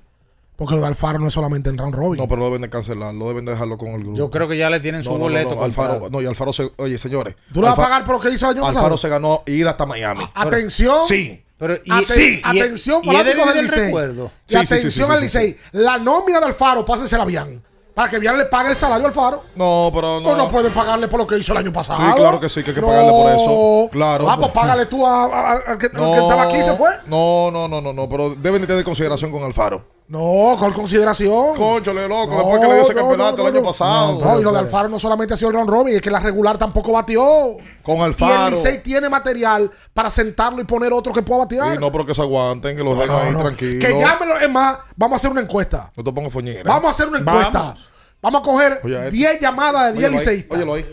Porque 0.56 0.76
lo 0.76 0.82
de 0.82 0.88
Alfaro 0.88 1.18
no 1.20 1.28
es 1.28 1.34
solamente 1.34 1.70
en 1.70 1.78
round 1.78 1.96
robin. 1.96 2.22
No, 2.22 2.28
pero 2.28 2.40
no 2.40 2.46
deben 2.46 2.62
de 2.62 2.70
cancelarlo, 2.70 3.28
deben 3.28 3.44
de 3.46 3.54
dejarlo 3.54 3.78
con 3.78 3.90
el 3.90 4.02
grupo. 4.02 4.18
Yo 4.18 4.30
creo 4.30 4.48
que 4.48 4.56
ya 4.58 4.70
le 4.70 4.80
tienen 4.80 5.04
su 5.04 5.10
No, 5.12 5.16
no, 5.18 5.20
no, 5.26 5.30
boleto. 5.32 5.56
no, 5.56 5.64
Alfaro, 5.64 6.10
no, 6.12 6.22
y 6.22 6.26
Alfaro 6.28 6.54
se, 6.54 6.72
oye, 6.78 6.98
señores. 6.98 7.36
¿Tú 7.54 7.62
le 7.62 7.70
vas 7.70 7.78
a 7.80 7.82
pagar 7.82 8.06
por 8.06 8.16
lo 8.16 8.22
que 8.22 8.30
hizo 8.30 8.46
el 8.50 8.52
año 8.58 8.66
Alfaro 8.66 8.84
pasado? 8.84 8.98
se 8.98 9.10
ganó 9.10 9.42
ir 9.48 9.68
hasta 9.68 9.86
Miami. 9.86 10.24
Atención. 10.36 10.98
Sí. 11.08 11.44
Pero, 11.58 11.76
y, 11.84 11.90
Aten- 11.92 12.02
sí, 12.04 12.42
y- 12.54 12.60
atención, 12.62 13.02
y 13.04 13.08
fanáticos 13.08 13.46
del 13.46 13.56
del 13.56 13.66
Licey. 13.66 13.86
recuerdo. 13.86 14.32
Y 14.48 14.52
Sí, 14.54 14.60
sí, 14.60 14.66
sí, 14.68 14.74
atención 14.76 15.08
sí, 15.08 15.14
al 15.14 15.18
sí, 15.20 15.24
Licey. 15.24 15.58
La 15.74 15.98
nómina 15.98 16.40
de 16.40 16.46
Alfaro, 16.48 16.84
pásensela 16.86 17.24
bien. 17.26 17.64
Para 17.96 18.10
que 18.10 18.18
bien 18.18 18.36
le 18.38 18.46
pague 18.46 18.70
el 18.72 18.76
salario 18.76 19.06
a 19.06 19.08
Alfaro. 19.10 19.44
No, 19.56 19.92
pero 19.94 20.20
No, 20.20 20.32
no. 20.32 20.36
no 20.38 20.50
pueden 20.50 20.74
pagarle 20.74 21.08
por 21.08 21.20
lo 21.20 21.28
que 21.28 21.38
hizo 21.38 21.52
el 21.52 21.60
año 21.60 21.72
pasado. 21.72 22.00
Sí, 22.06 22.14
claro 22.16 22.40
que 22.40 22.50
sí, 22.50 22.64
que 22.64 22.72
hay 22.72 22.76
que 22.76 22.82
pagarle 22.82 23.12
por 23.12 23.32
eso. 23.32 23.90
Claro. 23.92 24.30
Ah, 24.30 24.38
pues 24.38 24.52
págale 24.52 24.86
tú 24.88 25.06
a- 25.06 25.26
a- 25.26 25.52
a- 25.52 25.58
al 25.68 25.78
que, 25.78 25.86
al 25.86 25.94
No, 25.94 26.12
que 26.12 26.20
estaba 26.20 26.44
aquí 26.44 26.58
y 26.58 26.64
se 26.64 26.74
fue. 26.76 26.90
No, 27.06 27.50
no, 27.52 27.68
no, 27.68 27.82
no, 27.82 27.94
no, 27.94 28.10
pero 28.10 28.34
deben 28.36 28.62
de 28.62 28.68
tener 28.68 28.84
consideración 28.84 29.32
con 29.32 29.44
Alfaro. 29.44 29.86
No, 30.14 30.56
con 30.60 30.72
consideración. 30.74 31.56
Conchole, 31.56 32.08
loco, 32.08 32.28
No, 32.28 32.38
después 32.38 32.60
que 32.60 32.68
le 32.68 32.74
dio 32.76 32.82
ese 32.84 32.94
no, 32.94 33.00
campeonato 33.00 33.38
no, 33.38 33.42
el 33.48 33.48
año 33.54 33.62
no. 33.62 33.68
pasado. 33.68 34.20
No, 34.24 34.40
y 34.40 34.44
lo 34.44 34.52
de 34.52 34.60
Alfaro 34.60 34.88
no 34.88 35.00
solamente 35.00 35.34
ha 35.34 35.38
sido 35.38 35.50
el 35.50 35.56
round 35.56 35.70
robin, 35.72 35.96
es 35.96 36.02
que 36.04 36.12
la 36.12 36.20
regular 36.20 36.56
tampoco 36.58 36.92
batió. 36.92 37.58
Con 37.82 37.96
Y 37.96 38.00
el 38.00 38.04
Alfaro. 38.06 38.50
Licey 38.52 38.84
tiene 38.84 39.10
material 39.10 39.72
para 39.92 40.12
sentarlo 40.12 40.62
y 40.62 40.66
poner 40.66 40.94
otro 40.94 41.12
que 41.12 41.24
pueda 41.24 41.40
batear. 41.46 41.76
Y 41.76 41.80
no, 41.80 41.92
pero 41.92 42.06
que 42.06 42.14
se 42.14 42.22
aguanten, 42.22 42.78
que 42.78 42.84
los 42.84 42.96
dejen 42.96 43.12
No, 43.12 43.18
ahí 43.18 43.32
no. 43.32 43.40
tranquilos. 43.40 43.84
Que 43.84 44.00
llámelo. 44.00 44.40
Es 44.40 44.50
más, 44.52 44.78
vamos 44.96 45.14
a 45.14 45.18
hacer 45.18 45.32
una 45.32 45.42
encuesta. 45.42 45.92
No 45.96 46.04
te 46.04 46.12
pongas 46.12 46.32
foñera. 46.32 46.62
Vamos 46.64 46.86
a 46.86 46.90
hacer 46.92 47.08
una 47.08 47.18
encuesta. 47.18 47.60
Vamos. 47.60 47.90
Vamos 48.22 48.42
a 48.42 48.44
coger 48.44 48.80
Oye, 48.84 48.96
este- 48.98 49.12
10 49.12 49.40
llamadas 49.42 49.94
de 49.94 49.94
10 49.94 49.98
Óyelo 49.98 50.08
ahí, 50.08 50.14
liceístas. 50.20 50.58
Óyelo 50.58 50.74
ahí. 50.76 50.86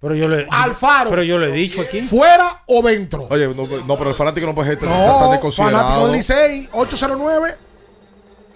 Pero 0.00 0.14
yo 0.14 0.28
le, 0.28 0.46
Alfaro. 0.50 1.10
pero 1.10 1.22
yo 1.22 1.38
le 1.38 1.48
he 1.50 1.52
dicho 1.52 1.80
aquí. 1.82 2.02
¿Fuera 2.02 2.62
o 2.66 2.82
dentro? 2.82 3.26
Oye, 3.30 3.48
no, 3.54 3.64
no, 3.66 3.96
pero 3.98 4.10
el 4.10 4.16
fanático 4.16 4.46
no 4.46 4.54
puede 4.54 4.70
ser 4.70 4.78
tan- 4.80 4.88
tan 4.88 4.98
No, 4.98 5.06
fanático 5.06 5.30
desconsiderado. 5.48 6.06
del 6.06 6.16
Licey, 6.16 6.68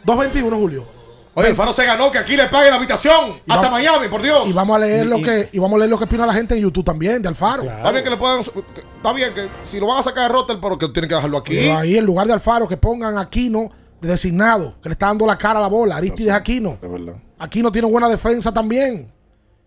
809-221, 0.04 0.56
Julio. 0.56 0.86
Oye, 1.34 1.48
Alfaro 1.48 1.72
se 1.72 1.86
ganó, 1.86 2.10
que 2.12 2.18
aquí 2.18 2.36
le 2.36 2.44
paguen 2.48 2.70
la 2.70 2.76
habitación. 2.76 3.30
Y 3.30 3.32
hasta 3.50 3.54
vamos- 3.56 3.70
Miami, 3.70 4.08
por 4.08 4.20
Dios. 4.20 4.46
Y 4.46 4.52
vamos 4.52 4.76
a 4.76 4.78
leer 4.80 5.06
Y- 5.06 5.08
lo 5.08 5.18
y- 5.18 5.22
que 5.22 5.48
y 5.52 5.58
vamos 5.58 5.76
a 5.76 5.78
leer 5.78 5.90
lo 5.90 5.96
que 5.98 6.04
opina 6.04 6.26
la 6.26 6.34
gente 6.34 6.54
en 6.54 6.60
YouTube 6.60 6.84
también 6.84 7.22
de 7.22 7.28
Alfaro. 7.28 7.62
Está 7.62 7.90
bien 7.90 8.04
que 8.04 8.10
le 8.10 8.16
puedan. 8.18 8.40
Está 8.40 9.12
bien 9.14 9.32
que 9.32 9.48
si 9.62 9.80
lo 9.80 9.86
van 9.86 10.00
a 10.00 10.02
sacar 10.02 10.24
de 10.24 10.34
roster, 10.34 10.58
pero 10.60 10.76
que 10.76 10.88
tienen 10.88 11.08
que 11.08 11.14
dejarlo 11.14 11.38
aquí. 11.38 11.56
Pero 11.56 11.78
ahí 11.78 11.96
en 11.96 12.04
lugar 12.04 12.26
de 12.26 12.34
Alfaro 12.34 12.68
que 12.68 12.76
pongan 12.76 13.16
a 13.16 13.22
Aquino 13.22 13.70
de 14.00 14.08
designado, 14.08 14.74
que 14.82 14.90
le 14.90 14.92
está 14.92 15.06
dando 15.06 15.24
la 15.26 15.38
cara 15.38 15.58
a 15.58 15.62
la 15.62 15.68
bola, 15.68 15.96
Aristides 15.96 16.34
Aquino. 16.34 16.76
Es 16.82 16.90
verdad. 16.90 17.14
Aquino 17.38 17.72
tiene 17.72 17.88
buena 17.88 18.10
defensa 18.10 18.52
también. 18.52 19.10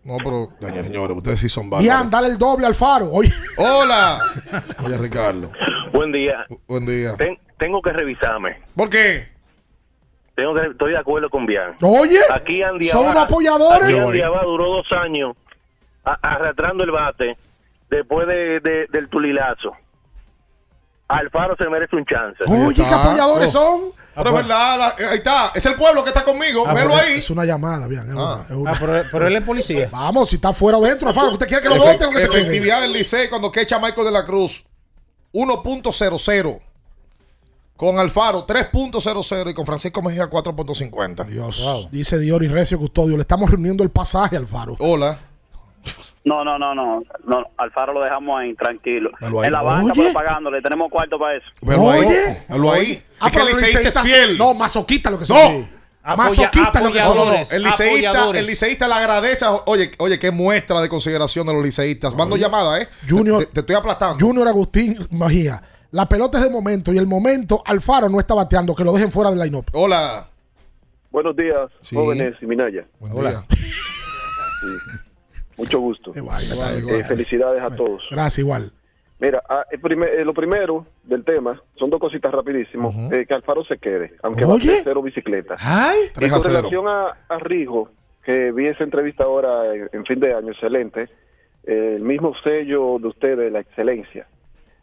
No, 0.04 0.18
pero, 0.18 0.50
señores, 0.60 1.16
ustedes 1.16 1.40
sí 1.40 1.48
son 1.48 1.68
Bien, 1.68 1.88
bárbaros. 1.88 2.10
dale 2.12 2.28
el 2.28 2.38
doble 2.38 2.66
a 2.66 2.68
Alfaro. 2.68 3.10
Oye, 3.10 3.32
Hola. 3.58 4.20
Oye, 4.84 4.96
Ricardo. 4.98 5.50
Buen 5.92 6.12
día. 6.12 6.46
Buen 6.68 6.86
día. 6.86 7.16
Ten- 7.16 7.36
tengo 7.58 7.82
que 7.82 7.90
revisarme. 7.90 8.50
¿Por 8.76 8.88
qué? 8.88 9.34
Tengo 10.36 10.54
que, 10.54 10.66
estoy 10.66 10.92
de 10.92 10.98
acuerdo 10.98 11.28
con 11.30 11.46
Bian. 11.46 11.74
oye, 11.82 12.20
Aquí 12.30 12.62
Andy 12.62 12.84
son 12.88 13.16
apoyadores. 13.16 13.88
Aquí. 14.08 14.20
Abad 14.20 14.42
duró 14.42 14.66
dos 14.68 14.86
años 14.92 15.34
a- 16.04 16.18
arrastrando 16.22 16.84
el 16.84 16.90
bate 16.92 17.36
después 17.90 18.28
de, 18.28 18.60
de- 18.60 18.86
del 18.92 19.08
tulilazo. 19.08 19.72
Alfaro 21.08 21.54
se 21.56 21.68
merece 21.68 21.94
un 21.96 22.04
chance. 22.04 22.42
Oye, 22.46 22.74
qué 22.74 22.82
apoyadores 22.94 23.54
Oh. 23.54 23.58
son. 23.60 23.80
Pero 24.14 24.28
es 24.30 24.34
verdad, 24.34 24.78
la- 24.78 24.88
eh, 25.04 25.08
ahí 25.10 25.16
está. 25.18 25.52
Es 25.54 25.64
el 25.66 25.74
pueblo 25.76 26.02
que 26.02 26.08
está 26.10 26.24
conmigo. 26.24 26.64
Ah, 26.66 26.74
Velo 26.74 26.94
ahí. 26.96 27.14
Es 27.18 27.30
una 27.30 27.44
llamada, 27.44 27.86
bien. 27.86 28.02
es 28.02 28.12
una- 28.14 28.44
es 28.44 28.50
una- 28.50 28.70
Ah, 28.72 28.76
pero, 28.78 28.92
pero 29.12 29.26
él 29.28 29.36
es 29.36 29.42
policía. 29.42 29.88
Vamos, 29.92 30.28
si 30.30 30.36
está 30.36 30.52
fuera 30.52 30.78
o 30.78 30.82
dentro, 30.82 31.08
Alfaro, 31.08 31.30
¿usted 31.30 31.46
quiere 31.46 31.62
que 31.62 31.68
lo 31.68 31.76
voten 31.78 32.08
o 32.08 32.10
que 32.10 32.20
se 32.20 32.28
quede? 32.28 32.40
efectividad 32.40 32.80
del 32.80 32.92
Licey 32.92 33.28
cuando 33.28 33.52
quecha 33.52 33.78
Michael 33.78 34.06
de 34.06 34.12
la 34.12 34.26
Cruz 34.26 34.64
1.00 35.32 36.60
con 37.76 37.98
Alfaro 37.98 38.46
3.00 38.46 39.50
y 39.50 39.54
con 39.54 39.66
Francisco 39.66 40.02
Mejía 40.02 40.28
4.50 40.30 41.26
Dios, 41.26 41.88
dice 41.90 42.18
Diori 42.18 42.48
Recio 42.48 42.78
Custodio, 42.78 43.16
le 43.16 43.22
estamos 43.22 43.50
reuniendo 43.50 43.82
el 43.84 43.90
pasaje 43.90 44.36
a 44.36 44.38
Alfaro. 44.38 44.76
hola 44.78 45.18
No, 46.24 46.42
no, 46.44 46.58
no, 46.58 46.74
no, 46.74 47.02
no. 47.26 47.44
Alfaro 47.56 47.92
lo 47.92 48.00
dejamos 48.02 48.40
ahí, 48.40 48.52
tranquilo. 48.54 49.10
Velo 49.20 49.40
ahí. 49.40 49.46
En 49.46 49.52
la 49.52 49.62
banca, 49.62 49.92
Oye. 49.92 50.02
pero 50.02 50.12
pagándole. 50.12 50.60
Tenemos 50.60 50.90
cuarto 50.90 51.18
para 51.18 51.36
eso. 51.36 51.46
velo 51.62 51.88
ahí 51.90 52.04
Oye. 52.04 52.42
velo 52.48 52.72
ahí 52.72 53.02
Ah, 53.20 53.26
es 53.28 53.32
que 53.32 53.40
el 53.40 53.46
liceísta 53.46 53.88
es 53.88 54.00
fiel 54.00 54.36
No, 54.38 54.52
masoquista 54.54 55.10
lo 55.10 55.18
que 55.18 55.26
son. 55.26 55.36
No. 55.60 55.76
Apoya- 56.02 56.16
masoquista 56.16 56.80
lo 56.80 56.92
que 56.92 57.02
son. 57.02 57.16
no, 57.16 57.24
no. 57.26 57.32
El 57.32 57.62
liceísta, 57.62 58.30
el 58.30 58.46
liceísta 58.46 58.88
le 58.88 58.94
agradece. 58.94 59.44
a- 59.44 59.52
oye, 59.66 59.92
oye, 59.98 60.18
qué 60.18 60.30
muestra 60.30 60.80
de 60.80 60.88
consideración 60.88 61.46
de 61.46 61.52
los 61.52 61.62
liceístas. 61.62 62.14
Mando 62.16 62.36
llamada, 62.36 62.80
¿eh? 62.80 62.88
Junior- 63.08 63.44
Te, 63.44 63.52
te 63.52 63.60
estoy 63.60 63.76
aplastando. 63.76 64.24
Junior 64.24 64.48
Agustín 64.48 64.98
Magía. 65.10 65.62
La 65.96 66.04
pelota 66.06 66.36
es 66.36 66.44
de 66.44 66.50
momento 66.50 66.92
y 66.92 66.98
el 66.98 67.06
momento 67.06 67.62
Alfaro 67.64 68.10
no 68.10 68.20
está 68.20 68.34
bateando, 68.34 68.74
que 68.74 68.84
lo 68.84 68.92
dejen 68.92 69.10
fuera 69.10 69.30
del 69.30 69.38
line-up. 69.38 69.64
Hola. 69.72 70.28
Buenos 71.10 71.34
días, 71.34 71.70
Sí. 71.80 71.96
jóvenes 71.96 72.34
y 72.42 72.44
Minaya. 72.44 72.84
Buen 73.00 73.14
Hola. 73.16 73.30
día. 73.30 73.44
Mucho 75.56 75.80
gusto. 75.80 76.12
Igual, 76.14 76.42
tal. 76.54 76.78
igual. 76.80 77.00
Eh, 77.00 77.04
felicidades 77.04 77.62
a 77.62 77.70
todos. 77.70 78.02
Gracias, 78.10 78.40
igual. 78.40 78.72
Mira, 79.18 79.42
ah, 79.48 79.64
el 79.70 79.80
primer- 79.80 80.10
eh, 80.20 80.22
lo 80.26 80.34
primero 80.34 80.84
del 81.04 81.24
tema 81.24 81.58
son 81.78 81.88
dos 81.88 81.98
cositas 81.98 82.30
rapidísimo. 82.30 82.92
Eh, 83.10 83.24
que 83.26 83.32
Alfaro 83.32 83.64
se 83.64 83.78
quede, 83.78 84.16
aunque 84.22 84.44
va 84.44 84.56
a 84.56 84.58
cero 84.84 85.00
bicicleta. 85.00 85.56
Ay, 85.58 85.96
Y 86.08 86.12
3 86.12 86.30
a 86.30 86.34
con 86.34 86.42
0. 86.42 86.56
relación 86.58 86.88
a, 86.88 87.16
a 87.26 87.38
Rijo, 87.38 87.88
que 88.22 88.52
vi 88.52 88.66
esa 88.66 88.84
entrevista 88.84 89.24
ahora 89.24 89.74
en, 89.74 89.88
en 89.94 90.04
fin 90.04 90.20
de 90.20 90.34
año, 90.34 90.52
excelente. 90.52 91.08
eh, 91.64 91.94
el 91.96 92.02
mismo 92.02 92.34
sello 92.44 92.98
de 93.00 93.08
ustedes, 93.08 93.50
la 93.50 93.60
excelencia, 93.60 94.26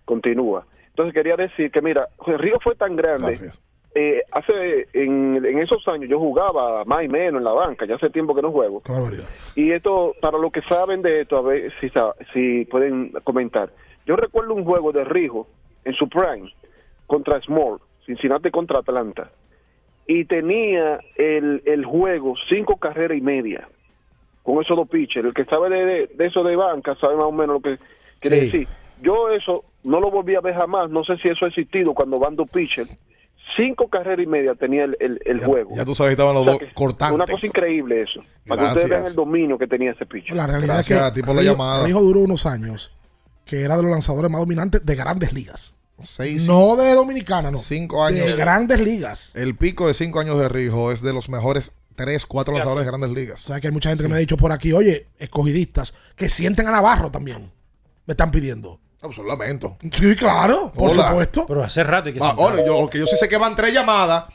continúa. 0.06 0.66
Entonces 0.94 1.14
quería 1.14 1.36
decir 1.36 1.72
que, 1.72 1.82
mira, 1.82 2.08
Rijo 2.26 2.60
fue 2.62 2.76
tan 2.76 2.96
grande. 2.96 3.28
Gracias. 3.30 3.62
eh, 3.96 4.22
hace 4.32 4.88
en, 4.94 5.44
en 5.46 5.60
esos 5.60 5.88
años 5.88 6.10
yo 6.10 6.18
jugaba 6.20 6.84
más 6.86 7.04
y 7.04 7.08
menos 7.08 7.40
en 7.40 7.44
la 7.46 7.52
banca, 7.52 7.86
ya 7.86 7.96
hace 7.96 8.10
tiempo 8.10 8.34
que 8.36 8.42
no 8.42 8.52
juego. 8.52 8.82
Y 9.56 9.72
esto, 9.72 10.14
para 10.22 10.38
los 10.38 10.52
que 10.52 10.62
saben 10.64 11.02
de 11.02 11.22
esto, 11.22 11.38
a 11.38 11.42
ver 11.42 11.72
si, 11.80 11.92
si 12.34 12.66
pueden 12.66 13.12
comentar. 13.24 13.70
Yo 14.06 14.16
recuerdo 14.16 14.54
un 14.54 14.66
juego 14.66 14.92
de 14.92 15.04
Rijo 15.04 15.48
en 15.86 15.94
su 15.94 16.08
prime 16.10 16.52
contra 17.08 17.40
Small, 17.42 17.80
Cincinnati 18.06 18.52
contra 18.52 18.80
Atlanta. 18.80 19.32
Y 20.06 20.26
tenía 20.26 21.00
el, 21.16 21.62
el 21.66 21.86
juego 21.86 22.36
cinco 22.50 22.78
carreras 22.78 23.18
y 23.18 23.22
media 23.22 23.68
con 24.44 24.62
esos 24.62 24.76
dos 24.76 24.90
pitchers. 24.90 25.26
El 25.28 25.34
que 25.34 25.46
sabe 25.46 25.70
de, 25.70 25.86
de- 25.86 26.08
de 26.08 26.26
eso 26.26 26.44
de 26.44 26.56
banca 26.56 26.96
sabe 26.96 27.16
más 27.16 27.26
o 27.26 27.32
menos 27.32 27.56
lo 27.56 27.62
que 27.62 27.78
quiere 28.20 28.40
Sí. 28.42 28.46
decir. 28.46 28.68
Yo 29.04 29.30
eso 29.30 29.64
no 29.84 30.00
lo 30.00 30.10
volví 30.10 30.36
a 30.36 30.42
ver 30.42 30.56
jamás. 30.56 30.90
No 30.90 31.04
sé 31.04 31.18
si 31.18 31.28
eso 31.30 31.46
ha 31.46 31.50
existido 31.50 31.94
cuando 31.94 32.20
van 32.20 32.36
dos 32.36 32.50
pitchers 32.50 32.90
cinco 33.58 33.88
carreras 33.88 34.24
y 34.24 34.28
media 34.28 34.56
tenía 34.56 34.86
el, 34.86 34.98
el, 35.00 35.20
el 35.26 35.44
juego. 35.44 35.76
Ya 35.76 35.86
tú 35.86 35.96
sabes 35.96 36.10
que 36.10 36.14
estaban 36.14 36.34
los 36.34 36.44
O 36.44 36.46
sea 36.46 36.54
dos 36.60 36.74
cortantes. 36.74 37.16
Una 37.16 37.26
cosa 37.26 37.46
increíble 37.46 38.02
eso. 38.02 38.22
Para 38.48 38.62
que 38.62 38.68
ustedes 38.70 38.90
Gracias. 38.90 38.90
vean 38.90 39.06
el 39.08 39.16
dominio 39.16 39.58
que 39.58 39.68
tenía 39.68 39.92
ese 39.92 40.06
picho. 40.06 40.34
La 40.34 40.48
realidad 40.48 40.76
Gracias 40.76 41.00
es 41.00 41.06
a 41.06 41.14
que 41.14 41.22
ti 41.22 41.26
por 41.26 41.36
la 41.36 41.44
llamada. 41.44 41.86
Rijo 41.86 42.02
duró 42.02 42.22
unos 42.22 42.46
años 42.46 42.92
que 43.46 43.62
era 43.62 43.76
de 43.76 43.84
los 43.84 43.92
lanzadores 43.92 44.32
más 44.32 44.40
dominantes 44.40 44.86
de 44.86 44.96
grandes 44.96 45.34
ligas. 45.34 45.76
Seis- 46.00 46.48
no 46.48 46.76
de 46.76 46.94
dominicana, 46.94 47.52
no. 47.52 47.58
Cinco 47.58 48.04
años. 48.04 48.26
De 48.26 48.36
grandes 48.36 48.80
ligas. 48.80 49.36
El 49.36 49.56
pico 49.56 49.88
de 49.88 49.94
cinco 49.94 50.20
años 50.20 50.40
de 50.40 50.50
Rijo 50.50 50.92
es 50.92 51.02
de 51.02 51.14
los 51.14 51.30
mejores 51.30 51.74
tres, 51.96 52.26
cuatro 52.26 52.54
lanzadores 52.54 52.86
de 52.86 52.92
grandes 52.92 53.12
ligas. 53.12 53.44
O 53.44 53.48
sea 53.48 53.60
que 53.60 53.68
hay 53.68 53.74
mucha 53.74 53.90
gente 53.90 54.04
que 54.04 54.10
me 54.10 54.16
ha 54.16 54.20
dicho 54.20 54.38
por 54.38 54.52
aquí, 54.52 54.74
oye, 54.74 55.08
escogidistas, 55.20 55.94
que 56.16 56.30
sienten 56.30 56.68
a 56.68 56.72
Navarro 56.72 57.12
también. 57.12 57.52
Me 58.06 58.14
están 58.14 58.32
pidiendo. 58.32 58.80
Ah, 59.04 59.08
pues, 59.14 59.18
lamento. 59.20 59.76
Sí, 59.92 60.16
claro, 60.16 60.72
por 60.74 60.92
Hola. 60.92 61.10
supuesto. 61.10 61.46
Pero 61.48 61.64
hace 61.64 61.84
rato 61.84 62.08
hay 62.08 62.14
que 62.14 62.20
Ah, 62.22 62.28
sentar. 62.30 62.46
ahora, 62.46 62.66
yo, 62.66 62.90
yo 62.90 63.06
sí 63.06 63.18
sé 63.18 63.28
que 63.28 63.38
van 63.38 63.56
tres 63.56 63.74
llamadas. 63.74 64.26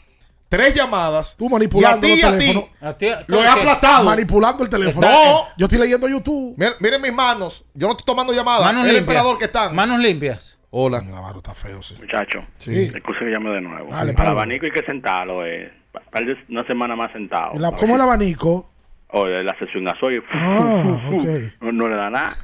Tres 0.50 0.74
llamadas. 0.74 1.34
Tú 1.38 1.48
manipulando 1.50 2.06
y 2.06 2.12
a 2.12 2.16
ti, 2.16 2.22
los 2.22 2.32
y 2.32 2.34
a 2.34 2.38
ti. 2.38 2.46
teléfonos. 2.46 2.70
A 2.80 2.96
ti- 2.96 3.06
Lo 3.08 3.14
he 3.14 3.24
¿cómo 3.26 3.40
que? 3.42 3.48
aplastado. 3.48 4.04
Manipulando 4.04 4.62
el 4.64 4.70
teléfono. 4.70 5.06
No. 5.08 5.44
Yo 5.58 5.66
estoy 5.66 5.78
leyendo 5.78 6.08
YouTube. 6.08 6.54
Miren, 6.56 6.74
miren 6.80 7.02
mis 7.02 7.12
manos. 7.12 7.64
Yo 7.74 7.86
no 7.86 7.92
estoy 7.92 8.06
tomando 8.06 8.32
llamadas. 8.32 8.64
Manos 8.64 8.82
el 8.86 8.94
limpias. 8.94 9.00
emperador 9.02 9.38
que 9.38 9.44
están. 9.46 9.74
Manos 9.74 9.98
limpias. 10.00 10.58
Hola. 10.70 11.00
Navarro 11.02 11.38
está 11.38 11.52
feo, 11.54 11.82
sí. 11.82 11.96
Muchacho, 12.00 12.40
Sí. 12.58 12.84
excusa 12.94 13.20
que 13.20 13.30
llame 13.30 13.50
de 13.50 13.60
nuevo. 13.62 13.88
Dale, 13.90 14.10
Al 14.10 14.16
Pablo. 14.16 14.32
abanico 14.32 14.64
hay 14.66 14.72
que 14.72 14.82
sentarlo, 14.84 15.44
eh. 15.46 15.70
Pa- 15.92 16.02
Tal 16.12 16.24
vez 16.26 16.36
una 16.50 16.66
semana 16.66 16.94
más 16.96 17.10
sentado. 17.12 17.52
La- 17.56 17.72
¿Cómo 17.72 17.96
el 17.96 18.00
abanico? 18.02 18.68
Oye, 19.10 19.42
la 19.42 19.58
sesión 19.58 19.84
gasoil. 19.84 20.22
Ah, 20.32 21.08
ok. 21.12 21.24
no, 21.62 21.72
no 21.72 21.88
le 21.88 21.96
da 21.96 22.10
nada. 22.10 22.36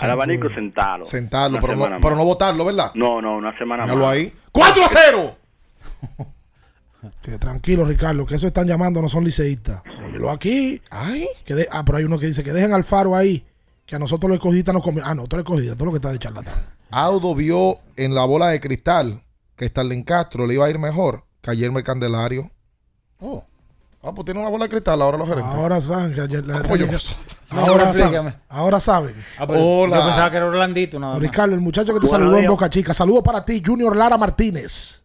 Al 0.00 0.10
abanico 0.10 0.48
sentarlo. 0.50 1.04
Sentarlo, 1.04 1.58
Una 1.58 1.66
pero 1.66 1.76
no, 1.90 2.00
pero 2.00 2.16
no 2.16 2.24
votarlo, 2.24 2.64
¿verdad? 2.64 2.90
No, 2.94 3.20
no, 3.22 3.36
una 3.36 3.56
semana 3.58 3.84
Míralo 3.84 4.04
más. 4.04 4.14
ahí. 4.14 4.32
¡4 4.52 4.84
a 4.84 4.88
0! 4.88 5.36
Que 7.22 7.38
tranquilo, 7.38 7.84
Ricardo, 7.84 8.26
que 8.26 8.34
eso 8.34 8.46
están 8.46 8.66
llamando 8.66 9.00
no 9.00 9.08
son 9.08 9.24
liceístas. 9.24 9.82
Óyelo 10.08 10.30
aquí. 10.30 10.80
Ay. 10.90 11.26
Que 11.44 11.54
de- 11.54 11.68
ah, 11.70 11.84
pero 11.84 11.98
hay 11.98 12.04
uno 12.04 12.18
que 12.18 12.26
dice 12.26 12.42
que 12.42 12.52
dejen 12.52 12.72
al 12.72 12.84
faro 12.84 13.14
ahí. 13.14 13.44
Que 13.84 13.94
a 13.94 13.98
nosotros 13.98 14.28
los 14.28 14.36
escogidistas 14.36 14.74
nos 14.74 14.82
conviene. 14.82 15.08
Ah, 15.08 15.14
no, 15.14 15.26
tú 15.26 15.36
eres 15.36 15.44
escogidista, 15.44 15.74
todo 15.76 15.86
lo 15.86 15.92
que 15.92 15.98
está 15.98 16.10
de 16.10 16.18
charlatán. 16.18 16.54
Audo 16.90 17.34
vio 17.34 17.78
en 17.96 18.14
la 18.14 18.24
bola 18.24 18.48
de 18.48 18.60
cristal 18.60 19.22
que 19.56 19.66
Starlin 19.66 20.02
Castro 20.02 20.46
le 20.46 20.54
iba 20.54 20.66
a 20.66 20.70
ir 20.70 20.78
mejor 20.78 21.24
que 21.40 21.50
ayer 21.52 21.70
el 21.74 21.84
Candelario. 21.84 22.50
Oh. 23.20 23.44
Ah, 24.02 24.12
pues 24.14 24.24
tiene 24.24 24.40
una 24.40 24.50
bola 24.50 24.64
de 24.64 24.70
cristal 24.70 25.00
ahora 25.02 25.18
los 25.18 25.28
gerentes. 25.28 25.52
Ahora 25.54 25.80
saben 25.80 26.12
que 26.14 26.20
ayer. 26.20 26.44
la- 26.46 26.62
pues 26.62 26.80
yo- 26.80 26.86
No, 27.50 27.74
explícame. 27.74 28.30
saben, 28.30 28.34
ahora 28.48 28.80
saben. 28.80 29.14
Ah, 29.38 29.46
Hola. 29.48 29.96
Yo 29.98 30.04
pensaba 30.06 30.30
que 30.30 30.36
era 30.36 30.46
Orlandito 30.46 30.98
nada 30.98 31.14
más. 31.14 31.22
Ricardo, 31.22 31.54
el 31.54 31.60
muchacho 31.60 31.94
que 31.94 32.00
te 32.00 32.06
Buenos 32.06 32.10
saludó 32.10 32.38
en. 32.38 32.46
Boca 32.46 32.68
Chica. 32.68 32.92
Saludos 32.92 33.22
para 33.22 33.44
ti, 33.44 33.62
Junior 33.64 33.96
Lara 33.96 34.18
Martínez. 34.18 35.04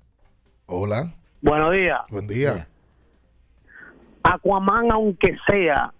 Hola. 0.66 1.12
Buenos 1.42 1.72
días. 1.74 2.00
Buen 2.10 2.28
día. 2.28 2.68
Aquaman, 4.24 4.92
aunque 4.92 5.36
sea 5.48 5.94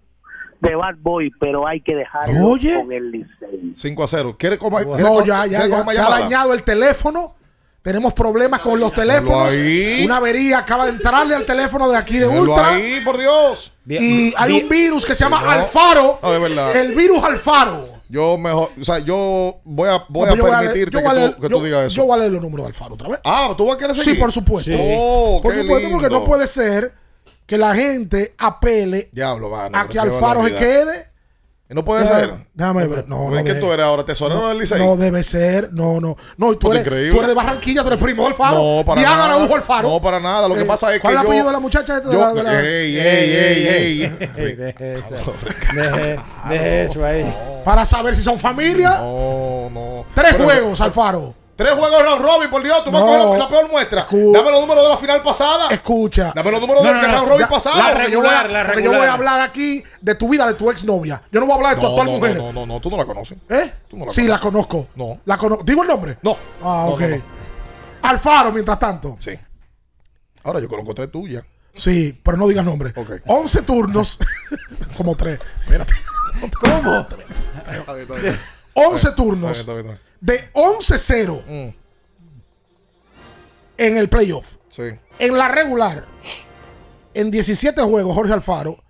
de 0.60 0.74
Bad 0.76 0.96
Boy, 1.00 1.30
pero 1.40 1.66
hay 1.66 1.80
que 1.80 1.94
dejarlo 1.94 2.46
Oye. 2.46 2.80
con 2.80 2.92
el 2.92 3.10
Licey. 3.10 3.72
5 3.74 4.04
a 4.04 4.08
0. 4.08 4.36
¿Quiere 4.38 4.58
comer? 4.58 4.86
No, 4.86 5.24
ya, 5.24 5.44
ya, 5.46 5.66
ya. 5.66 5.84
Se 5.84 6.00
ha 6.00 6.08
dañado 6.08 6.52
el 6.54 6.62
teléfono. 6.62 7.34
Tenemos 7.82 8.12
problemas 8.12 8.60
con 8.60 8.78
los 8.78 8.92
teléfonos. 8.92 9.50
ahí. 9.52 10.02
Una 10.04 10.18
avería 10.18 10.58
acaba 10.58 10.84
de 10.86 10.92
entrarle 10.92 11.34
al 11.34 11.44
teléfono 11.44 11.88
de 11.88 11.96
aquí 11.96 12.18
de 12.18 12.28
Ultra. 12.28 12.74
ahí, 12.74 13.00
por 13.04 13.18
Dios. 13.18 13.72
Bien, 13.84 14.02
Y 14.04 14.34
hay 14.36 14.52
bien. 14.52 14.62
un 14.64 14.68
virus 14.68 15.04
que 15.04 15.14
se 15.16 15.24
llama 15.24 15.40
No. 15.42 15.50
Alfaro. 15.50 16.20
No, 16.22 16.30
de 16.30 16.38
verdad. 16.38 16.76
El 16.76 16.92
virus 16.92 17.22
Alfaro. 17.24 17.88
Yo 18.08 18.36
mejor, 18.38 18.70
o 18.80 18.84
sea, 18.84 18.98
yo 19.00 19.56
voy 19.64 19.88
a, 19.88 20.00
voy 20.08 20.26
No, 20.26 20.32
a 20.32 20.32
pero 20.32 20.36
yo 20.36 20.42
voy 20.42 20.52
a 20.52 20.60
leer- 20.60 20.72
permitirte 20.72 20.98
que, 21.02 21.08
tú, 21.08 21.40
que 21.40 21.48
yo- 21.48 21.58
tú 21.58 21.64
digas 21.64 21.86
eso. 21.86 21.96
Yo 21.96 22.04
voy 22.04 22.14
a 22.14 22.18
leer 22.20 22.32
los 22.32 22.42
números 22.42 22.66
de 22.66 22.68
Alfaro 22.68 22.94
otra 22.94 23.08
vez. 23.08 23.20
ah, 23.24 23.54
¿tú 23.56 23.66
vas 23.66 23.76
a 23.76 23.78
querer 23.78 23.96
seguir? 23.96 24.14
Sí, 24.14 24.20
por 24.20 24.30
supuesto. 24.30 24.70
Oh, 24.78 25.40
por 25.42 25.52
qué 25.54 25.62
supuesto, 25.62 25.88
porque 25.90 26.10
no 26.10 26.22
puede 26.22 26.46
ser 26.46 26.92
que 27.46 27.56
la 27.58 27.74
gente 27.74 28.34
apele 28.38 29.08
Diablo, 29.12 29.56
a 29.56 29.88
que 29.88 29.98
Alfaro 29.98 30.44
se 30.46 30.54
quede. 30.54 31.11
No 31.74 31.84
puede 31.84 32.04
Ya, 32.04 32.18
ser. 32.18 32.34
Déjame 32.54 32.86
ver. 32.86 33.08
No, 33.08 33.24
no, 33.24 33.30
¿Ves 33.30 33.42
que 33.44 33.54
tú 33.54 33.72
eres 33.72 33.84
ahora 33.86 34.04
tesorero 34.04 34.48
del 34.48 34.58
Licey? 34.58 34.78
no 34.78 34.96
debe 34.96 35.22
ser. 35.22 35.72
No, 35.72 36.00
no. 36.00 36.16
No, 36.36 36.52
y 36.52 36.56
tú 36.56 36.66
Pues 36.68 36.78
eres, 36.80 36.86
increíble. 36.86 37.10
tú 37.12 37.16
eres 37.18 37.28
de 37.28 37.34
Barranquilla, 37.34 37.82
tú 37.82 37.88
eres 37.88 38.00
primo 38.02 38.22
de 38.22 38.28
Alfaro. 38.28 38.56
No, 38.56 38.84
para 38.84 39.00
Diana 39.00 39.16
nada. 39.16 39.34
Araújo 39.36 39.54
Alfaro. 39.56 39.88
No, 39.88 40.02
para 40.02 40.20
nada. 40.20 40.48
Lo 40.48 40.54
que 40.54 40.62
Eh, 40.62 40.64
pasa 40.66 40.88
es 40.90 40.94
que 40.96 41.00
¿Cuál 41.00 41.14
es 41.14 41.20
el 41.20 41.26
apellido 41.26 41.46
de 41.46 41.52
la 41.52 41.58
muchacha 41.60 41.96
esta 41.96 42.08
de 42.08 42.14
yo- 42.14 42.20
la- 42.20 42.32
de 42.34 42.42
la- 42.42 42.60
ey, 42.62 42.96
ey, 42.98 43.36
ey, 43.36 43.68
ey. 44.02 44.08
Deje 44.56 44.92
eso. 44.98 45.34
Deje- 45.74 46.20
deje 46.48 46.84
eso 46.84 47.04
ahí. 47.04 47.34
Para 47.64 47.84
saber 47.84 48.14
si 48.14 48.22
son 48.22 48.38
familia. 48.38 48.98
No, 48.98 49.70
no. 49.70 50.04
Tres 50.14 50.32
Pero- 50.32 50.44
juegos, 50.44 50.80
Alfaro. 50.80 51.34
Tres 51.62 51.74
juegos 51.78 52.02
round 52.02 52.22
robin, 52.22 52.50
por 52.50 52.62
Dios. 52.62 52.84
Tú 52.84 52.90
vas 52.90 53.02
a 53.02 53.06
No. 53.06 53.12
coger 53.12 53.28
la, 53.30 53.38
la 53.38 53.48
peor 53.48 53.70
muestra. 53.70 54.06
Dame 54.10 54.50
los 54.50 54.60
números 54.60 54.82
de 54.84 54.88
la 54.90 54.96
final 54.96 55.22
pasada. 55.22 55.68
Escucha. 55.70 56.32
Dame 56.34 56.50
los 56.50 56.60
números 56.60 56.82
No, 56.82 56.88
del 56.88 57.00
no, 57.00 57.06
no, 57.08 57.12
round 57.14 57.28
robin 57.28 57.46
pasado. 57.48 57.78
la 57.78 57.92
porque 57.92 58.10
yo 58.10 58.20
voy 58.20 58.28
a- 58.28 58.42
regular, 58.42 58.50
la 58.50 58.66
porque 58.72 58.82
yo 58.84 58.92
voy 58.92 59.06
a 59.06 59.12
hablar 59.12 59.40
aquí 59.40 59.82
de 60.00 60.14
tu 60.14 60.28
vida, 60.28 60.46
de 60.46 60.54
tu 60.54 60.70
exnovia. 60.70 61.22
Yo 61.30 61.40
no 61.40 61.46
voy 61.46 61.52
a 61.52 61.56
hablar 61.56 61.74
de 61.76 61.80
tu 61.80 61.86
no, 61.86 61.88
actual 61.90 62.06
no, 62.06 62.12
mujer. 62.12 62.36
no, 62.36 62.52
no, 62.52 62.66
no, 62.66 62.80
tú 62.80 62.90
no 62.90 62.96
la 62.96 63.04
conoces. 63.04 63.38
¿Eh? 63.48 63.72
Tú 63.88 63.96
no 63.96 64.06
la 64.06 64.12
sí, 64.12 64.22
conoces. 64.22 64.28
la 64.28 64.38
conozco. 64.40 64.88
No. 64.96 65.20
La 65.24 65.38
¿Digo 65.64 65.82
el 65.82 65.88
nombre? 65.88 66.18
No. 66.22 66.36
Ah, 66.62 66.84
No, 66.86 66.94
ok. 66.94 67.00
no, 67.00 67.08
no. 67.16 67.22
Alfaro, 68.02 68.50
mientras 68.52 68.78
tanto. 68.78 69.16
Sí. 69.20 69.32
Ahora 70.44 70.58
yo 70.60 70.68
conozco 70.68 70.94
tres 70.94 71.10
tuyas. 71.10 71.44
Sí, 71.74 72.18
pero 72.22 72.36
no 72.36 72.48
digas 72.48 72.64
nombre. 72.64 72.92
Ok. 72.96 73.12
11 73.26 73.62
turnos. 73.62 74.18
Como 74.96 75.14
tres. 75.16 75.38
Espérate. 75.62 75.92
¿Cómo? 76.60 77.06
11 78.74 79.12
turnos. 79.12 79.64
De 80.22 80.48
11-0 80.54 81.44
bien. 81.46 81.66
Mm, 81.68 81.74
en 83.78 83.96
el 83.98 84.08
playoff. 84.08 84.56
sí. 84.68 84.82
En 85.18 85.36
la 85.36 85.48
regular, 85.48 86.06
en 87.14 87.30
17 87.30 87.82
juegos, 87.82 88.14
Jorge 88.14 88.32
Alfaro, 88.32 88.82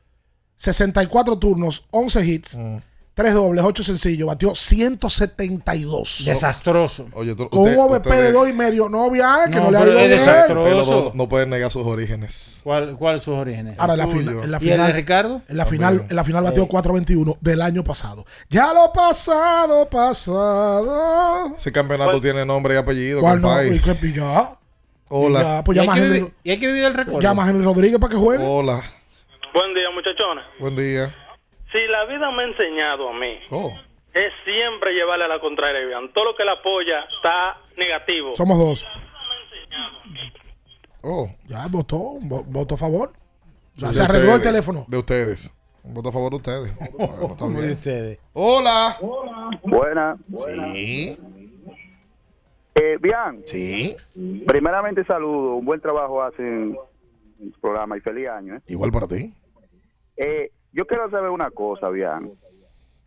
64 0.57 1.39
turnos, 1.39 1.85
11 1.91 2.25
hits, 2.25 2.55
Mm. 2.57 2.77
3 3.15 3.35
dobles, 3.35 3.63
8 3.63 3.83
sencillos, 3.83 4.27
batió 4.27 4.55
172. 4.55 6.23
Desastroso. 6.25 7.09
Oye, 7.13 7.35
tú, 7.35 7.49
Con 7.51 7.61
usted- 7.65 7.77
un 7.77 7.81
OVP 7.85 8.09
ustedes- 8.09 8.23
de 8.29 8.33
2 8.33 8.49
y 8.49 8.53
medio. 8.55 8.89
No, 8.89 9.11
vea 9.11 9.41
que 9.51 9.59
No, 9.59 9.65
no, 9.65 9.71
le 9.71 9.77
ha 9.77 9.81
pero 9.81 9.91
ido 9.93 10.01
es 10.01 10.07
bien. 10.09 10.19
desastroso. 10.19 11.03
dos 11.03 11.15
no 11.15 11.29
pueden 11.29 11.51
negar 11.51 11.71
sus 11.71 11.85
orígenes. 11.87 12.61
¿Cuál, 12.65 12.97
¿Cuáles 12.97 13.23
sus 13.25 13.35
orígenes? 13.35 13.79
Ahora, 13.79 13.93
en 13.95 13.99
la, 13.99 14.07
final, 14.07 14.29
en 14.45 14.51
la 14.51 14.59
¿Y 14.59 14.65
el 14.65 14.69
de 14.69 14.71
final, 14.77 14.93
Ricardo? 14.95 15.43
en 15.47 15.57
la 15.59 15.67
final, 15.67 16.07
en 16.09 16.17
la 16.17 16.25
final 16.25 16.45
batió 16.45 16.67
4.21 16.67 17.37
del 17.43 17.61
año 17.61 17.85
pasado. 17.85 18.25
Ya 18.49 18.73
lo 18.73 18.91
pasado, 18.95 19.89
pasado. 19.91 21.55
Ese 21.57 21.71
campeonato 21.71 22.21
tiene 22.21 22.47
nombre 22.47 22.75
y 22.75 22.79
apellido. 22.79 23.21
¿Cuál 23.21 23.41
no? 23.43 23.63
¿Y 23.63 23.79
qué? 23.81 23.97
¿Y 24.03 24.13
ya? 24.15 24.57
Hola. 25.09 25.41
Y 25.41 25.43
ya, 25.43 25.65
pues 25.65 25.77
¿Y 25.77 25.81
hay, 25.81 25.87
llama 25.87 25.93
a 25.93 25.97
que 25.97 26.03
Henry, 26.07 26.19
vivir, 26.21 26.35
y 26.45 26.51
hay 26.51 26.59
que 26.59 26.67
vivir 26.67 26.85
el 26.85 26.95
recuerdo. 26.95 27.21
llama 27.21 27.45
a 27.45 27.51
Henry 27.51 27.63
Rodríguez 27.65 27.99
para 27.99 28.11
que 28.11 28.17
juegue. 28.17 28.43
Hola. 28.47 28.81
Buen 29.55 29.75
día, 29.75 29.85
muchachones. 29.95 30.45
Buen 30.59 30.75
día. 30.77 31.15
Si 31.73 31.87
la 31.89 32.05
vida 32.07 32.31
me 32.31 32.43
ha 32.43 32.47
enseñado 32.47 33.09
a 33.09 33.13
mí, 33.15 33.39
Oh. 33.51 33.73
es 34.13 34.29
siempre 34.45 34.93
llevarle 34.95 35.25
a 35.25 35.29
la 35.29 35.41
contraria. 35.41 35.83
Iván. 35.83 36.13
Todo 36.13 36.27
lo 36.27 36.37
que 36.37 36.45
la 36.45 36.53
apoya 36.53 37.01
está 37.17 37.59
negativo. 37.77 38.35
Somos 38.37 38.59
dos. 38.59 38.89
Oh. 41.03 41.29
Ya 41.49 41.67
votó, 41.71 41.97
vo- 42.21 42.45
votó 42.47 42.75
a 42.75 42.79
favor. 42.79 43.13
O 43.77 43.81
sea, 43.81 43.93
se 43.93 44.03
arregló 44.03 44.35
el 44.37 44.43
teléfono. 44.43 44.85
De 44.89 44.99
ustedes. 44.99 45.53
Un 45.83 45.95
voto 45.95 46.11
a 46.11 46.13
favor 46.13 46.31
de 46.31 46.37
ustedes. 46.37 46.77
Bueno, 46.93 47.13
está 47.23 47.37
¿Cómo 47.39 47.57
de 47.59 47.67
bien. 47.67 47.73
ustedes? 47.79 48.19
Hola. 48.35 48.97
Buena. 49.63 50.17
Sí. 50.47 51.19
Eh, 52.75 52.99
bien, 53.01 53.43
Sí. 53.47 53.97
primeramente 54.47 55.05
saludo, 55.05 55.57
un 55.57 55.65
buen 55.65 55.81
trabajo 55.81 56.23
hacen 56.23 56.77
en 57.41 57.47
el 57.49 57.53
programa 57.61 57.97
y 57.97 58.01
feliz 58.01 58.29
año. 58.29 58.57
¿eh? 58.57 58.61
Igual 58.69 58.93
para 58.93 59.09
ti. 59.09 59.35
Eh, 60.17 60.51
yo 60.73 60.87
quiero 60.87 61.11
saber 61.11 61.31
una 61.31 61.51
cosa, 61.51 61.89
bien, 61.91 62.33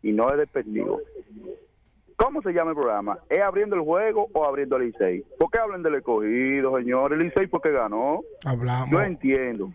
y 0.02 0.12
no 0.12 0.32
es 0.32 0.38
despectivo. 0.38 1.00
¿Cómo 2.18 2.42
se 2.42 2.54
llama 2.54 2.72
el 2.72 2.78
programa? 2.78 3.20
¿Es 3.30 3.42
abriendo 3.42 3.76
el 3.76 3.82
juego 3.82 4.30
o 4.34 4.46
abriendo 4.46 4.78
el 4.78 4.88
Licey? 4.88 5.24
¿Por 5.38 5.52
qué 5.52 5.60
hablan 5.60 5.84
del 5.84 5.96
escogido, 5.96 6.78
señor? 6.78 7.12
El 7.12 7.20
Licey 7.20 7.48
porque 7.48 7.72
ganó. 7.72 8.22
Hablamos, 8.46 8.90
Yo 8.90 9.02
entiendo. 9.02 9.72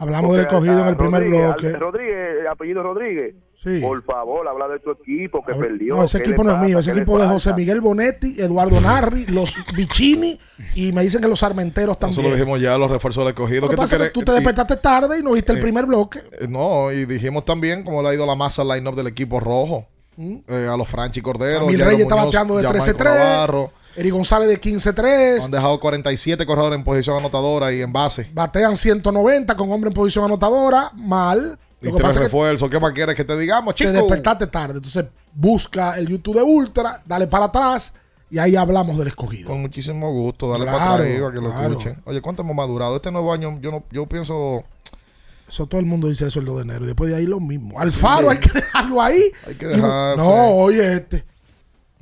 Hablamos 0.00 0.36
del 0.36 0.46
a- 0.46 0.82
en 0.82 0.88
el 0.88 0.96
primer 0.96 1.22
Rodríguez, 1.22 1.46
bloque. 1.46 1.70
Rodríguez, 1.78 2.28
el 2.40 2.46
apellido 2.48 2.82
Rodríguez. 2.82 3.34
Sí. 3.56 3.78
Por 3.80 4.02
favor, 4.04 4.48
habla 4.48 4.68
de 4.68 4.78
tu 4.80 4.90
equipo 4.92 5.42
que 5.42 5.54
perdió. 5.54 5.94
No, 5.96 6.04
ese 6.04 6.18
¿qué 6.22 6.30
equipo 6.30 6.42
no 6.42 6.52
es 6.56 6.60
mío, 6.62 6.78
ese 6.78 6.90
¿Qué 6.90 6.94
le 6.96 7.02
equipo 7.02 7.18
de? 7.18 7.26
José 7.26 7.52
Miguel 7.52 7.80
Bonetti, 7.82 8.40
Eduardo 8.40 8.80
Narri, 8.80 9.26
los 9.26 9.54
Vicini 9.76 10.38
y 10.74 10.92
me 10.92 11.02
dicen 11.02 11.20
que 11.20 11.28
los 11.28 11.42
Armenteros 11.42 11.96
Eso 11.98 12.06
lo 12.06 12.12
también. 12.14 12.34
dijimos 12.36 12.60
ya, 12.60 12.78
los 12.78 12.90
refuerzos 12.90 13.22
del 13.22 13.28
escogido. 13.34 13.60
Lo 13.62 13.66
que 13.68 13.72
¿Qué 13.72 13.76
tú 13.76 13.82
pasa 13.82 13.96
es 13.96 14.02
que 14.04 14.10
tú 14.10 14.22
te 14.22 14.32
Y- 14.32 14.34
despertaste 14.36 14.76
tarde 14.76 15.18
y 15.18 15.22
no 15.22 15.32
viste 15.32 15.52
el 15.52 15.58
Eh, 15.58 15.60
primer 15.62 15.84
bloque. 15.84 16.20
eh, 16.40 16.46
No, 16.48 16.90
y 16.90 17.04
dijimos 17.04 17.44
también 17.44 17.84
cómo 17.84 18.00
le 18.02 18.08
ha 18.08 18.14
ido 18.14 18.24
la 18.24 18.34
masa 18.34 18.62
al 18.62 18.68
line-up 18.68 18.94
del 18.96 19.08
equipo 19.08 19.38
rojo. 19.40 19.86
Eh, 20.18 20.68
a 20.70 20.76
los 20.76 20.86
Franchi 20.88 21.20
Cordero. 21.22 21.66
Reyes 21.66 22.00
está 22.00 22.14
Muñoz, 22.14 22.26
bateando 22.26 22.56
de 22.58 22.62
Jamaico 22.64 22.84
13-3. 22.84 23.70
Eri 23.96 24.10
González 24.10 24.48
de 24.48 24.60
15-3. 24.60 25.44
Han 25.44 25.50
dejado 25.50 25.78
47 25.80 26.46
corredores 26.46 26.78
en 26.78 26.84
posición 26.84 27.16
anotadora 27.16 27.72
y 27.72 27.82
en 27.82 27.92
base. 27.92 28.30
Batean 28.32 28.76
190 28.76 29.56
con 29.56 29.70
hombre 29.72 29.88
en 29.88 29.94
posición 29.94 30.24
anotadora. 30.24 30.92
Mal. 30.94 31.58
Y 31.82 31.86
Lo 31.88 31.96
tres 31.96 32.16
refuerzos. 32.16 32.68
¿Qué 32.68 32.78
más 32.78 32.92
quieres 32.92 33.14
que 33.14 33.24
te 33.24 33.36
digamos, 33.38 33.74
te 33.74 33.84
chico? 33.84 33.92
despertaste 33.92 34.46
tarde. 34.46 34.74
Entonces 34.76 35.04
busca 35.32 35.96
el 35.98 36.06
YouTube 36.08 36.36
de 36.36 36.42
Ultra, 36.42 37.02
dale 37.06 37.26
para 37.26 37.46
atrás 37.46 37.94
y 38.30 38.38
ahí 38.38 38.54
hablamos 38.54 38.96
del 38.98 39.08
escogido. 39.08 39.48
Con 39.48 39.62
muchísimo 39.62 40.12
gusto, 40.12 40.50
dale 40.50 40.64
Claro, 40.64 40.78
para 40.78 40.94
atrás 40.94 41.08
para 41.20 41.32
que 41.32 41.40
lo 41.40 41.50
claro. 41.50 41.68
escuchen. 41.70 42.02
Oye, 42.04 42.20
¿cuánto 42.20 42.42
hemos 42.42 42.54
madurado? 42.54 42.96
Este 42.96 43.10
nuevo 43.10 43.32
año, 43.32 43.58
yo 43.60 43.70
no, 43.72 43.84
yo 43.90 44.06
pienso. 44.06 44.62
Eso 45.48 45.66
todo 45.66 45.80
el 45.80 45.86
mundo 45.86 46.08
dice 46.08 46.26
eso 46.28 46.38
el 46.38 46.44
2 46.44 46.56
de 46.58 46.62
enero. 46.62 46.84
Y 46.84 46.86
después 46.86 47.10
de 47.10 47.16
ahí 47.16 47.26
lo 47.26 47.40
mismo. 47.40 47.80
Alfaro 47.80 48.30
hay 48.30 48.38
que 48.38 48.52
dejarlo 48.52 49.02
ahí. 49.02 49.20
Hay 49.48 49.54
que 49.56 49.66
dejarse. 49.66 50.24
No, 50.24 50.46
oye, 50.50 50.94
este. 50.94 51.24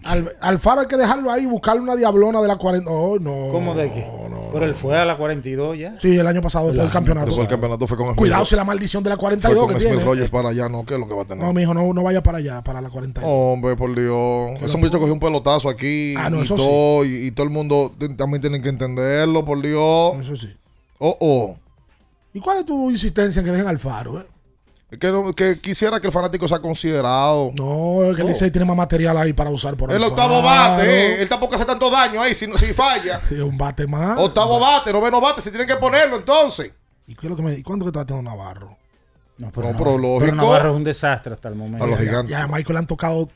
Al, 0.04 0.32
Alfaro 0.40 0.82
hay 0.82 0.86
que 0.86 0.96
dejarlo 0.96 1.30
ahí 1.30 1.42
y 1.42 1.46
buscarle 1.46 1.82
una 1.82 1.96
diablona 1.96 2.40
de 2.40 2.48
la 2.48 2.56
40. 2.56 2.88
Oh, 2.90 3.18
no. 3.18 3.48
¿Cómo 3.52 3.74
de 3.74 3.92
qué? 3.92 4.06
Pero 4.52 4.64
él 4.64 4.74
fue 4.74 4.96
a 4.96 5.04
la 5.04 5.16
42 5.16 5.78
ya. 5.78 6.00
Sí, 6.00 6.16
el 6.16 6.26
año 6.26 6.40
pasado, 6.40 6.66
después 6.66 6.84
del 6.84 6.92
campeonato. 6.92 7.26
Después 7.26 7.48
del 7.48 7.54
campeonato 7.54 7.86
fue 7.86 7.96
con 7.96 8.14
Cuidado 8.14 8.44
si 8.44 8.56
la 8.56 8.64
maldición 8.64 9.02
de 9.02 9.10
la 9.10 9.16
Fue 9.16 9.22
42 9.22 9.58
con 9.58 9.74
que 9.74 9.80
Smith 9.80 9.90
tiene. 9.90 10.04
Rogers 10.04 10.30
para 10.30 10.48
allá, 10.50 10.68
¿no? 10.68 10.86
¿Qué 10.86 10.94
es 10.94 11.00
lo 11.00 11.08
que 11.08 11.14
va 11.14 11.22
a 11.22 11.24
tener? 11.26 11.44
No, 11.44 11.52
mijo, 11.52 11.74
no, 11.74 11.92
no 11.92 12.02
vaya 12.02 12.22
para 12.22 12.38
allá, 12.38 12.62
para 12.62 12.80
la 12.80 12.88
42. 12.88 13.30
Hombre, 13.30 13.76
por 13.76 13.94
Dios. 13.94 14.62
Ese 14.62 14.76
muchacho 14.76 15.00
cogió 15.00 15.12
un 15.12 15.20
pelotazo 15.20 15.68
aquí 15.68 16.14
Ah, 16.16 16.30
no, 16.30 16.38
y, 16.38 16.42
eso 16.42 16.56
todo, 16.56 17.04
y, 17.04 17.26
y 17.26 17.30
todo 17.32 17.44
el 17.44 17.50
mundo 17.50 17.92
también 18.16 18.40
tiene 18.40 18.62
que 18.62 18.68
entenderlo, 18.68 19.44
por 19.44 19.60
Dios. 19.60 20.16
Eso 20.20 20.36
sí. 20.36 20.54
Oh, 20.98 21.16
oh. 21.20 21.56
¿Y 22.32 22.40
cuál 22.40 22.58
es 22.58 22.66
tu 22.66 22.90
insistencia 22.90 23.40
en 23.40 23.46
que 23.46 23.52
dejen 23.52 23.66
Alfaro? 23.66 24.20
Eh? 24.20 24.26
Es 24.90 24.98
Que, 24.98 25.12
no- 25.12 25.34
que 25.34 25.60
quisiera 25.60 26.00
que 26.00 26.06
el 26.06 26.12
fanático 26.12 26.48
sea 26.48 26.60
considerado. 26.60 27.52
No, 27.54 28.04
es 28.04 28.16
que 28.16 28.22
el 28.22 28.28
Licey 28.28 28.50
tiene 28.50 28.64
más 28.64 28.76
material 28.76 29.18
ahí 29.18 29.32
para 29.34 29.50
usar 29.50 29.76
por 29.76 29.90
El 29.90 29.96
Alfaro. 30.02 30.12
octavo 30.12 30.42
bate, 30.42 30.84
eh, 31.16 31.22
él 31.22 31.28
tampoco 31.28 31.56
hace 31.56 31.66
tanto 31.66 31.90
daño 31.90 32.22
ahí 32.22 32.32
si, 32.34 32.46
no- 32.46 32.56
si 32.56 32.72
falla. 32.72 33.20
Sí, 33.28 33.34
un 33.34 33.58
bate 33.58 33.86
más. 33.86 34.18
Octavo 34.18 34.58
bate, 34.58 34.92
noveno 34.92 35.20
bate, 35.20 35.42
si 35.42 35.50
tienen 35.50 35.68
que 35.68 35.76
ponerlo 35.76 36.16
entonces. 36.16 36.72
¿Y 37.06 37.14
qué 37.14 37.26
es 37.26 37.30
lo 37.30 37.36
que 37.36 37.42
me, 37.42 37.52
¿y 37.54 37.62
cuándo 37.62 37.84
que 37.84 37.90
está 37.90 38.04
teniendo 38.06 38.30
Navarro? 38.30 38.76
No, 39.36 39.46
No, 39.46 39.52
pero, 39.52 39.72
pero 39.76 39.98
lógico. 39.98 40.20
pero 40.20 40.36
Navarro 40.36 40.70
es 40.70 40.76
un 40.76 40.84
desastre 40.84 41.32
hasta 41.34 41.48
el 41.48 41.54
momento. 41.54 41.84
A 41.84 41.86
los 41.86 41.98
Ya- 41.98 42.04
gigantes. 42.06 42.30
Ya 42.30 42.42
a 42.44 42.46
Michael 42.46 42.72
le 42.72 42.78
han 42.78 42.86
tocado 42.86 43.28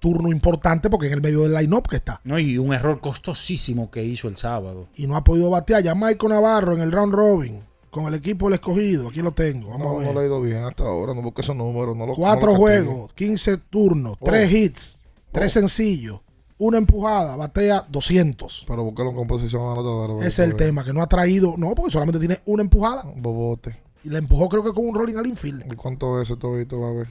turno 0.00 0.28
importante 0.30 0.88
porque 0.90 1.06
en 1.08 1.14
el 1.14 1.20
medio 1.22 1.40
del 1.40 1.54
line-up 1.54 1.88
que 1.88 1.96
está. 1.96 2.20
No, 2.22 2.38
y 2.38 2.56
un 2.58 2.72
error 2.72 3.00
costosísimo 3.00 3.90
que 3.90 4.04
hizo 4.04 4.28
el 4.28 4.36
sábado. 4.36 4.88
Y 4.94 5.06
no 5.06 5.16
ha 5.16 5.24
podido 5.24 5.50
batear. 5.50 5.82
Ya 5.82 5.94
Michael 5.94 6.32
Navarro 6.32 6.74
en 6.74 6.82
el 6.82 6.92
round 6.92 7.12
robin 7.14 7.64
con 7.98 8.06
el 8.12 8.14
equipo 8.14 8.46
del 8.46 8.54
escogido. 8.54 9.08
Aquí 9.08 9.20
lo 9.20 9.32
tengo. 9.32 9.68
Vamos 9.70 9.86
No, 9.86 9.90
a 9.94 9.98
ver. 9.98 10.06
no 10.06 10.12
le 10.14 10.20
ha 10.20 10.28
ido 10.28 10.40
bien 10.42 10.64
hasta 10.64 10.84
ahora, 10.84 11.14
no 11.14 11.22
busque 11.22 11.42
esos 11.42 11.56
números. 11.56 11.96
No 11.96 12.06
lo, 12.06 12.14
Cuatro 12.14 12.52
no 12.52 12.58
lo 12.58 12.64
castigue. 12.64 12.84
juegos, 12.86 13.12
15 13.14 13.56
turnos, 13.58 14.16
Oh. 14.20 14.24
tres 14.24 14.52
hits, 14.52 15.00
tres 15.32 15.52
sencillos, 15.52 16.20
una 16.58 16.78
empujada, 16.78 17.36
batea 17.36 17.84
200. 17.88 18.64
Pero 18.66 18.84
buscarlo 18.84 19.10
en 19.10 19.16
composición 19.16 19.62
anotadora. 19.62 20.26
Es 20.26 20.38
el 20.38 20.56
tema, 20.56 20.84
que 20.84 20.92
no 20.92 21.02
ha 21.02 21.08
traído, 21.08 21.54
no, 21.56 21.74
porque 21.74 21.90
solamente 21.92 22.18
tiene 22.18 22.40
una 22.46 22.62
empujada. 22.62 23.04
Bobote. 23.16 23.76
Y 24.04 24.08
le 24.10 24.18
empujó 24.18 24.48
creo 24.48 24.62
que 24.62 24.72
con 24.72 24.86
un 24.88 24.94
rolling 24.94 25.16
al 25.16 25.26
infield. 25.26 25.70
¿Y 25.72 25.76
cuánto 25.76 26.14
veces 26.14 26.38
todito 26.38 26.80
va 26.80 26.88
a 26.88 26.92
ver? 26.92 27.08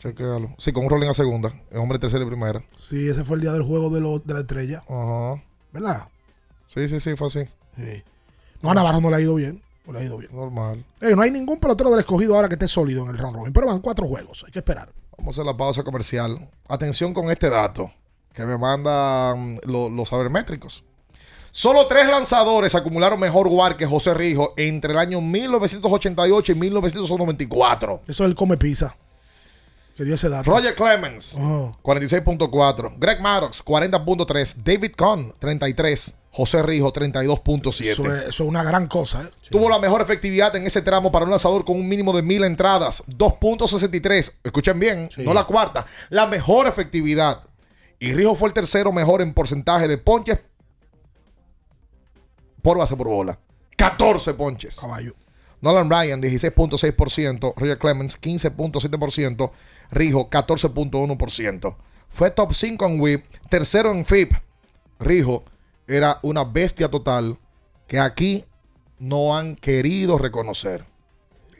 Chequealo. 0.00 0.54
Sí, 0.58 0.70
con 0.72 0.84
un 0.84 0.90
rolling 0.90 1.08
a 1.08 1.14
segunda. 1.14 1.52
El 1.72 1.78
hombre 1.78 1.98
tercera 1.98 2.22
y 2.24 2.26
primera. 2.28 2.62
Sí, 2.76 3.08
ese 3.08 3.24
fue 3.24 3.34
el 3.36 3.42
día 3.42 3.52
del 3.52 3.62
juego 3.64 3.90
de, 3.90 4.00
lo- 4.00 4.20
de 4.20 4.32
la 4.34 4.40
estrella, 4.40 4.84
Ajá. 4.88 5.42
¿verdad? 5.72 6.08
Sí, 6.72 6.86
sí, 6.88 7.00
sí, 7.00 7.16
fue 7.16 7.26
así. 7.26 7.40
Sí. 7.76 8.02
No, 8.62 8.70
a 8.70 8.74
Navarro 8.74 9.00
no 9.00 9.10
le 9.10 9.16
ha 9.16 9.20
ido 9.20 9.34
bien. 9.34 9.60
No 9.88 9.94
le 9.94 10.00
ha 10.00 10.04
ido 10.04 10.18
bien. 10.18 10.30
Normal. 10.34 10.84
Eh, 11.00 11.16
no 11.16 11.22
hay 11.22 11.30
ningún 11.30 11.58
pelotero 11.58 11.90
del 11.90 12.00
escogido 12.00 12.36
ahora 12.36 12.48
que 12.48 12.54
esté 12.56 12.68
sólido 12.68 13.02
en 13.04 13.08
el 13.08 13.18
round 13.18 13.36
robin, 13.36 13.52
pero 13.52 13.66
van 13.66 13.80
cuatro 13.80 14.06
juegos, 14.06 14.44
hay 14.46 14.52
que 14.52 14.58
esperar. 14.58 14.92
Vamos 15.16 15.36
a 15.36 15.40
hacer 15.40 15.46
la 15.50 15.56
pausa 15.56 15.82
comercial. 15.82 16.48
Atención 16.68 17.14
con 17.14 17.30
este 17.30 17.48
dato 17.50 17.90
que 18.34 18.44
me 18.44 18.56
mandan 18.58 19.58
lo- 19.64 19.88
los 19.88 20.08
sabermétricos. 20.10 20.84
Solo 21.50 21.86
tres 21.86 22.06
lanzadores 22.06 22.74
acumularon 22.74 23.18
mejor 23.18 23.48
WAR 23.48 23.76
que 23.78 23.86
José 23.86 24.12
Rijo 24.14 24.52
entre 24.58 24.92
el 24.92 24.98
año 24.98 25.20
1988 25.22 26.52
y 26.52 26.54
1994. 26.54 28.02
Eso 28.06 28.24
es 28.24 28.28
el 28.28 28.34
come 28.36 28.56
pizza. 28.58 28.94
Que 29.96 30.04
dio 30.04 30.14
ese 30.14 30.28
dato. 30.28 30.50
Roger 30.52 30.74
Clemens, 30.76 31.36
Oh. 31.40 31.76
46.4. 31.82 32.92
Greg 32.98 33.20
Maddox, 33.20 33.62
40.3. 33.64 34.56
David 34.62 34.92
Cohn, 34.96 35.34
33. 35.40 36.14
José 36.38 36.62
Rijo, 36.62 36.92
32.7. 36.92 37.84
Eso 37.84 38.14
es, 38.14 38.28
eso 38.28 38.28
es 38.28 38.48
una 38.48 38.62
gran 38.62 38.86
cosa, 38.86 39.24
¿eh? 39.24 39.30
Tuvo 39.50 39.68
la 39.68 39.80
mejor 39.80 40.02
efectividad 40.02 40.54
en 40.54 40.68
ese 40.68 40.82
tramo 40.82 41.10
para 41.10 41.24
un 41.24 41.32
lanzador 41.32 41.64
con 41.64 41.74
un 41.74 41.88
mínimo 41.88 42.12
de 42.12 42.22
mil 42.22 42.44
entradas. 42.44 43.02
2.63. 43.08 44.34
Escuchen 44.44 44.78
bien, 44.78 45.08
no 45.16 45.34
la 45.34 45.42
cuarta. 45.42 45.84
La 46.10 46.28
mejor 46.28 46.68
efectividad. 46.68 47.42
Y 47.98 48.12
Rijo 48.12 48.36
fue 48.36 48.50
el 48.50 48.54
tercero 48.54 48.92
mejor 48.92 49.20
en 49.20 49.34
porcentaje 49.34 49.88
de 49.88 49.98
ponches 49.98 50.38
por 52.62 52.78
base 52.78 52.96
por 52.96 53.08
bola. 53.08 53.36
14 53.76 54.34
ponches. 54.34 54.78
Caballo. 54.78 55.14
Nolan 55.60 55.90
Ryan, 55.90 56.22
16.6%. 56.22 57.54
Roger 57.56 57.78
Clemens, 57.78 58.16
15.7%. 58.16 59.50
Rijo, 59.90 60.30
14.1%. 60.30 61.76
Fue 62.08 62.30
top 62.30 62.52
5 62.52 62.86
en 62.86 63.00
whip, 63.00 63.24
tercero 63.48 63.90
en 63.90 64.04
FIP. 64.04 64.34
Rijo 65.00 65.42
era 65.88 66.18
una 66.22 66.44
bestia 66.44 66.88
total 66.90 67.38
que 67.86 67.98
aquí 67.98 68.44
no 68.98 69.36
han 69.36 69.56
querido 69.56 70.18
reconocer. 70.18 70.84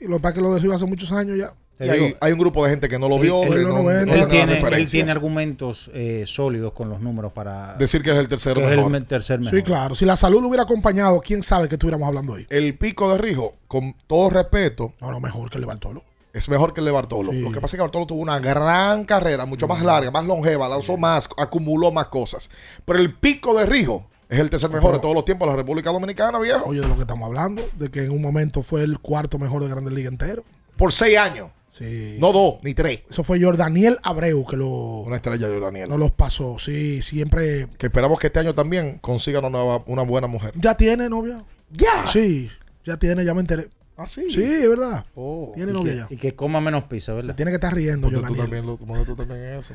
Y 0.00 0.04
lo 0.06 0.16
que 0.16 0.20
pasa 0.22 0.28
es 0.30 0.34
que 0.36 0.40
lo 0.42 0.54
derriba 0.54 0.74
hace 0.76 0.86
muchos 0.86 1.10
años 1.12 1.36
ya. 1.38 1.54
Y 1.80 1.88
hay, 1.88 2.16
hay 2.20 2.32
un 2.32 2.40
grupo 2.40 2.64
de 2.64 2.70
gente 2.70 2.88
que 2.88 2.98
no 2.98 3.08
lo 3.08 3.20
vio, 3.20 3.40
Él- 3.44 3.50
que 3.50 3.54
él- 3.60 3.68
no, 3.68 3.76
tiene 3.82 4.00
él, 4.14 4.20
la 4.20 4.28
tiene, 4.28 4.52
él 4.54 4.58
referencia. 4.62 4.96
tiene 4.98 5.12
argumentos 5.12 5.88
eh, 5.94 6.24
sólidos 6.26 6.72
con 6.72 6.88
los 6.88 7.00
números 7.00 7.32
para 7.32 7.76
Decir 7.76 8.02
que 8.02 8.10
es 8.10 8.16
el 8.16 8.26
tercero 8.26 8.56
que 8.56 8.66
es 8.66 8.72
el 8.72 8.84
mejor. 8.84 9.04
tercer 9.06 9.38
mejor. 9.38 9.54
Sí, 9.56 9.62
claro. 9.62 9.94
Si 9.94 10.04
la 10.04 10.16
salud 10.16 10.42
lo 10.42 10.48
hubiera 10.48 10.64
acompañado, 10.64 11.20
quién 11.20 11.40
sabe 11.44 11.68
que 11.68 11.76
estuviéramos 11.76 12.08
hablando 12.08 12.32
hoy. 12.32 12.48
El 12.50 12.76
pico 12.76 13.12
de 13.12 13.18
Rijo, 13.18 13.54
con 13.68 13.94
todo 14.08 14.28
respeto, 14.30 14.92
No, 15.00 15.12
no, 15.12 15.20
mejor 15.20 15.50
que 15.50 15.58
el 15.58 15.62
de 15.62 15.66
Bartolo. 15.68 16.02
es 16.32 16.48
mejor 16.48 16.74
que 16.74 16.80
el 16.80 16.86
de 16.86 16.92
Bartolo. 16.92 17.30
Sí. 17.30 17.38
Lo 17.40 17.52
que 17.52 17.60
pasa 17.60 17.76
es 17.76 17.78
que 17.78 17.82
Bartolo 17.82 18.06
tuvo 18.06 18.22
una 18.22 18.40
gran 18.40 19.04
carrera, 19.04 19.46
mucho 19.46 19.68
más 19.68 19.80
larga, 19.80 20.10
más 20.10 20.26
longeva, 20.26 20.68
lanzó 20.68 20.96
más, 20.96 21.28
acumuló 21.36 21.92
más 21.92 22.08
cosas. 22.08 22.50
Pero 22.84 22.98
el 22.98 23.14
pico 23.14 23.56
de 23.56 23.66
Rijo 23.66 24.04
es 24.28 24.38
el 24.38 24.50
tercer 24.50 24.70
mejor 24.70 24.94
de 24.94 25.00
todos 25.00 25.14
los 25.14 25.24
tiempos 25.24 25.46
de 25.48 25.52
la 25.52 25.56
República 25.56 25.90
Dominicana, 25.90 26.38
viejo. 26.38 26.64
Oye, 26.66 26.80
de 26.80 26.88
lo 26.88 26.94
que 26.94 27.02
estamos 27.02 27.26
hablando, 27.26 27.62
de 27.78 27.88
que 27.90 28.04
en 28.04 28.10
un 28.10 28.20
momento 28.22 28.62
fue 28.62 28.82
el 28.82 28.98
cuarto 28.98 29.38
mejor 29.38 29.62
de 29.62 29.70
Grandes 29.70 29.92
Ligas 29.94 30.12
entero. 30.12 30.44
Por 30.76 30.92
seis 30.92 31.16
años. 31.18 31.48
Sí. 31.70 32.16
No 32.18 32.32
dos, 32.32 32.56
ni 32.62 32.72
tres. 32.74 33.02
Eso 33.10 33.22
fue 33.22 33.40
Jordaniel 33.42 33.98
Abreu 34.02 34.44
que 34.46 34.56
lo, 34.56 34.68
Una 34.68 35.16
estrella 35.16 35.48
de 35.48 35.60
Daniel. 35.60 35.88
no 35.88 35.98
los 35.98 36.10
pasó. 36.12 36.58
Sí, 36.58 37.02
siempre. 37.02 37.68
Que 37.78 37.86
esperamos 37.86 38.18
que 38.18 38.28
este 38.28 38.38
año 38.40 38.54
también 38.54 38.98
consiga 38.98 39.38
una, 39.40 39.50
nueva, 39.50 39.82
una 39.86 40.02
buena 40.02 40.26
mujer. 40.26 40.52
¿Ya 40.56 40.76
tiene 40.76 41.08
novia? 41.08 41.44
¿Ya? 41.70 42.06
Sí, 42.06 42.50
ya 42.84 42.96
tiene, 42.96 43.24
ya 43.24 43.34
me 43.34 43.40
enteré. 43.40 43.68
¿Ah, 43.98 44.06
sí? 44.06 44.30
Sí, 44.30 44.42
es 44.42 44.68
verdad. 44.68 45.04
Oh. 45.14 45.52
Tiene 45.54 45.72
novia 45.72 45.92
que, 45.92 45.98
ya. 45.98 46.06
y 46.10 46.16
que 46.16 46.34
coma 46.34 46.60
menos 46.60 46.84
pizza, 46.84 47.12
Se 47.12 47.16
¿verdad? 47.16 47.34
tiene 47.34 47.50
que 47.50 47.56
estar 47.56 47.74
riendo, 47.74 48.06
Ponte 48.06 48.16
tú 48.20 48.26
Jordaniel. 48.34 48.64
también, 48.64 48.66
lo- 48.96 49.04
tú 49.04 49.16
también 49.16 49.42
eso. 49.58 49.74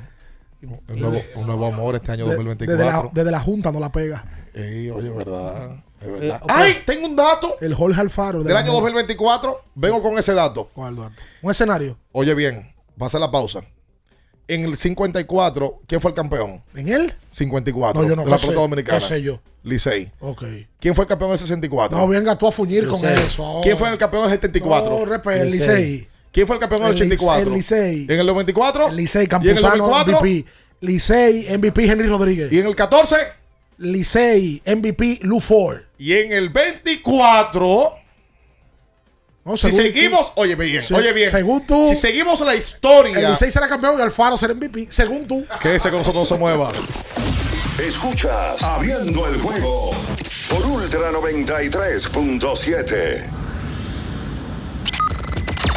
Un 0.64 0.99
nuevo, 0.99 1.22
un 1.35 1.45
nuevo 1.48 1.65
amor 1.65 1.95
este 1.95 2.11
año 2.11 2.26
De- 2.26 2.35
2024. 2.35 2.77
desde, 2.85 2.91
la, 2.91 3.10
desde 3.14 3.31
la 3.31 3.40
Junta 3.40 3.72
no 3.72 3.80
la 3.80 3.91
pega. 3.91 4.26
Ey, 4.53 4.90
oye, 4.90 5.10
verdad. 5.10 5.77
Es 6.02 6.11
verdad. 6.11 6.41
Eh. 6.44 6.48
¡Ay! 6.49 6.77
Tengo 6.85 7.06
un 7.07 7.15
dato 7.15 7.56
El 7.61 7.73
Jorge 7.76 7.99
Alfaro. 7.99 8.40
de 8.40 8.45
del 8.48 8.57
año 8.57 8.68
Junta. 8.72 8.81
2024. 8.81 9.61
Vengo 9.76 10.02
con 10.02 10.18
ese 10.18 10.34
dato. 10.34 10.69
¿Cuál 10.73 10.95
dato? 10.95 11.15
Un 11.41 11.52
escenario. 11.52 11.98
Oye, 12.11 12.34
bien, 12.34 12.73
va 13.02 13.07
a 13.07 13.10
ser 13.10 13.19
la 13.19 13.31
pausa. 13.31 13.61
En 14.48 14.64
el 14.65 14.76
54, 14.76 15.81
¿quién 15.88 16.02
fue 16.02 16.11
el 16.11 16.15
campeón? 16.15 16.61
¿En 16.76 16.90
él? 16.90 17.14
54. 17.31 18.02
No, 18.02 18.07
yo 18.07 18.15
no 18.15 18.23
de 18.26 18.30
la 18.31 18.38
sé. 18.38 18.48
pelota 18.48 18.61
dominicana. 18.61 18.99
¿Qué 18.99 19.06
sé 19.06 19.22
yo? 19.22 19.40
Licey. 19.64 20.11
Ok. 20.19 20.44
¿Quién 20.80 20.94
fue 20.94 21.06
el 21.06 21.07
campeón 21.07 21.30
del 21.31 21.40
64? 21.40 21.98
No 21.98 22.06
venga 22.10 22.38
tú 22.38 22.48
a 22.48 22.52
fuñir 22.52 22.85
con 22.85 23.03
eso. 23.06 23.45
ahora. 23.45 23.61
¿Quién 23.64 23.77
fue 23.77 23.90
el 23.90 23.98
campeón 23.98 24.23
del 24.23 24.31
74? 24.34 24.90
No, 24.90 25.06
respe- 25.06 25.38
el 25.40 25.49
Licey. 25.52 25.85
Licey. 25.91 26.07
¿Quién 26.34 26.45
fue 26.47 26.57
el 26.57 26.60
campeón 26.60 26.81
del 26.81 26.91
El 26.91 26.97
Lic- 27.10 27.14
84? 27.22 27.47
el 27.47 27.53
Licey. 27.53 28.05
¿En 28.10 28.19
el 28.19 28.26
94? 28.26 28.88
El 28.89 28.95
Licey, 28.97 29.22
¿Y 29.22 29.23
en 29.23 29.23
el 29.23 29.30
Campuzano, 29.30 29.88
2004? 29.88 30.19
MVP. 30.19 30.45
Licey, 30.81 31.47
MVP 31.57 31.85
Henry 31.85 32.07
Rodríguez. 32.07 32.51
¿Y 32.51 32.60
en 32.60 32.68
el 32.68 32.76
14? 32.76 33.15
Licey, 33.77 34.61
MVP 34.65 35.19
Lou 35.22 35.39
Ford. 35.39 35.77
Y 35.97 36.11
en 36.14 36.34
el 36.34 36.49
24... 36.49 37.93
No, 39.45 39.57
Si 39.57 39.72
seguimos, 39.73 40.31
oye 40.35 40.55
bien, 40.55 40.81
Sí, 40.84 40.93
oye 40.93 41.11
bien. 41.11 41.30
según 41.30 41.65
tú- 41.68 41.88
si 41.89 41.95
seguimos 41.95 42.39
la 42.41 42.53
tú, 42.53 42.57
historia, 42.57 43.19
el 43.19 43.30
Licey 43.31 43.51
será 43.51 43.68
campeón 43.68 43.99
y 43.99 44.01
Alfaro 44.01 44.38
será 44.38 44.53
MVP. 44.53 44.88
Según 44.89 45.27
tú. 45.27 45.45
que 45.61 45.76
ese 45.76 45.89
con 45.89 45.99
nosotros 45.99 46.30
no 46.30 46.35
se 46.35 46.39
mueva. 46.39 46.72
Escuchas 47.85 48.64
Abriendo 48.64 49.27
el 49.27 49.35
juego 49.41 49.91
por 50.49 50.65
Ultra 50.65 51.11
93.7. 51.11 53.43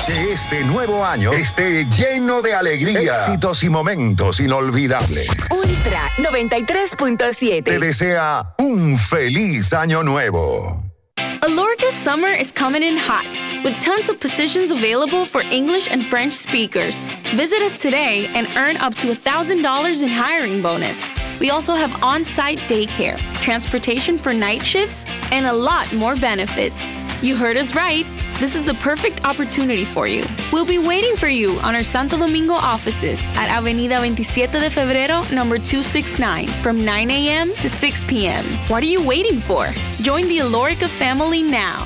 Que 0.06 0.32
este 0.32 0.62
nuevo 0.64 1.04
año 1.04 1.32
esté 1.32 1.84
lleno 1.86 2.40
de 2.40 2.54
alegría, 2.54 3.12
éxitos 3.12 3.64
y 3.64 3.68
momentos 3.68 4.38
inolvidables. 4.38 5.26
Ultra 5.50 6.12
93.7. 6.18 7.64
Te 7.64 7.78
desea 7.80 8.54
un 8.58 8.96
feliz 8.96 9.72
año 9.72 10.04
nuevo. 10.04 10.80
Alorca's 11.42 11.94
summer 12.04 12.32
is 12.32 12.52
coming 12.52 12.84
in 12.84 12.96
hot, 12.96 13.26
with 13.64 13.74
tons 13.82 14.08
of 14.08 14.20
positions 14.20 14.70
available 14.70 15.24
for 15.24 15.42
English 15.50 15.90
and 15.90 16.04
French 16.04 16.34
speakers. 16.34 16.96
Visit 17.34 17.60
us 17.62 17.78
today 17.80 18.28
and 18.34 18.46
earn 18.56 18.76
up 18.76 18.94
to 18.96 19.08
$1,000 19.08 20.02
in 20.02 20.08
hiring 20.08 20.62
bonus. 20.62 20.98
We 21.40 21.50
also 21.50 21.74
have 21.74 21.92
on 22.02 22.24
site 22.24 22.60
daycare, 22.68 23.18
transportation 23.42 24.18
for 24.18 24.32
night 24.32 24.62
shifts, 24.62 25.04
and 25.32 25.46
a 25.46 25.52
lot 25.52 25.92
more 25.92 26.14
benefits. 26.16 26.80
You 27.22 27.36
heard 27.36 27.56
us 27.56 27.74
right. 27.74 28.06
This 28.38 28.54
is 28.54 28.64
the 28.64 28.74
perfect 28.74 29.24
opportunity 29.24 29.84
for 29.84 30.06
you. 30.06 30.22
We'll 30.52 30.66
be 30.66 30.78
waiting 30.78 31.16
for 31.16 31.28
you 31.28 31.58
on 31.62 31.74
our 31.74 31.82
Santo 31.82 32.18
Domingo 32.18 32.54
offices 32.54 33.18
at 33.34 33.48
Avenida 33.48 33.96
27 33.98 34.60
de 34.60 34.70
Febrero, 34.70 35.22
number 35.32 35.58
269, 35.58 36.46
from 36.62 36.84
9 36.84 37.10
a.m. 37.10 37.54
to 37.56 37.68
6 37.68 38.04
p.m. 38.04 38.44
What 38.68 38.82
are 38.82 38.86
you 38.86 39.06
waiting 39.06 39.40
for? 39.40 39.66
Join 40.02 40.28
the 40.28 40.38
Alorica 40.38 40.88
family 40.88 41.42
now. 41.42 41.84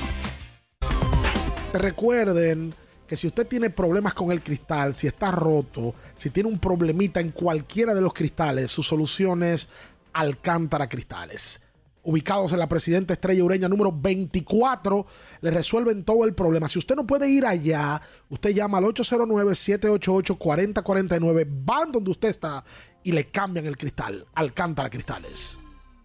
Recuerden 1.72 2.74
que 3.06 3.16
si 3.16 3.28
usted 3.28 3.46
tiene 3.46 3.70
problemas 3.70 4.14
con 4.14 4.32
el 4.32 4.42
cristal, 4.42 4.92
si 4.94 5.06
está 5.06 5.30
roto, 5.30 5.94
si 6.14 6.30
tiene 6.30 6.48
un 6.48 6.58
problemita 6.58 7.20
en 7.20 7.30
cualquiera 7.30 7.94
de 7.94 8.00
los 8.00 8.12
cristales, 8.12 8.70
su 8.70 8.82
solución 8.82 9.42
es 9.42 9.68
Alcántara 10.12 10.88
Cristales. 10.88 11.60
Ubicados 12.02 12.52
en 12.52 12.58
la 12.58 12.68
Presidenta 12.68 13.12
Estrella 13.12 13.44
Ureña 13.44 13.68
número 13.68 13.92
24, 13.92 15.06
le 15.42 15.50
resuelven 15.50 16.04
todo 16.04 16.24
el 16.24 16.34
problema. 16.34 16.66
Si 16.68 16.78
usted 16.78 16.96
no 16.96 17.06
puede 17.06 17.28
ir 17.28 17.44
allá, 17.44 18.00
usted 18.28 18.50
llama 18.50 18.78
al 18.78 18.84
809-788-4049, 18.84 21.46
van 21.64 21.92
donde 21.92 22.10
usted 22.10 22.28
está 22.28 22.64
y 23.02 23.12
le 23.12 23.30
cambian 23.30 23.66
el 23.66 23.76
cristal. 23.76 24.26
Alcántara 24.34 24.88
Cristales. 24.88 25.58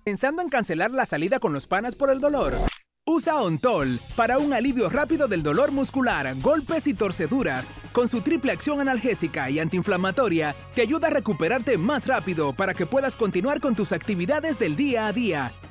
¿Pensando 0.04 0.42
en 0.42 0.50
cancelar 0.50 0.92
la 0.92 1.06
salida 1.06 1.40
con 1.40 1.54
los 1.54 1.66
panas 1.66 1.96
por 1.96 2.12
el 2.12 2.20
dolor? 2.20 2.54
Usa 3.08 3.40
Ontol 3.40 4.00
para 4.16 4.40
un 4.40 4.52
alivio 4.52 4.90
rápido 4.90 5.28
del 5.28 5.44
dolor 5.44 5.72
muscular, 5.72 6.36
golpes 6.42 6.88
y 6.88 6.96
torceduras. 6.96 7.70
Con 7.92 8.08
su 8.08 8.22
triple 8.22 8.52
acción 8.52 8.82
analgésica 8.82 9.48
y 9.50 9.60
antiinflamatoria, 9.60 10.56
te 10.74 10.82
ayuda 10.82 11.10
a 11.10 11.12
recuperarte 11.12 11.78
más 11.78 12.08
rápido 12.08 12.54
para 12.54 12.74
que 12.74 12.88
puedas 12.88 13.16
continuar 13.16 13.62
con 13.62 13.76
tus 13.76 13.92
actividades 13.92 14.58
del 14.58 14.76
día 14.76 15.06
a 15.06 15.14
día. 15.14 15.54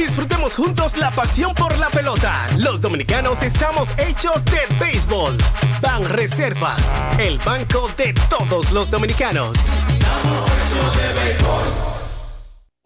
Disfrutemos 0.00 0.54
juntos 0.54 0.96
la 0.96 1.10
pasión 1.10 1.54
por 1.54 1.76
la 1.76 1.90
pelota. 1.90 2.48
Los 2.56 2.80
dominicanos 2.80 3.42
estamos 3.42 3.90
hechos 3.98 4.42
de 4.46 4.60
béisbol. 4.82 5.36
Ban 5.82 6.08
Reservas, 6.08 6.80
el 7.18 7.38
banco 7.40 7.90
de 7.98 8.14
todos 8.30 8.72
los 8.72 8.90
dominicanos. 8.90 9.58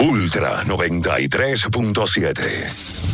Ultra 0.01 0.65
93.7. 0.65 3.14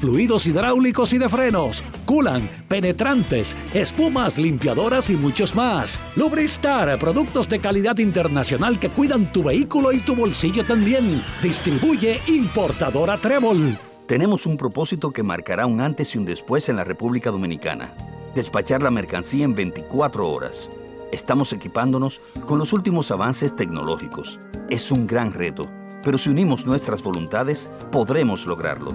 fluidos 0.00 0.46
hidráulicos 0.46 1.12
y 1.12 1.18
de 1.18 1.28
frenos, 1.28 1.84
culan, 2.04 2.50
penetrantes, 2.68 3.56
espumas, 3.72 4.38
limpiadoras 4.38 5.10
y 5.10 5.14
muchos 5.14 5.54
más. 5.54 5.98
Lubristar, 6.16 6.98
productos 6.98 7.48
de 7.48 7.58
calidad 7.58 7.98
internacional 7.98 8.78
que 8.78 8.90
cuidan 8.90 9.32
tu 9.32 9.44
vehículo 9.44 9.92
y 9.92 9.98
tu 9.98 10.14
bolsillo 10.14 10.64
también. 10.66 11.22
Distribuye 11.42 12.20
importadora 12.26 13.16
Trébol. 13.18 13.78
Tenemos 14.06 14.44
un 14.44 14.58
propósito 14.58 15.10
que 15.10 15.22
marcará 15.22 15.64
un 15.64 15.80
antes 15.80 16.14
y 16.14 16.18
un 16.18 16.26
después 16.26 16.68
en 16.68 16.76
la 16.76 16.84
República 16.84 17.30
Dominicana. 17.30 17.94
Despachar 18.34 18.82
la 18.82 18.90
mercancía 18.90 19.44
en 19.44 19.54
24 19.54 20.28
horas. 20.28 20.68
Estamos 21.10 21.52
equipándonos 21.52 22.20
con 22.46 22.58
los 22.58 22.72
últimos 22.72 23.10
avances 23.10 23.54
tecnológicos. 23.56 24.38
Es 24.68 24.90
un 24.90 25.06
gran 25.06 25.32
reto, 25.32 25.70
pero 26.02 26.18
si 26.18 26.28
unimos 26.28 26.66
nuestras 26.66 27.02
voluntades, 27.02 27.70
podremos 27.92 28.46
lograrlo. 28.46 28.94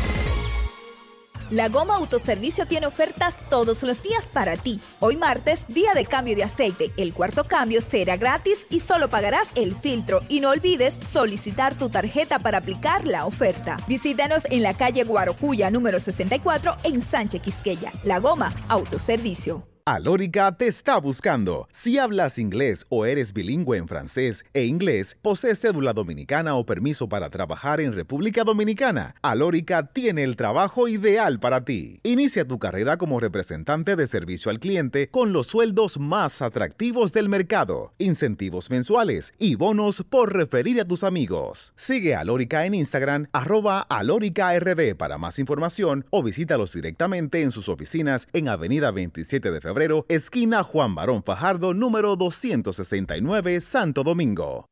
La 1.51 1.67
Goma 1.67 1.97
Autoservicio 1.97 2.65
tiene 2.65 2.87
ofertas 2.87 3.37
todos 3.49 3.83
los 3.83 4.01
días 4.01 4.25
para 4.25 4.55
ti. 4.55 4.79
Hoy 5.01 5.17
martes, 5.17 5.63
día 5.67 5.93
de 5.93 6.05
cambio 6.05 6.33
de 6.33 6.45
aceite. 6.45 6.93
El 6.95 7.13
cuarto 7.13 7.43
cambio 7.43 7.81
será 7.81 8.15
gratis 8.15 8.67
y 8.69 8.79
solo 8.79 9.09
pagarás 9.09 9.49
el 9.55 9.75
filtro. 9.75 10.21
Y 10.29 10.39
no 10.39 10.51
olvides 10.51 10.93
solicitar 10.93 11.75
tu 11.75 11.89
tarjeta 11.89 12.39
para 12.39 12.59
aplicar 12.59 13.05
la 13.05 13.25
oferta. 13.25 13.77
Visítanos 13.89 14.45
en 14.45 14.63
la 14.63 14.75
calle 14.75 15.03
Guarocuya 15.03 15.69
número 15.69 15.99
64 15.99 16.73
en 16.85 17.01
Sánchez 17.01 17.41
Quisqueya. 17.41 17.91
La 18.05 18.19
Goma 18.19 18.55
Autoservicio. 18.69 19.70
Alórica 19.85 20.55
te 20.57 20.67
está 20.67 20.99
buscando. 20.99 21.67
Si 21.71 21.97
hablas 21.97 22.37
inglés 22.37 22.85
o 22.89 23.05
eres 23.05 23.33
bilingüe 23.33 23.77
en 23.77 23.87
francés 23.87 24.45
e 24.53 24.65
inglés, 24.65 25.17
posees 25.23 25.59
cédula 25.59 25.93
dominicana 25.93 26.55
o 26.55 26.65
permiso 26.67 27.09
para 27.09 27.31
trabajar 27.31 27.81
en 27.81 27.93
República 27.93 28.43
Dominicana, 28.43 29.15
Alórica 29.23 29.87
tiene 29.91 30.23
el 30.23 30.35
trabajo 30.35 30.87
ideal 30.87 31.39
para 31.39 31.65
ti. 31.65 31.99
Inicia 32.03 32.47
tu 32.47 32.59
carrera 32.59 32.97
como 32.97 33.19
representante 33.19 33.95
de 33.95 34.05
servicio 34.05 34.51
al 34.51 34.59
cliente 34.59 35.09
con 35.09 35.33
los 35.33 35.47
sueldos 35.47 35.99
más 35.99 36.43
atractivos 36.43 37.11
del 37.11 37.27
mercado, 37.27 37.93
incentivos 37.97 38.69
mensuales 38.69 39.33
y 39.39 39.55
bonos 39.55 40.03
por 40.07 40.33
referir 40.33 40.79
a 40.79 40.85
tus 40.85 41.03
amigos. 41.03 41.73
Sigue 41.75 42.13
a 42.13 42.19
Alórica 42.19 42.67
en 42.67 42.75
Instagram, 42.75 43.27
arroba 43.31 43.81
alóricard 43.81 44.95
para 44.95 45.17
más 45.17 45.39
información 45.39 46.05
o 46.11 46.21
visítalos 46.21 46.71
directamente 46.71 47.41
en 47.41 47.51
sus 47.51 47.67
oficinas 47.67 48.27
en 48.31 48.47
Avenida 48.47 48.91
27 48.91 49.49
de 49.49 49.59
Febrero 49.59 49.70
esquina 50.09 50.63
Juan 50.63 50.95
Barón 50.95 51.23
Fajardo, 51.23 51.73
número 51.73 52.15
269, 52.15 53.61
Santo 53.61 54.03
Domingo. 54.03 54.65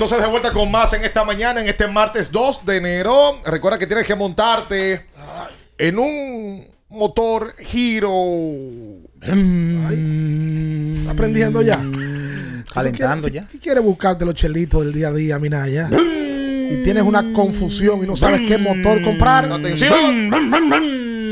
Entonces 0.00 0.18
de 0.24 0.30
vuelta 0.30 0.50
con 0.50 0.70
más 0.70 0.94
en 0.94 1.04
esta 1.04 1.24
mañana, 1.24 1.60
en 1.60 1.68
este 1.68 1.86
martes 1.86 2.32
2 2.32 2.64
de 2.64 2.78
enero. 2.78 3.36
Recuerda 3.44 3.78
que 3.78 3.86
tienes 3.86 4.06
que 4.06 4.14
montarte 4.14 5.04
en 5.76 5.98
un 5.98 6.66
motor 6.88 7.54
Hero. 7.58 8.10
Está 9.20 11.10
aprendiendo 11.10 11.60
ya. 11.60 11.78
Calentando 12.72 13.28
si, 13.28 13.40
Si 13.50 13.58
quieres 13.58 13.84
buscarte 13.84 14.24
los 14.24 14.34
chelitos 14.34 14.82
del 14.86 14.94
día 14.94 15.08
a 15.08 15.12
día, 15.12 15.38
Minaya. 15.38 15.90
y 15.92 16.82
tienes 16.82 17.02
una 17.02 17.34
confusión 17.34 18.02
y 18.02 18.06
no 18.06 18.16
sabes 18.16 18.40
qué 18.48 18.56
motor 18.56 19.02
comprar. 19.02 19.52
Atención. 19.52 20.32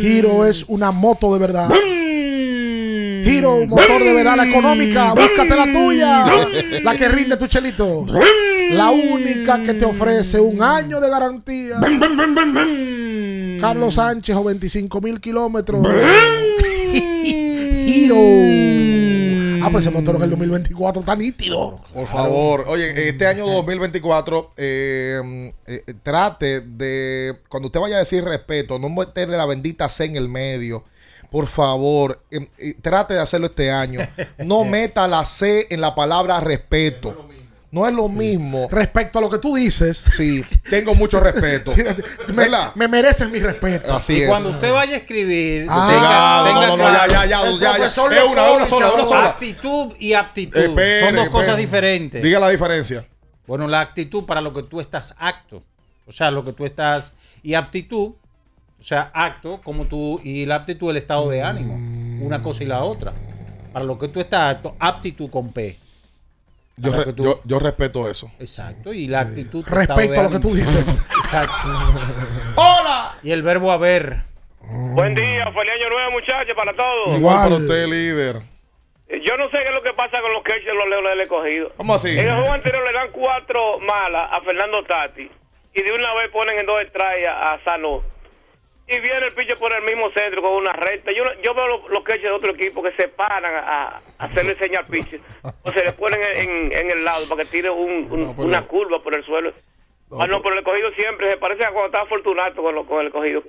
Hero 0.02 0.44
es 0.44 0.62
una 0.68 0.90
moto 0.90 1.32
de 1.32 1.38
verdad. 1.38 1.70
Hero, 3.24 3.66
motor 3.66 4.02
de 4.02 4.12
verdad, 4.12 4.36
la 4.36 4.44
económica. 4.44 5.14
Búscate 5.14 5.56
la 5.56 5.72
tuya. 5.72 6.26
La 6.82 6.94
que 6.96 7.08
rinde 7.08 7.38
tu 7.38 7.46
chelito. 7.46 8.04
La 8.70 8.90
única 8.90 9.62
que 9.62 9.74
te 9.74 9.84
ofrece 9.84 10.40
un 10.40 10.62
año 10.62 11.00
de 11.00 11.08
garantía. 11.08 11.76
Carlos 13.60 13.94
Sánchez 13.94 14.36
o 14.36 14.44
25 14.44 15.00
mil 15.00 15.20
kilómetros. 15.20 15.86
Hero. 17.86 18.16
Ah, 19.60 19.66
pero 19.70 19.80
ese 19.80 19.90
motor 19.90 20.14
en 20.16 20.22
el 20.22 20.30
2024 20.30 21.00
está 21.00 21.16
nítido. 21.16 21.80
Por 21.92 22.06
favor, 22.06 22.64
oye, 22.68 23.08
este 23.08 23.26
año 23.26 23.44
2024, 23.44 24.52
eh, 24.56 25.52
eh, 25.66 25.82
trate 26.02 26.60
de, 26.60 27.40
cuando 27.48 27.66
usted 27.66 27.80
vaya 27.80 27.96
a 27.96 27.98
decir 27.98 28.24
respeto, 28.24 28.78
no 28.78 28.88
meterle 28.88 29.36
la 29.36 29.46
bendita 29.46 29.88
C 29.88 30.04
en 30.04 30.14
el 30.14 30.28
medio. 30.28 30.84
Por 31.30 31.46
favor, 31.46 32.22
eh, 32.30 32.48
eh, 32.56 32.74
trate 32.80 33.14
de 33.14 33.20
hacerlo 33.20 33.48
este 33.48 33.70
año. 33.70 34.00
No 34.38 34.64
meta 34.64 35.06
la 35.06 35.24
C 35.24 35.66
en 35.70 35.80
la 35.80 35.94
palabra 35.94 36.40
respeto. 36.40 37.27
No 37.70 37.86
es 37.86 37.92
lo 37.94 38.08
mismo. 38.08 38.66
Respecto 38.70 39.18
a 39.18 39.22
lo 39.22 39.28
que 39.28 39.36
tú 39.38 39.54
dices. 39.54 39.98
Sí, 39.98 40.42
tengo 40.70 40.94
mucho 40.94 41.20
respeto. 41.20 41.74
me, 42.28 42.32
¿Verdad? 42.32 42.74
me 42.74 42.88
mereces 42.88 43.30
mi 43.30 43.40
respeto. 43.40 43.94
Así 43.94 44.14
y 44.14 44.22
es. 44.22 44.28
cuando 44.28 44.50
usted 44.50 44.72
vaya 44.72 44.94
a 44.94 44.98
escribir, 44.98 45.66
Ah, 45.68 46.44
tenga, 46.46 46.66
no, 46.66 46.76
tenga 46.76 46.76
no, 46.76 46.76
no, 46.76 46.98
ya, 46.98 47.06
ya, 47.06 47.26
ya, 47.26 47.42
el 47.46 47.58
ya, 47.58 47.60
ya. 47.60 47.72
profesor 47.76 48.12
Es 48.14 48.24
una, 48.24 48.50
una 48.52 48.66
sola, 48.66 48.92
una 48.92 49.04
sola. 49.04 49.28
Actitud 49.28 49.92
y 49.98 50.14
aptitud 50.14 50.56
Espere, 50.58 51.00
son 51.00 51.16
dos 51.16 51.24
espere. 51.26 51.30
cosas 51.30 51.56
diferentes. 51.58 52.22
Diga 52.22 52.40
la 52.40 52.48
diferencia. 52.48 53.06
Bueno, 53.46 53.68
la 53.68 53.80
actitud 53.80 54.24
para 54.24 54.40
lo 54.40 54.54
que 54.54 54.62
tú 54.62 54.80
estás 54.80 55.14
acto. 55.18 55.62
O 56.06 56.12
sea, 56.12 56.30
lo 56.30 56.44
que 56.44 56.54
tú 56.54 56.64
estás. 56.64 57.12
Y 57.42 57.52
aptitud, 57.52 58.12
o 58.80 58.82
sea, 58.82 59.10
acto, 59.12 59.60
como 59.62 59.84
tú. 59.84 60.20
Y 60.24 60.46
la 60.46 60.54
aptitud, 60.54 60.88
el 60.90 60.96
estado 60.96 61.28
de 61.28 61.42
ánimo. 61.42 61.74
Una 62.24 62.42
cosa 62.42 62.62
y 62.62 62.66
la 62.66 62.82
otra. 62.82 63.12
Para 63.74 63.84
lo 63.84 63.98
que 63.98 64.08
tú 64.08 64.20
estás 64.20 64.56
acto, 64.56 64.74
aptitud 64.78 65.28
con 65.28 65.52
P. 65.52 65.78
Yo, 66.78 66.92
re- 66.92 67.12
tú- 67.12 67.24
yo, 67.24 67.40
yo 67.44 67.58
respeto 67.58 68.08
eso. 68.08 68.30
Exacto. 68.38 68.92
Y 68.92 69.08
la 69.08 69.20
actitud. 69.20 69.64
de 69.64 70.18
a 70.18 70.22
lo 70.22 70.30
que 70.30 70.38
tú 70.38 70.54
dices. 70.54 70.88
Exacto. 71.18 71.68
¡Hola! 72.56 73.16
Y 73.22 73.30
el 73.32 73.42
verbo 73.42 73.72
haber. 73.72 74.16
Buen 74.60 75.14
día, 75.14 75.44
feliz 75.52 75.72
año 75.72 75.88
nuevo, 75.90 76.10
muchachos, 76.12 76.54
para 76.54 76.74
todos. 76.74 77.16
Igual 77.18 77.36
para 77.42 77.54
usted, 77.54 77.86
líder. 77.86 78.36
Eh, 79.08 79.20
Yo 79.26 79.36
no 79.38 79.46
sé 79.50 79.58
qué 79.62 79.68
es 79.68 79.74
lo 79.74 79.82
que 79.82 79.94
pasa 79.94 80.20
con 80.20 80.32
los 80.32 80.42
catchers 80.42 80.66
de 80.66 80.74
los 80.74 80.88
Leones 80.88 81.10
del 81.10 81.20
Escogido. 81.22 81.72
¿Cómo 81.76 81.94
así? 81.94 82.10
En 82.18 82.28
el 82.28 82.34
juego 82.34 82.52
anterior 82.52 82.84
le 82.86 82.92
dan 82.92 83.08
cuatro 83.12 83.78
malas 83.80 84.28
a 84.32 84.40
Fernando 84.42 84.82
Tati 84.84 85.30
y 85.74 85.82
de 85.82 85.92
una 85.92 86.12
vez 86.14 86.30
ponen 86.32 86.58
en 86.58 86.66
dos 86.66 86.80
a, 87.26 87.54
a 87.54 87.64
Sano. 87.64 88.02
Y 88.88 89.00
viene 89.00 89.26
el 89.26 89.34
pitcher 89.34 89.58
por 89.58 89.72
el 89.74 89.82
mismo 89.84 90.10
centro 90.12 90.40
con 90.40 90.52
una 90.52 90.72
recta. 90.72 91.12
Yo, 91.12 91.22
yo 91.42 91.52
veo 91.54 91.66
los, 91.68 91.90
los 91.90 92.02
catchers 92.04 92.22
de 92.24 92.30
otro 92.30 92.52
equipo 92.52 92.82
que 92.82 92.92
se 92.92 93.08
paran 93.08 93.44
a, 93.44 93.58
a 93.98 94.02
hacerle 94.24 94.54
señal 94.56 94.82
al 94.84 94.90
pitcher. 94.90 95.20
O 95.62 95.70
se 95.72 95.84
le 95.84 95.92
ponen 95.92 96.20
en, 96.22 96.72
en- 96.76 96.90
el 96.90 97.04
lado 97.04 97.28
para 97.28 97.42
que 97.44 97.50
tire 97.50 97.68
un- 97.68 98.08
un- 98.10 98.34
pero- 98.34 98.48
una 98.48 98.62
curva 98.66 99.02
por 99.02 99.14
el 99.14 99.22
suelo. 99.24 99.52
ah, 100.18 100.26
no, 100.26 100.40
pero 100.40 100.54
el 100.54 100.60
escogido 100.60 100.90
siempre 100.92 101.30
se 101.30 101.36
parece 101.36 101.64
a 101.64 101.70
cuando 101.70 101.86
estaba 101.86 102.06
Fortunato 102.06 102.62
con, 102.62 102.74
lo- 102.74 102.86
con 102.86 103.00
el 103.00 103.08
escogido. 103.08 103.42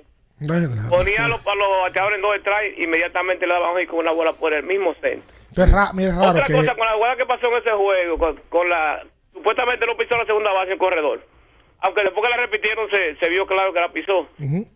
Ponía 0.90 1.26
los, 1.28 1.40
a 1.46 1.54
los 1.54 1.68
bateadores 1.82 2.16
en 2.16 2.22
dos 2.22 2.36
strikes, 2.40 2.82
inmediatamente 2.82 3.46
le 3.46 3.52
daban 3.54 3.76
ahí 3.76 3.86
con 3.86 3.98
una 4.00 4.10
bola 4.12 4.32
por 4.34 4.52
el 4.52 4.62
mismo 4.62 4.94
centro. 5.00 5.22
Es 5.56 5.72
ra- 5.72 5.92
mira, 5.94 6.10
es 6.10 6.16
raro 6.16 6.30
Otra 6.30 6.44
que. 6.46 6.52
cosa, 6.54 6.74
con 6.74 6.86
la 6.86 6.94
jugada 6.94 7.16
que 7.16 7.26
pasó 7.26 7.46
en 7.48 7.58
ese 7.62 7.70
juego, 7.72 8.18
con, 8.18 8.36
con 8.50 8.68
la. 8.68 9.02
Supuestamente 9.32 9.86
no 9.86 9.96
pisó 9.96 10.16
la 10.18 10.26
segunda 10.26 10.52
base 10.52 10.72
en 10.72 10.78
corredor. 10.78 11.20
Aunque 11.80 12.02
después 12.04 12.22
que 12.24 12.30
la 12.30 12.36
repitieron, 12.42 12.90
se, 12.90 13.16
se 13.16 13.28
vio 13.30 13.46
claro 13.46 13.72
que 13.72 13.80
la 13.80 13.90
pisó. 13.92 14.20
Ujú. 14.38 14.66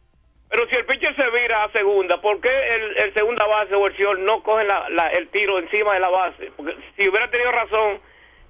Pero 0.50 0.68
si 0.68 0.76
el 0.76 0.84
pitcher 0.86 1.16
se 1.16 1.30
vira 1.30 1.64
a 1.64 1.72
segunda, 1.72 2.20
¿por 2.20 2.40
qué 2.40 2.48
el, 2.68 2.96
el 2.98 3.14
segunda 3.14 3.44
base 3.46 3.74
o 3.74 3.86
el 3.86 3.96
señor 3.96 4.18
no 4.20 4.42
coge 4.42 4.64
la, 4.64 4.88
la- 4.90 5.08
el 5.08 5.28
tiro 5.28 5.58
encima 5.58 5.94
de 5.94 6.00
la 6.00 6.08
base? 6.10 6.52
Porque 6.56 6.76
si 6.96 7.08
hubiera 7.08 7.28
tenido 7.30 7.50
razón, 7.50 8.00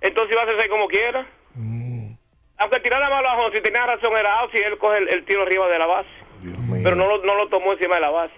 entonces 0.02 0.32
iba 0.32 0.42
a 0.42 0.44
hacerse 0.44 0.68
como 0.68 0.86
quiera. 0.88 1.26
Aunque 2.58 2.80
tirara 2.80 3.08
mal 3.10 3.24
abajo, 3.26 3.50
si 3.52 3.60
tenía 3.62 3.84
razón 3.86 4.16
era 4.16 4.40
out 4.40 4.52
si 4.52 4.58
él 4.62 4.76
coge 4.78 4.98
el, 4.98 5.08
el 5.08 5.24
tiro 5.24 5.42
arriba 5.42 5.66
de 5.68 5.78
la 5.78 5.86
base. 5.86 6.08
Pero 6.84 6.94
no 6.96 7.06
lo, 7.06 7.18
no 7.24 7.34
lo 7.36 7.48
tomó 7.48 7.72
encima 7.72 7.94
de 7.96 8.00
la 8.02 8.10
base. 8.10 8.34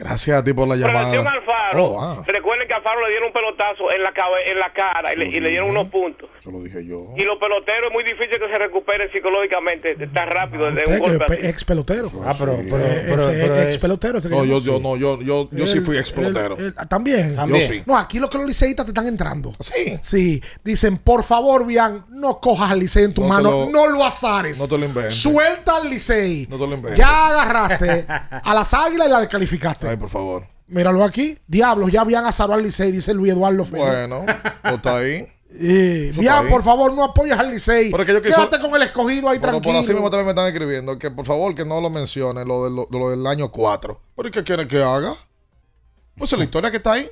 Gracias 0.00 0.38
a 0.38 0.42
ti 0.44 0.52
por 0.52 0.66
la 0.66 0.76
llamada. 0.76 1.10
al 1.10 1.42
Faro, 1.44 1.84
Oh, 1.84 2.02
ah. 2.02 2.22
recuerden 2.26 2.66
que 2.66 2.74
a 2.74 2.80
Faro 2.80 3.00
le 3.02 3.10
dieron 3.10 3.28
un 3.28 3.32
pelotazo 3.32 3.92
en 3.92 4.02
la 4.02 4.10
en 4.46 4.58
la 4.58 4.72
cara 4.72 5.12
y 5.14 5.16
le, 5.16 5.26
y 5.28 5.40
le 5.40 5.50
dieron 5.50 5.70
unos 5.70 5.88
puntos. 5.88 6.28
Eso 6.38 6.50
lo 6.50 6.62
dije 6.62 6.84
yo. 6.84 7.08
Y 7.16 7.22
los 7.24 7.38
peloteros 7.38 7.88
es 7.88 7.92
muy 7.92 8.02
difícil 8.04 8.30
que 8.40 8.48
se 8.50 8.58
recuperen 8.58 9.10
psicológicamente 9.12 9.94
tan 10.08 10.28
rápido 10.28 10.70
de 10.72 10.84
un 10.86 10.98
golpe 10.98 11.34
así. 11.34 11.46
ex 11.46 11.64
pelotero. 11.64 12.10
Ah, 12.24 12.34
pero, 12.38 12.56
pero, 12.56 12.76
Eh, 12.78 13.04
pero- 13.08 13.22
ese 13.30 13.40
pero 13.42 13.60
ex 13.60 13.78
pelotero. 13.78 14.18
ese 14.18 14.28
No, 14.30 14.44
yo, 14.44 14.60
yo, 14.60 14.80
no, 14.80 14.96
yo, 14.96 15.20
yo, 15.20 15.48
yo 15.52 15.66
sí 15.66 15.80
fui 15.80 15.98
ex 15.98 16.10
pelotero. 16.10 16.56
el- 16.56 16.74
el- 16.78 16.88
También. 16.88 17.36
Yo 17.46 17.56
sí. 17.60 17.82
No, 17.86 17.96
aquí 17.96 18.18
lo 18.18 18.28
que 18.30 18.38
los 18.38 18.46
liceístas 18.46 18.86
te 18.86 18.90
están 18.92 19.06
entrando. 19.06 19.54
Sí. 19.60 19.98
Sí. 20.02 20.42
Dicen, 20.64 20.96
por 20.98 21.22
favor, 21.24 21.66
Bian, 21.66 22.04
no 22.10 22.40
cojas 22.40 22.70
al 22.70 22.78
licey 22.78 23.04
en 23.04 23.14
tu 23.14 23.22
No 23.22 23.28
mano. 23.28 23.50
lo- 23.50 23.66
no 23.70 23.86
lo 23.86 24.04
azares. 24.04 24.58
no 24.58 24.66
te 24.66 24.78
lo 24.78 24.84
inventes. 24.86 25.14
Suelta 25.14 25.76
al 25.76 25.90
licey. 25.90 26.46
No 26.50 26.56
te 26.58 26.66
lo 26.66 26.74
inventes. 26.74 26.98
Ya 26.98 27.28
agarraste 27.28 28.06
a 28.08 28.54
las 28.54 28.72
águilas 28.74 29.06
y 29.08 29.10
la 29.10 29.20
descalificaste. 29.20 29.89
Ay, 29.90 29.96
por 29.96 30.08
favor. 30.08 30.46
Míralo 30.68 31.02
aquí. 31.04 31.36
Diablos, 31.46 31.90
ya 31.90 32.04
Bian 32.04 32.24
azaró 32.24 32.54
al 32.54 32.62
licey, 32.62 32.92
dice 32.92 33.12
Luis 33.12 33.32
Eduardo 33.32 33.64
Félix. 33.64 33.86
Bueno, 33.88 34.24
no 34.64 34.70
está 34.70 34.98
ahí. 34.98 35.26
Eh, 35.52 36.12
bien. 36.16 36.32
por 36.48 36.62
favor, 36.62 36.94
no 36.94 37.02
apoyes 37.02 37.36
al 37.36 37.50
licey. 37.50 37.90
Yo 37.90 38.22
quiso- 38.22 38.22
Quédate 38.22 38.60
con 38.60 38.72
el 38.76 38.82
escogido 38.82 39.28
ahí 39.28 39.40
Pero 39.40 39.54
por 39.54 39.62
tranquilo. 39.62 39.78
así 39.80 39.92
mismo 39.92 40.08
también 40.08 40.26
me 40.26 40.30
están 40.30 40.46
escribiendo 40.46 40.96
que 40.96 41.10
por 41.10 41.26
favor 41.26 41.56
que 41.56 41.64
no 41.64 41.80
lo 41.80 41.90
mencione, 41.90 42.44
lo, 42.44 42.64
de 42.64 42.70
lo, 42.70 42.86
de 42.88 42.98
lo 42.98 43.10
del 43.10 43.26
año 43.26 43.50
4. 43.50 44.00
¿Pero 44.14 44.28
y 44.28 44.30
qué 44.30 44.44
quieren 44.44 44.68
que 44.68 44.80
haga? 44.80 45.16
Pues 46.16 46.32
es 46.32 46.38
la 46.38 46.44
historia 46.44 46.70
que 46.70 46.76
está 46.76 46.92
ahí. 46.92 47.10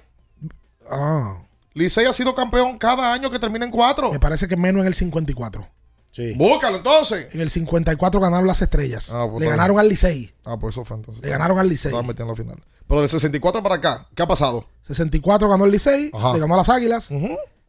Ah. 0.88 1.42
Licey 1.74 2.06
ha 2.06 2.12
sido 2.12 2.32
campeón 2.36 2.78
cada 2.78 3.12
año 3.12 3.28
que 3.28 3.40
termina 3.40 3.64
en 3.64 3.72
4. 3.72 4.12
Me 4.12 4.20
parece 4.20 4.46
que 4.46 4.56
menos 4.56 4.82
en 4.82 4.86
el 4.86 4.94
54. 4.94 5.68
Sí. 6.10 6.32
Búscalo 6.35 6.78
entonces. 6.78 7.28
En 7.32 7.40
el 7.40 7.51
54 7.51 8.20
ganaron 8.20 8.47
las 8.47 8.60
estrellas. 8.62 9.10
Ah, 9.12 9.26
pues 9.30 9.40
Le 9.44 9.51
ganaron 9.51 9.76
bien. 9.76 9.80
al 9.80 9.89
Licey. 9.89 10.32
Ah, 10.44 10.56
pues 10.59 10.74
eso 10.74 10.85
fue 10.85 10.97
entonces. 10.97 11.22
Le 11.22 11.30
ganaron 11.30 11.59
al 11.59 11.68
Licey. 11.68 11.93
Metiendo 11.93 12.32
la 12.32 12.36
final. 12.36 12.56
Pero 12.89 13.01
del 13.01 13.09
64 13.09 13.62
para 13.62 13.74
acá, 13.76 14.06
¿qué 14.14 14.22
ha 14.22 14.26
pasado? 14.26 14.64
64 14.86 15.48
ganó 15.48 15.66
el 15.66 15.70
Licey, 15.70 16.10
Ajá. 16.14 16.32
le 16.35 16.40
ganó 16.40 16.55
a 16.55 16.56
las 16.59 16.68
Águilas. 16.70 17.10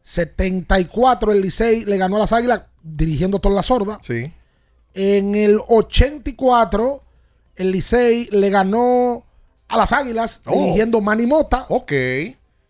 74 0.02 1.32
el 1.32 1.42
Licey 1.42 1.84
le 1.84 1.96
ganó 1.98 2.16
a 2.16 2.20
las 2.20 2.32
Águilas 2.32 2.62
dirigiendo 2.82 3.38
toda 3.38 3.54
la 3.54 3.62
sorda. 3.62 3.98
Sí. 4.02 4.32
En 4.94 5.34
el 5.34 5.60
84 5.68 7.02
el 7.56 7.70
Licey 7.72 8.28
le 8.32 8.50
ganó 8.50 9.24
a 9.68 9.76
las 9.76 9.92
Águilas 9.92 10.40
Oh. 10.46 10.52
dirigiendo 10.58 11.00
Manny 11.00 11.26
Mota. 11.26 11.66
Ok. 11.68 11.92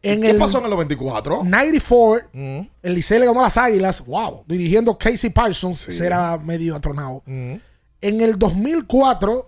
En 0.02 0.22
¿Qué 0.22 0.30
el 0.30 0.38
pasó 0.38 0.58
en 0.58 0.64
el 0.64 0.70
94? 0.70 1.40
94 1.44 2.28
Mm. 2.32 2.60
el 2.82 2.94
Licey 2.94 3.18
le 3.18 3.26
ganó 3.26 3.40
a 3.40 3.44
las 3.44 3.56
Águilas. 3.58 4.04
Wow. 4.06 4.44
Dirigiendo 4.46 4.96
Casey 4.96 5.30
Parsons. 5.30 5.88
Ese 5.88 6.06
era 6.06 6.38
medio 6.38 6.74
atronado. 6.76 7.22
Mm. 7.26 7.54
En 8.02 8.20
el 8.22 8.38
2004 8.38 9.46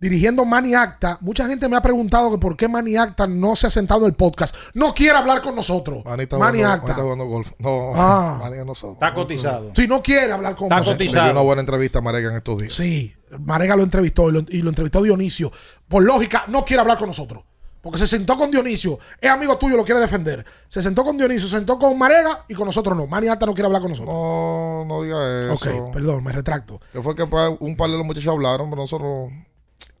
dirigiendo 0.00 0.46
Manny 0.46 0.72
Acta. 0.74 1.18
Mucha 1.20 1.46
gente 1.46 1.68
me 1.68 1.76
ha 1.76 1.82
preguntado 1.82 2.30
que 2.30 2.38
por 2.38 2.56
qué 2.56 2.68
Manny 2.68 2.96
Acta 2.96 3.26
no 3.26 3.54
se 3.54 3.66
ha 3.66 3.70
sentado 3.70 4.00
en 4.00 4.06
el 4.06 4.14
podcast. 4.14 4.54
No 4.72 4.94
quiere 4.94 5.18
hablar 5.18 5.42
con 5.42 5.54
nosotros. 5.54 6.02
Manny 6.06 6.22
está, 6.22 6.38
Manny 6.38 6.58
jugando, 6.60 6.74
Acta. 6.74 6.86
Manny 6.86 6.92
está 6.92 7.02
jugando 7.02 7.24
golf. 7.26 7.52
No, 7.58 7.92
Ah. 7.94 8.38
Manny 8.42 8.58
a 8.60 8.64
nosotros. 8.64 8.94
Está 8.94 9.12
cotizado. 9.12 9.72
Si 9.76 9.86
no 9.86 10.02
quiere 10.02 10.32
hablar 10.32 10.54
con 10.56 10.64
Está 10.68 10.76
nosotros. 10.78 10.98
Le 11.00 11.04
cotizado. 11.06 11.24
dio 11.26 11.32
una 11.32 11.42
buena 11.42 11.60
entrevista 11.60 11.98
a 11.98 12.02
Marega 12.02 12.30
en 12.30 12.36
estos 12.36 12.58
días. 12.60 12.72
Sí, 12.72 13.14
Marega 13.40 13.76
lo 13.76 13.82
entrevistó 13.82 14.30
y 14.30 14.32
lo, 14.32 14.40
y 14.48 14.62
lo 14.62 14.70
entrevistó 14.70 15.02
Dionisio. 15.02 15.52
Por 15.86 16.02
lógica, 16.02 16.44
no 16.48 16.64
quiere 16.64 16.80
hablar 16.80 16.96
con 16.96 17.08
nosotros. 17.08 17.44
Porque 17.82 17.98
se 17.98 18.06
sentó 18.06 18.36
con 18.36 18.50
Dionisio. 18.50 18.98
Es 19.20 19.30
amigo 19.30 19.56
tuyo, 19.56 19.76
lo 19.76 19.84
quiere 19.84 20.00
defender. 20.00 20.44
Se 20.68 20.82
sentó 20.82 21.02
con 21.02 21.16
Dionisio, 21.16 21.48
se 21.48 21.56
sentó 21.56 21.78
con 21.78 21.98
Marega 21.98 22.44
y 22.48 22.54
con 22.54 22.66
nosotros 22.66 22.96
no. 22.96 23.06
Manny 23.06 23.28
Acta 23.28 23.46
no 23.46 23.54
quiere 23.54 23.66
hablar 23.66 23.80
con 23.80 23.90
nosotros. 23.90 24.14
No, 24.14 24.84
no 24.86 25.02
diga 25.02 25.52
eso. 25.54 25.54
ok, 25.54 25.92
perdón, 25.92 26.22
me 26.22 26.32
retracto. 26.32 26.80
Que 26.92 27.02
fue 27.02 27.14
que 27.14 27.22
un 27.22 27.76
par 27.76 27.90
de 27.90 27.96
los 27.96 28.04
muchachos 28.06 28.32
hablaron, 28.32 28.68
pero 28.68 28.82
nosotros. 28.82 29.30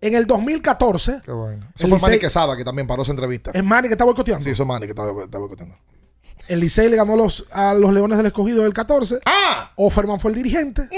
En 0.02 0.14
el 0.14 0.26
2014, 0.26 1.20
Qué 1.24 1.30
vaina. 1.32 1.70
Eso 1.74 1.88
fue 1.88 1.98
Licey- 1.98 2.02
Manny 2.02 2.18
Quesada 2.18 2.56
que 2.56 2.64
también 2.64 2.86
paró 2.86 3.02
esa 3.02 3.12
entrevista. 3.12 3.50
es 3.54 3.64
Manny 3.64 3.88
que 3.88 3.94
está 3.94 4.04
boicoteando. 4.04 4.44
Sí, 4.44 4.50
eso 4.50 4.62
es 4.62 4.66
Manny 4.68 4.86
que 4.86 4.92
estaba, 4.92 5.10
estaba 5.24 5.40
boicoteando. 5.40 5.76
El 6.48 6.60
Licey 6.60 6.88
le 6.88 6.96
ganó 6.96 7.14
a 7.14 7.16
los, 7.16 7.46
a 7.52 7.74
los 7.74 7.92
Leones 7.92 8.16
del 8.16 8.26
Escogido 8.26 8.60
en 8.60 8.66
el 8.66 8.72
14. 8.74 9.20
¡Ah! 9.26 9.72
Offerman 9.76 10.18
fue 10.20 10.30
el 10.32 10.36
dirigente. 10.36 10.88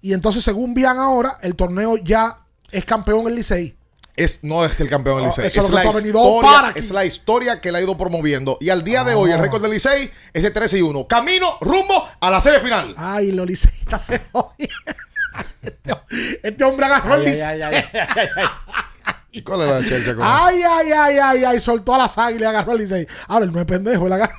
Y 0.00 0.12
entonces, 0.12 0.42
según 0.42 0.74
Bian 0.74 0.98
ahora, 0.98 1.38
el 1.42 1.54
torneo 1.56 1.96
ya 1.98 2.38
es 2.70 2.84
campeón 2.84 3.26
el 3.28 3.34
Licey. 3.34 3.76
Es, 4.14 4.40
no 4.42 4.64
es 4.64 4.78
el 4.80 4.88
campeón 4.88 5.16
del 5.16 5.26
Licey. 5.26 5.46
eso 5.46 5.60
es 5.60 5.66
es, 5.66 5.70
lo 5.70 5.78
que 5.78 5.84
la 5.84 5.90
historia, 6.06 6.72
es 6.74 6.90
la 6.90 7.04
historia 7.06 7.60
que 7.60 7.72
le 7.72 7.78
ha 7.78 7.80
ido 7.82 7.96
promoviendo. 7.96 8.58
Y 8.60 8.68
al 8.70 8.84
día 8.84 9.04
de 9.04 9.14
hoy, 9.14 9.30
el 9.30 9.38
Ah. 9.38 9.42
récord 9.42 9.62
del 9.62 9.70
Licey 9.72 10.10
es 10.34 10.42
de 10.42 10.50
13 10.50 10.78
y 10.78 10.82
1. 10.82 11.06
Camino 11.06 11.46
rumbo 11.60 12.08
a 12.20 12.30
la 12.30 12.40
serie 12.40 12.60
final. 12.60 12.94
Ay, 12.98 13.32
los 13.32 13.46
liceístas 13.46 14.04
se 14.04 14.20
jodieron. 14.32 14.76
Este, 15.62 15.94
este 16.42 16.64
hombre 16.64 16.84
agarró 16.86 17.14
el 17.14 17.22
Ay, 17.22 17.28
licey. 17.28 17.62
Ay, 19.34 19.40
ay, 19.40 19.40
ay, 19.40 19.40
ay, 19.40 19.40
ay. 19.40 19.40
¿Y 19.40 19.40
cuál 19.42 19.62
es 19.62 19.68
la 19.68 19.80
chelcha 19.88 20.14
con? 20.14 20.24
Ay, 20.26 20.60
ay, 20.62 20.92
ay, 20.92 21.16
ay, 21.18 21.44
ay, 21.44 21.58
soltó 21.60 21.94
a 21.94 21.98
las 21.98 22.18
águilas 22.18 22.42
y 22.42 22.44
agarró 22.44 22.72
al 22.72 22.78
Licey. 22.78 23.06
Ahora, 23.28 23.46
él 23.46 23.52
no 23.52 23.60
es 23.60 23.64
pendejo, 23.66 24.06
él 24.06 24.12
agarra, 24.12 24.36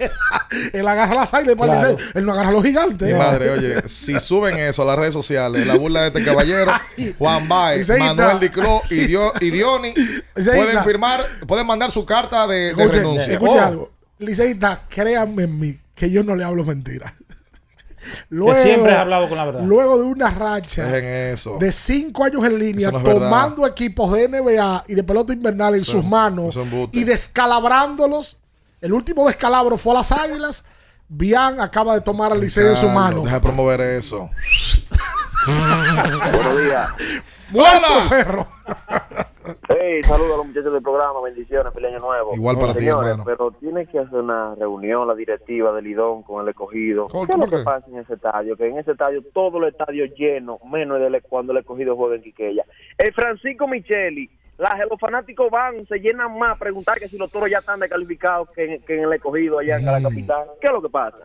él 0.72 0.86
agarra 0.88 1.14
las 1.14 1.34
águilas 1.34 1.56
para 1.56 1.72
el 1.72 1.78
Claro. 1.80 1.96
Licey. 1.96 2.10
Él 2.14 2.24
no 2.26 2.32
agarra 2.32 2.48
a 2.50 2.52
los 2.52 2.62
gigantes. 2.64 3.12
Mi 3.12 3.18
madre, 3.18 3.50
oye, 3.50 3.88
si 3.88 4.18
suben 4.20 4.56
eso 4.58 4.82
a 4.82 4.84
las 4.86 4.96
redes 4.98 5.12
sociales, 5.12 5.66
la 5.66 5.74
burla 5.76 6.02
de 6.02 6.06
este 6.08 6.24
caballero, 6.24 6.72
Juan 7.18 7.48
Baez. 7.48 7.90
Manuel 7.98 8.38
Dicló 8.40 8.80
y, 8.90 9.06
Dio- 9.06 9.32
y 9.40 9.50
Dioni 9.50 9.92
pueden 10.34 10.84
firmar, 10.84 11.24
pueden 11.46 11.66
mandar 11.66 11.90
su 11.90 12.06
carta 12.06 12.46
de, 12.46 12.56
de 12.56 12.82
Escuche, 12.82 12.88
renuncia. 12.90 13.32
escuche 13.32 13.58
Oh. 13.58 13.60
algo. 13.60 13.92
Liceísta, 14.20 14.82
créanme 14.88 15.44
en 15.44 15.58
mí, 15.58 15.78
que 15.94 16.10
yo 16.10 16.22
no 16.22 16.34
le 16.36 16.44
hablo 16.44 16.64
mentiras. 16.64 17.12
Que 18.30 18.54
siempre 18.62 18.92
has 18.92 19.00
hablado 19.00 19.28
con 19.28 19.36
la 19.38 19.44
verdad. 19.44 19.62
Luego 19.62 19.98
de 19.98 20.04
una 20.04 20.30
racha 20.30 20.96
eso. 21.32 21.56
de 21.58 21.72
cinco 21.72 22.24
años 22.24 22.44
en 22.44 22.58
línea, 22.58 22.90
no 22.90 23.00
verdad. 23.02 23.20
tomando 23.28 23.66
equipos 23.66 24.12
de 24.12 24.28
NBA 24.28 24.84
y 24.88 24.94
de 24.94 25.02
pelota 25.04 25.32
invernal 25.32 25.74
en 25.74 25.82
Eso- 25.82 25.92
sus 25.92 26.04
manos 26.04 26.58
y 26.92 27.04
descalabrándolos. 27.04 28.38
El 28.80 28.92
último 28.92 29.26
descalabro 29.26 29.76
fue 29.76 29.92
a 29.92 29.96
las 29.98 30.12
águilas. 30.12 30.64
Bian 31.08 31.60
acaba 31.60 31.94
de 31.94 32.00
tomar 32.02 32.32
al 32.32 32.40
Licey 32.40 32.66
en 32.66 32.76
su 32.76 32.88
mano. 32.88 33.22
Deja 33.22 33.36
de 33.36 33.40
promover 33.40 33.80
eso. 33.80 34.30
Buenos 35.46 36.62
días. 36.62 36.88
¡Muerto, 37.50 37.88
perro! 38.10 38.46
Hey, 39.70 40.02
saludos 40.02 40.34
a 40.34 40.36
los 40.38 40.46
muchachos 40.46 40.72
del 40.72 40.82
programa, 40.82 41.20
bendiciones, 41.22 41.72
feliz 41.72 41.88
año 41.90 41.98
nuevo. 42.00 42.34
Igual 42.34 42.58
para 42.58 42.74
ti, 42.74 42.80
Señores, 42.80 43.10
hermano. 43.12 43.24
pero 43.24 43.50
tiene 43.52 43.86
que 43.86 43.98
hacer 43.98 44.18
una 44.20 44.54
reunión 44.56 45.08
la 45.08 45.14
directiva 45.14 45.72
del 45.72 45.84
Lidón 45.84 46.22
con 46.22 46.42
el 46.42 46.48
escogido. 46.50 47.08
¿Cómo- 47.08 47.26
¿Qué 47.26 47.32
es 47.32 47.38
lo 47.38 47.46
que 47.58 47.64
pasa 47.64 47.86
en 47.88 47.98
ese 47.98 48.14
estadio? 48.14 48.56
Que 48.56 48.68
en 48.68 48.78
ese 48.78 48.92
estadio 48.92 49.22
todo 49.32 49.58
el 49.58 49.68
estadio 49.68 50.04
lleno, 50.16 50.58
menos 50.70 51.00
el- 51.00 51.22
cuando 51.22 51.52
el 51.52 51.58
escogido 51.58 51.96
juega 51.96 52.16
en 52.16 52.22
Quiqueya. 52.22 52.64
El 52.98 53.12
Francisco 53.14 53.66
Micheli, 53.66 54.28
las, 54.58 54.74
los 54.90 55.00
fanáticos 55.00 55.50
van, 55.50 55.86
se 55.86 55.98
llenan 56.00 56.36
más 56.38 56.56
a 56.56 56.58
preguntar 56.58 56.98
que 56.98 57.08
si 57.08 57.16
los 57.16 57.30
toros 57.30 57.48
ya 57.50 57.58
están 57.58 57.80
descalificados 57.80 58.50
que 58.50 58.74
en, 58.74 58.82
que 58.82 58.96
en 58.98 59.04
el 59.04 59.12
escogido 59.14 59.58
allá 59.60 59.76
en 59.78 59.86
la 59.86 60.02
capital. 60.02 60.44
¿Qué 60.60 60.66
es 60.66 60.72
lo 60.72 60.82
que 60.82 60.88
pasa? 60.90 61.18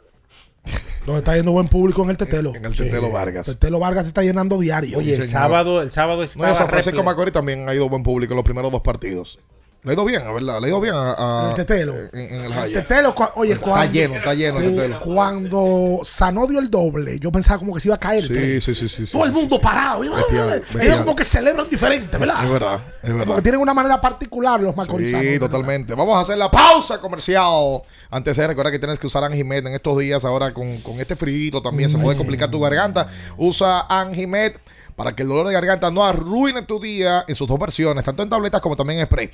Donde 1.05 1.19
está 1.19 1.35
yendo 1.35 1.51
buen 1.51 1.67
público 1.67 2.03
en 2.03 2.09
el 2.11 2.17
Tetelo. 2.17 2.55
En 2.55 2.63
el 2.63 2.75
Tetelo 2.75 3.11
Vargas. 3.11 3.45
Tetelo 3.45 3.79
Vargas 3.79 4.03
se 4.03 4.07
está 4.09 4.21
llenando 4.23 4.57
diario. 4.59 4.97
Oye, 4.97 5.13
el 5.13 5.27
sábado, 5.27 5.81
el 5.81 5.91
sábado 5.91 6.23
No, 6.37 6.47
y 6.47 6.49
a 6.49 6.55
San 6.55 6.69
Francisco. 6.69 7.03
Macorís 7.03 7.33
también 7.33 7.67
ha 7.67 7.73
ido 7.73 7.89
buen 7.89 8.03
público 8.03 8.33
en 8.33 8.37
los 8.37 8.45
primeros 8.45 8.71
dos 8.71 8.81
partidos. 8.81 9.39
Le 9.83 9.91
ha 9.91 9.93
ido 9.95 10.05
bien, 10.05 10.21
a 10.21 10.31
verdad. 10.31 10.59
Le 10.61 10.67
ha 10.67 10.69
ido 10.69 10.79
bien 10.79 10.95
a, 10.95 11.47
a- 11.47 11.49
El 11.49 11.55
Tetelo. 11.55 11.93
En, 12.13 12.19
en 12.45 12.53
el. 12.53 12.73
Tetelo, 12.73 13.13
cua- 13.13 13.31
oye, 13.35 13.53
Está 13.53 13.65
cuando, 13.65 13.91
lleno, 13.91 14.15
está 14.15 14.33
lleno 14.33 14.59
el 14.59 14.75
Tetelo. 14.75 14.99
Cuando 15.01 15.99
Sanó 16.03 16.47
dio 16.47 16.59
el 16.59 16.71
doble, 16.71 17.19
yo 17.19 17.31
pensaba 17.33 17.59
como 17.59 17.73
que 17.73 17.81
se 17.81 17.89
iba 17.89 17.95
a 17.95 17.99
caer. 17.99 18.23
Sí, 18.25 18.61
sí, 18.61 18.75
sí, 18.75 18.87
sí. 18.87 19.05
sí, 19.05 19.11
Todo 19.11 19.25
el 19.25 19.33
sí, 19.33 19.39
mundo 19.39 19.55
sí. 19.57 19.61
parado. 19.61 19.99
Bestial, 19.99 20.53
Es 20.53 20.73
bestial. 20.73 20.99
como 20.99 21.15
que 21.15 21.23
celebran 21.25 21.69
diferente, 21.69 22.17
¿verdad? 22.17 22.43
Es 22.45 22.49
verdad, 22.49 22.81
es 23.01 23.09
verdad. 23.09 23.25
Porque 23.25 23.41
tienen 23.41 23.59
una 23.59 23.73
manera 23.73 23.99
particular 23.99 24.59
los 24.61 24.75
macorizanos. 24.75 25.25
Sí, 25.25 25.37
totalmente. 25.39 25.93
Vamos 25.95 26.15
a 26.17 26.21
hacer 26.21 26.37
la 26.37 26.49
pausa 26.49 26.99
comercial. 27.01 27.81
Antes 28.09 28.37
de 28.37 28.47
recuerda 28.47 28.71
que 28.71 28.79
tienes 28.79 28.99
que 28.99 29.07
usar 29.07 29.23
Anjimed 29.25 29.67
en 29.67 29.73
estos 29.73 29.97
días. 29.99 30.23
Ahora 30.23 30.53
con, 30.53 30.77
con 30.81 30.99
este 31.01 31.15
frío 31.17 31.61
también 31.61 31.89
se 31.89 31.97
Mm, 31.97 32.01
puede 32.03 32.13
sí. 32.15 32.19
complicar 32.19 32.49
tu 32.49 32.59
garganta. 32.61 33.07
Usa 33.37 33.85
Anjimed 33.89 34.53
para 34.95 35.15
que 35.15 35.23
el 35.23 35.29
dolor 35.29 35.47
de 35.47 35.53
garganta 35.53 35.89
no 35.91 36.03
arruine 36.03 36.61
tu 36.63 36.79
día 36.79 37.23
en 37.27 37.35
sus 37.35 37.47
dos 37.47 37.59
versiones, 37.59 38.03
tanto 38.03 38.23
en 38.23 38.29
tabletas 38.29 38.61
como 38.61 38.75
también 38.75 38.99
en 38.99 39.05
spray. 39.05 39.29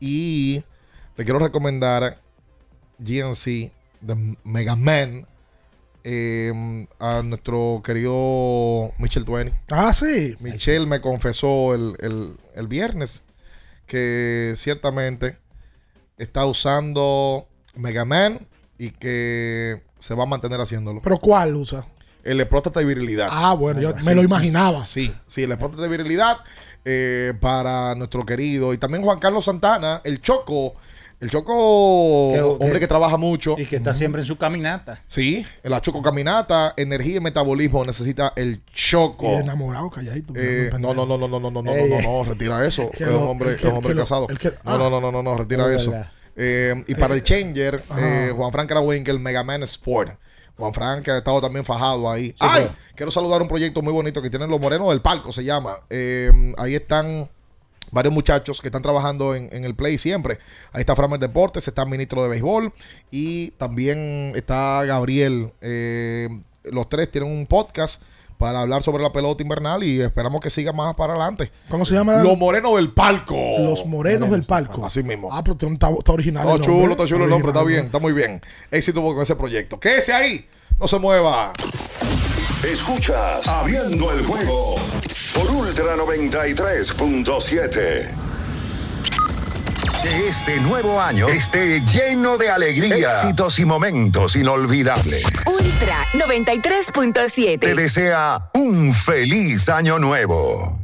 Y 0.00 0.62
le 1.16 1.24
quiero 1.24 1.38
recomendar 1.38 2.18
GNC 2.98 3.70
de 4.00 4.36
Mega 4.44 4.76
Man 4.76 5.26
eh, 6.04 6.86
a 6.98 7.22
nuestro 7.22 7.82
querido 7.84 8.92
Michel 8.98 9.24
Twain. 9.26 9.52
Ah, 9.70 9.92
sí. 9.92 10.36
Michelle 10.40 10.86
me 10.86 11.00
confesó 11.00 11.74
el, 11.74 11.96
el- 12.00 12.36
el 12.54 12.66
viernes 12.66 13.22
que 13.86 14.54
ciertamente 14.56 15.36
está 16.16 16.46
usando 16.46 17.46
Mega 17.74 18.04
Man 18.06 18.46
y 18.78 18.90
que 18.92 19.82
se 19.98 20.14
va 20.14 20.22
a 20.22 20.26
mantener 20.26 20.60
haciéndolo. 20.60 21.02
¿Pero 21.02 21.18
cuál 21.18 21.54
usa? 21.56 21.84
El 22.24 22.38
de 22.38 22.46
próstata 22.46 22.82
y 22.82 22.84
virilidad. 22.84 23.28
Ah, 23.30 23.54
bueno, 23.54 23.80
yo 23.80 23.92
Sí. 23.98 24.06
me 24.06 24.14
lo 24.14 24.22
imaginaba. 24.22 24.84
Sí, 24.84 25.14
sí, 25.26 25.42
el 25.44 25.50
de 25.50 25.56
próstata 25.56 25.86
y 25.86 25.88
virilidad 25.90 26.38
eh, 26.84 27.34
para 27.40 27.94
nuestro 27.94 28.24
querido. 28.24 28.72
Y 28.72 28.78
también 28.78 29.02
Juan 29.02 29.18
Carlos 29.18 29.44
Santana, 29.44 30.00
el 30.04 30.20
Choco. 30.20 30.74
El 31.20 31.28
Choco, 31.28 32.30
Que- 32.32 32.40
hombre 32.40 32.72
que- 32.72 32.80
que, 32.80 32.88
trabaja 32.88 33.18
mucho. 33.18 33.54
Y 33.58 33.66
que 33.66 33.76
está 33.76 33.92
siempre 33.92 34.22
en 34.22 34.26
su 34.26 34.38
caminata. 34.38 35.02
Sí, 35.06 35.44
la 35.62 35.82
Choco 35.82 36.00
Caminata, 36.00 36.72
energía 36.78 37.16
y 37.16 37.20
metabolismo 37.20 37.84
necesita 37.84 38.32
el 38.36 38.62
Choco. 38.72 39.32
Y 39.32 39.34
enamorado, 39.42 39.90
calladito. 39.90 40.32
Eh, 40.34 40.70
no, 40.78 40.94
no, 40.94 41.04
no, 41.04 41.18
no, 41.18 41.28
no, 41.28 41.38
no, 41.38 41.50
no, 41.50 41.62
no, 41.62 41.62
no, 41.62 42.00
no, 42.02 42.24
retira 42.24 42.64
eso. 42.66 42.90
Es 42.94 43.06
un 43.06 43.24
hombre, 43.24 43.50
el 43.50 43.56
que- 43.56 43.66
es 43.66 43.70
un 43.70 43.76
hombre 43.76 43.90
que 43.90 43.96
lo- 43.96 44.00
casado. 44.02 44.26
el 44.30 44.38
que- 44.38 44.48
no, 44.48 44.56
ah. 44.64 44.78
no, 44.78 44.88
no, 44.88 44.98
no, 45.02 45.12
no, 45.12 45.22
no, 45.22 45.36
retira 45.36 45.66
Es 45.70 45.82
eso. 45.82 45.94
Eh, 46.36 46.84
y 46.86 46.94
para 46.94 47.12
el 47.12 47.22
Changer, 47.22 47.82
eh, 47.98 48.32
Juan 48.34 48.50
Frank 48.50 48.72
Winkel, 48.82 49.20
Mega 49.20 49.44
Man 49.44 49.62
Sport. 49.64 50.12
Juan 50.60 50.72
Frank 50.74 51.08
ha 51.08 51.18
estado 51.18 51.40
también 51.40 51.64
fajado 51.64 52.08
ahí. 52.10 52.34
¡Ay! 52.38 52.62
pero- 52.64 52.74
Quiero 52.94 53.10
saludar 53.10 53.40
un 53.40 53.48
proyecto 53.48 53.80
muy 53.82 53.92
bonito 53.94 54.20
que 54.20 54.28
tienen 54.30 54.50
los 54.50 54.60
morenos 54.60 54.90
del 54.90 55.00
palco, 55.00 55.32
se 55.32 55.42
llama. 55.42 55.76
Eh, 55.88 56.30
ahí 56.58 56.74
están 56.74 57.30
varios 57.92 58.12
muchachos 58.12 58.60
que 58.60 58.68
están 58.68 58.82
trabajando 58.82 59.34
en, 59.34 59.48
en 59.56 59.64
el 59.64 59.74
play 59.74 59.96
siempre. 59.96 60.38
Ahí 60.72 60.80
está 60.80 60.94
Framer 60.94 61.18
Deportes, 61.18 61.66
está 61.66 61.82
el 61.82 61.88
ministro 61.88 62.22
de 62.22 62.28
béisbol 62.28 62.72
y 63.10 63.52
también 63.52 64.32
está 64.36 64.84
Gabriel. 64.84 65.52
Eh, 65.62 66.28
los 66.64 66.88
tres 66.90 67.10
tienen 67.10 67.30
un 67.32 67.46
podcast 67.46 68.02
para 68.40 68.62
hablar 68.62 68.82
sobre 68.82 69.02
la 69.02 69.12
pelota 69.12 69.42
invernal 69.42 69.84
y 69.84 70.00
esperamos 70.00 70.40
que 70.40 70.48
siga 70.48 70.72
más 70.72 70.94
para 70.94 71.12
adelante. 71.12 71.52
¿Cómo 71.68 71.84
se 71.84 71.92
llama? 71.94 72.22
Los 72.22 72.38
morenos 72.38 72.74
del 72.76 72.88
palco. 72.90 73.36
Los 73.58 73.84
morenos 73.84 74.30
del 74.30 74.44
palco. 74.44 74.82
Así 74.84 75.02
mismo. 75.02 75.28
Ah, 75.30 75.44
pero 75.44 75.52
está, 75.52 75.66
está- 75.68 75.90
está 75.90 76.12
original. 76.12 76.44
Está 76.44 76.54
el 76.56 76.62
chulo, 76.62 76.74
nombre. 76.76 76.92
está 76.92 77.06
chulo 77.06 77.24
el 77.24 77.30
nombre, 77.30 77.50
está 77.52 77.62
bien, 77.64 77.84
está 77.84 77.98
muy 77.98 78.14
bien. 78.14 78.40
Éxito 78.70 79.02
con 79.02 79.20
ese 79.20 79.36
proyecto. 79.36 79.78
Quédese 79.78 80.14
ahí, 80.14 80.48
no 80.78 80.88
se 80.88 80.98
mueva. 80.98 81.52
Escuchas 82.64 83.46
Abriendo 83.46 84.10
el 84.10 84.24
juego 84.24 84.76
por 85.34 85.50
Ultra 85.50 85.96
93.7. 85.96 88.29
Que 90.02 90.28
este 90.28 90.58
nuevo 90.60 91.00
año 91.00 91.28
esté 91.28 91.80
lleno 91.80 92.38
de 92.38 92.48
alegría, 92.48 93.08
éxitos 93.08 93.58
y 93.58 93.66
momentos 93.66 94.34
inolvidables. 94.34 95.22
Ultra 95.46 96.06
93.7. 96.14 97.58
Te 97.60 97.74
desea 97.74 98.50
un 98.54 98.94
feliz 98.94 99.68
año 99.68 99.98
nuevo. 99.98 100.78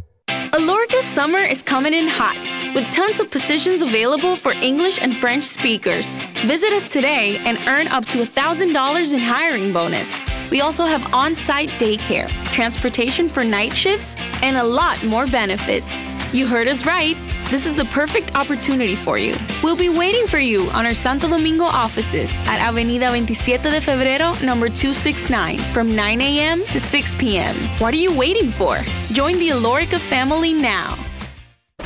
Alorca's 0.53 1.05
summer 1.15 1.43
is 1.45 1.63
coming 1.63 1.95
in 1.95 2.09
hot, 2.09 2.37
with 2.75 2.85
tons 2.95 3.19
of 3.19 3.31
positions 3.31 3.81
available 3.81 4.37
for 4.37 4.53
English 4.63 5.03
and 5.03 5.15
French 5.15 5.45
speakers. 5.45 6.07
Visit 6.45 6.73
us 6.73 6.91
today 6.91 7.41
and 7.47 7.59
earn 7.67 7.89
up 7.89 8.05
to 8.07 8.19
$1,000 8.19 9.15
in 9.15 9.21
hiring 9.21 9.73
bonus. 9.73 10.09
We 10.51 10.61
also 10.61 10.85
have 10.85 11.03
on 11.15 11.35
site 11.35 11.71
daycare, 11.79 12.29
transportation 12.53 13.29
for 13.29 13.45
night 13.45 13.73
shifts, 13.73 14.15
and 14.43 14.59
a 14.59 14.65
lot 14.65 15.03
more 15.05 15.27
benefits. 15.27 15.91
You 16.33 16.47
heard 16.47 16.69
us 16.69 16.85
right. 16.85 17.17
This 17.49 17.65
is 17.65 17.77
the 17.77 17.85
perfect 17.85 18.35
opportunity 18.35 18.97
for 18.97 19.19
you. 19.19 19.33
We'll 19.63 19.77
be 19.77 19.89
waiting 19.89 20.27
for 20.27 20.41
you 20.41 20.69
on 20.75 20.85
our 20.85 20.95
Santo 20.95 21.29
Domingo 21.29 21.63
offices 21.63 22.29
at 22.41 22.59
Avenida 22.59 23.07
27 23.07 23.71
de 23.71 23.81
Febrero, 23.81 24.35
number 24.45 24.69
269, 24.69 25.59
from 25.73 25.95
9 25.95 26.21
a.m. 26.23 26.65
to 26.67 26.81
6 26.81 27.15
p.m. 27.15 27.55
What 27.79 27.95
are 27.95 27.99
you 27.99 28.13
waiting 28.19 28.51
for? 28.51 28.79
Join 29.13 29.39
the 29.39 29.51
Alorica 29.51 30.01
family 30.01 30.55
now. 30.55 30.97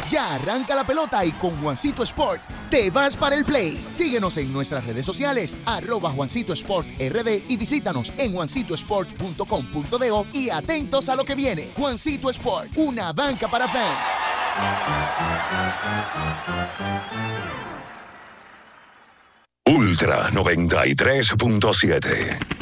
Ya 0.08 0.34
arranca 0.34 0.74
la 0.74 0.84
pelota 0.84 1.22
y 1.26 1.32
con 1.32 1.54
Juancito 1.60 2.04
Sport 2.04 2.40
te 2.70 2.90
vas 2.90 3.14
para 3.14 3.36
el 3.36 3.44
play. 3.44 3.76
Síguenos 3.90 4.38
en 4.38 4.50
nuestras 4.50 4.86
redes 4.86 5.04
sociales, 5.04 5.58
arroba 5.66 6.10
Juancito 6.10 6.54
Sport 6.54 6.88
RD 6.98 7.42
y 7.48 7.58
visítanos 7.58 8.14
en 8.16 8.32
juancitosport.com.do 8.32 10.26
y 10.32 10.48
atentos 10.48 11.10
a 11.10 11.16
lo 11.16 11.24
que 11.26 11.34
viene. 11.34 11.68
Juancito 11.76 12.30
Sport, 12.30 12.70
una 12.76 13.12
banca 13.12 13.46
para 13.46 13.68
fans. 13.68 14.39
Ultra 19.66 20.30
93.7. 20.30 22.60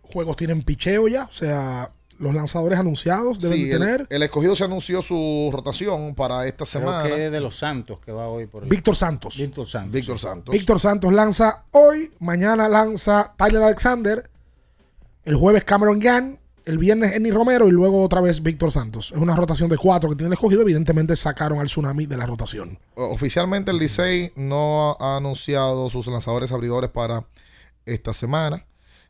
juegos 0.02 0.36
tienen 0.36 0.62
picheo 0.62 1.08
ya. 1.08 1.24
O 1.24 1.32
sea, 1.32 1.90
los 2.18 2.34
lanzadores 2.34 2.78
anunciados 2.78 3.40
deben 3.40 3.58
Sí, 3.58 3.70
el, 3.70 3.78
tener. 3.78 4.06
el 4.10 4.22
escogido 4.22 4.54
se 4.56 4.64
anunció 4.64 5.02
su 5.02 5.50
rotación 5.52 6.14
para 6.14 6.46
esta 6.46 6.64
Creo 6.64 6.66
semana. 6.66 7.02
que 7.08 7.26
es 7.26 7.32
de 7.32 7.40
los 7.40 7.56
Santos 7.56 7.98
que 8.00 8.12
va 8.12 8.28
hoy 8.28 8.46
por 8.46 8.62
el- 8.62 8.68
Víctor 8.68 8.94
Santos. 8.96 9.36
Víctor 9.38 9.66
Santos. 9.68 9.92
Víctor. 9.92 10.18
Santos. 10.18 10.52
Víctor 10.52 10.80
Santos 10.80 11.12
lanza 11.12 11.64
hoy, 11.72 12.12
mañana 12.20 12.68
lanza 12.68 13.34
Tyler 13.36 13.62
Alexander, 13.62 14.30
el 15.24 15.34
jueves 15.36 15.64
Cameron 15.64 15.98
Gann, 15.98 16.38
el 16.66 16.78
viernes 16.78 17.12
Enny 17.12 17.30
Romero 17.30 17.68
y 17.68 17.72
luego 17.72 18.02
otra 18.02 18.20
vez 18.22 18.42
Víctor 18.42 18.72
Santos. 18.72 19.12
Es 19.14 19.18
una 19.18 19.36
rotación 19.36 19.68
de 19.68 19.76
cuatro 19.76 20.08
que 20.08 20.16
tiene 20.16 20.28
el 20.28 20.32
escogido. 20.32 20.62
Evidentemente 20.62 21.14
sacaron 21.16 21.58
al 21.58 21.66
tsunami 21.66 22.06
de 22.06 22.16
la 22.16 22.24
rotación. 22.26 22.78
Oficialmente 22.94 23.70
el 23.70 23.78
Licey 23.78 24.32
no 24.36 24.96
ha 24.98 25.16
anunciado 25.18 25.90
sus 25.90 26.06
lanzadores 26.06 26.52
abridores 26.52 26.88
para 26.90 27.26
esta 27.84 28.14
semana. 28.14 28.64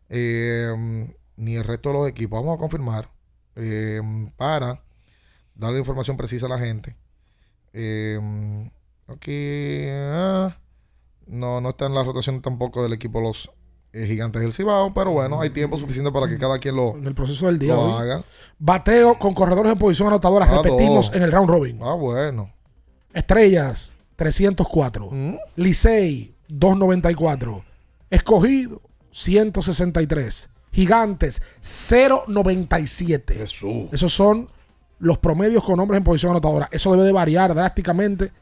Eh, 0.08 1.14
ni 1.36 1.56
el 1.56 1.64
resto 1.64 1.90
de 1.90 1.94
los 1.94 2.08
equipos. 2.08 2.40
Vamos 2.40 2.56
a 2.56 2.60
confirmar 2.60 3.10
eh, 3.56 4.00
para 4.36 4.82
darle 5.54 5.78
información 5.78 6.16
precisa 6.16 6.46
a 6.46 6.50
la 6.50 6.58
gente. 6.58 6.96
Eh, 7.72 8.70
aquí 9.08 9.86
ah, 9.90 10.56
no, 11.26 11.60
no 11.60 11.70
está 11.70 11.86
en 11.86 11.94
la 11.94 12.04
rotación 12.04 12.40
tampoco 12.40 12.82
del 12.82 12.92
equipo 12.92 13.20
los 13.20 13.50
eh, 13.92 14.06
gigantes 14.06 14.42
del 14.42 14.52
Cibao, 14.52 14.92
pero 14.92 15.12
bueno, 15.12 15.40
hay 15.40 15.50
tiempo 15.50 15.78
suficiente 15.78 16.10
para 16.10 16.28
que 16.28 16.38
cada 16.38 16.58
quien 16.58 16.76
lo, 16.76 16.96
En 16.96 17.06
el 17.06 17.14
proceso 17.14 17.46
del 17.46 17.58
día 17.58 17.74
lo 17.74 17.82
hoy. 17.82 18.02
haga. 18.02 18.24
Bateo 18.58 19.18
con 19.18 19.34
corredores 19.34 19.72
en 19.72 19.78
posición 19.78 20.08
anotadora. 20.08 20.46
Ah, 20.48 20.62
Repetimos 20.62 21.06
dos. 21.06 21.16
en 21.16 21.22
el 21.22 21.32
round 21.32 21.48
robin. 21.48 21.78
Ah, 21.82 21.94
bueno. 21.94 22.50
Estrellas, 23.12 23.96
304. 24.16 25.10
Licey, 25.56 26.34
294. 26.48 27.64
Escogido, 28.10 28.82
163. 29.12 30.50
Gigantes, 30.74 31.40
097. 32.26 33.42
Esos 33.92 34.12
son 34.12 34.48
los 34.98 35.18
promedios 35.18 35.62
con 35.64 35.78
hombres 35.80 35.98
en 35.98 36.04
posición 36.04 36.30
anotadora. 36.32 36.68
Eso 36.72 36.90
debe 36.92 37.04
de 37.04 37.12
variar 37.12 37.54
drásticamente 37.54 38.32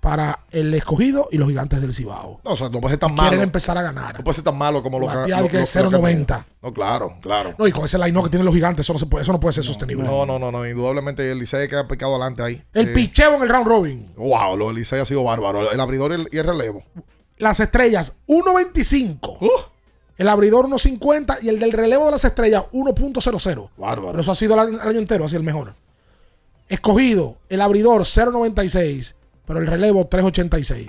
para 0.00 0.38
el 0.50 0.72
escogido 0.74 1.28
y 1.32 1.38
los 1.38 1.48
gigantes 1.48 1.80
del 1.80 1.92
Cibao. 1.92 2.40
No, 2.44 2.52
o 2.52 2.56
sea, 2.56 2.68
no 2.68 2.80
puede 2.80 2.92
ser 2.92 3.00
tan 3.00 3.14
Quieren 3.14 3.30
malo. 3.32 3.42
empezar 3.42 3.76
a 3.76 3.82
ganar. 3.82 4.18
No 4.18 4.24
puede 4.24 4.34
ser 4.34 4.44
tan 4.44 4.56
malo 4.56 4.82
como 4.82 5.00
lo 5.00 5.08
que 5.08 5.14
Batear 5.16 5.42
lo- 5.42 5.48
que 5.48 5.60
es 5.62 5.74
lo 5.76 5.90
que- 5.90 5.96
0.90. 5.96 6.46
No, 6.62 6.72
claro, 6.72 7.16
claro. 7.20 7.54
No, 7.58 7.66
y 7.66 7.72
con 7.72 7.84
ese 7.84 7.98
line 7.98 8.22
que 8.22 8.28
tienen 8.28 8.44
los 8.46 8.54
gigantes, 8.54 8.86
eso 8.86 8.92
no, 8.92 8.98
se 9.00 9.06
puede, 9.06 9.22
eso 9.22 9.32
no 9.32 9.40
puede 9.40 9.54
ser 9.54 9.64
sostenible. 9.64 10.04
No, 10.04 10.24
no, 10.24 10.38
no, 10.38 10.52
no. 10.52 10.66
Indudablemente 10.66 11.28
el 11.30 11.38
Licey 11.38 11.66
que 11.68 11.76
ha 11.76 11.88
pecado 11.88 12.12
adelante 12.14 12.42
ahí. 12.42 12.62
El 12.72 12.90
Eh, 12.90 12.92
picheo 12.94 13.34
en 13.34 13.42
el 13.42 13.48
round 13.48 13.66
robin. 13.66 14.12
Wow, 14.16 14.56
lo 14.56 14.66
del 14.68 14.76
Licey 14.76 15.00
ha 15.00 15.04
sido 15.04 15.24
bárbaro. 15.24 15.70
El 15.70 15.80
abridor 15.80 16.12
y 16.12 16.14
el, 16.14 16.28
y 16.30 16.38
el 16.38 16.44
relevo. 16.44 16.82
Las 17.38 17.58
estrellas, 17.60 18.12
1.25. 18.28 19.38
El 20.16 20.28
abridor 20.28 20.66
1.50 20.66 21.38
y 21.42 21.48
el 21.48 21.58
del 21.58 21.72
relevo 21.72 22.06
de 22.06 22.12
las 22.12 22.24
estrellas 22.24 22.64
1.00. 22.72 23.68
Bárbaro. 23.76 24.10
Pero 24.10 24.20
eso 24.20 24.32
ha 24.32 24.34
sido 24.34 24.54
el 24.54 24.80
año, 24.80 24.98
entero, 24.98 25.24
así 25.24 25.36
el 25.36 25.42
mejor. 25.42 25.74
Escogido, 26.68 27.36
el 27.48 27.60
abridor 27.60 28.02
0.96, 28.02 29.14
pero 29.46 29.60
el 29.60 29.66
relevo 29.66 30.08
3.86. 30.08 30.88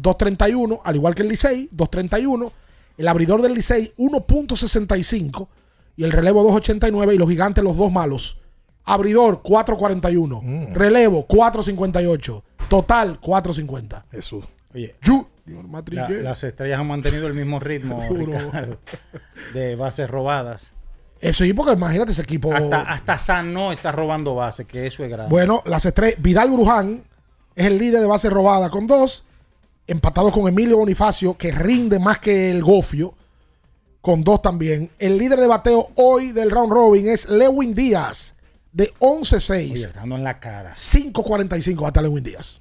2.31, 0.00 0.80
al 0.84 0.96
igual 0.96 1.14
que 1.14 1.22
el 1.22 1.28
Licey, 1.28 1.68
2.31. 1.70 2.52
El 2.98 3.08
abridor 3.08 3.40
del 3.40 3.54
Licey 3.54 3.92
1.65 3.96 5.48
y 5.96 6.04
el 6.04 6.12
relevo 6.12 6.44
2.89 6.50 7.14
y 7.14 7.18
los 7.18 7.28
gigantes 7.28 7.64
los 7.64 7.76
dos 7.76 7.90
malos. 7.90 8.40
Abridor 8.84 9.42
4.41, 9.42 10.72
relevo 10.72 11.26
4.58, 11.28 12.42
total 12.68 13.20
4.50. 13.20 14.04
Jesús. 14.10 14.44
Oye, 14.74 14.96
La- 15.90 16.08
las 16.22 16.44
estrellas 16.44 16.78
han 16.80 16.86
mantenido 16.86 17.26
el 17.26 17.34
mismo 17.34 17.58
ritmo. 17.60 18.00
Ricardo, 18.10 18.78
de 19.54 19.76
bases 19.76 20.08
robadas. 20.10 20.72
Eso 21.20 21.44
sí, 21.44 21.52
porque 21.52 21.72
imagínate 21.74 22.12
ese 22.12 22.22
equipo. 22.22 22.52
Hasta, 22.54 22.80
hasta 22.80 23.18
Sano 23.18 23.72
está 23.72 23.92
robando 23.92 24.34
bases, 24.34 24.66
que 24.66 24.86
eso 24.86 25.04
es 25.04 25.10
grande. 25.10 25.30
Bueno, 25.30 25.62
las 25.66 25.84
estrellas. 25.84 26.16
Vidal 26.22 26.50
Bruján 26.50 27.02
es 27.54 27.66
el 27.66 27.78
líder 27.78 28.00
de 28.00 28.06
base 28.06 28.30
robada 28.30 28.70
con 28.70 28.86
dos. 28.86 29.24
Empatado 29.86 30.30
con 30.30 30.46
Emilio 30.48 30.78
Bonifacio, 30.78 31.36
que 31.36 31.50
rinde 31.52 31.98
más 31.98 32.20
que 32.20 32.50
el 32.50 32.62
Gofio, 32.62 33.14
con 34.00 34.22
dos 34.22 34.40
también. 34.40 34.90
El 34.98 35.18
líder 35.18 35.40
de 35.40 35.46
bateo 35.48 35.90
hoy 35.96 36.30
del 36.32 36.50
round 36.50 36.72
robin 36.72 37.08
es 37.08 37.28
Lewin 37.28 37.74
Díaz, 37.74 38.36
de 38.72 38.94
11-6. 39.00 39.72
Oye, 39.72 39.74
estando 39.74 40.14
en 40.14 40.22
la 40.24 40.38
cara. 40.38 40.74
5.45 40.74 41.86
hasta 41.86 42.00
Lewin 42.02 42.22
Díaz. 42.22 42.60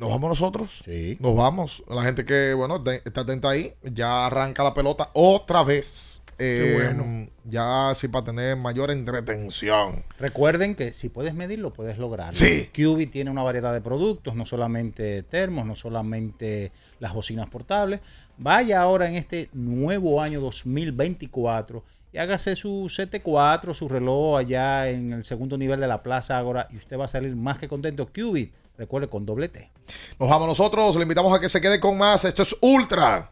¿Nos 0.00 0.08
vamos 0.08 0.30
nosotros? 0.30 0.80
Sí. 0.82 1.18
Nos 1.20 1.36
vamos. 1.36 1.82
La 1.86 2.02
gente 2.02 2.24
que, 2.24 2.54
bueno, 2.54 2.82
está 3.04 3.20
atenta 3.20 3.50
ahí. 3.50 3.74
Ya 3.82 4.24
arranca 4.24 4.64
la 4.64 4.72
pelota 4.72 5.10
otra 5.12 5.62
vez. 5.62 6.22
Eh, 6.38 6.78
Qué 6.78 6.84
bueno. 6.84 7.28
Ya 7.44 7.90
así 7.90 8.08
para 8.08 8.24
tener 8.24 8.56
mayor 8.56 8.90
entretención. 8.90 10.02
Recuerden 10.18 10.74
que 10.74 10.94
si 10.94 11.10
puedes 11.10 11.34
medirlo, 11.34 11.74
puedes 11.74 11.98
lograrlo. 11.98 12.32
Sí. 12.32 12.70
QB 12.72 13.10
tiene 13.10 13.30
una 13.30 13.42
variedad 13.42 13.74
de 13.74 13.82
productos, 13.82 14.34
no 14.34 14.46
solamente 14.46 15.22
termos, 15.22 15.66
no 15.66 15.76
solamente 15.76 16.72
las 16.98 17.12
bocinas 17.12 17.48
portables. 17.48 18.00
Vaya 18.38 18.80
ahora 18.80 19.06
en 19.06 19.16
este 19.16 19.50
nuevo 19.52 20.22
año 20.22 20.40
2024 20.40 21.84
y 22.14 22.16
hágase 22.16 22.56
su 22.56 22.86
CT4, 22.88 23.74
su 23.74 23.86
reloj 23.86 24.38
allá 24.38 24.88
en 24.88 25.12
el 25.12 25.24
segundo 25.24 25.58
nivel 25.58 25.78
de 25.78 25.88
la 25.88 26.02
Plaza 26.02 26.38
Ágora 26.38 26.68
y 26.70 26.76
usted 26.76 26.98
va 26.98 27.04
a 27.04 27.08
salir 27.08 27.36
más 27.36 27.58
que 27.58 27.68
contento. 27.68 28.06
QB, 28.06 28.48
recuerde 28.78 29.08
con 29.08 29.26
doble 29.26 29.48
T. 29.48 29.70
Nos 30.18 30.28
vamos 30.28 30.48
nosotros. 30.48 30.96
Le 30.96 31.02
invitamos 31.02 31.36
a 31.36 31.40
que 31.40 31.48
se 31.48 31.60
quede 31.60 31.80
con 31.80 31.96
más. 31.98 32.24
Esto 32.24 32.42
es 32.42 32.54
Ultra. 32.60 33.30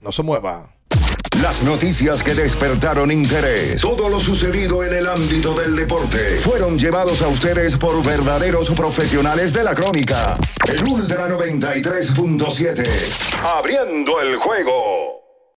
No 0.00 0.12
se 0.12 0.22
mueva. 0.22 0.70
Las 1.42 1.62
noticias 1.62 2.22
que 2.22 2.32
despertaron 2.32 3.10
interés, 3.10 3.80
todo 3.80 4.08
lo 4.08 4.20
sucedido 4.20 4.84
en 4.84 4.94
el 4.94 5.08
ámbito 5.08 5.52
del 5.54 5.74
deporte, 5.74 6.36
fueron 6.38 6.78
llevados 6.78 7.22
a 7.22 7.28
ustedes 7.28 7.76
por 7.76 8.02
verdaderos 8.04 8.70
profesionales 8.70 9.52
de 9.52 9.64
la 9.64 9.74
crónica. 9.74 10.38
El 10.68 10.84
Ultra 10.84 11.28
93.7, 11.28 12.84
abriendo 13.42 14.20
el 14.20 14.36
juego. 14.36 15.13